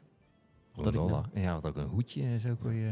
Voor 0.73 0.83
Dat 0.83 0.93
een 0.93 0.99
nou- 0.99 1.11
dollar. 1.11 1.29
En 1.33 1.41
ja, 1.41 1.51
had 1.53 1.65
ook 1.65 1.75
een 1.77 1.87
hoedje, 1.87 2.39
zo 2.39 2.55
kon 2.61 2.73
je... 2.73 2.91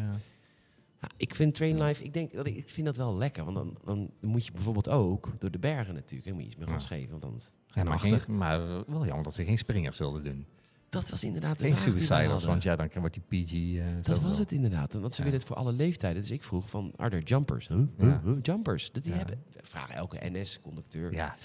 Ja, 1.02 1.10
ik 1.18 1.36
vind 1.36 1.56
Train 1.56 1.82
Life, 1.84 2.04
ik, 2.04 2.14
denk, 2.14 2.34
dat 2.34 2.46
ik, 2.48 2.70
vind 2.70 2.86
dat 2.86 2.96
wel 2.96 3.18
lekker. 3.18 3.44
Want 3.44 3.56
dan, 3.56 3.78
dan 3.86 4.10
moet 4.22 4.46
je 4.46 4.52
bijvoorbeeld 4.52 4.90
ook 4.90 5.30
door 5.40 5.52
de 5.52 5.60
bergen 5.60 5.94
natuurlijk. 5.94 6.26
hè, 6.26 6.34
moet 6.34 6.42
je 6.42 6.48
iets 6.48 6.58
meer 6.58 6.68
gas 6.68 6.88
Ja. 6.88 6.96
geven. 6.96 7.20
Want 7.20 7.56
ga 7.68 7.82
Ja, 7.82 7.90
maar, 7.90 8.00
geen, 8.00 8.20
maar 8.28 8.60
wel 8.88 9.06
jammer 9.06 9.24
dat 9.24 9.34
ze 9.34 9.44
geen 9.46 9.58
springers 9.58 9.98
wilden 9.98 10.24
doen. 10.24 10.46
Dat 10.90 11.10
was 11.10 11.24
inderdaad 11.24 11.60
de 11.60 11.66
Geen 11.66 11.78
suicidals, 11.78 12.44
want 12.46 12.64
ja, 12.64 12.76
dan 12.76 12.90
wordt 12.96 13.20
die 13.30 13.44
PG... 13.44 13.78
eh, 13.80 13.86
Dat 14.02 14.20
was 14.20 14.38
het 14.38 14.52
inderdaad. 14.52 14.94
Want 14.94 15.14
ze 15.14 15.18
Ja. 15.20 15.24
willen 15.24 15.40
het 15.40 15.48
voor 15.48 15.58
alle 15.58 15.72
leeftijden. 15.72 16.22
Dus 16.22 16.32
ik 16.32 16.44
vroeg 16.44 16.70
van, 16.70 16.94
are 16.96 17.10
there 17.10 17.24
jumpers? 17.24 17.68
Huh? 17.68 17.82
Ja. 17.98 18.22
Jumpers. 18.42 18.92
Dat 18.92 19.04
die 19.04 19.12
Ja. 19.12 19.18
hebben, 19.18 19.44
vragen 19.62 19.96
elke 19.96 20.18
NS-conducteur. 20.30 21.14
Ja, 21.14 21.36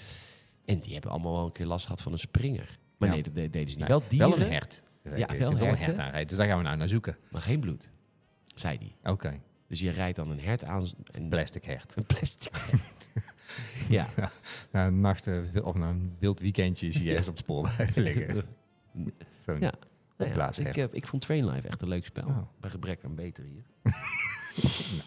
En 0.65 0.79
die 0.79 0.93
hebben 0.93 1.11
allemaal 1.11 1.33
wel 1.33 1.45
een 1.45 1.51
keer 1.51 1.65
last 1.65 1.85
gehad 1.85 2.01
van 2.01 2.11
een 2.11 2.19
springer. 2.19 2.79
Maar 2.97 3.07
Ja. 3.09 3.13
nee, 3.13 3.23
dat 3.23 3.35
de- 3.35 3.49
deden 3.49 3.69
ze 3.69 3.77
niet. 3.77 3.87
Nee, 3.87 3.87
wel 3.87 4.03
dieren, 4.07 4.29
wel 4.29 4.39
een 4.41 4.51
hert. 4.51 4.81
Ja, 5.03 5.27
wel 5.37 5.51
een 5.51 5.57
hert 5.77 5.99
aanrijden. 5.99 6.27
Dus 6.27 6.37
daar 6.37 6.47
gaan 6.47 6.57
we 6.57 6.63
nou 6.63 6.77
naar 6.77 6.87
zoeken. 6.89 7.17
maar 7.31 7.41
geen 7.41 7.59
bloed, 7.59 7.91
zei 8.55 8.77
die. 8.77 8.95
Oké, 9.03 9.39
Dus 9.67 9.79
je 9.79 9.89
rijdt 9.91 10.15
dan 10.15 10.29
een 10.31 10.39
hert 10.39 10.63
aan. 10.63 10.87
En 11.11 11.29
plastic 11.29 11.63
hert. 11.65 11.93
Een 11.95 12.05
plastic 12.05 12.51
hert. 12.55 13.09
ja. 13.89 14.07
Na 14.71 14.85
een 14.87 14.99
nacht 15.01 15.27
eh, 15.27 15.65
of 15.65 15.75
na 15.75 15.89
een 15.89 16.15
wild 16.19 16.39
weekendje 16.39 16.91
zie 16.91 17.03
je 17.03 17.09
ergens 17.09 17.27
op 17.27 17.33
het 17.33 17.43
spoor 17.43 17.71
liggen. 17.95 18.43
Zo'n 19.43 19.59
Ja. 19.59 19.71
Nou 20.17 20.33
ja, 20.35 20.51
ik, 20.57 20.75
heb, 20.75 20.93
ik 20.93 21.07
vond 21.07 21.21
Train 21.21 21.45
Life 21.49 21.67
echt 21.67 21.81
een 21.81 21.87
leuk 21.87 22.05
spel. 22.05 22.25
Oh. 22.27 22.37
Bij 22.59 22.69
gebrek 22.69 23.03
aan 23.03 23.15
beter 23.15 23.43
hier. 23.43 23.63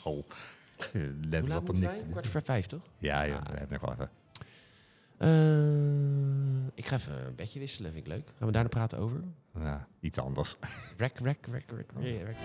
nou, 0.05 0.22
let 1.30 1.49
laat 1.49 1.61
op 1.61 1.68
er 1.68 1.78
niks. 1.80 2.03
Kwart 2.11 2.26
voor 2.26 2.43
vijf, 2.43 2.66
toch? 2.66 2.82
Ja, 2.99 3.26
joh, 3.26 3.37
Ah. 3.37 3.45
we 3.53 3.59
hebben 3.59 3.78
nog 3.80 3.80
wel 3.80 3.93
even. 3.93 4.11
Eh, 5.18 6.66
ik 6.74 6.87
ga 6.87 6.97
even 6.97 7.26
een 7.26 7.34
bedje 7.34 7.59
wisselen, 7.59 7.93
vind 7.93 8.07
ik 8.07 8.12
leuk. 8.12 8.28
Gaan 8.39 8.47
we 8.47 8.53
daar 8.53 8.62
nog 8.62 8.70
praten 8.72 8.99
over? 8.99 9.20
Ja, 9.59 9.89
iets 10.01 10.18
anders. 10.18 10.57
Rek, 10.97 11.18
rek, 11.18 11.47
rek, 11.47 11.70
rek, 11.70 11.91
rek, 12.01 12.22
rek, 12.24 12.37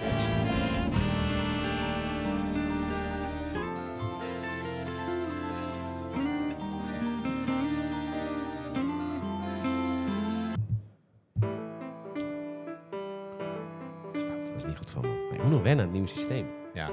wennen 15.75 15.85
aan 15.85 15.91
het 15.91 16.01
nieuwe 16.01 16.19
systeem. 16.19 16.45
Ja, 16.73 16.85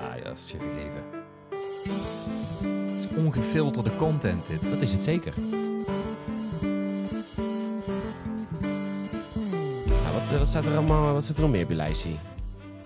ah, 0.00 0.16
ja, 0.16 0.22
dat 0.22 0.38
is 0.38 0.50
je 0.50 0.56
vergeven. 0.58 1.04
Het 2.94 3.04
is 3.10 3.16
ongefilterde 3.16 3.96
content 3.96 4.46
dit. 4.46 4.62
Dat 4.70 4.80
is 4.80 4.92
het 4.92 5.02
zeker. 5.02 5.34
Nou, 9.86 10.12
wat, 10.14 10.38
wat 10.38 10.48
staat 10.48 10.66
er 10.66 10.76
allemaal, 10.76 11.12
wat 11.12 11.24
staat 11.24 11.36
er 11.36 11.42
nog 11.42 11.50
meer 11.50 11.68
je 11.68 11.74
lijstje? 11.74 12.10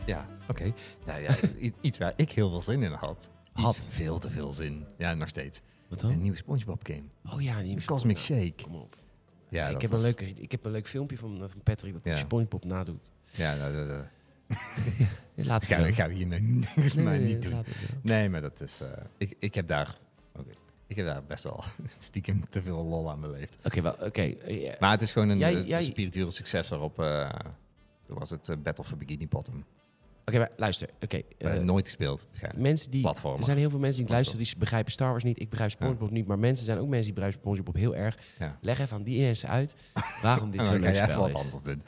Ja, 0.07 0.27
oké. 0.49 0.73
Nou 1.07 1.21
ja, 1.23 1.35
iets 1.81 1.99
waar 1.99 2.13
ik 2.17 2.31
heel 2.33 2.51
veel 2.51 2.63
zin 2.63 2.83
in 2.83 2.93
had. 2.93 3.29
Had. 3.53 3.77
Iets 3.77 3.87
Veel 3.91 4.19
te 4.19 4.31
veel 4.31 4.53
zin. 4.53 4.87
Ja, 4.99 5.15
nog 5.15 5.29
steeds. 5.29 5.61
Wat 5.89 6.03
Een 6.03 6.09
dan? 6.11 6.21
nieuwe 6.23 6.37
SpongeBob 6.37 6.81
game. 6.87 7.03
Oh 7.35 7.43
ja, 7.43 7.63
die 7.63 7.77
De 7.77 7.85
Cosmic 7.85 8.19
Shake. 8.19 8.53
Kom 8.63 8.75
op. 8.75 8.97
Ja, 9.49 9.69
ik, 9.69 9.81
heb 9.81 9.91
was- 9.91 10.01
een 10.03 10.07
leuke, 10.07 10.43
ik 10.43 10.51
heb 10.51 10.65
een 10.65 10.71
leuk 10.71 10.89
filmpje 10.89 11.17
van, 11.19 11.37
van 11.39 11.63
Patrick 11.63 11.93
dat 11.93 12.03
Ja. 12.05 12.17
SpongeBob 12.19 12.65
nadoet. 12.65 13.11
Ja, 13.31 13.55
nou, 13.55 13.77
Ja, 13.77 14.11
Laat 15.35 15.65
zo. 15.65 15.75
gaan 15.93 16.09
we 16.09 16.15
hier 16.15 16.27
nu 16.27 16.39
Nee, 16.95 17.21
niet 17.21 17.43
doen. 17.43 17.53
het 17.53 17.67
zo. 17.67 17.73
Nee, 18.03 18.29
maar 18.29 18.41
dat 18.41 18.61
is... 18.61 18.81
eh, 18.81 18.89
ik, 19.19 19.37
ik 19.39 19.55
heb 19.55 19.67
daar... 19.67 19.97
Ik 20.87 20.97
heb 20.97 21.07
daar 21.07 21.25
best 21.25 21.45
wel 21.45 21.65
stiekem 21.99 22.45
te 22.51 22.63
veel 22.63 22.85
lol 22.85 23.11
aan 23.11 23.21
beleefd. 23.21 23.59
Oké, 23.65 23.83
wel, 23.83 23.93
oké. 23.93 24.23
eh. 24.23 24.73
Maar 24.81 24.91
het 24.91 25.03
is 25.03 25.13
gewoon 25.13 25.29
een 25.29 25.39
Jij- 25.39 25.55
eh, 25.61 25.67
jij- 25.69 25.83
spirituele 25.83 26.31
successor 26.31 26.81
op... 26.81 26.99
eh 26.99 27.29
hoe 28.07 28.19
was 28.19 28.31
het? 28.31 28.49
eh, 28.49 28.57
Battle 28.63 28.85
for 28.85 28.97
Bikini 28.99 29.29
Bottom. 29.29 29.65
Oké, 30.27 30.39
maar 30.39 30.51
luister. 30.57 30.89
Oké, 31.01 31.21
Eh, 31.39 31.57
eh, 31.57 31.63
nooit 31.63 31.85
gespeeld. 31.85 32.27
mensen 32.57 32.91
die... 32.91 33.09
Er 33.09 33.43
zijn 33.43 33.59
heel 33.59 33.71
veel 33.71 33.79
mensen 33.79 34.03
die 34.05 34.13
luisteren 34.13 34.45
die 34.45 34.55
begrijpen 34.59 34.93
Star 34.93 35.11
Wars 35.11 35.25
niet. 35.25 35.41
Ik 35.41 35.49
begrijp 35.51 35.71
SpongeBob 35.71 36.11
niet. 36.11 36.27
Maar 36.27 36.39
mensen 36.39 36.65
zijn 36.67 36.79
ook 36.79 36.87
mensen 36.89 37.05
die 37.05 37.13
begrijpen 37.15 37.41
SpongeBob 37.41 37.75
heel 37.75 37.97
erg. 37.97 38.19
Ja. 38.39 38.59
Leg 38.61 38.79
even 38.79 38.97
aan 38.97 39.03
die 39.03 39.21
mensen 39.23 39.49
uit 39.49 39.75
waarom 40.23 40.51
dit 40.51 40.61
ga 40.67 40.73
leuk 40.73 40.97
spel 40.97 41.19
wat 41.21 41.29
is. 41.29 41.35
anders 41.35 41.63
doen. 41.63 41.83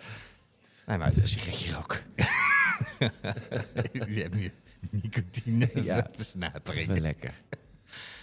Nee, 0.86 0.98
maar 0.98 1.12
Een 1.16 1.28
sigaretje 1.28 1.72
roken. 1.74 2.00
je 4.14 4.20
hebt 4.22 4.34
nu 4.34 4.50
nicotine 4.90 5.70
Ja. 5.74 5.96
is 6.08 6.16
versnapering. 6.16 6.86
wel 6.86 6.96
lekker. 6.96 7.34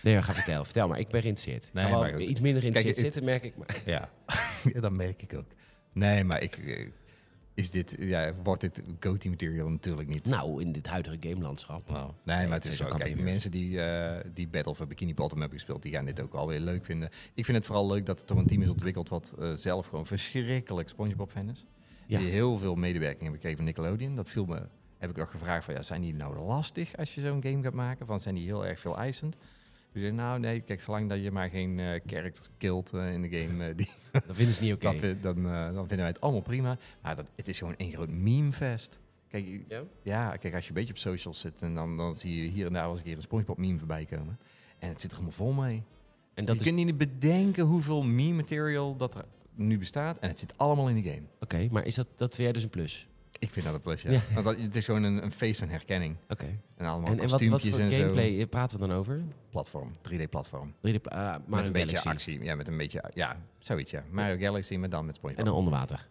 Nee, 0.04 0.22
ga 0.24 0.34
vertellen. 0.34 0.66
Vertel 0.66 0.88
maar. 0.88 1.00
Ik 1.00 1.08
ben 1.08 1.22
geïnteresseerd. 1.22 1.66
Ik 1.66 1.74
Nee, 1.74 1.92
maar 1.92 2.12
goed. 2.14 2.22
iets 2.22 2.40
minder 2.40 2.62
geïnteresseerd 2.62 3.00
Kijk, 3.00 3.14
zitten, 3.14 3.24
merk 3.24 3.44
ik. 3.44 3.58
Maar 3.58 3.82
Ja. 3.86 4.10
ja, 4.74 4.80
dat 4.82 4.92
merk 4.92 5.22
ik 5.22 5.34
ook. 5.34 5.46
Nee, 5.94 6.24
maar 6.24 6.42
ik, 6.42 6.58
eh, 6.58 6.88
is 7.54 7.72
dit, 7.72 7.96
ja, 8.00 8.34
wordt 8.44 8.62
dit 8.62 8.82
go-team 9.00 9.32
material 9.34 9.70
natuurlijk 9.70 10.08
niet. 10.08 10.26
nou, 10.26 10.62
in 10.62 10.72
dit 10.72 10.88
huidige 10.88 11.18
gamelandschap. 11.20 11.90
Nou, 11.90 12.12
nee, 12.24 12.48
maar 12.48 12.58
het 12.58 12.66
is 12.68 12.78
wel, 12.78 12.88
kan 12.90 12.98
kijk, 13.00 13.20
mensen 13.20 13.52
die, 13.52 13.82
eh, 13.82 14.24
die 14.34 14.48
Battle 14.48 14.76
for 14.76 14.88
Bikini 14.88 15.14
Bottom 15.14 15.40
hebben 15.40 15.58
gespeeld, 15.58 15.82
die 15.82 15.92
gaan 15.92 16.06
dit 16.06 16.22
ook 16.22 16.34
alweer 16.34 16.60
leuk 16.60 16.86
vinden. 16.86 17.10
Ik 17.34 17.46
vind 17.46 17.58
het 17.58 17.66
vooral 17.66 17.88
leuk 17.88 18.06
dat 18.06 18.20
het 18.20 18.28
door 18.28 18.38
een 18.38 18.46
team 18.48 18.62
is 18.62 18.70
ontwikkeld 18.70 19.10
wat 19.10 19.36
eh, 19.40 19.52
zelf 19.56 19.88
gewoon 19.88 20.06
verschrikkelijk 20.06 20.90
SpongeBob-fan 20.90 21.50
is. 21.50 21.66
Ja. 22.08 22.20
Die 22.20 22.28
heel 22.30 22.58
veel 22.58 22.76
medewerking 22.76 23.22
hebben 23.22 23.40
gekregen 23.42 23.58
van 23.58 23.66
Nickelodeon. 23.66 24.16
Dat 24.16 24.30
viel 24.30 24.46
me, 24.46 24.62
heb 24.98 25.10
ik 25.10 25.16
nog 25.16 25.30
gevraagd 25.32 25.66
van, 25.66 25.74
ja, 25.74 25.82
zijn 25.82 26.02
die 26.02 26.14
nou 26.14 26.38
lastig 26.38 26.98
als 26.98 27.16
je 27.16 27.22
zo'n 27.22 27.44
game 27.44 27.64
gaat 27.64 27.74
maken? 27.74 28.06
Van, 28.06 28.22
zijn 28.22 28.36
die 28.36 28.46
heel 28.46 28.66
erg 28.66 28.80
veel 28.80 28.98
eisend? 28.98 29.38
Dus 29.92 30.02
zei, 30.02 30.14
nou 30.14 30.40
nee, 30.40 30.60
kijk, 30.62 30.82
zolang 30.82 31.10
dat 31.10 31.24
je 31.24 31.32
maar 31.32 31.50
geen 31.50 31.80
eh 31.80 32.00
characters 32.06 32.50
killt 32.58 32.94
eh, 32.94 33.14
in 33.14 33.22
de 33.22 33.30
game, 33.30 33.68
eh, 33.68 33.76
die, 33.76 33.90
Dat 34.12 34.24
vinden 34.36 34.54
ze 34.56 34.62
niet 34.62 34.74
oké. 34.84 35.20
dan, 35.20 35.44
dan, 35.44 35.44
dan 35.44 35.74
vinden 35.88 35.98
wij 35.98 36.08
het 36.08 36.22
allemaal 36.22 36.42
prima. 36.42 36.78
Maar 37.02 37.16
dat, 37.16 37.32
het 37.36 37.48
is 37.48 37.58
gewoon 37.58 37.76
één 37.76 37.92
groot 37.94 38.10
memefest. 38.12 39.00
Kijk, 39.28 39.48
Ja? 39.68 39.84
ja, 40.02 40.36
kijk, 40.38 40.54
als 40.54 40.64
je 40.64 40.70
een 40.70 40.76
beetje 40.76 40.94
op 40.94 41.00
socials 41.00 41.40
zit 41.40 41.62
en 41.62 41.76
dan, 41.76 41.98
dan 41.98 42.16
zie 42.16 42.42
je 42.42 42.50
hier 42.50 42.66
en 42.66 42.74
daar 42.74 42.82
wel 42.82 42.92
eens 42.92 43.00
een 43.00 43.06
keer 43.06 43.16
een 43.16 43.22
SpongeBob 43.22 43.58
meme 43.58 43.78
voorbij 43.78 44.06
komen. 44.06 44.40
En 44.80 44.90
het 44.90 45.02
zit 45.02 45.12
er 45.12 45.18
helemaal 45.18 45.38
vol 45.38 45.52
mee. 45.54 45.84
En 46.34 46.46
dat 46.46 46.56
je 46.56 46.62
is... 46.62 46.68
kunt 46.68 46.86
niet 46.86 46.98
bedenken 46.98 47.64
hoeveel 47.66 48.04
meme 48.04 48.36
material 48.36 48.96
dat 48.96 49.16
er 49.16 49.26
nu 49.56 49.78
bestaat. 49.80 50.18
En 50.20 50.30
het 50.30 50.40
zit 50.40 50.58
allemaal 50.58 50.90
in 50.90 51.02
de 51.02 51.10
game. 51.10 51.24
Oké, 51.40 51.68
maar 51.72 51.86
is 51.86 51.96
dat, 51.96 52.08
dat 52.16 52.36
jij 52.36 52.52
dus 52.52 52.64
een 52.64 52.70
plus? 52.70 53.08
Ik 53.40 53.50
vind 53.50 53.66
dat 53.66 53.74
een 53.74 53.82
plus, 53.82 54.02
ja. 54.02 54.12
Ja. 54.12 54.22
Want 54.34 54.46
dat, 54.46 54.58
het 54.58 54.76
is 54.76 54.86
gewoon 54.86 55.04
een, 55.04 55.24
een 55.24 55.32
feest 55.32 55.60
van 55.60 55.70
herkenning. 55.70 56.16
Oké. 56.30 56.46
En 56.76 56.86
allemaal 56.86 57.12
En, 57.12 57.20
en 57.20 57.30
wat, 57.30 57.44
voor 57.44 57.80
en 57.80 57.92
gameplay 57.92 58.40
eh, 58.40 58.48
praten 58.50 58.80
we 58.80 58.88
dan 58.88 58.96
over? 58.98 59.22
Platform, 59.50 59.92
3D-platform. 60.12 60.74
3D 60.88 61.02
pla- 61.02 61.34
ah, 61.34 61.48
Met 61.48 61.66
een 61.66 61.72
beetje 61.72 62.04
actie. 62.04 62.44
Ja, 62.44 62.56
met 62.56 62.68
een 62.68 62.78
beetje, 62.78 63.04
ja, 63.14 63.38
zoiets, 63.60 63.92
ja. 63.92 64.04
Mario 64.12 64.38
Galaxy, 64.46 64.76
maar 64.76 64.90
dan 64.90 65.06
met 65.06 65.10
En 65.16 65.20
SpongeBob. 65.20 65.46
dan 65.46 65.54
onder 65.56 65.74
water. 65.74 66.08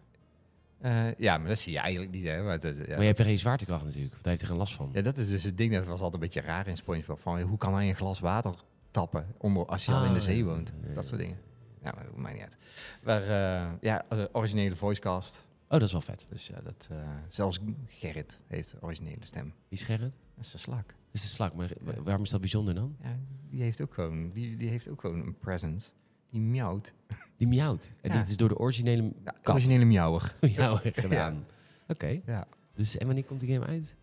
Eh, 0.79 1.15
ja, 1.17 1.37
maar 1.37 1.47
dat 1.47 1.59
zie 1.59 1.73
je 1.73 1.79
eigenlijk 1.79 2.11
niet, 2.13 2.23
hè. 2.25 2.43
Maar, 2.43 2.53
het- 2.59 2.63
ja, 2.63 2.85
maar 2.87 2.99
je 2.99 3.05
hebt 3.05 3.19
er 3.19 3.25
geen 3.25 3.39
zwaartekracht 3.39 3.83
natuurlijk. 3.83 4.13
Daar 4.13 4.21
heeft 4.23 4.39
hij 4.39 4.49
geen 4.49 4.57
last 4.59 4.73
van. 4.73 4.89
Ja, 4.93 5.01
dat 5.01 5.17
is 5.17 5.27
dus 5.29 5.43
het 5.43 5.57
ding. 5.57 5.73
Dat 5.73 5.85
was 5.85 6.01
altijd 6.01 6.13
een 6.13 6.19
beetje 6.19 6.41
raar 6.41 6.67
in 6.67 6.75
SpongeBob. 6.77 7.19
Van, 7.19 7.41
hoe 7.41 7.57
kan 7.57 7.73
hij 7.75 7.87
een 7.89 7.95
glas 7.95 8.19
water 8.19 8.53
tappen 8.91 9.25
onder, 9.37 9.65
als 9.65 9.85
je 9.85 9.91
al 9.91 10.03
in 10.05 10.09
de 10.13 10.15
Ah, 10.19 10.21
zee 10.21 10.37
ja, 10.37 10.43
woont? 10.43 10.73
ja, 10.81 10.87
Dat 10.87 10.95
ja. 10.95 11.09
soort 11.09 11.19
dingen. 11.21 11.37
Ja, 11.83 11.91
maar 11.95 12.03
dat 12.05 12.15
maakt 12.15 12.33
niet 12.33 12.43
uit. 12.43 12.57
Maar 13.03 13.21
eh, 13.21 13.71
ja, 13.81 14.05
de 14.09 14.29
originele 14.31 14.75
voicecast. 14.75 15.45
Oh, 15.63 15.79
dat 15.79 15.81
is 15.81 15.91
wel 15.91 16.01
vet. 16.01 16.25
Dus 16.29 16.47
ja, 16.47 16.61
dat, 16.63 16.87
eh, 16.91 16.97
zelfs 17.27 17.59
Gerrit 17.87 18.39
heeft 18.47 18.71
de 18.71 18.77
originele 18.81 19.25
stem. 19.25 19.43
Wie 19.43 19.53
is 19.79 19.83
Gerrit? 19.83 20.11
Dat 20.35 20.45
is 20.45 20.53
een 20.53 20.59
slak. 20.59 20.85
Dat 20.87 20.95
is 21.11 21.23
een 21.23 21.29
slak. 21.29 21.55
Maar 21.55 21.69
wa- 21.81 22.01
waarom 22.03 22.23
is 22.23 22.29
dat 22.29 22.39
bijzonder 22.41 22.73
dan? 22.75 22.95
Ja, 23.01 23.17
die 23.49 23.61
heeft 23.61 23.81
ook 23.81 23.93
gewoon, 23.93 24.31
die, 24.31 24.57
die 24.57 24.69
heeft 24.69 24.89
ook 24.89 25.01
gewoon 25.01 25.19
een 25.19 25.37
presence. 25.37 25.91
Die 26.29 26.41
miauwt. 26.41 26.93
Die 27.37 27.47
miauwt. 27.47 27.93
En 28.01 28.11
Ja. 28.11 28.17
dit 28.19 28.27
is 28.29 28.37
door 28.37 28.49
de 28.49 28.57
originele 28.57 29.03
Ja, 29.23 29.33
kat 29.41 29.55
originele 29.55 29.85
miauwer. 29.85 30.35
miauwer 30.57 30.91
gedaan. 30.93 31.45
Oké. 31.87 32.21
Ja. 32.25 32.47
Dus 32.75 32.97
en 32.97 33.05
wanneer 33.05 33.23
komt 33.25 33.39
die 33.39 33.53
game 33.53 33.65
uit? 33.65 33.95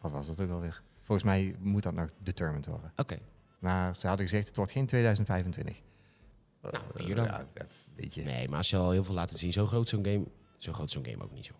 Wat 0.00 0.10
was 0.10 0.26
dat 0.26 0.40
ook 0.40 0.50
alweer? 0.50 0.82
Volgens 1.02 1.26
mij 1.26 1.54
moet 1.58 1.82
dat 1.82 1.94
nog 1.94 2.10
determined 2.18 2.66
worden. 2.66 2.92
Oké. 2.96 3.18
Maar 3.58 3.96
ze 3.96 4.06
hadden 4.06 4.26
gezegd, 4.26 4.46
het 4.46 4.56
wordt 4.56 4.72
geen 4.72 4.86
2025. 4.86 5.80
Nou, 6.62 6.84
vier 6.94 7.14
dan. 7.14 7.24
Ja, 7.24 7.46
weet 7.94 8.14
je. 8.14 8.22
Nee, 8.22 8.48
maar 8.48 8.58
als 8.58 8.70
je 8.70 8.76
al 8.76 8.90
heel 8.90 9.04
veel 9.04 9.14
laat 9.14 9.30
zien, 9.30 9.52
zo 9.52 9.66
groot 9.66 9.88
zo'n 9.88 10.04
game, 10.04 10.24
zo 10.56 10.72
groot 10.72 10.90
zo'n 10.90 11.04
game 11.06 11.22
ook 11.24 11.32
niet 11.32 11.44
zo. 11.44 11.52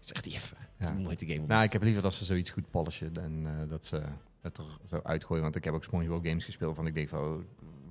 Zeg 0.00 0.20
die 0.20 0.32
even. 0.34 0.56
Ja. 0.78 0.92
Nooit 0.92 1.18
de 1.20 1.26
game. 1.26 1.46
Nou, 1.46 1.62
ik 1.64 1.72
heb 1.72 1.82
liever 1.82 2.02
dat 2.02 2.14
ze 2.14 2.24
zoiets 2.24 2.50
goed 2.50 2.70
polishen 2.70 3.16
en 3.16 3.46
eh, 3.46 3.68
dat 3.68 3.84
ze 3.86 4.02
het 4.40 4.58
er 4.58 4.64
zo 4.88 5.00
uitgooien. 5.02 5.42
Want 5.42 5.56
ik 5.56 5.64
heb 5.64 5.74
ook 5.74 5.84
SpongeBob 5.84 6.24
games 6.26 6.44
gespeeld 6.44 6.74
van 6.76 6.86
ik 6.86 6.94
denk 6.94 7.08
van, 7.08 7.20
oh, 7.24 7.42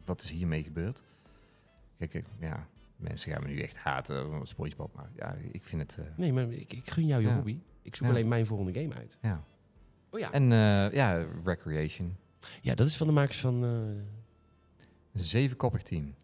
wat 0.06 0.22
is 0.22 0.30
hiermee 0.32 0.64
gebeurd? 0.64 1.02
Kijk, 1.98 2.24
ja, 2.40 2.68
mensen 2.96 3.32
gaan 3.32 3.42
me 3.44 3.48
nu 3.48 3.60
echt 3.62 3.78
haten, 3.78 4.30
van 4.30 4.48
SpongeBob. 4.48 4.94
Maar 4.96 5.10
ja, 5.16 5.36
ik 5.52 5.64
vind 5.64 5.82
het... 5.82 5.98
eh, 6.06 6.12
Nee, 6.18 6.34
maar 6.34 6.52
ik, 6.52 6.74
ik 6.74 6.90
gun 6.90 7.06
jou 7.06 7.22
je 7.22 7.28
Ja. 7.28 7.36
hobby. 7.36 7.60
Ik 7.82 7.96
zoek 7.96 8.06
Ja. 8.08 8.14
alleen 8.14 8.28
mijn 8.28 8.46
volgende 8.46 8.80
game 8.82 8.94
uit. 8.94 9.18
ja. 9.22 9.44
Oh 10.10 10.20
ja. 10.20 10.32
En 10.32 10.44
eh, 10.52 10.94
ja, 10.94 11.26
Recreation. 11.44 12.16
Ja, 12.62 12.76
dat 12.76 12.88
is 12.88 12.98
van 12.98 13.08
de 13.08 13.14
makers 13.14 13.40
van... 13.40 13.64
Een 15.18 15.24
zevenkoppig 15.24 15.82
team. 15.82 16.16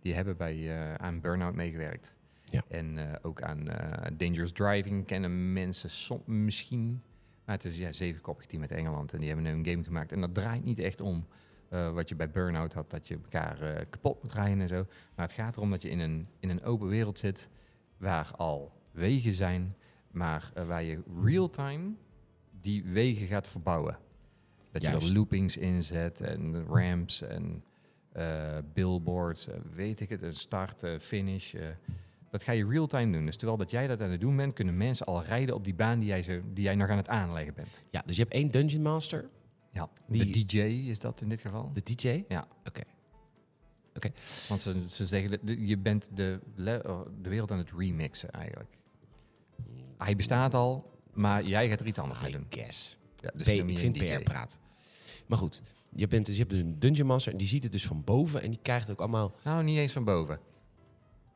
Die 0.00 0.14
hebben 0.14 0.36
bij, 0.36 0.70
eh, 0.70 0.94
aan 0.94 1.20
Burnout 1.20 1.54
meegewerkt. 1.54 2.16
Ja. 2.44 2.64
En 2.68 2.98
eh, 2.98 3.18
ook 3.22 3.42
aan 3.42 3.68
eh, 3.68 4.10
Dangerous 4.16 4.52
Driving 4.52 5.06
kennen 5.06 5.52
mensen 5.52 5.90
som, 5.90 6.22
misschien. 6.26 7.02
Maar 7.44 7.54
het 7.54 7.64
is 7.64 7.78
ja, 7.78 7.86
een 7.86 7.94
zevenkoppig 7.94 8.46
team 8.46 8.62
uit 8.62 8.70
Engeland. 8.70 9.12
En 9.12 9.18
die 9.18 9.28
hebben 9.28 9.46
een 9.46 9.66
game 9.66 9.84
gemaakt. 9.84 10.12
En 10.12 10.20
dat 10.20 10.34
draait 10.34 10.64
niet 10.64 10.78
echt 10.78 11.00
om 11.00 11.24
wat 11.94 12.08
je 12.08 12.14
bij 12.14 12.30
Burnout 12.30 12.72
had. 12.72 12.90
Dat 12.90 13.08
je 13.08 13.14
elkaar 13.14 13.86
kapot 13.90 14.22
moet 14.22 14.32
rijden 14.32 14.60
en 14.60 14.68
zo. 14.68 14.86
Maar 15.14 15.26
het 15.26 15.34
gaat 15.34 15.56
erom 15.56 15.70
dat 15.70 15.82
je 15.82 15.90
in 15.90 15.98
een, 15.98 16.28
in 16.38 16.48
een 16.48 16.62
open 16.62 16.88
wereld 16.88 17.18
zit. 17.18 17.48
Waar 17.96 18.30
al 18.36 18.72
wegen 18.90 19.34
zijn. 19.34 19.76
Maar 20.10 20.52
waar 20.66 20.82
je 20.82 21.02
real-time 21.22 21.92
die 22.60 22.84
wegen 22.84 23.26
gaat 23.26 23.48
verbouwen. 23.48 23.98
Dat 24.70 24.82
je 24.82 24.88
er 24.88 25.12
loopings 25.12 25.56
inzet 25.56 26.20
en 26.20 26.64
ramps 26.64 27.22
en 27.22 27.64
billboards, 28.72 29.46
eh, 29.48 29.54
weet 29.74 30.00
ik 30.00 30.08
het, 30.08 30.22
een 30.22 30.32
start, 30.32 30.82
eh, 30.82 30.98
finish. 30.98 31.54
eh. 31.54 31.66
dat 32.30 32.42
ga 32.42 32.52
je 32.52 32.66
real-time 32.68 33.12
doen. 33.12 33.24
Dus 33.26 33.36
terwijl 33.36 33.58
dat 33.58 33.70
jij 33.70 33.86
dat 33.86 34.00
aan 34.00 34.10
het 34.10 34.20
doen 34.20 34.36
bent, 34.36 34.52
kunnen 34.52 34.76
mensen 34.76 35.06
al 35.06 35.22
rijden 35.22 35.54
op 35.54 35.64
die 35.64 35.74
baan 35.74 35.98
die 35.98 36.08
jij, 36.08 36.22
zo, 36.22 36.40
die 36.52 36.64
jij 36.64 36.74
nog 36.74 36.88
aan 36.88 36.96
het 36.96 37.08
aanleggen 37.08 37.54
bent. 37.54 37.82
ja, 37.90 38.02
dus 38.06 38.16
je 38.16 38.22
hebt 38.22 38.34
één 38.34 38.50
Dungeon 38.50 38.82
Master. 38.82 39.28
Ja. 39.72 39.88
Die- 40.06 40.32
De 40.32 40.44
DJ 40.44 40.58
is 40.88 40.98
dat 40.98 41.20
in 41.20 41.28
dit 41.28 41.40
geval. 41.40 41.70
De 41.72 41.82
DJ. 41.82 42.24
Ja. 42.28 42.46
Oké. 42.66 42.80
Want 44.48 44.60
ze, 44.60 44.84
ze 44.88 45.06
zeggen, 45.06 45.38
je 45.66 45.78
bent 45.78 46.08
de, 46.16 46.40
oh, 46.86 47.00
de 47.22 47.28
wereld 47.28 47.50
aan 47.50 47.58
het 47.58 47.70
remixen 47.76 48.30
eigenlijk. 48.30 48.78
Hij 49.98 50.16
bestaat 50.16 50.54
al, 50.54 50.90
maar 51.12 51.44
jij 51.44 51.68
gaat 51.68 51.80
er 51.80 51.86
iets 51.86 51.98
anders 51.98 52.20
mee 52.20 52.30
I 52.30 52.32
doen. 52.32 52.46
guess. 52.50 52.96
Ja, 53.20 53.30
dus 53.34 53.46
P- 53.46 53.50
ik 53.68 53.78
vind 53.78 53.96
een 53.96 54.06
DJ. 54.06 54.16
PR-praat. 54.16 54.58
Maar 55.26 55.38
goed, 55.38 55.62
je, 55.94 56.08
bent 56.08 56.26
dus, 56.26 56.34
je 56.34 56.40
hebt 56.40 56.54
dus 56.54 56.62
een 56.62 56.78
Dungeon 56.78 57.06
Master 57.06 57.32
en 57.32 57.38
die 57.38 57.48
ziet 57.48 57.62
het 57.62 57.72
dus 57.72 57.86
van 57.86 58.04
boven 58.04 58.42
en 58.42 58.50
die 58.50 58.58
krijgt 58.62 58.90
ook 58.90 58.98
allemaal... 58.98 59.34
Nou, 59.44 59.62
niet 59.62 59.78
eens 59.78 59.92
van 59.92 60.04
boven. 60.04 60.40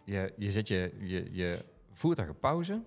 Je, 0.04 0.32
je 0.36 0.50
zet 0.50 0.68
je, 0.68 0.92
je, 0.98 1.28
je 1.32 1.64
voertuig 1.92 2.28
op 2.28 2.40
pauze 2.40 2.82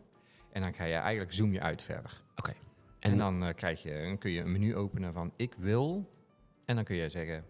en 0.52 0.62
dan 0.62 0.74
ga 0.74 0.84
je 0.84 0.94
eigenlijk 0.94 1.34
zoom 1.34 1.54
je 1.54 1.62
uit 1.62 1.82
verder. 1.82 2.24
Oké. 2.36 2.54
En, 3.00 3.12
En, 3.12 3.18
dan, 3.18 3.44
eh, 3.44 3.54
krijg 3.56 3.84
je, 3.84 4.02
dan 4.04 4.18
kun 4.18 4.32
je 4.32 4.42
een 4.42 4.52
menu 4.52 4.76
openen 4.76 5.14
van 5.14 5.34
ik 5.36 5.54
wil. 5.58 6.10
En 6.66 6.76
dan 6.76 6.84
kun 6.84 6.96
je 6.96 7.10
zeggen 7.10 7.46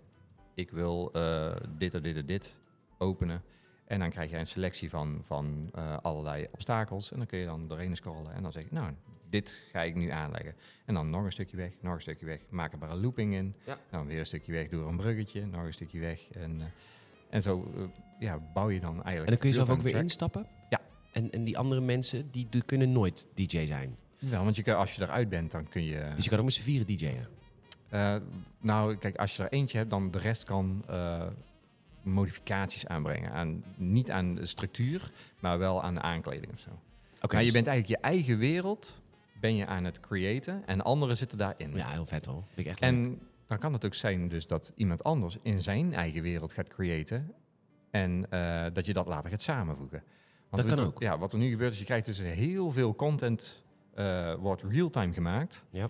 ik 0.53 0.71
wil 0.71 1.11
eh, 1.11 1.55
dit 1.77 1.93
en 1.93 2.01
dit 2.01 2.15
en 2.15 2.25
dit 2.25 2.59
openen. 2.97 3.43
En 3.85 3.99
dan 3.99 4.09
krijg 4.09 4.29
je 4.29 4.37
een 4.37 4.47
selectie 4.47 4.89
van, 4.89 5.21
van 5.23 5.69
eh, 5.73 5.97
allerlei 6.01 6.47
obstakels. 6.51 7.11
En 7.11 7.17
dan 7.17 7.27
kun 7.27 7.39
je 7.39 7.45
dan 7.45 7.67
doorheen 7.67 7.95
scrollen. 7.95 8.33
En 8.33 8.43
dan 8.43 8.51
zeg 8.51 8.63
je, 8.63 8.69
nou, 8.71 8.93
dit 9.29 9.63
ga 9.71 9.81
ik 9.81 9.95
nu 9.95 10.09
aanleggen. 10.09 10.55
En 10.85 10.93
dan 10.93 11.09
nog 11.09 11.23
een 11.23 11.31
stukje 11.31 11.57
weg, 11.57 11.71
nog 11.81 11.93
een 11.93 12.01
stukje 12.01 12.25
weg. 12.25 12.39
Maak 12.49 12.71
er 12.71 12.77
maar 12.77 12.91
een 12.91 13.01
looping 13.01 13.33
in. 13.33 13.55
Ja. 13.65 13.77
Dan 13.89 14.05
weer 14.05 14.19
een 14.19 14.25
stukje 14.25 14.51
weg 14.51 14.69
door 14.69 14.87
een 14.87 14.97
bruggetje. 14.97 15.45
Nog 15.45 15.63
een 15.63 15.73
stukje 15.73 15.99
weg. 15.99 16.31
En, 16.31 16.61
eh, 16.61 16.65
en 17.29 17.41
zo 17.41 17.71
eh, 17.75 17.83
ja, 18.19 18.39
bouw 18.53 18.69
je 18.69 18.79
dan 18.79 19.03
eigenlijk... 19.03 19.25
en 19.25 19.31
dan 19.31 19.37
kun 19.37 19.49
je 19.49 19.55
zelf 19.55 19.69
ook 19.69 19.81
weer 19.81 19.91
track. 19.91 20.03
instappen? 20.03 20.47
Ja. 20.69 20.81
En, 21.11 21.29
en 21.29 21.43
die 21.43 21.57
andere 21.57 21.81
mensen, 21.81 22.31
die, 22.31 22.47
die 22.49 22.63
kunnen 22.63 22.91
nooit 22.91 23.27
DJ 23.33 23.65
zijn. 23.65 23.97
Ja, 24.17 24.43
want 24.43 24.55
je 24.55 24.63
kan, 24.63 24.75
als 24.75 24.95
je 24.95 25.01
eruit 25.01 25.29
bent, 25.29 25.51
dan 25.51 25.67
kun 25.67 25.83
je... 25.83 26.11
Dus 26.15 26.23
je 26.23 26.29
kan 26.29 26.39
ook 26.39 26.45
met 26.45 26.53
z'n 26.53 26.61
vieren 26.61 26.87
DJ'en. 26.87 27.27
Eh, 27.89 28.15
nou, 28.59 28.95
kijk, 28.95 29.17
als 29.17 29.35
je 29.35 29.43
er 29.43 29.51
eentje 29.51 29.77
hebt, 29.77 29.89
dan 29.89 30.11
de 30.11 30.17
rest 30.19 30.43
kan 30.43 30.83
modificaties 32.01 32.87
aanbrengen. 32.87 33.31
Aan, 33.31 33.63
niet 33.75 34.11
aan 34.11 34.35
de 34.35 34.45
structuur, 34.45 35.11
maar 35.39 35.59
wel 35.59 35.83
aan 35.83 35.93
de 35.93 36.01
aankleding 36.01 36.53
of 36.53 36.59
zo. 36.59 36.69
Oké. 37.21 37.33
maar 37.33 37.45
je 37.45 37.51
dus- 37.51 37.61
bent 37.61 37.67
eigenlijk 37.67 38.01
je 38.01 38.07
eigen 38.07 38.37
wereld 38.37 39.01
ben 39.39 39.55
je 39.55 39.65
aan 39.65 39.83
het 39.83 39.99
creëren 39.99 40.63
en 40.65 40.81
anderen 40.81 41.17
zitten 41.17 41.37
daarin. 41.37 41.75
Ja, 41.75 41.89
heel 41.89 42.05
vet 42.05 42.25
hoor. 42.25 42.43
Vind 42.47 42.59
ik 42.59 42.65
echt 42.65 42.79
leuk. 42.79 42.89
En 42.89 43.19
dan 43.47 43.57
kan 43.57 43.73
het 43.73 43.85
ook 43.85 43.93
zijn 43.93 44.27
dus 44.27 44.47
dat 44.47 44.71
iemand 44.75 45.03
anders 45.03 45.37
in 45.41 45.61
zijn 45.61 45.93
eigen 45.93 46.21
wereld 46.21 46.53
gaat 46.53 46.69
creëren 46.69 47.33
en 47.91 48.25
eh, 48.29 48.65
dat 48.73 48.85
je 48.85 48.93
dat 48.93 49.07
later 49.07 49.29
gaat 49.29 49.41
samenvoegen. 49.41 50.03
Dat 50.49 50.63
wat 50.63 50.73
kan 50.73 50.85
ook. 50.85 50.99
Ja, 50.99 51.17
wat 51.17 51.33
er 51.33 51.39
nu 51.39 51.49
gebeurt 51.49 51.71
is, 51.71 51.79
je 51.79 51.85
krijgt 51.85 52.05
dus 52.05 52.17
heel 52.19 52.71
veel 52.71 52.95
content, 52.95 53.63
eh, 53.93 54.33
wordt 54.33 54.63
real-time 54.63 55.13
gemaakt. 55.13 55.65
Ja. 55.69 55.89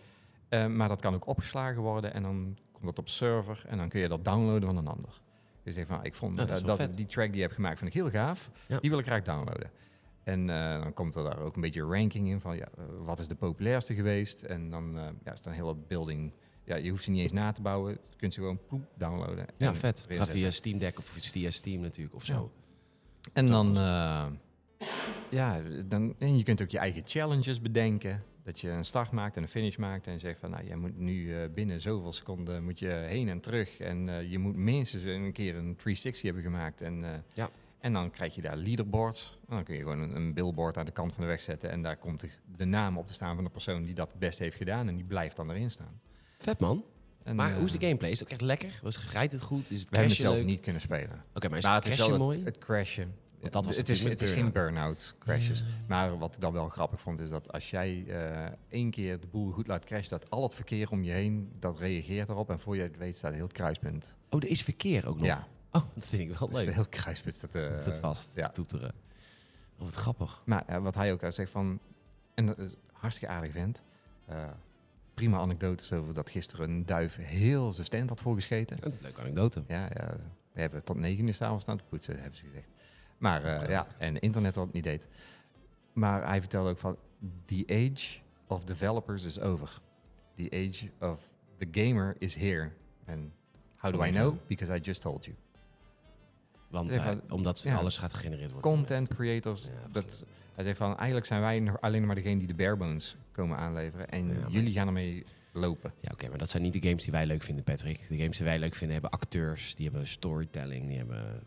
Eh, 0.49 0.65
maar 0.65 0.87
dat 0.87 1.01
kan 1.01 1.13
ook 1.13 1.27
opgeslagen 1.27 1.81
worden 1.81 2.13
en 2.13 2.23
dan 2.23 2.57
komt 2.71 2.85
dat 2.85 2.99
op 2.99 3.09
server 3.09 3.63
en 3.67 3.77
dan 3.77 3.89
kun 3.89 3.99
je 3.99 4.07
dat 4.07 4.25
downloaden 4.25 4.67
van 4.67 4.77
een 4.77 4.87
ander. 4.87 5.21
Je 5.63 5.71
zegt 5.71 5.87
van, 5.87 6.03
ik 6.03 6.15
vond 6.15 6.35
Nou, 6.35 6.47
dat 6.47 6.77
dat, 6.77 6.93
die 6.93 7.05
track 7.05 7.27
die 7.27 7.35
je 7.35 7.41
hebt 7.41 7.53
gemaakt, 7.53 7.77
vind 7.77 7.95
ik 7.95 8.01
heel 8.01 8.09
gaaf. 8.09 8.49
Ja. 8.67 8.79
Die 8.79 8.89
wil 8.89 8.99
ik 8.99 9.05
graag 9.05 9.21
downloaden. 9.21 9.71
En 10.29 10.49
eh, 10.49 10.81
dan 10.81 10.93
komt 10.93 11.15
er 11.15 11.23
daar 11.23 11.39
ook 11.39 11.55
een 11.55 11.61
beetje 11.61 11.81
ranking 11.81 12.27
in 12.27 12.41
van, 12.41 12.55
ja, 12.55 12.67
eh, 12.77 12.83
wat 13.03 13.19
is 13.19 13.27
de 13.27 13.35
populairste 13.35 13.93
geweest? 13.93 14.43
En 14.43 14.69
dan 14.69 14.97
eh, 14.97 15.07
ja, 15.23 15.31
is 15.31 15.39
er 15.39 15.47
een 15.47 15.53
hele 15.53 15.75
building. 15.75 16.33
Ja, 16.63 16.75
je 16.75 16.89
hoeft 16.89 17.03
ze 17.03 17.11
niet 17.11 17.21
eens 17.21 17.31
na 17.31 17.51
te 17.51 17.61
bouwen. 17.61 17.91
Je 17.91 18.17
kunt 18.17 18.33
ze 18.33 18.39
gewoon 18.39 18.59
ploep 18.67 18.87
downloaden. 18.97 19.45
Ja, 19.57 19.75
vet. 19.75 20.05
via 20.09 20.51
Steam 20.51 20.77
Deck 20.77 20.97
of 20.97 21.05
via 21.05 21.51
Steam 21.51 21.81
natuurlijk 21.81 22.15
of 22.15 22.25
zo. 22.25 22.51
En 23.33 23.47
dan, 23.47 23.73
ja, 25.29 25.61
dan, 25.85 26.15
en 26.19 26.37
je 26.37 26.43
kunt 26.43 26.61
ook 26.61 26.69
je 26.69 26.77
eigen 26.77 27.01
challenges 27.05 27.61
bedenken. 27.61 28.23
Dat 28.43 28.59
je 28.59 28.69
een 28.69 28.85
start 28.85 29.11
maakt 29.11 29.35
en 29.35 29.41
een 29.41 29.49
finish 29.49 29.77
maakt 29.77 30.07
en 30.07 30.19
zegt 30.19 30.39
van, 30.39 30.49
nou, 30.49 30.65
jij 30.65 30.75
moet 30.75 30.97
nu 30.97 31.47
binnen 31.47 31.81
zoveel 31.81 32.11
seconden 32.11 32.63
moet 32.63 32.79
je 32.79 32.87
heen 32.87 33.29
en 33.29 33.39
terug. 33.39 33.79
En 33.79 34.29
je 34.29 34.39
moet 34.39 34.55
minstens 34.55 35.03
een 35.03 35.31
keer 35.31 35.55
een 35.55 35.75
360 35.75 36.21
hebben 36.21 36.43
gemaakt. 36.43 36.81
En, 36.81 37.23
Ja. 37.33 37.49
En 37.79 37.93
dan 37.93 38.11
krijg 38.11 38.35
je 38.35 38.41
daar 38.41 38.57
leaderboards. 38.57 39.37
En 39.49 39.55
dan 39.55 39.63
kun 39.63 39.75
je 39.75 39.81
gewoon 39.81 39.99
een, 39.99 40.15
een 40.15 40.33
billboard 40.33 40.77
aan 40.77 40.85
de 40.85 40.91
kant 40.91 41.13
van 41.13 41.21
de 41.23 41.29
weg 41.29 41.41
zetten. 41.41 41.69
En 41.71 41.81
daar 41.81 41.97
komt 41.97 42.19
de, 42.19 42.29
de 42.55 42.65
naam 42.65 42.97
op 42.97 43.07
te 43.07 43.13
staan 43.13 43.35
van 43.35 43.43
de 43.43 43.49
persoon 43.49 43.83
die 43.83 43.93
dat 43.93 44.09
het 44.11 44.19
beste 44.19 44.43
heeft 44.43 44.57
gedaan. 44.57 44.87
En 44.87 44.95
die 44.95 45.05
blijft 45.05 45.35
dan 45.35 45.49
erin 45.49 45.71
staan. 45.71 45.99
Vet 46.39 46.59
man. 46.59 46.83
En, 47.23 47.35
Maar 47.35 47.49
eh, 47.51 47.55
hoe 47.55 47.65
is 47.65 47.71
de 47.71 47.79
gameplay? 47.79 48.11
Is 48.11 48.19
het 48.19 48.27
ook 48.27 48.33
echt 48.33 48.41
lekker? 48.41 48.79
Was, 48.83 49.11
rijdt 49.11 49.31
het 49.31 49.41
goed? 49.41 49.71
Is 49.71 49.79
het 49.79 49.89
We 49.89 49.95
hebben 49.95 50.13
het 50.13 50.21
zelf 50.23 50.35
leuk? 50.35 50.45
niet 50.45 50.59
kunnen 50.59 50.81
spelen. 50.81 51.23
Oké, 51.33 51.49
maar 51.49 51.57
is 51.57 51.63
Maar 51.63 51.75
het 51.75 51.83
crashen 51.83 52.09
wel 52.09 52.17
mooi? 52.17 52.37
het, 52.37 52.45
het 52.45 52.57
crashen. 52.57 53.15
Want 53.39 53.53
dat 53.53 53.65
was 53.65 53.77
het, 53.77 53.89
is, 53.89 54.03
het 54.03 54.21
is 54.21 54.31
geen 54.31 54.51
burn-out 54.51 55.15
crashes. 55.19 55.59
Ja. 55.59 55.65
Maar 55.87 56.17
wat 56.17 56.33
ik 56.35 56.41
dan 56.41 56.53
wel 56.53 56.69
grappig 56.69 57.01
vond, 57.01 57.19
is 57.19 57.29
dat 57.29 57.51
als 57.51 57.69
jij 57.69 58.03
eh, 58.07 58.45
één 58.69 58.89
keer 58.91 59.19
de 59.19 59.27
boel 59.27 59.51
goed 59.51 59.67
laat 59.67 59.85
crashen, 59.85 60.09
dat 60.09 60.29
al 60.29 60.43
het 60.43 60.53
verkeer 60.55 60.91
om 60.91 61.03
je 61.03 61.11
heen, 61.11 61.51
dat 61.59 61.79
reageert 61.79 62.29
erop. 62.29 62.49
En 62.49 62.59
voor 62.59 62.75
je 62.75 62.81
het 62.81 62.97
weet 62.97 63.17
staat 63.17 63.33
heel 63.33 63.43
het 63.43 63.53
kruispunt. 63.53 64.15
Oh, 64.29 64.43
er 64.43 64.49
is 64.49 64.61
verkeer 64.63 65.07
ook 65.07 65.17
nog? 65.17 65.25
Ja, 65.25 65.47
Oh, 65.71 65.81
dat 65.93 66.07
vind 66.09 66.31
ik 66.31 66.37
wel 66.37 66.49
leuk. 66.51 66.73
heel 66.73 66.85
kruispunt 66.89 67.35
staat, 67.35 67.55
eh, 67.55 67.69
Dat 67.69 67.83
zit 67.83 67.97
vast. 67.97 68.35
ja. 68.35 68.49
Toeteren. 68.49 68.93
Oh, 69.77 69.83
wat 69.85 69.93
grappig. 69.95 70.41
Maar 70.45 70.63
eh, 70.65 70.77
wat 70.81 70.95
hij 70.95 71.11
ook 71.13 71.23
uit 71.23 71.35
zegt 71.35 71.51
van, 71.51 71.79
en 72.33 72.45
dat 72.45 72.57
is 72.57 72.71
hartstikke 72.91 73.33
aardig 73.33 73.51
vent. 73.51 73.81
Eh, 74.25 74.43
prima 75.13 75.37
anekdotes 75.37 75.93
over 75.93 76.13
dat 76.13 76.29
gisteren 76.29 76.69
een 76.69 76.85
duif 76.85 77.15
heel 77.15 77.71
zijn 77.71 77.85
stand 77.85 78.09
had 78.09 78.21
voorgescheten. 78.21 78.77
Een 78.81 78.93
leuke 79.01 79.19
anekdote. 79.21 79.63
Ja, 79.67 79.83
ja, 79.93 80.17
we 80.51 80.61
hebben 80.61 80.83
tot 80.83 80.97
negen 80.97 81.27
uur 81.27 81.33
s'avonds 81.33 81.63
staan 81.63 81.77
te 81.77 81.83
poetsen, 81.83 82.15
hebben 82.19 82.35
ze 82.37 82.45
gezegd. 82.45 82.67
Maar 83.17 83.43
eh, 83.43 83.59
Leuk. 83.59 83.69
ja, 83.69 83.87
en 83.97 84.19
internet 84.19 84.55
wat 84.55 84.65
het 84.65 84.73
niet 84.73 84.83
deed. 84.83 85.07
Maar 85.93 86.27
hij 86.27 86.39
vertelde 86.39 86.69
ook 86.69 86.79
van, 86.79 86.97
the 87.45 87.63
age 87.67 88.19
of 88.47 88.63
developers 88.63 89.23
is 89.23 89.39
over. 89.39 89.79
The 90.35 90.49
age 90.51 90.91
of 90.99 91.33
the 91.57 91.67
gamer 91.71 92.15
is 92.17 92.35
here. 92.35 92.71
En 93.05 93.33
how 93.75 93.91
do 93.93 93.99
Oh 93.99 94.07
I 94.07 94.11
know? 94.11 94.35
Because 94.47 94.75
I 94.75 94.79
just 94.79 95.01
told 95.01 95.25
you. 95.25 95.37
Want 96.69 96.95
eh, 96.95 97.03
van- 97.03 97.21
omdat 97.29 97.61
ja. 97.61 97.75
alles 97.75 97.97
gaat 97.97 98.13
gegenereerd 98.13 98.51
worden. 98.51 98.71
Content 98.71 99.07
creators, 99.07 99.65
Ja, 99.65 99.71
dat, 99.91 100.25
hij 100.55 100.63
zegt 100.63 100.77
van, 100.77 100.95
eigenlijk 100.97 101.25
zijn 101.25 101.41
wij 101.41 101.59
nog 101.59 101.81
alleen 101.81 102.05
maar 102.05 102.15
degene 102.15 102.37
die 102.37 102.47
de 102.47 102.53
bare 102.53 102.75
bones 102.75 103.15
komen 103.31 103.57
aanleveren. 103.57 104.09
En 104.09 104.27
Ja, 104.27 104.45
jullie 104.49 104.73
gaan 104.73 104.87
ermee 104.87 105.23
lopen. 105.53 105.93
Ja, 106.01 106.09
oké, 106.13 106.29
maar 106.29 106.37
dat 106.37 106.49
zijn 106.49 106.63
niet 106.63 106.73
de 106.73 106.81
games 106.81 107.03
die 107.03 107.11
wij 107.11 107.25
leuk 107.25 107.43
vinden, 107.43 107.63
Patrick. 107.63 108.05
De 108.09 108.17
games 108.17 108.37
die 108.37 108.45
wij 108.45 108.59
leuk 108.59 108.75
vinden 108.75 108.99
hebben 109.01 109.19
acteurs, 109.19 109.75
die 109.75 109.85
hebben 109.89 110.07
storytelling, 110.07 110.87
die 110.87 110.97
hebben 110.97 111.43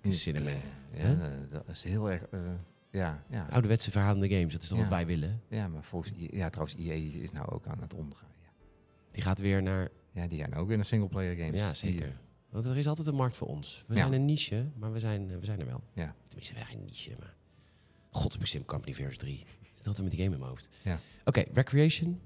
die 0.00 0.12
cinema. 0.12 0.50
Ja, 0.92 1.16
dat 1.48 1.68
is 1.68 1.84
heel 1.84 2.10
erg, 2.10 2.22
eh, 2.22 2.40
ja, 2.90 3.22
ja. 3.30 3.46
Ouderwetse 3.50 3.90
verhalende 3.90 4.28
games, 4.28 4.52
dat 4.52 4.62
is 4.62 4.68
toch 4.68 4.78
wat 4.78 4.88
wij 4.88 5.06
willen? 5.06 5.40
Ja, 5.48 5.68
maar 5.68 5.82
volgens, 5.84 6.12
ja, 6.16 6.48
trouwens, 6.50 6.78
EA 6.78 6.92
is 7.22 7.32
nou 7.32 7.48
ook 7.50 7.66
aan 7.66 7.80
het 7.80 7.94
omdraaien. 7.94 8.28
Die 9.10 9.22
gaat 9.22 9.38
weer 9.38 9.62
naar... 9.62 9.88
Ja, 10.12 10.26
die 10.26 10.40
gaan 10.40 10.54
ook 10.54 10.70
in 10.70 10.78
de 10.78 10.84
singleplayer 10.84 11.36
games. 11.36 11.60
Ja, 11.60 11.66
Die- 11.68 11.76
zeker. 11.76 12.12
Want 12.54 12.66
er 12.66 12.76
is 12.76 12.86
altijd 12.86 13.06
een 13.06 13.14
markt 13.14 13.36
voor 13.36 13.48
ons. 13.48 13.84
We 13.86 13.94
Ja. 13.94 14.00
zijn 14.00 14.12
een 14.12 14.24
niche, 14.24 14.66
maar 14.76 14.92
we 14.92 14.98
zijn, 14.98 15.30
eh, 15.30 15.36
we 15.38 15.44
zijn 15.44 15.60
er 15.60 15.66
wel. 15.66 15.82
Ja. 15.92 16.14
Tenminste, 16.24 16.54
wij 16.54 16.62
zijn 16.64 16.78
een 16.78 16.84
niche, 16.84 17.10
maar... 17.18 17.34
God, 18.10 18.32
heb 18.32 18.40
ik 18.40 18.46
Sim 18.46 18.64
Company 18.64 18.94
Verse 18.94 19.18
3. 19.18 19.38
Ik 19.38 19.70
zit 19.72 19.86
altijd 19.86 20.02
met 20.06 20.10
die 20.10 20.20
game 20.20 20.32
in 20.34 20.38
mijn 20.40 20.50
hoofd. 20.50 20.68
Ja. 20.82 20.98
Oké, 21.24 21.44
Recreation. 21.52 22.20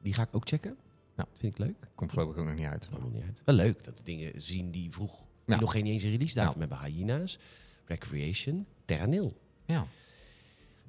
Die 0.00 0.14
ga 0.14 0.22
ik 0.22 0.28
ook 0.32 0.48
checken. 0.48 0.76
Ja. 1.16 1.26
Vind 1.36 1.58
ik 1.58 1.64
leuk. 1.66 1.74
Komt 1.94 2.10
voorlopig 2.10 2.36
ook 2.36 2.46
nog 2.46 2.54
niet 2.56 2.66
uit. 2.66 2.90
Maakt 2.90 3.12
niet 3.12 3.22
uit. 3.22 3.42
Wel 3.44 3.54
leuk 3.54 3.84
dat 3.84 4.00
dingen 4.04 4.42
zien 4.42 4.70
die 4.70 4.90
vroeg... 4.90 5.22
Die 5.46 5.56
nog 5.56 5.72
geen 5.72 5.86
eens 5.86 6.02
een 6.02 6.10
release 6.10 6.34
datum 6.34 6.60
hebben. 6.60 6.84
Hyena's, 6.84 7.38
Recreation, 7.84 8.66
Terra 8.84 9.06
Nil. 9.06 9.32
Ja. 9.64 9.86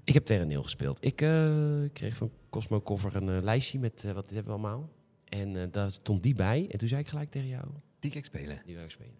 Ik 0.03 0.13
heb 0.13 0.26
Terra 0.26 0.43
Nil 0.43 0.63
gespeeld. 0.63 1.05
Ik 1.05 1.21
eh, 1.21 1.80
kreeg 1.93 2.15
van 2.17 2.32
Cosmo 2.49 2.82
Cover 2.82 3.15
een 3.15 3.30
eh, 3.30 3.43
lijstje 3.43 3.80
met 3.80 4.03
wat 4.13 4.28
dit 4.28 4.36
hebben 4.36 4.53
we 4.55 4.59
allemaal. 4.59 4.89
En 5.26 5.71
daar 5.71 5.91
stond 5.91 6.24
die 6.24 6.34
bij. 6.36 6.67
En 6.71 6.78
toen 6.78 6.88
zei 6.88 7.01
ik 7.01 7.07
gelijk 7.07 7.32
tegen 7.32 7.47
jou, 7.49 7.65
Die 8.03 8.11
ga 8.11 8.17
ik 8.17 8.25
spelen. 8.25 8.61
die 8.65 8.75
wil 8.75 8.83
ik 8.83 8.91
spelen. 8.91 9.15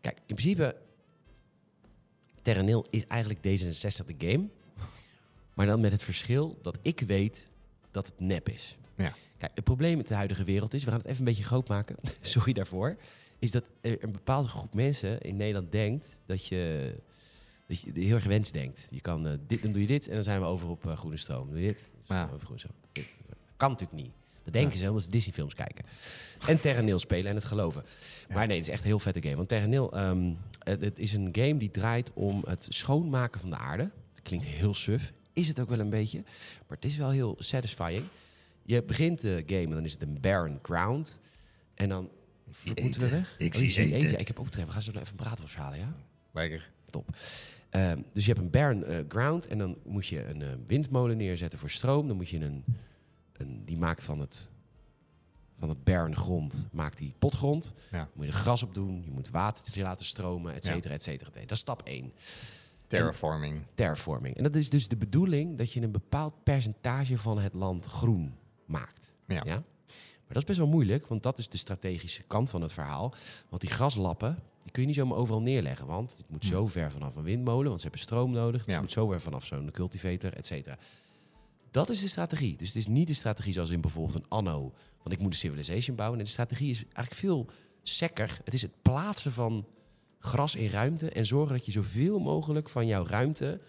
Kijk, 0.00 0.16
in 0.26 0.34
principe... 0.34 0.76
Terra 2.42 2.60
Nil 2.60 2.86
is 2.90 3.06
eigenlijk 3.06 3.40
D66 3.40 4.06
de 4.06 4.26
game. 4.26 4.48
Maar 5.54 5.66
dan 5.66 5.80
met 5.80 5.92
het 5.92 6.02
verschil 6.02 6.58
dat 6.62 6.78
ik 6.82 7.00
weet 7.00 7.46
dat 7.90 8.06
het 8.06 8.20
nep 8.20 8.48
is. 8.48 8.76
Ja. 8.96 9.14
Kijk, 9.38 9.52
het 9.54 9.64
probleem 9.64 9.96
met 9.96 10.08
de 10.08 10.14
huidige 10.14 10.44
wereld 10.44 10.74
is, 10.74 10.84
we 10.84 10.90
gaan 10.90 10.98
het 10.98 11.08
even 11.08 11.18
een 11.18 11.24
beetje 11.24 11.44
groot 11.44 11.68
maken, 11.68 11.96
sorry 12.20 12.52
daarvoor, 12.52 12.96
is 13.38 13.50
dat 13.50 13.64
er 13.80 14.04
een 14.04 14.12
bepaalde 14.12 14.48
groep 14.48 14.74
mensen 14.74 15.20
in 15.20 15.36
Nederland 15.36 15.72
denkt 15.72 16.18
dat 16.26 16.46
je, 16.46 16.94
dat 17.66 17.80
je 17.80 17.90
heel 17.94 18.14
erg 18.14 18.24
wens 18.24 18.52
denkt. 18.52 18.88
Je 18.90 19.00
kan, 19.00 19.26
eh, 19.26 19.34
dit, 19.46 19.62
dan 19.62 19.72
doe 19.72 19.80
je 19.80 19.86
dit 19.86 20.08
en 20.08 20.14
dan 20.14 20.22
zijn 20.22 20.40
we 20.40 20.46
over 20.46 20.68
op 20.68 20.86
eh, 20.86 20.96
groene 20.98 21.16
stroom. 21.16 21.50
Doe 21.50 21.60
je 21.60 21.66
dit, 21.66 21.92
over 22.08 22.40
groene 22.40 22.58
stroom. 22.58 22.76
Dit. 22.92 23.14
Kan 23.56 23.70
natuurlijk 23.70 24.02
niet. 24.02 24.12
Dat 24.52 24.60
denken 24.60 24.78
Ja. 24.78 24.84
ze 24.84 24.88
omdat 24.88 25.04
ze 25.04 25.10
Disney-films 25.10 25.54
kijken. 25.54 25.84
En 26.46 26.60
Terra 26.60 26.80
Nil 26.80 26.98
spelen 26.98 27.26
en 27.26 27.34
het 27.34 27.44
geloven. 27.44 27.82
Maar 28.34 28.46
nee, 28.46 28.56
het 28.56 28.66
is 28.66 28.72
echt 28.72 28.80
een 28.82 28.86
heel 28.88 28.98
vette 28.98 29.22
game. 29.22 29.36
Want 29.36 29.48
Terra 29.48 29.66
Nil, 29.66 29.92
ehm, 29.92 30.32
het, 30.58 30.80
het 30.80 30.98
is 30.98 31.12
een 31.12 31.28
game 31.32 31.56
die 31.56 31.70
draait 31.70 32.10
om 32.14 32.44
het 32.46 32.66
schoonmaken 32.68 33.40
van 33.40 33.50
de 33.50 33.56
aarde. 33.56 33.90
Klinkt 34.22 34.46
heel 34.46 34.74
suf. 34.74 35.12
Is 35.32 35.48
het 35.48 35.60
ook 35.60 35.68
wel 35.68 35.78
een 35.78 35.90
beetje. 35.90 36.20
Maar 36.66 36.76
het 36.76 36.84
is 36.84 36.96
wel 36.96 37.10
heel 37.10 37.36
satisfying. 37.38 38.04
Je 38.62 38.82
begint 38.82 39.20
de 39.20 39.42
game 39.46 39.62
en 39.64 39.70
dan 39.70 39.84
is 39.84 39.92
het 39.92 40.02
een 40.02 40.20
barren 40.20 40.58
ground. 40.62 41.18
En 41.74 41.88
dan 41.88 42.08
moeten 42.80 43.00
we 43.00 43.08
weg. 43.08 43.34
Ik 43.38 43.54
Oh, 43.54 43.60
zie 43.60 43.94
eten. 43.94 44.10
Ja, 44.10 44.16
ik 44.18 44.26
heb 44.26 44.38
ook 44.40 44.48
treffen. 44.48 44.74
Ga 44.74 44.80
zo 44.80 44.92
nog 44.92 45.02
even 45.02 45.14
een 45.18 45.24
braadworst 45.24 45.54
halen, 45.56 45.78
ja? 45.78 45.94
Lekker. 46.32 46.70
Ehm, 47.70 48.00
dus 48.12 48.24
je 48.24 48.32
hebt 48.32 48.44
een 48.44 48.50
barren 48.50 48.84
eh, 48.84 48.96
ground 49.08 49.46
en 49.46 49.58
dan 49.58 49.76
moet 49.84 50.06
je 50.06 50.24
een 50.28 50.42
eh, 50.42 50.48
windmolen 50.66 51.16
neerzetten 51.16 51.58
voor 51.58 51.70
stroom. 51.70 52.06
Dan 52.08 52.16
moet 52.16 52.28
je 52.28 52.38
een, 52.40 52.64
die 53.46 53.76
maakt 53.78 54.02
van 54.02 54.20
het, 54.20 54.48
van 55.58 55.68
het 55.68 55.84
barren 55.84 56.16
grond, 56.16 56.66
maakt 56.72 56.98
die 56.98 57.14
potgrond. 57.18 57.72
Ja. 57.90 58.08
Moet 58.14 58.26
je 58.26 58.32
er 58.32 58.38
gras 58.38 58.62
op 58.62 58.74
doen, 58.74 59.02
je 59.04 59.10
moet 59.10 59.30
water 59.30 59.82
laten 59.82 60.06
stromen, 60.06 60.54
et 60.54 60.64
cetera, 60.64 60.94
et 60.94 61.02
cetera. 61.02 61.30
Dat 61.30 61.50
is 61.50 61.58
stap 61.58 61.82
1, 61.82 62.12
Terraforming. 62.86 63.62
terraforming. 63.74 64.36
En 64.36 64.42
dat 64.42 64.54
is 64.56 64.70
dus 64.70 64.88
de 64.88 64.96
bedoeling 64.96 65.58
dat 65.58 65.72
je 65.72 65.80
een 65.82 65.90
bepaald 65.90 66.34
percentage 66.42 67.18
van 67.18 67.38
het 67.38 67.54
land 67.54 67.86
groen 67.86 68.34
maakt. 68.66 69.12
Ja. 69.26 69.42
Ja? 69.44 69.54
Maar 69.54 70.36
dat 70.36 70.36
is 70.36 70.44
best 70.44 70.58
wel 70.58 70.68
moeilijk, 70.68 71.06
want 71.06 71.22
dat 71.22 71.38
is 71.38 71.48
de 71.48 71.56
strategische 71.56 72.22
kant 72.22 72.50
van 72.50 72.62
het 72.62 72.72
verhaal. 72.72 73.14
Want 73.48 73.60
die 73.62 73.70
graslappen, 73.70 74.38
die 74.62 74.72
kun 74.72 74.80
je 74.82 74.88
niet 74.88 74.96
zomaar 74.96 75.18
overal 75.18 75.40
neerleggen. 75.42 75.86
Want 75.86 76.16
het 76.16 76.28
moet 76.30 76.42
Hm. 76.42 76.48
zo 76.50 76.66
ver 76.66 76.90
vanaf 76.90 77.14
een 77.16 77.22
windmolen, 77.22 77.66
want 77.68 77.76
ze 77.80 77.82
hebben 77.86 78.00
stroom 78.00 78.30
nodig. 78.32 78.56
Dus 78.64 78.66
Ja. 78.66 78.72
het 78.72 78.80
moet 78.82 78.92
zo 78.92 79.06
ver 79.08 79.20
vanaf 79.20 79.44
zo'n 79.44 79.70
cultivator, 79.70 80.32
et 80.32 80.46
cetera. 80.46 80.78
Dat 81.70 81.90
is 81.90 82.00
de 82.00 82.08
strategie. 82.08 82.56
Dus 82.56 82.68
het 82.68 82.76
is 82.76 82.86
niet 82.86 83.06
de 83.06 83.14
strategie 83.14 83.52
zoals 83.52 83.70
in 83.70 83.80
bijvoorbeeld 83.80 84.14
een 84.14 84.28
anno. 84.28 84.72
Want 85.02 85.12
ik 85.12 85.18
moet 85.18 85.30
een 85.30 85.36
civilization 85.36 85.96
bouwen. 85.96 86.18
En 86.18 86.24
de 86.24 86.30
strategie 86.30 86.70
is 86.70 86.82
eigenlijk 86.82 87.14
veel 87.14 87.46
sekker. 87.82 88.40
Het 88.44 88.54
is 88.54 88.62
het 88.62 88.82
plaatsen 88.82 89.32
van 89.32 89.66
gras 90.18 90.54
in 90.54 90.70
ruimte. 90.70 91.10
En 91.10 91.26
zorgen 91.26 91.56
dat 91.56 91.66
je 91.66 91.72
zoveel 91.72 92.18
mogelijk 92.18 92.68
van 92.68 92.86
jouw 92.86 93.06
ruimte... 93.06 93.60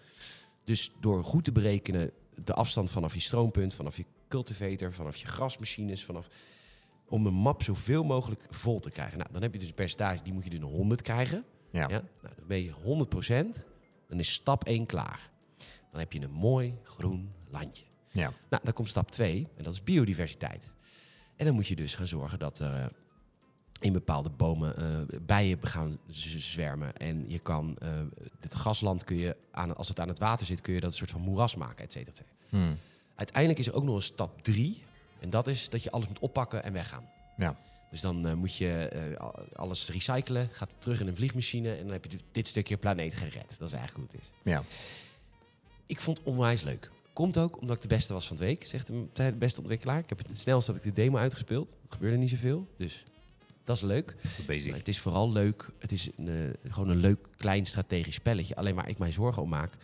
Dus 0.64 0.92
door 1.00 1.24
goed 1.24 1.44
te 1.44 1.52
berekenen 1.52 2.10
de 2.44 2.54
afstand 2.54 2.90
vanaf 2.90 3.14
je 3.14 3.20
stroompunt, 3.20 3.74
vanaf 3.74 3.96
je 3.96 4.04
cultivator, 4.28 4.92
vanaf 4.92 5.16
je 5.16 5.26
grasmachines, 5.26 6.04
vanaf 6.04 6.28
om 7.08 7.26
een 7.26 7.34
map 7.34 7.62
zoveel 7.62 8.04
mogelijk 8.04 8.46
vol 8.50 8.78
te 8.78 8.90
krijgen. 8.90 9.18
Nou, 9.18 9.32
dan 9.32 9.42
heb 9.42 9.52
je 9.52 9.58
dus 9.58 9.68
een 9.68 9.74
percentage, 9.74 10.22
die 10.22 10.32
moet 10.32 10.44
je 10.44 10.50
dus 10.50 10.58
een 10.58 10.64
100 10.64 11.02
krijgen. 11.02 11.44
Ja. 11.70 11.80
Ja? 11.80 12.02
Nou, 12.22 12.34
dan 12.36 12.46
ben 12.46 12.62
je 12.62 12.72
100%, 13.56 13.64
dan 14.08 14.18
is 14.18 14.32
stap 14.32 14.64
1 14.64 14.86
klaar. 14.86 15.30
Dan 15.90 16.00
heb 16.00 16.12
je 16.12 16.20
een 16.20 16.30
mooi 16.30 16.74
groen 16.82 17.32
landje. 17.48 17.84
Ja. 18.10 18.32
Nou, 18.50 18.62
dan 18.64 18.72
komt 18.72 18.88
stap 18.88 19.10
2 19.10 19.46
en 19.56 19.64
dat 19.64 19.72
is 19.72 19.82
biodiversiteit. 19.82 20.70
En 21.36 21.44
dan 21.46 21.54
moet 21.54 21.66
je 21.66 21.76
dus 21.76 21.94
gaan 21.94 22.08
zorgen 22.08 22.38
dat 22.38 22.58
er 22.58 22.74
eh, 22.74 22.86
in 23.80 23.92
bepaalde 23.92 24.30
bomen 24.30 24.76
eh, 24.76 25.18
bijen 25.22 25.58
gaan 25.66 25.98
zwermen. 26.36 26.96
En 26.96 27.24
je 27.28 27.38
kan, 27.38 27.76
eh 27.78 27.88
dit 28.40 28.54
gasland 28.54 29.04
kun 29.04 29.16
je, 29.16 29.36
aan, 29.50 29.76
als 29.76 29.88
het 29.88 30.00
aan 30.00 30.08
het 30.08 30.18
water 30.18 30.46
zit, 30.46 30.60
kun 30.60 30.74
je 30.74 30.80
dat 30.80 30.90
een 30.90 30.96
soort 30.96 31.10
van 31.10 31.20
moeras 31.20 31.56
maken, 31.56 31.84
et 31.84 31.92
cetera, 31.92 32.10
et 32.10 32.16
cetera. 32.16 32.34
Hmm. 32.64 32.76
Uiteindelijk 33.14 33.58
is 33.58 33.66
er 33.66 33.74
ook 33.74 33.84
nog 33.84 33.94
een 33.94 34.02
stap 34.02 34.42
3. 34.42 34.82
En 35.20 35.30
dat 35.30 35.46
is 35.46 35.68
dat 35.68 35.82
je 35.82 35.90
alles 35.90 36.08
moet 36.08 36.18
oppakken 36.18 36.64
en 36.64 36.72
weggaan. 36.72 37.08
Ja. 37.36 37.58
Dus 37.90 38.00
dan 38.00 38.38
moet 38.38 38.56
je 38.56 39.14
al- 39.18 39.44
alles 39.56 39.88
recyclen, 39.88 40.48
gaat 40.52 40.70
het 40.72 40.80
terug 40.80 41.00
in 41.00 41.06
een 41.06 41.16
vliegmachine 41.16 41.74
en 41.76 41.82
dan 41.82 41.92
heb 41.92 42.04
je 42.10 42.18
dit 42.32 42.48
stukje 42.48 42.76
planeet 42.76 43.16
gered. 43.16 43.56
Dat 43.58 43.68
is 43.68 43.76
eigenlijk 43.76 43.94
hoe 44.10 44.18
het 44.20 44.28
is. 44.28 44.30
Ja. 44.42 44.62
Ik 45.86 46.00
vond 46.00 46.18
het 46.18 46.26
onwijs 46.26 46.62
leuk. 46.62 46.90
Komt 47.12 47.38
ook 47.38 47.60
omdat 47.60 47.76
ik 47.76 47.82
de 47.82 47.88
beste 47.88 48.12
was 48.12 48.26
van 48.26 48.36
het 48.36 48.44
week, 48.44 48.66
zegt 48.66 48.86
de, 48.86 49.06
de 49.12 49.32
beste 49.38 49.60
ontwikkelaar. 49.60 49.98
Ik 49.98 50.08
heb 50.08 50.18
het 50.18 50.26
het 50.26 50.38
snelst 50.38 50.66
heb 50.66 50.76
ik 50.76 50.82
de 50.82 50.92
demo 50.92 51.18
uitgespeeld. 51.18 51.76
Het 51.82 51.92
gebeurde 51.92 52.16
niet 52.16 52.30
zoveel, 52.30 52.68
dus 52.76 53.04
dat 53.64 53.76
is 53.76 53.82
leuk. 53.82 54.16
Het 54.76 54.88
is 54.88 54.98
vooral 54.98 55.32
leuk. 55.32 55.70
Het 55.78 55.92
is 55.92 56.10
een, 56.16 56.28
eh, 56.28 56.72
gewoon 56.72 56.88
een 56.88 56.96
leuk 56.96 57.28
klein 57.36 57.66
strategisch 57.66 58.14
spelletje. 58.14 58.56
Alleen 58.56 58.74
waar 58.74 58.88
ik 58.88 58.98
mij 58.98 59.12
zorgen 59.12 59.42
om 59.42 59.48
maak. 59.48 59.76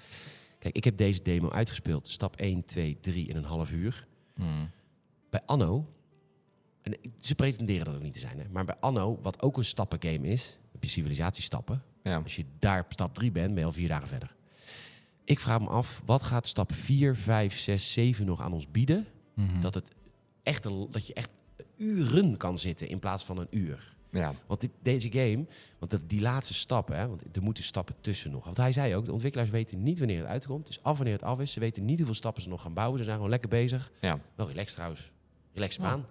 Kijk, 0.59 0.77
ik 0.77 0.85
heb 0.85 0.97
deze 0.97 1.23
demo 1.23 1.51
uitgespeeld. 1.51 2.09
Stap 2.09 2.37
1, 2.37 2.65
2, 2.65 2.99
3 3.01 3.29
in 3.29 3.37
een 3.37 3.45
half 3.45 3.73
uur. 3.73 4.07
Hmm. 4.35 4.71
Bij 5.31 5.41
Anno. 5.47 5.93
En 6.83 6.97
ze 7.21 7.35
pretenderen 7.35 7.85
dat 7.85 7.95
ook 7.95 8.03
niet 8.03 8.15
te 8.15 8.21
zijn. 8.21 8.39
Hè, 8.39 8.45
maar 8.51 8.65
bij 8.65 8.77
Anno, 8.81 9.19
wat 9.23 9.43
ook 9.43 9.57
een 9.57 9.65
stappengame 9.65 10.27
is. 10.27 10.59
Heb 10.73 10.83
je 10.83 10.91
civilisatiestappen. 10.91 11.83
Ja. 12.03 12.17
Als 12.17 12.37
je 12.37 12.45
daar 12.59 12.81
op 12.81 12.93
stap 12.93 13.15
3 13.15 13.31
bent, 13.31 13.49
ben 13.49 13.59
je 13.59 13.65
al 13.65 13.73
vier 13.73 13.89
dagen 13.89 14.09
verder. 14.09 14.36
Ik 15.27 15.41
vraag 15.41 15.61
me 15.61 15.67
af, 15.69 16.03
wat 16.05 16.23
gaat 16.23 16.47
stap 16.47 16.73
4, 16.73 17.17
5, 17.17 17.59
6, 17.59 17.93
7 17.93 18.27
nog 18.27 18.41
aan 18.41 18.53
ons 18.53 18.71
bieden? 18.71 19.07
Mhm. 19.35 19.61
Dat, 19.61 19.75
het 19.75 19.91
echt 20.43 20.65
een, 20.65 20.89
dat 20.91 21.07
je 21.07 21.15
echt 21.15 21.31
uren 21.77 22.37
kan 22.37 22.59
zitten 22.59 22.89
in 22.89 22.99
plaats 22.99 23.25
van 23.25 23.39
een 23.39 23.47
uur. 23.51 23.95
Ja. 24.11 24.33
Want 24.47 24.61
dit, 24.61 24.71
deze 24.83 25.11
game, 25.13 25.47
want 25.79 25.91
dat- 25.91 26.09
die 26.09 26.21
laatste 26.21 26.55
stappen, 26.55 26.97
hè, 26.99 27.09
want 27.09 27.23
er 27.37 27.43
moeten 27.43 27.65
stappen 27.65 27.95
tussen 28.01 28.31
nog. 28.31 28.45
Want 28.45 28.57
hij 28.57 28.73
zei 28.73 28.95
ook, 28.97 29.05
de 29.05 29.13
ontwikkelaars 29.13 29.51
weten 29.51 29.83
niet 29.83 29.99
wanneer 29.99 30.19
het 30.19 30.27
uitkomt. 30.27 30.69
Is 30.69 30.83
af 30.83 30.97
wanneer 30.97 31.15
het 31.15 31.23
af 31.23 31.41
is. 31.41 31.53
Ze 31.53 31.61
weten 31.61 31.85
niet 31.85 31.97
hoeveel 31.97 32.15
stappen 32.15 32.43
ze 32.43 32.49
nog 32.49 32.63
gaan 32.63 32.75
bouwen. 32.75 32.99
Ze 32.99 33.05
zijn 33.05 33.17
gewoon 33.17 33.31
lekker 33.31 33.49
bezig. 33.49 33.91
Ja. 34.01 34.19
Wel 34.35 34.49
relaxed 34.49 34.75
trouwens. 34.75 35.11
Relaxed 35.53 35.83
Ja. 35.83 35.89
baan. 35.91 36.07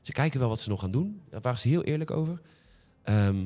Ze 0.00 0.12
kijken 0.12 0.40
wel 0.40 0.48
wat 0.48 0.60
ze 0.60 0.68
nog 0.68 0.80
gaan 0.80 0.90
doen. 0.90 1.20
Daar 1.30 1.40
waren 1.40 1.58
ze 1.58 1.68
heel 1.68 1.82
eerlijk 1.84 2.10
over. 2.10 2.40
Ehm, 3.02 3.44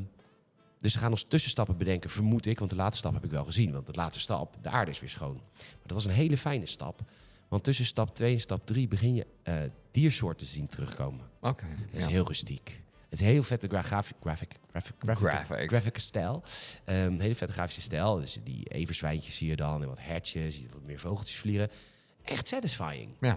dus 0.80 0.92
ze 0.92 0.98
gaan 0.98 1.10
ons 1.10 1.22
tussenstappen 1.28 1.76
bedenken, 1.76 2.10
vermoed 2.10 2.46
ik. 2.46 2.58
Want 2.58 2.70
de 2.70 2.76
laatste 2.76 2.98
stap 2.98 3.14
heb 3.14 3.24
ik 3.24 3.30
wel 3.30 3.44
gezien. 3.44 3.72
Want 3.72 3.86
de 3.86 3.92
laatste 3.92 4.20
stap, 4.20 4.56
de 4.62 4.68
aarde 4.68 4.90
is 4.90 5.00
weer 5.00 5.08
schoon. 5.10 5.40
Maar 5.56 5.82
dat 5.82 5.92
was 5.92 6.04
een 6.04 6.10
hele 6.10 6.36
fijne 6.36 6.66
stap. 6.66 7.00
Want 7.48 7.62
tussen 7.64 7.84
stap 7.84 8.14
2 8.14 8.34
en 8.34 8.40
stap 8.40 8.66
3 8.66 8.88
begin 8.88 9.14
je 9.14 9.26
eh, 9.42 9.54
diersoorten 9.90 10.46
te 10.46 10.52
zien 10.52 10.66
terugkomen. 10.66 11.26
Oké. 11.40 11.64
Het 11.68 11.96
is 11.96 12.02
Ja. 12.04 12.08
heel 12.10 12.26
rustiek. 12.26 12.80
Het 13.08 13.20
is 13.20 13.26
een 13.26 13.32
heel 13.32 13.42
vette 13.42 13.68
gra 13.68 13.82
graphic, 13.82 14.16
graphic, 14.20 14.50
graphic, 14.70 15.68
graphic, 15.68 15.98
stijl. 15.98 16.42
Ehm 16.84 17.18
hele 17.18 17.34
vette 17.34 17.52
grafische 17.52 17.80
stijl. 17.80 18.16
Dus 18.16 18.38
die 18.44 18.64
everzwijntjes 18.68 19.36
zie 19.36 19.48
je 19.48 19.56
dan 19.56 19.82
en 19.82 19.88
wat 19.88 19.98
hertjes, 20.00 20.54
je 20.54 20.60
ziet 20.60 20.72
wat 20.72 20.82
meer 20.82 20.98
vogeltjes 20.98 21.36
vliegen. 21.36 21.70
Echt 22.22 22.48
satisfying. 22.48 23.10
Ja. 23.20 23.30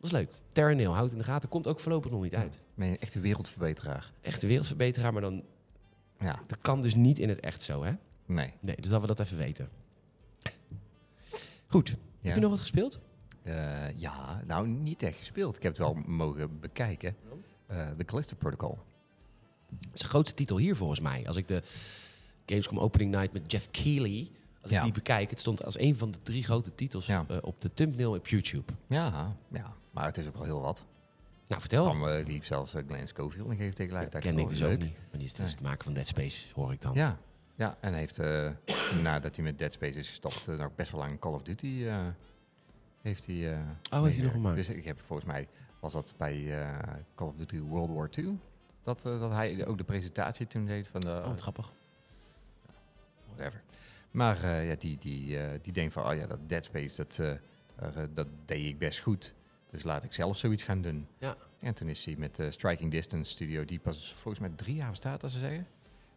Dat 0.00 0.06
is 0.06 0.10
leuk. 0.10 0.30
Terra 0.52 0.72
Nil, 0.74 0.94
houdt 0.94 1.12
in 1.12 1.18
de 1.18 1.24
gaten, 1.24 1.48
komt 1.48 1.66
ook 1.66 1.80
voorlopig 1.80 2.10
nog 2.10 2.22
niet 2.22 2.34
uit. 2.34 2.60
Ben 2.74 2.88
je 2.88 2.98
een 3.12 3.20
wereldverbeteraar? 3.22 4.12
Echt 4.20 4.42
een 4.42 4.48
wereldverbeteraar, 4.48 5.12
maar 5.12 5.22
dan, 5.22 5.42
Ja. 6.20 6.40
dat 6.46 6.58
kan 6.58 6.82
dus 6.82 6.94
niet 6.94 7.18
in 7.18 7.28
het 7.28 7.40
echt 7.40 7.62
zo, 7.62 7.82
hè? 7.84 7.92
Nee. 8.26 8.52
Nee, 8.60 8.76
dus 8.76 8.90
dat 8.90 9.00
we 9.00 9.06
dat 9.06 9.20
even 9.20 9.36
weten. 9.36 9.68
Goed. 11.66 11.96
Heb 12.20 12.34
je 12.34 12.40
nog 12.40 12.50
wat 12.50 12.60
gespeeld? 12.60 13.00
Eh, 13.42 13.98
ja, 13.98 14.42
nou 14.46 14.66
niet 14.68 15.02
echt 15.02 15.18
gespeeld. 15.18 15.56
Ik 15.56 15.62
heb 15.62 15.72
het 15.72 15.80
wel 15.80 15.94
mogen 15.94 16.60
bekijken. 16.60 17.16
Eh 17.66 17.88
The 17.96 18.04
Callisto 18.04 18.36
Protocol. 18.36 18.78
Het 19.80 19.94
is 19.94 20.02
een 20.02 20.08
grootste 20.08 20.34
titel 20.34 20.56
hier 20.56 20.76
volgens 20.76 21.00
mij. 21.00 21.26
Als 21.26 21.36
ik 21.36 21.48
de 21.48 21.62
Gamescom 22.46 22.78
Opening 22.78 23.10
Night 23.14 23.32
met 23.32 23.52
Jeff 23.52 23.70
Keighley, 23.70 24.30
als 24.62 24.70
ik 24.70 24.82
die 24.82 24.92
bekijk, 24.92 25.30
het 25.30 25.40
stond 25.40 25.64
als 25.64 25.78
een 25.78 25.96
van 25.96 26.10
de 26.10 26.22
drie 26.22 26.44
grote 26.44 26.74
titels 26.74 27.06
Ja. 27.06 27.24
eh, 27.28 27.36
op 27.40 27.60
de 27.60 27.74
thumbnail 27.74 28.14
op 28.14 28.28
YouTube. 28.28 28.72
Ja, 28.86 29.36
ja, 29.52 29.72
maar 29.90 30.04
het 30.04 30.18
is 30.18 30.26
ook 30.26 30.34
wel 30.36 30.44
heel 30.44 30.60
wat. 30.60 30.86
Nou, 31.48 31.60
vertel. 31.60 31.84
Dan 31.84 32.08
eh, 32.08 32.26
liep 32.26 32.44
zelfs 32.44 32.74
uh, 32.74 32.82
Glenn 32.86 33.08
Schofield 33.08 33.48
nog 33.48 33.58
even 33.58 33.74
tegelijkertijd. 33.74 34.24
ken 34.24 34.38
ik 34.38 34.48
dus 34.48 34.58
leuk. 34.58 34.72
ook 34.72 34.78
niet. 34.78 34.92
Maar 34.92 35.18
die 35.18 35.26
is 35.26 35.34
dus 35.34 35.50
het 35.50 35.60
maken 35.60 35.84
van 35.84 35.92
Dead 35.92 36.06
Space, 36.06 36.54
hoor 36.54 36.72
ik 36.72 36.80
dan. 36.80 36.94
Ja, 36.94 37.18
ja, 37.54 37.76
en 37.80 37.94
heeft 37.94 38.18
eh, 38.18 38.50
nadat 39.02 39.36
hij 39.36 39.44
met 39.44 39.58
Dead 39.58 39.72
Space 39.72 39.98
is 39.98 40.08
gestopt, 40.08 40.46
nog 40.46 40.74
best 40.74 40.92
wel 40.92 41.00
lang 41.00 41.18
Call 41.18 41.32
of 41.32 41.42
Duty 41.42 41.86
heeft 43.02 43.26
hij. 43.26 43.58
Oh, 43.90 44.02
heeft 44.02 44.16
hij 44.16 44.24
nog 44.24 44.32
gemaakt? 44.32 44.56
Dus 44.56 44.68
ik 44.68 44.84
heb 44.84 45.00
volgens 45.00 45.28
mij 45.28 45.48
was 45.80 45.92
dat 45.92 46.14
bij 46.16 46.66
Call 47.14 47.28
of 47.28 47.34
Duty 47.34 47.60
World 47.60 47.90
War 47.90 48.08
II. 48.18 48.38
Dat, 48.82 49.02
dat 49.02 49.30
hij 49.30 49.66
ook 49.66 49.78
de 49.78 49.84
presentatie 49.84 50.46
toen 50.46 50.66
deed 50.66 50.88
van 50.88 51.00
de. 51.00 51.08
Oh, 51.08 51.26
wat 51.26 51.40
grappig. 51.40 51.72
whatever. 53.26 53.62
Maar 54.10 54.46
ja, 54.46 54.74
die, 54.74 54.98
die, 54.98 55.38
die 55.60 55.72
denkt 55.72 55.92
van, 55.92 56.04
oh 56.04 56.14
ja, 56.14 56.26
dat 56.26 56.48
Dead 56.48 56.64
Space, 56.64 56.96
dat, 56.96 57.20
dat 58.14 58.26
deed 58.44 58.64
ik 58.64 58.78
best 58.78 58.98
goed. 58.98 59.34
Dus 59.70 59.82
laat 59.82 60.04
ik 60.04 60.12
zelf 60.12 60.36
zoiets 60.36 60.62
gaan 60.62 60.82
doen. 60.82 61.06
Ja. 61.18 61.36
En 61.60 61.74
toen 61.74 61.88
is 61.88 62.04
hij 62.04 62.14
met 62.18 62.34
de 62.36 62.50
Striking 62.50 62.90
Distance 62.90 63.30
Studio, 63.30 63.64
die 63.64 63.78
pas 63.78 64.12
volgens 64.14 64.38
mij 64.38 64.50
drie 64.56 64.74
jaar 64.74 64.90
bestaat, 64.90 65.22
als 65.22 65.32
ze 65.32 65.38
zeggen. 65.38 65.66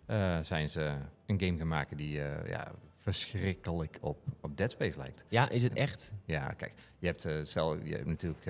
eh, 0.05 0.37
zijn 0.41 0.69
ze 0.69 0.95
een 1.25 1.39
game 1.39 1.57
gaan 1.57 1.67
maken 1.67 1.97
die 1.97 2.21
eh, 2.23 2.49
ja, 2.49 2.71
verschrikkelijk 2.99 3.97
op, 4.01 4.17
op 4.41 4.57
Dead 4.57 4.71
Space 4.71 4.97
lijkt. 4.97 5.23
Ja, 5.27 5.49
is 5.49 5.63
het 5.63 5.73
echt? 5.73 6.13
Ja, 6.25 6.47
kijk, 6.47 6.73
je 6.97 7.07
hebt, 7.07 7.27
cel, 7.47 7.77
je 7.83 7.93
hebt 7.95 8.05
natuurlijk... 8.05 8.45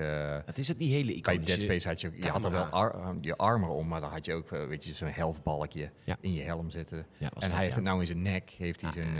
Het 0.46 0.58
is 0.58 0.68
het 0.68 0.78
die 0.78 0.92
hele 0.94 1.14
iconische... 1.14 1.44
Dead 1.44 1.60
Space 1.60 1.88
had 1.88 2.00
je, 2.00 2.10
je 2.14 2.28
had 2.28 2.44
er 2.44 2.50
wel 2.50 2.64
ar- 2.64 3.14
je 3.20 3.36
armor 3.36 3.68
om, 3.70 3.88
maar 3.88 4.00
dan 4.00 4.10
had 4.10 4.24
je 4.24 4.32
ook 4.34 4.48
weet 4.48 4.84
je, 4.84 4.94
zo'n 4.94 5.08
healthbalkje 5.08 5.90
Ja. 6.04 6.16
in 6.20 6.32
je 6.32 6.42
helm 6.42 6.70
zitten. 6.70 7.06
Ja, 7.18 7.30
en 7.38 7.50
hij 7.52 7.62
heeft 7.62 7.74
het 7.74 7.84
nou 7.84 8.00
in 8.00 8.06
zijn 8.06 8.22
nek, 8.22 8.50
heeft 8.50 8.80
hij 8.80 8.90
Ah, 8.90 8.96
zo'n 8.96 9.16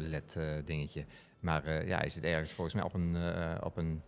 zo'n 0.00 0.08
led 0.08 0.36
dingetje. 0.64 1.04
Maar 1.40 1.86
ja, 1.86 1.98
hij 1.98 2.08
zit 2.08 2.24
ergens 2.24 2.50
volgens 2.52 2.74
mij 2.76 2.84
op 2.84 2.94
een, 2.94 3.16
op 3.62 3.76
een, 3.76 4.02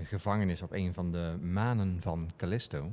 een 0.00 0.06
gevangenis 0.06 0.62
op 0.62 0.72
een 0.72 0.94
van 0.94 1.12
de 1.12 1.36
manen 1.40 1.98
van 2.00 2.30
Callisto. 2.36 2.90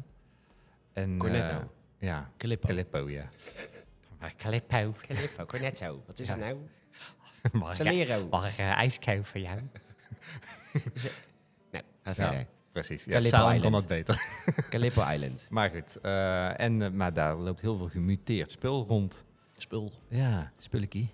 En, 0.93 1.18
Cornetto. 1.18 1.51
eh, 1.51 1.64
ja, 1.99 2.32
Calippo. 2.38 2.68
Calippo, 2.68 3.10
ja. 3.10 3.30
Maar 4.20 4.34
Calippo. 4.38 4.93
Calippo, 5.08 5.45
Cornetto. 5.45 6.03
Wat 6.08 6.20
is 6.20 6.28
Ja. 6.28 6.34
het 6.38 6.43
nou? 6.43 6.58
Mag 7.62 7.70
ik, 7.70 7.76
Salero. 7.76 8.28
mag 8.30 8.51
ik 8.51 8.58
ijs 8.58 8.99
kopen 8.99 9.26
voor 9.26 9.39
jou? 9.41 9.60
Nou, 11.72 11.84
ga 12.03 12.14
verder. 12.14 12.45
Precies, 12.72 13.03
ja, 13.05 13.12
Calippo 13.12 13.38
kon 13.43 13.53
Island. 13.55 13.74
dat 13.74 13.88
beter. 13.88 14.22
Calippo 14.70 15.01
Island. 15.10 15.47
Maar 15.49 15.70
goed, 15.70 15.95
eh, 16.01 16.60
en, 16.60 16.82
eh, 16.82 16.89
maar 16.91 17.14
daar 17.14 17.36
loopt 17.36 17.62
heel 17.62 17.78
veel 17.78 17.89
gemuteerd 17.89 18.51
spul 18.51 18.86
rond. 18.86 19.24
Spul. 19.58 19.93
Ja, 20.08 20.51
spulletjie. 20.58 21.10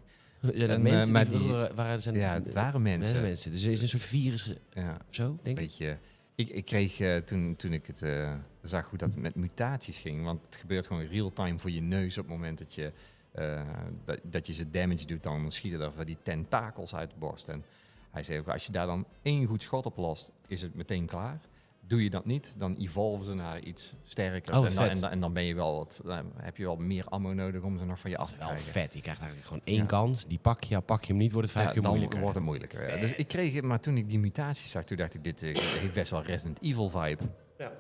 Zijn 0.52 0.70
En, 0.70 0.82
mensen 0.82 1.08
eh, 1.08 1.14
maar 1.14 1.24
die 1.30 1.38
die- 1.38 1.48
vroeger 1.48 1.76
waren... 1.76 2.02
Zijn, 2.02 2.16
Ja, 2.16 2.34
het 2.34 2.54
waren 2.54 2.82
mensen. 2.82 3.22
mensen. 3.22 3.52
Dus 3.52 3.64
er 3.64 3.72
is 3.72 3.82
een 3.82 3.88
soort 3.88 4.04
virus 4.04 4.50
of 4.50 4.56
Ja, 4.74 4.98
zo, 5.10 5.26
denk 5.44 5.60
ik. 5.60 5.66
beetje. 5.66 5.98
Ik, 6.36 6.50
ik 6.50 6.66
kreeg 6.66 7.00
eh, 7.00 7.18
toen, 7.18 7.56
toen 7.56 7.74
ik 7.74 7.86
het 7.88 8.02
eh, 8.02 8.34
zag 8.62 8.90
hoe 8.90 8.98
dat 8.98 9.16
met 9.16 9.36
mutaties 9.36 9.98
ging, 9.98 10.24
want 10.24 10.42
het 10.46 10.56
gebeurt 10.56 10.88
gewoon 10.88 11.06
real-time 11.06 11.58
voor 11.60 11.72
je 11.72 11.82
neus 11.82 12.18
op 12.18 12.24
het 12.24 12.34
moment 12.34 12.58
dat 12.58 12.76
je, 12.76 12.92
eh, 13.32 13.62
dat, 14.06 14.20
dat 14.24 14.48
je 14.48 14.54
ze 14.54 14.70
damage 14.70 15.06
doet, 15.06 15.24
dan 15.24 15.52
schieten 15.52 15.82
er 15.82 15.92
van 15.94 16.06
die 16.06 16.18
tentakels 16.24 16.96
uit 16.96 17.10
de 17.10 17.16
borst. 17.20 17.48
En 17.48 17.64
hij 18.12 18.24
zei 18.24 18.40
ook, 18.40 18.48
als 18.48 18.66
je 18.66 18.72
daar 18.72 18.86
dan 18.86 19.06
één 19.22 19.46
goed 19.46 19.64
schot 19.64 19.86
op 19.86 19.98
lost, 19.98 20.32
is 20.48 20.62
het 20.62 20.76
meteen 20.76 21.06
klaar. 21.06 21.40
Doe 21.88 22.04
je 22.04 22.10
dat 22.10 22.26
niet, 22.26 22.54
dan 22.58 22.76
evolven 22.76 23.26
ze 23.26 23.34
naar 23.34 23.60
iets 23.60 23.94
sterkers. 24.04 24.58
Oh, 24.60 24.66
en, 24.68 24.76
dan, 24.76 24.86
en, 24.90 25.00
dan, 25.00 25.10
en 25.10 25.20
dan 25.20 25.34
ben 25.34 25.44
je 25.44 25.56
wel 25.56 25.76
wat, 25.78 26.02
dan 26.06 26.32
heb 26.38 26.58
je 26.58 26.64
wel 26.64 26.76
meer 26.76 27.06
ammo 27.06 27.34
nodig 27.34 27.62
om 27.62 27.78
ze 27.78 27.86
nog 27.86 28.00
van 28.00 28.10
je 28.10 28.18
af 28.18 28.28
Dat 28.30 28.38
te 28.38 28.40
is 28.44 28.46
wel 28.48 28.56
krijgen. 28.56 28.72
vet. 28.82 28.94
Je 28.94 29.02
krijgt 29.02 29.20
eigenlijk 29.20 29.48
gewoon 29.50 29.64
één 29.66 29.78
Ja. 29.78 29.86
kans. 29.86 30.26
Die 30.28 30.40
pak 30.40 30.64
je, 30.64 30.82
pak 30.82 31.02
je 31.04 31.08
hem 31.08 31.18
niet, 31.22 31.32
wordt 31.32 31.48
het 31.48 31.58
vijf 31.58 31.68
Ja, 31.68 31.74
keer 31.74 31.82
dan 31.82 31.92
moeilijker. 31.92 32.20
wordt 32.20 32.36
het 32.36 32.44
moeilijker. 32.44 32.90
Vet. 32.90 33.00
Dus 33.00 33.14
ik 33.16 33.28
kreeg 33.28 33.54
het, 33.54 33.64
maar 33.64 33.80
toen 33.80 33.98
ik 33.98 34.10
die 34.10 34.20
mutaties 34.20 34.72
zag, 34.72 34.84
toen 34.84 34.98
dacht 34.98 35.14
ik, 35.14 35.24
dit 35.24 35.44
eh, 35.44 35.56
heeft 35.58 35.94
best 35.94 36.12
wel 36.12 36.22
Resident 36.22 36.62
Evil 36.62 36.90
vibe. 36.90 37.24
Ja. 37.58 37.72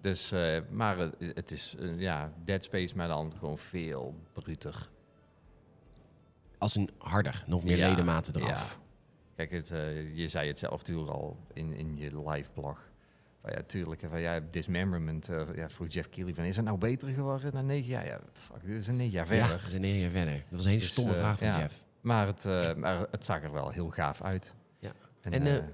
Dus, 0.00 0.32
eh, 0.32 0.58
maar 0.70 0.98
eh, 1.00 1.08
het 1.34 1.50
is 1.50 1.74
eh, 1.78 1.98
ja, 2.00 2.32
Dead 2.44 2.62
Space, 2.64 2.96
maar 2.96 3.08
dan 3.08 3.32
gewoon 3.38 3.58
veel 3.58 4.14
bruter. 4.32 4.88
Als 6.58 6.74
een 6.76 6.90
harder, 6.98 7.44
nog 7.46 7.64
meer 7.64 7.76
Ja, 7.76 7.88
ledematen 7.88 8.36
eraf. 8.36 8.80
Kijk, 9.36 9.50
het, 9.50 9.70
eh, 9.70 10.16
je 10.16 10.28
zei 10.28 10.48
het 10.48 10.58
zelf 10.58 10.82
toen 10.82 11.08
al 11.08 11.36
in, 11.52 11.72
in 11.74 11.96
je 11.96 12.28
live 12.30 12.50
blog. 12.52 12.90
Van, 13.42 13.52
ja, 13.52 13.62
tuurlijk. 13.66 14.02
Van, 14.10 14.20
ja, 14.20 14.40
dismemberment. 14.50 15.28
eh, 15.28 15.40
ja, 15.54 15.68
vroeg 15.70 15.86
Jeff 15.88 16.08
Keighley 16.08 16.34
van, 16.34 16.44
is 16.44 16.56
het 16.56 16.64
nou 16.64 16.78
beter 16.78 17.08
geworden 17.08 17.50
na 17.54 17.60
negen 17.62 17.88
jaar? 17.90 18.06
Ja, 18.06 18.20
fuck, 18.32 18.56
dit 18.66 18.78
is 18.80 18.86
een 18.86 18.96
negen 18.96 19.12
jaar 19.12 19.34
Ja, 19.34 19.40
verder. 19.46 19.64
we 19.64 19.70
zijn 19.70 19.80
negen 19.82 20.00
jaar 20.00 20.10
verder. 20.10 20.32
Dat 20.34 20.42
was 20.50 20.62
een 20.64 20.68
hele 20.68 20.80
Dus, 20.80 20.90
stomme 20.90 21.12
eh, 21.12 21.18
vraag 21.18 21.38
van 21.38 21.46
ja. 21.46 21.58
Jeff. 21.58 21.74
Maar, 22.00 22.26
het, 22.26 22.44
eh, 22.44 22.74
maar 22.74 23.06
het 23.10 23.24
zag 23.24 23.42
er 23.42 23.52
wel 23.52 23.70
heel 23.70 23.88
gaaf 23.90 24.22
uit. 24.22 24.54
Ja. 24.78 24.92
En, 25.20 25.32
En 25.32 25.70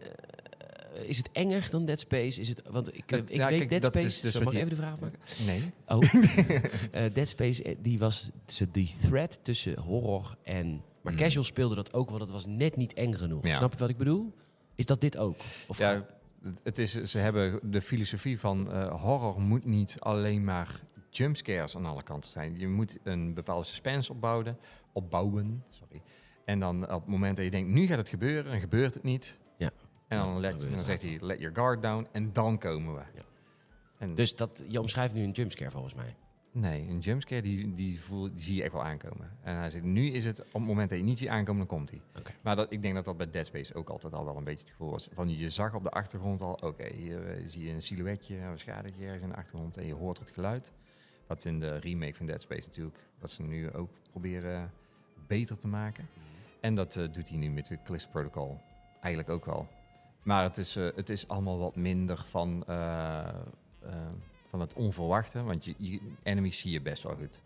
is 1.06 1.16
het 1.16 1.28
enger 1.32 1.68
dan 1.70 1.84
Dead 1.84 2.00
Space? 2.00 2.40
Is 2.40 2.48
het, 2.48 2.62
want 2.70 2.88
ik, 2.96 3.12
ik 3.12 3.28
ja, 3.32 3.48
weet 3.48 3.58
kijk, 3.58 3.70
Dead 3.70 3.84
Space... 3.84 4.06
is 4.06 4.20
dus 4.20 4.32
Zo, 4.34 4.42
mag 4.42 4.52
je- 4.52 4.58
even 4.58 4.70
de 4.70 4.76
vraag 4.76 5.00
maken? 5.00 5.18
nee. 5.46 5.72
Oh. 5.86 6.00
Dead 7.14 7.28
Space, 7.28 7.76
die 7.82 7.98
was 7.98 8.30
ze- 8.46 8.70
die 8.70 8.94
thread 9.00 9.38
tussen 9.42 9.78
horror 9.80 10.36
en... 10.42 10.82
Maar 11.02 11.12
Hmm. 11.12 11.22
casual 11.22 11.44
speelde 11.44 11.74
dat 11.74 11.92
ook 11.92 12.08
wel. 12.10 12.18
Dat 12.18 12.28
was 12.30 12.46
net 12.46 12.76
niet 12.76 12.92
eng 12.94 13.12
genoeg. 13.14 13.46
Ja. 13.46 13.54
Snap 13.54 13.72
je 13.72 13.78
wat 13.78 13.88
ik 13.88 13.96
bedoel? 13.96 14.32
Is 14.74 14.86
dat 14.86 15.00
dit 15.00 15.16
ook? 15.16 15.36
Of 15.66 15.78
Ja, 15.78 16.06
het- 16.62 16.78
is, 16.78 16.92
ze 17.02 17.18
hebben 17.18 17.70
de 17.70 17.82
filosofie 17.82 18.40
van 18.40 18.72
eh, 18.72 19.02
horror 19.02 19.40
moet 19.40 19.64
niet 19.64 19.96
alleen 19.98 20.44
maar 20.44 20.80
jumpscares 21.10 21.76
aan 21.76 21.86
alle 21.86 22.02
kanten 22.02 22.30
zijn. 22.30 22.58
Je 22.58 22.68
moet 22.68 22.98
een 23.02 23.34
bepaalde 23.34 23.64
suspense 23.64 24.12
opbouwen, 24.12 24.58
opbouwen 24.92 25.64
sorry. 25.68 26.02
En 26.44 26.60
dan 26.60 26.82
op 26.92 27.00
het 27.00 27.10
moment 27.10 27.36
dat 27.36 27.44
je 27.44 27.50
denkt, 27.50 27.70
nu 27.70 27.86
gaat 27.86 27.98
het 27.98 28.08
gebeuren, 28.08 28.50
dan 28.50 28.60
gebeurt 28.60 28.94
het 28.94 29.02
niet. 29.02 29.38
Ja. 29.56 29.70
En 30.08 30.18
dan, 30.18 30.40
let, 30.40 30.60
dan 30.70 30.84
zegt 30.84 31.02
hij, 31.02 31.18
let 31.20 31.38
your 31.38 31.54
guard 31.54 31.82
down, 31.82 32.06
en 32.12 32.32
dan 32.32 32.58
komen 32.58 32.94
we. 32.94 33.00
Ja. 33.14 33.22
En 33.98 34.14
Dus 34.14 34.36
dat, 34.36 34.62
je 34.68 34.80
omschrijft 34.80 35.14
nu 35.14 35.22
een 35.22 35.30
jumpscare 35.30 35.70
volgens 35.70 35.94
mij. 35.94 36.16
Nee, 36.52 36.88
een 36.88 36.98
jumpscare 36.98 37.42
die, 37.42 37.74
die, 37.74 38.00
voel, 38.00 38.30
die 38.30 38.40
zie 38.40 38.54
je 38.54 38.62
echt 38.62 38.72
wel 38.72 38.84
aankomen. 38.84 39.30
En 39.42 39.56
hij 39.56 39.70
zegt, 39.70 39.84
nu 39.84 40.10
is 40.10 40.24
het, 40.24 40.40
op 40.40 40.52
het 40.52 40.62
moment 40.62 40.90
dat 40.90 40.98
je 40.98 41.04
niet 41.04 41.18
ziet 41.18 41.28
aankomen, 41.28 41.66
dan 41.66 41.76
komt 41.76 41.90
hij. 41.90 42.00
Maar 42.42 42.56
dat, 42.56 42.72
ik 42.72 42.82
denk 42.82 42.94
dat 42.94 43.04
dat 43.04 43.16
bij 43.16 43.30
Dead 43.30 43.46
Space 43.46 43.74
ook 43.74 43.88
altijd 43.88 44.12
al 44.12 44.24
wel 44.24 44.36
een 44.36 44.44
beetje 44.44 44.64
het 44.64 44.70
gevoel 44.70 44.90
was. 44.90 45.08
Van 45.12 45.38
je 45.38 45.50
zag 45.50 45.74
op 45.74 45.82
de 45.82 45.90
achtergrond 45.90 46.42
al, 46.42 46.52
oké, 46.52 46.92
hier 46.94 47.26
eh, 47.26 47.42
zie 47.46 47.64
je 47.64 47.72
een 47.72 47.82
silhouetje, 47.82 48.36
een 48.36 48.58
schaduwtje 48.58 49.04
ergens 49.04 49.22
in 49.22 49.28
de 49.28 49.36
achtergrond 49.36 49.76
en 49.76 49.86
je 49.86 49.94
hoort 49.94 50.18
het 50.18 50.30
geluid. 50.30 50.72
Wat 51.26 51.44
in 51.44 51.60
de 51.60 51.78
remake 51.78 52.14
van 52.14 52.26
Dead 52.26 52.40
Space 52.40 52.66
natuurlijk, 52.68 52.98
wat 53.18 53.30
ze 53.30 53.42
nu 53.42 53.72
ook 53.72 53.90
proberen 54.10 54.70
beter 55.26 55.58
te 55.58 55.68
maken. 55.68 56.08
En 56.60 56.74
dat 56.74 56.96
eh, 56.96 57.12
doet 57.12 57.28
hij 57.28 57.38
nu 57.38 57.50
met 57.50 57.66
de 57.66 57.78
Callisto 57.82 58.10
Protocol 58.10 58.60
eigenlijk 59.00 59.28
ook 59.28 59.44
wel. 59.44 59.68
Maar 60.22 60.42
het 60.42 60.56
is, 60.56 60.76
eh, 60.76 60.88
het 60.94 61.08
is 61.08 61.28
allemaal 61.28 61.58
wat 61.58 61.76
minder 61.76 62.22
van, 62.26 62.64
van 64.48 64.60
het 64.60 64.74
onverwachte, 64.74 65.42
want 65.42 65.64
je, 65.64 65.74
je 65.78 66.00
enemies 66.22 66.60
zie 66.60 66.72
je 66.72 66.80
best 66.80 67.02
wel 67.02 67.14
goed. 67.16 67.42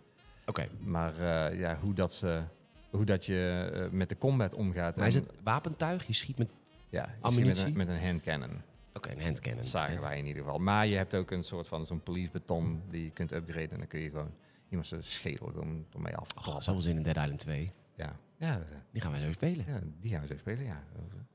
Oké. 0.47 0.69
Maar 0.81 1.19
eh, 1.51 1.59
ja, 1.59 1.79
hoe 1.81 1.95
dat, 1.95 2.13
ze, 2.15 2.43
hoe 2.91 3.05
dat 3.05 3.27
je 3.27 3.71
eh, 3.75 3.91
met 3.91 4.09
de 4.09 4.19
combat 4.19 4.55
omgaat. 4.55 4.97
Maar 4.97 5.07
is 5.07 5.15
en- 5.15 5.23
het 5.23 5.33
wapentuig? 5.43 6.07
Je 6.07 6.13
schiet 6.13 6.39
met... 6.39 6.49
ja, 6.89 7.03
je 7.03 7.09
met 7.09 7.23
ammunitie? 7.23 7.67
een, 7.67 7.77
met 7.77 7.89
een 7.89 8.01
hand 8.07 8.23
cannon. 8.23 8.51
Oké, 8.95 9.11
een 9.11 9.23
handcannon. 9.23 9.59
Dat 9.61 9.69
zagen 9.69 10.01
wij 10.01 10.19
in 10.19 10.27
ieder 10.27 10.43
geval. 10.43 10.59
Maar 10.59 10.87
je 10.87 10.97
hebt 10.97 11.15
ook 11.15 11.31
een 11.31 11.43
soort 11.45 11.67
van 11.69 11.87
zo'n 11.87 12.03
police 12.03 12.31
beton 12.31 12.83
die 12.91 13.05
je 13.05 13.11
kunt 13.11 13.33
upgraden. 13.33 13.71
En 13.71 13.79
dan 13.79 13.87
kun 13.87 14.01
je 14.01 14.11
gewoon 14.11 14.31
iemand 14.69 14.87
zijn 14.87 15.03
schedel 15.05 15.47
gewoon 15.47 15.87
ermee 15.93 16.13
Oh, 16.13 16.19
afklappen. 16.19 16.63
zo 16.65 16.75
was 16.75 16.85
in 16.87 17.03
Dead 17.03 17.17
Island 17.17 17.39
2. 17.39 17.73
ja. 17.97 18.15
Ja, 18.37 18.55
eh, 18.59 18.65
Die 18.91 19.01
gaan 19.03 19.11
wij 19.11 19.21
zo 19.21 19.33
spelen. 19.33 19.65
ja, 19.67 19.81
die 20.01 20.11
gaan 20.11 20.21
we 20.21 20.27
zo 20.27 20.37
spelen, 20.37 20.65
ja. 20.65 20.83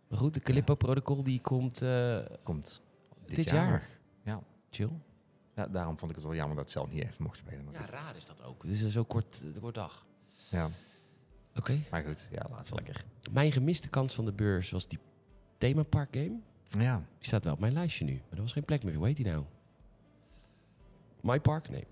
Maar 0.07 0.19
goed, 0.19 0.33
de 0.33 0.39
Calippo-protocol 0.39 1.23
die 1.23 1.41
komt 1.41 1.81
Komt 2.43 2.81
dit, 3.25 3.35
dit 3.35 3.49
jaar. 3.49 3.67
jaar. 3.67 3.87
Ja. 4.23 4.41
chill. 4.69 4.89
Ja. 5.57 5.67
Daarom 5.67 5.97
vond 5.97 6.09
ik 6.11 6.17
het 6.17 6.25
wel 6.25 6.35
jammer 6.35 6.55
dat 6.55 6.65
ik 6.65 6.71
zelf 6.71 6.91
niet 6.91 7.03
even 7.03 7.23
mocht 7.23 7.37
spelen. 7.37 7.63
Maar 7.65 7.73
Ja, 7.73 7.79
goed. 7.79 7.89
raar 7.89 8.15
is 8.15 8.25
dat 8.25 8.43
ook. 8.43 8.61
Het 8.63 8.71
is 8.71 8.81
een 8.81 8.89
zo 8.91 9.03
kort, 9.03 9.43
eh, 9.55 9.61
kort 9.61 9.75
dag. 9.75 10.05
Ja. 10.49 10.69
Oké. 11.55 11.79
Maar 11.91 12.03
goed, 12.03 12.27
ja, 12.31 12.45
laat 12.49 12.67
ze 12.67 12.75
lekker. 12.75 13.05
Mijn 13.31 13.51
gemiste 13.51 13.89
kans 13.89 14.15
van 14.15 14.25
de 14.25 14.31
beurs 14.33 14.69
was 14.71 14.87
die 14.87 14.99
themapark 15.57 16.13
game. 16.15 16.39
Ja. 16.69 16.97
Die 16.97 17.05
staat 17.19 17.43
wel 17.43 17.53
op 17.53 17.59
mijn 17.59 17.73
lijstje 17.73 18.05
nu. 18.05 18.13
Maar 18.13 18.37
er 18.37 18.41
was 18.41 18.53
geen 18.53 18.65
plek 18.65 18.83
meer. 18.83 18.95
Hoe 18.95 19.05
heet 19.05 19.15
die 19.15 19.25
nou? 19.25 19.43
My 21.21 21.39
Park? 21.39 21.69
Nee. 21.69 21.85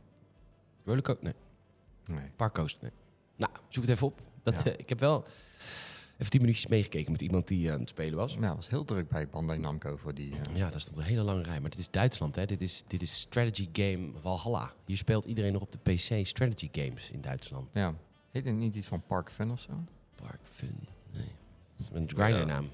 Rollercoaster? 0.86 1.24
Nee. 1.24 1.34
Nee. 2.18 2.30
Park? 2.36 2.57
Nee. 2.57 2.91
Nou, 3.36 3.51
zoek 3.70 3.84
het 3.84 3.91
even 3.91 4.07
op. 4.07 4.22
Dat, 4.43 4.63
Ja. 4.63 4.72
eh, 4.72 4.80
ik 4.80 4.89
heb 4.89 4.99
wel 4.99 5.26
even 6.18 6.30
tien 6.32 6.41
minuutjes 6.41 6.68
meegekeken 6.68 7.11
met 7.11 7.22
iemand 7.22 7.47
die 7.47 7.68
eh, 7.68 7.74
aan 7.74 7.80
het 7.80 7.89
spelen 7.89 8.18
was. 8.18 8.34
Ja, 8.34 8.39
het 8.47 8.55
was 8.55 8.70
heel 8.70 8.86
druk 8.86 9.09
bij 9.09 9.28
Bandai 9.28 9.59
Namco 9.59 9.96
voor 9.97 10.13
die... 10.13 10.32
eh, 10.32 10.55
Ja, 10.55 10.70
daar 10.70 10.79
stond 10.82 10.97
een 10.97 11.04
hele 11.04 11.21
lange 11.21 11.43
rij. 11.43 11.59
Maar 11.59 11.70
dit 11.70 11.79
is 11.79 11.89
Duitsland, 11.89 12.36
hè? 12.36 12.46
Dit 12.46 12.62
is, 12.62 12.83
dit 12.87 13.01
is 13.01 13.20
strategy 13.20 13.70
game 13.74 14.12
Valhalla. 14.21 14.74
Hier 14.86 14.97
speelt 14.97 15.25
iedereen 15.25 15.54
nog 15.54 15.62
op 15.62 15.71
de 15.71 15.78
PC 15.93 16.25
strategy 16.25 16.70
games 16.71 17.12
in 17.12 17.21
Duitsland. 17.21 17.67
ja. 17.74 17.93
Heet 18.32 18.46
het 18.46 18.55
niet 18.55 18.75
iets 18.75 18.87
van 18.87 19.04
Park 19.08 19.32
Fun 19.32 19.51
of 19.51 19.59
zo? 19.59 19.74
Park 20.16 20.39
Fun. 20.43 20.79
Nee. 21.12 21.25
Dat 21.78 21.87
is 21.92 22.00
een 22.01 22.09
grindernaam. 22.09 22.70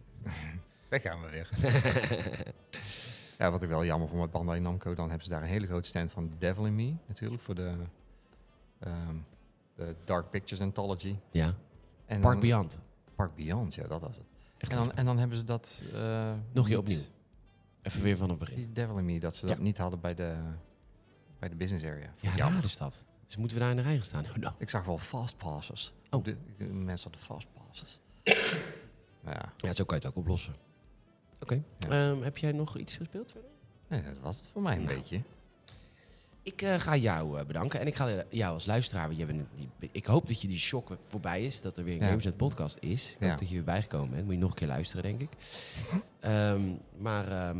Daar 0.88 1.00
gaan 1.00 1.20
we 1.22 1.30
weer. 1.30 1.48
ja, 3.38 3.50
wat 3.50 3.62
ik 3.62 3.68
wel 3.68 3.84
jammer 3.84 4.08
vond 4.08 4.20
met 4.20 4.30
Bandai 4.30 4.60
Namco, 4.60 4.94
dan 4.94 5.06
hebben 5.08 5.24
ze 5.24 5.30
daar 5.32 5.42
een 5.42 5.48
hele 5.48 5.66
grote 5.66 5.88
stand 5.88 6.10
van 6.12 6.30
Devil 6.38 6.66
in 6.66 6.74
Me, 6.74 6.94
natuurlijk, 7.06 7.42
voor 7.42 7.54
de, 7.54 7.74
ehm, 8.78 9.14
de 9.74 9.94
Dark 10.04 10.30
Pictures 10.30 10.60
Anthology. 10.64 11.16
Ja. 11.30 11.54
En 12.10 12.20
Park 12.20 12.40
dan- 12.40 12.48
Beyond. 12.48 12.78
Park 13.14 13.34
Beyond, 13.34 13.74
ja, 13.74 13.86
dat 13.86 14.00
was 14.00 14.16
het. 14.16 14.26
Echt 14.58 14.72
En 14.72 14.78
dan, 14.78 14.92
en 14.92 15.04
dan 15.04 15.18
hebben 15.18 15.36
ze 15.36 15.44
dat... 15.44 15.82
eh, 15.92 16.00
Nog 16.00 16.38
een 16.42 16.52
keer 16.52 16.64
niet- 16.64 16.76
opnieuw. 16.78 17.00
Even 17.82 18.02
weer 18.02 18.16
vanaf 18.16 18.30
het 18.30 18.38
begin. 18.38 18.56
Die 18.56 18.72
Devil 18.72 18.98
in 18.98 19.04
Me, 19.04 19.18
dat 19.20 19.36
ze 19.36 19.46
Ja. 19.46 19.52
dat 19.54 19.62
niet 19.62 19.78
hadden 19.78 20.00
bij 20.00 20.14
de, 20.14 20.34
bij 21.38 21.48
de 21.48 21.54
business 21.56 21.84
area. 21.84 22.12
Ja, 22.16 22.34
jammer. 22.36 22.54
raar 22.54 22.64
is 22.64 22.76
dat. 22.78 23.04
Dus 23.26 23.36
moeten 23.36 23.56
we 23.56 23.62
daar 23.62 23.70
in 23.70 23.76
de 23.76 23.82
rij 23.82 23.96
gaan 23.96 24.04
staan? 24.04 24.24
Oh. 24.44 24.52
Ik 24.58 24.70
zag 24.70 24.84
wel 24.84 24.98
fast 24.98 25.36
passes. 25.36 25.92
Oh. 26.10 26.24
De, 26.24 26.36
de 26.56 26.64
mensen 26.64 27.10
hadden 27.10 27.26
fast 27.26 27.48
passes. 27.52 27.98
maar 29.24 29.34
ja, 29.34 29.52
Ja, 29.68 29.72
zo 29.72 29.84
kan 29.84 29.98
je 29.98 30.06
het 30.06 30.06
ook 30.06 30.16
oplossen. 30.22 30.54
Oké. 31.40 31.62
Ja. 31.78 32.10
Ehm, 32.10 32.22
heb 32.22 32.38
jij 32.38 32.52
nog 32.52 32.78
iets 32.78 32.96
gespeeld 32.96 33.30
verder? 33.32 33.50
nee, 33.88 34.02
dat 34.02 34.18
was 34.20 34.36
het 34.36 34.46
voor 34.46 34.62
mij 34.62 34.76
een 34.76 34.82
Nou. 34.82 34.94
beetje. 34.96 35.22
Ik 36.52 36.62
eh, 36.62 36.74
ga 36.80 36.96
jou 36.96 37.38
eh, 37.38 37.46
bedanken. 37.46 37.80
En 37.80 37.86
ik 37.86 37.94
ga 37.94 38.24
jou 38.28 38.54
als 38.54 38.66
luisteraar... 38.66 39.06
want 39.06 39.26
bent, 39.26 39.46
die- 39.78 39.88
ik 39.92 40.04
hoop 40.06 40.26
dat 40.26 40.40
je 40.42 40.48
die 40.48 40.58
shock 40.58 40.96
voorbij 41.08 41.42
is. 41.42 41.60
Dat 41.60 41.78
er 41.78 41.84
weer 41.84 41.94
een 41.94 42.00
Ja. 42.00 42.08
Games 42.08 42.24
Net 42.24 42.36
podcast 42.36 42.76
is. 42.80 43.10
Ik 43.10 43.16
Ja. 43.20 43.28
hoop 43.28 43.38
dat 43.38 43.48
je 43.48 43.54
weer 43.54 43.64
bijgekomen 43.64 44.10
bent. 44.10 44.24
Moet 44.24 44.34
je 44.34 44.40
nog 44.40 44.50
een 44.50 44.56
keer 44.56 44.68
luisteren, 44.68 45.02
denk 45.02 45.20
ik. 45.20 45.28
Ehm, 46.20 46.60
maar 46.98 47.28
ehm, 47.28 47.58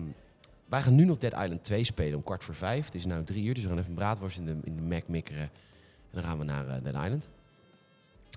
wij 0.68 0.82
gaan 0.82 0.94
nu 0.94 1.04
nog 1.04 1.16
Dead 1.16 1.32
Island 1.32 1.64
2 1.64 1.84
spelen 1.84 2.16
om 2.16 2.22
kwart 2.24 2.44
voor 2.44 2.54
vijf. 2.54 2.84
Het 2.84 2.94
is 2.94 3.04
nu 3.04 3.24
drie 3.24 3.44
uur, 3.44 3.54
dus 3.54 3.62
we 3.62 3.68
gaan 3.68 3.78
even 3.78 3.90
een 3.90 3.96
braadworst 3.96 4.38
in 4.38 4.44
de, 4.44 4.56
in 4.64 4.76
de 4.76 4.82
Mac 4.82 5.08
mikkeren. 5.08 5.42
En 5.42 5.50
dan 6.10 6.22
gaan 6.22 6.38
we 6.38 6.44
naar 6.44 6.68
eh, 6.68 6.82
Dead 6.82 6.94
Island. 7.04 7.28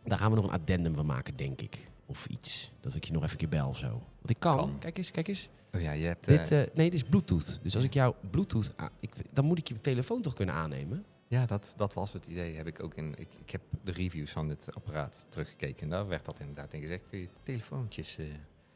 Daar 0.03 0.17
gaan 0.17 0.29
we 0.29 0.35
nog 0.35 0.45
een 0.45 0.51
addendum 0.59 0.93
van 0.95 1.05
maken, 1.05 1.35
denk 1.35 1.61
ik. 1.61 1.79
Of 2.13 2.25
iets. 2.25 2.71
Dat 2.79 2.95
ik 2.95 3.03
je 3.03 3.11
nog 3.13 3.21
even 3.23 3.31
een 3.33 3.37
keer 3.49 3.59
bel 3.59 3.67
of 3.69 3.77
zo. 3.77 3.89
Want 3.89 4.29
ik 4.29 4.39
kan. 4.39 4.55
Kan. 4.57 4.79
Kijk 4.79 4.97
eens, 4.97 5.11
kijk 5.11 5.27
eens. 5.27 5.49
Oh 5.75 5.81
ja, 5.81 5.91
je 5.91 6.05
hebt... 6.05 6.25
Dit, 6.25 6.51
eh, 6.51 6.61
eh, 6.61 6.67
nee, 6.73 6.89
dit 6.89 6.99
is 7.01 7.09
Bluetooth. 7.09 7.59
Dus 7.63 7.75
als 7.75 7.83
ik 7.83 7.93
jou 7.93 8.15
Bluetooth... 8.29 8.71
aan- 8.75 8.89
ik, 8.99 9.11
dan 9.31 9.45
moet 9.45 9.57
ik 9.57 9.67
je 9.67 9.75
telefoon 9.75 10.21
toch 10.21 10.33
kunnen 10.33 10.55
aannemen? 10.55 11.05
ja, 11.27 11.45
dat, 11.45 11.73
dat 11.77 11.93
was 11.93 12.13
het 12.13 12.25
idee. 12.25 12.55
Heb 12.55 12.67
ik 12.67 12.83
ook 12.83 12.93
in... 12.93 13.15
Ik, 13.17 13.27
ik 13.45 13.49
heb 13.49 13.61
de 13.83 13.91
reviews 13.91 14.31
van 14.31 14.47
dit 14.47 14.75
apparaat 14.75 15.25
teruggekeken. 15.29 15.83
En 15.83 15.89
daar 15.89 16.07
werd 16.07 16.25
dat 16.25 16.39
inderdaad 16.39 16.73
in 16.73 16.81
gezegd. 16.81 17.01
Kun 17.09 17.19
je 17.19 17.27
telefoontjes... 17.43 18.17
eh, 18.17 18.25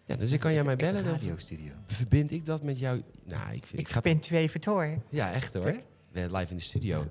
Ja, 0.05 0.15
dus 0.15 0.29
dan 0.29 0.39
kan 0.39 0.53
jij 0.53 0.63
mij 0.63 0.75
bellen. 0.75 1.03
Dan 1.03 1.13
radiostudio. 1.13 1.73
verbind 1.85 2.31
ik 2.31 2.45
dat 2.45 2.63
met 2.63 2.79
jou. 2.79 3.01
Nou, 3.23 3.53
ik 3.53 3.65
vind... 3.65 3.81
Ik, 3.81 3.89
ga 3.89 4.01
twee 4.19 4.51
voor 4.51 4.99
Ja, 5.09 5.31
echt 5.33 5.53
hoor. 5.53 5.63
Kijk. 5.63 6.31
Live 6.31 6.51
in 6.51 6.57
de 6.57 6.63
studio. 6.63 7.07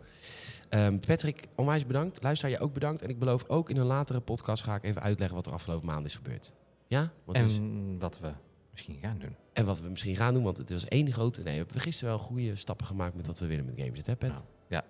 Ehm, 0.68 0.98
Patrick, 0.98 1.46
onwijs 1.54 1.86
bedankt. 1.86 2.22
Luister 2.22 2.48
jij 2.50 2.60
ook 2.60 2.72
bedankt. 2.72 3.02
En 3.02 3.08
ik 3.08 3.18
beloof 3.18 3.48
ook 3.48 3.70
in 3.70 3.76
een 3.76 3.86
latere 3.86 4.20
podcast 4.20 4.62
ga 4.62 4.74
ik 4.74 4.82
even 4.84 5.02
uitleggen 5.02 5.36
wat 5.36 5.46
er 5.46 5.52
afgelopen 5.52 5.86
maand 5.86 6.06
is 6.06 6.14
gebeurd. 6.14 6.52
Ja? 6.86 7.12
Is- 7.32 7.56
En 7.58 7.98
wat 7.98 8.18
we 8.20 8.32
misschien 8.70 8.98
gaan 9.00 9.18
doen. 9.18 9.36
en 9.52 9.64
wat 9.66 9.80
we 9.80 9.88
misschien 9.88 10.16
gaan 10.16 10.34
doen, 10.34 10.42
want 10.42 10.56
het 10.56 10.70
was 10.70 10.84
één 10.84 11.12
grote... 11.12 11.42
Nee, 11.42 11.52
we 11.52 11.58
hebben 11.64 11.80
gisteren 11.80 12.14
wel 12.14 12.24
goede 12.24 12.56
stappen 12.56 12.86
gemaakt 12.86 13.14
met 13.14 13.26
wat 13.26 13.38
we 13.38 13.46
willen 13.46 13.64
met 13.64 13.74
Games. 13.78 14.06
Hè, 14.06 14.16
Pat? 14.16 14.30
Nou. 14.68 14.82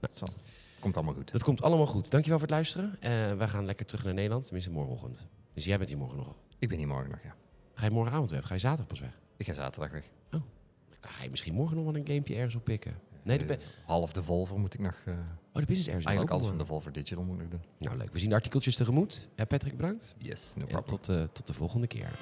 Het 0.00 0.18
zal- 0.18 0.28
komt 0.80 0.96
allemaal 0.96 1.14
goed. 1.14 1.32
Dat 1.32 1.42
komt 1.42 1.62
allemaal 1.62 1.86
goed. 1.86 2.10
Dankjewel 2.10 2.38
voor 2.38 2.46
het 2.48 2.56
luisteren. 2.56 2.96
Eh 3.00 3.36
wij 3.36 3.48
gaan 3.48 3.64
lekker 3.64 3.86
terug 3.86 4.04
naar 4.04 4.14
Nederland, 4.14 4.44
tenminste 4.44 4.70
morgenochtend. 4.70 5.26
Dus 5.54 5.64
jij 5.64 5.76
bent 5.76 5.88
hier 5.88 5.98
morgen 5.98 6.16
nog. 6.16 6.34
Ik 6.58 6.68
ben 6.68 6.78
hier 6.78 6.86
morgen 6.86 7.10
nog, 7.10 7.20
ja. 7.22 7.34
Ga 7.74 7.84
je 7.84 7.90
morgenavond 7.90 8.30
weg? 8.30 8.46
Ga 8.46 8.54
je 8.54 8.60
zaterdag 8.60 8.86
pas 8.86 9.00
weg? 9.00 9.18
Ik 9.36 9.46
ga 9.46 9.52
zaterdag 9.52 9.90
weg. 9.90 10.10
Ga 11.00 11.22
je 11.22 11.30
misschien 11.30 11.54
morgen 11.54 11.76
nog 11.76 11.84
wel 11.84 11.94
een 11.96 12.06
gamepje 12.06 12.34
ergens 12.34 12.54
op 12.54 12.64
pikken? 12.64 12.94
Nee, 13.28 13.46
de, 13.46 13.54
Eh, 13.54 13.60
half 13.86 14.12
de 14.12 14.22
Volvo 14.22 14.58
moet 14.58 14.74
ik 14.74 14.80
nog... 14.80 15.02
eh, 15.06 15.12
oh, 15.14 15.18
de 15.52 15.60
business 15.66 15.86
ergens 15.86 16.04
eigenlijk 16.06 16.20
ook 16.20 16.30
alles 16.40 16.46
van 16.48 16.58
de 16.58 16.66
Volvo 16.66 16.90
Digital 16.90 17.24
moet 17.24 17.40
ik 17.40 17.50
doen. 17.50 17.62
Nou, 17.78 17.96
leuk. 17.96 18.12
We 18.12 18.18
zien 18.18 18.28
de 18.28 18.34
artikeltjes 18.34 18.76
tegemoet. 18.76 19.28
Patrick, 19.48 19.76
bedankt. 19.76 20.14
Yes, 20.18 20.52
no 20.56 20.62
En 20.62 20.68
problem. 20.68 21.00
tot, 21.00 21.08
eh, 21.16 21.22
tot 21.32 21.46
de 21.46 21.52
volgende 21.52 21.86
keer. 21.86 22.18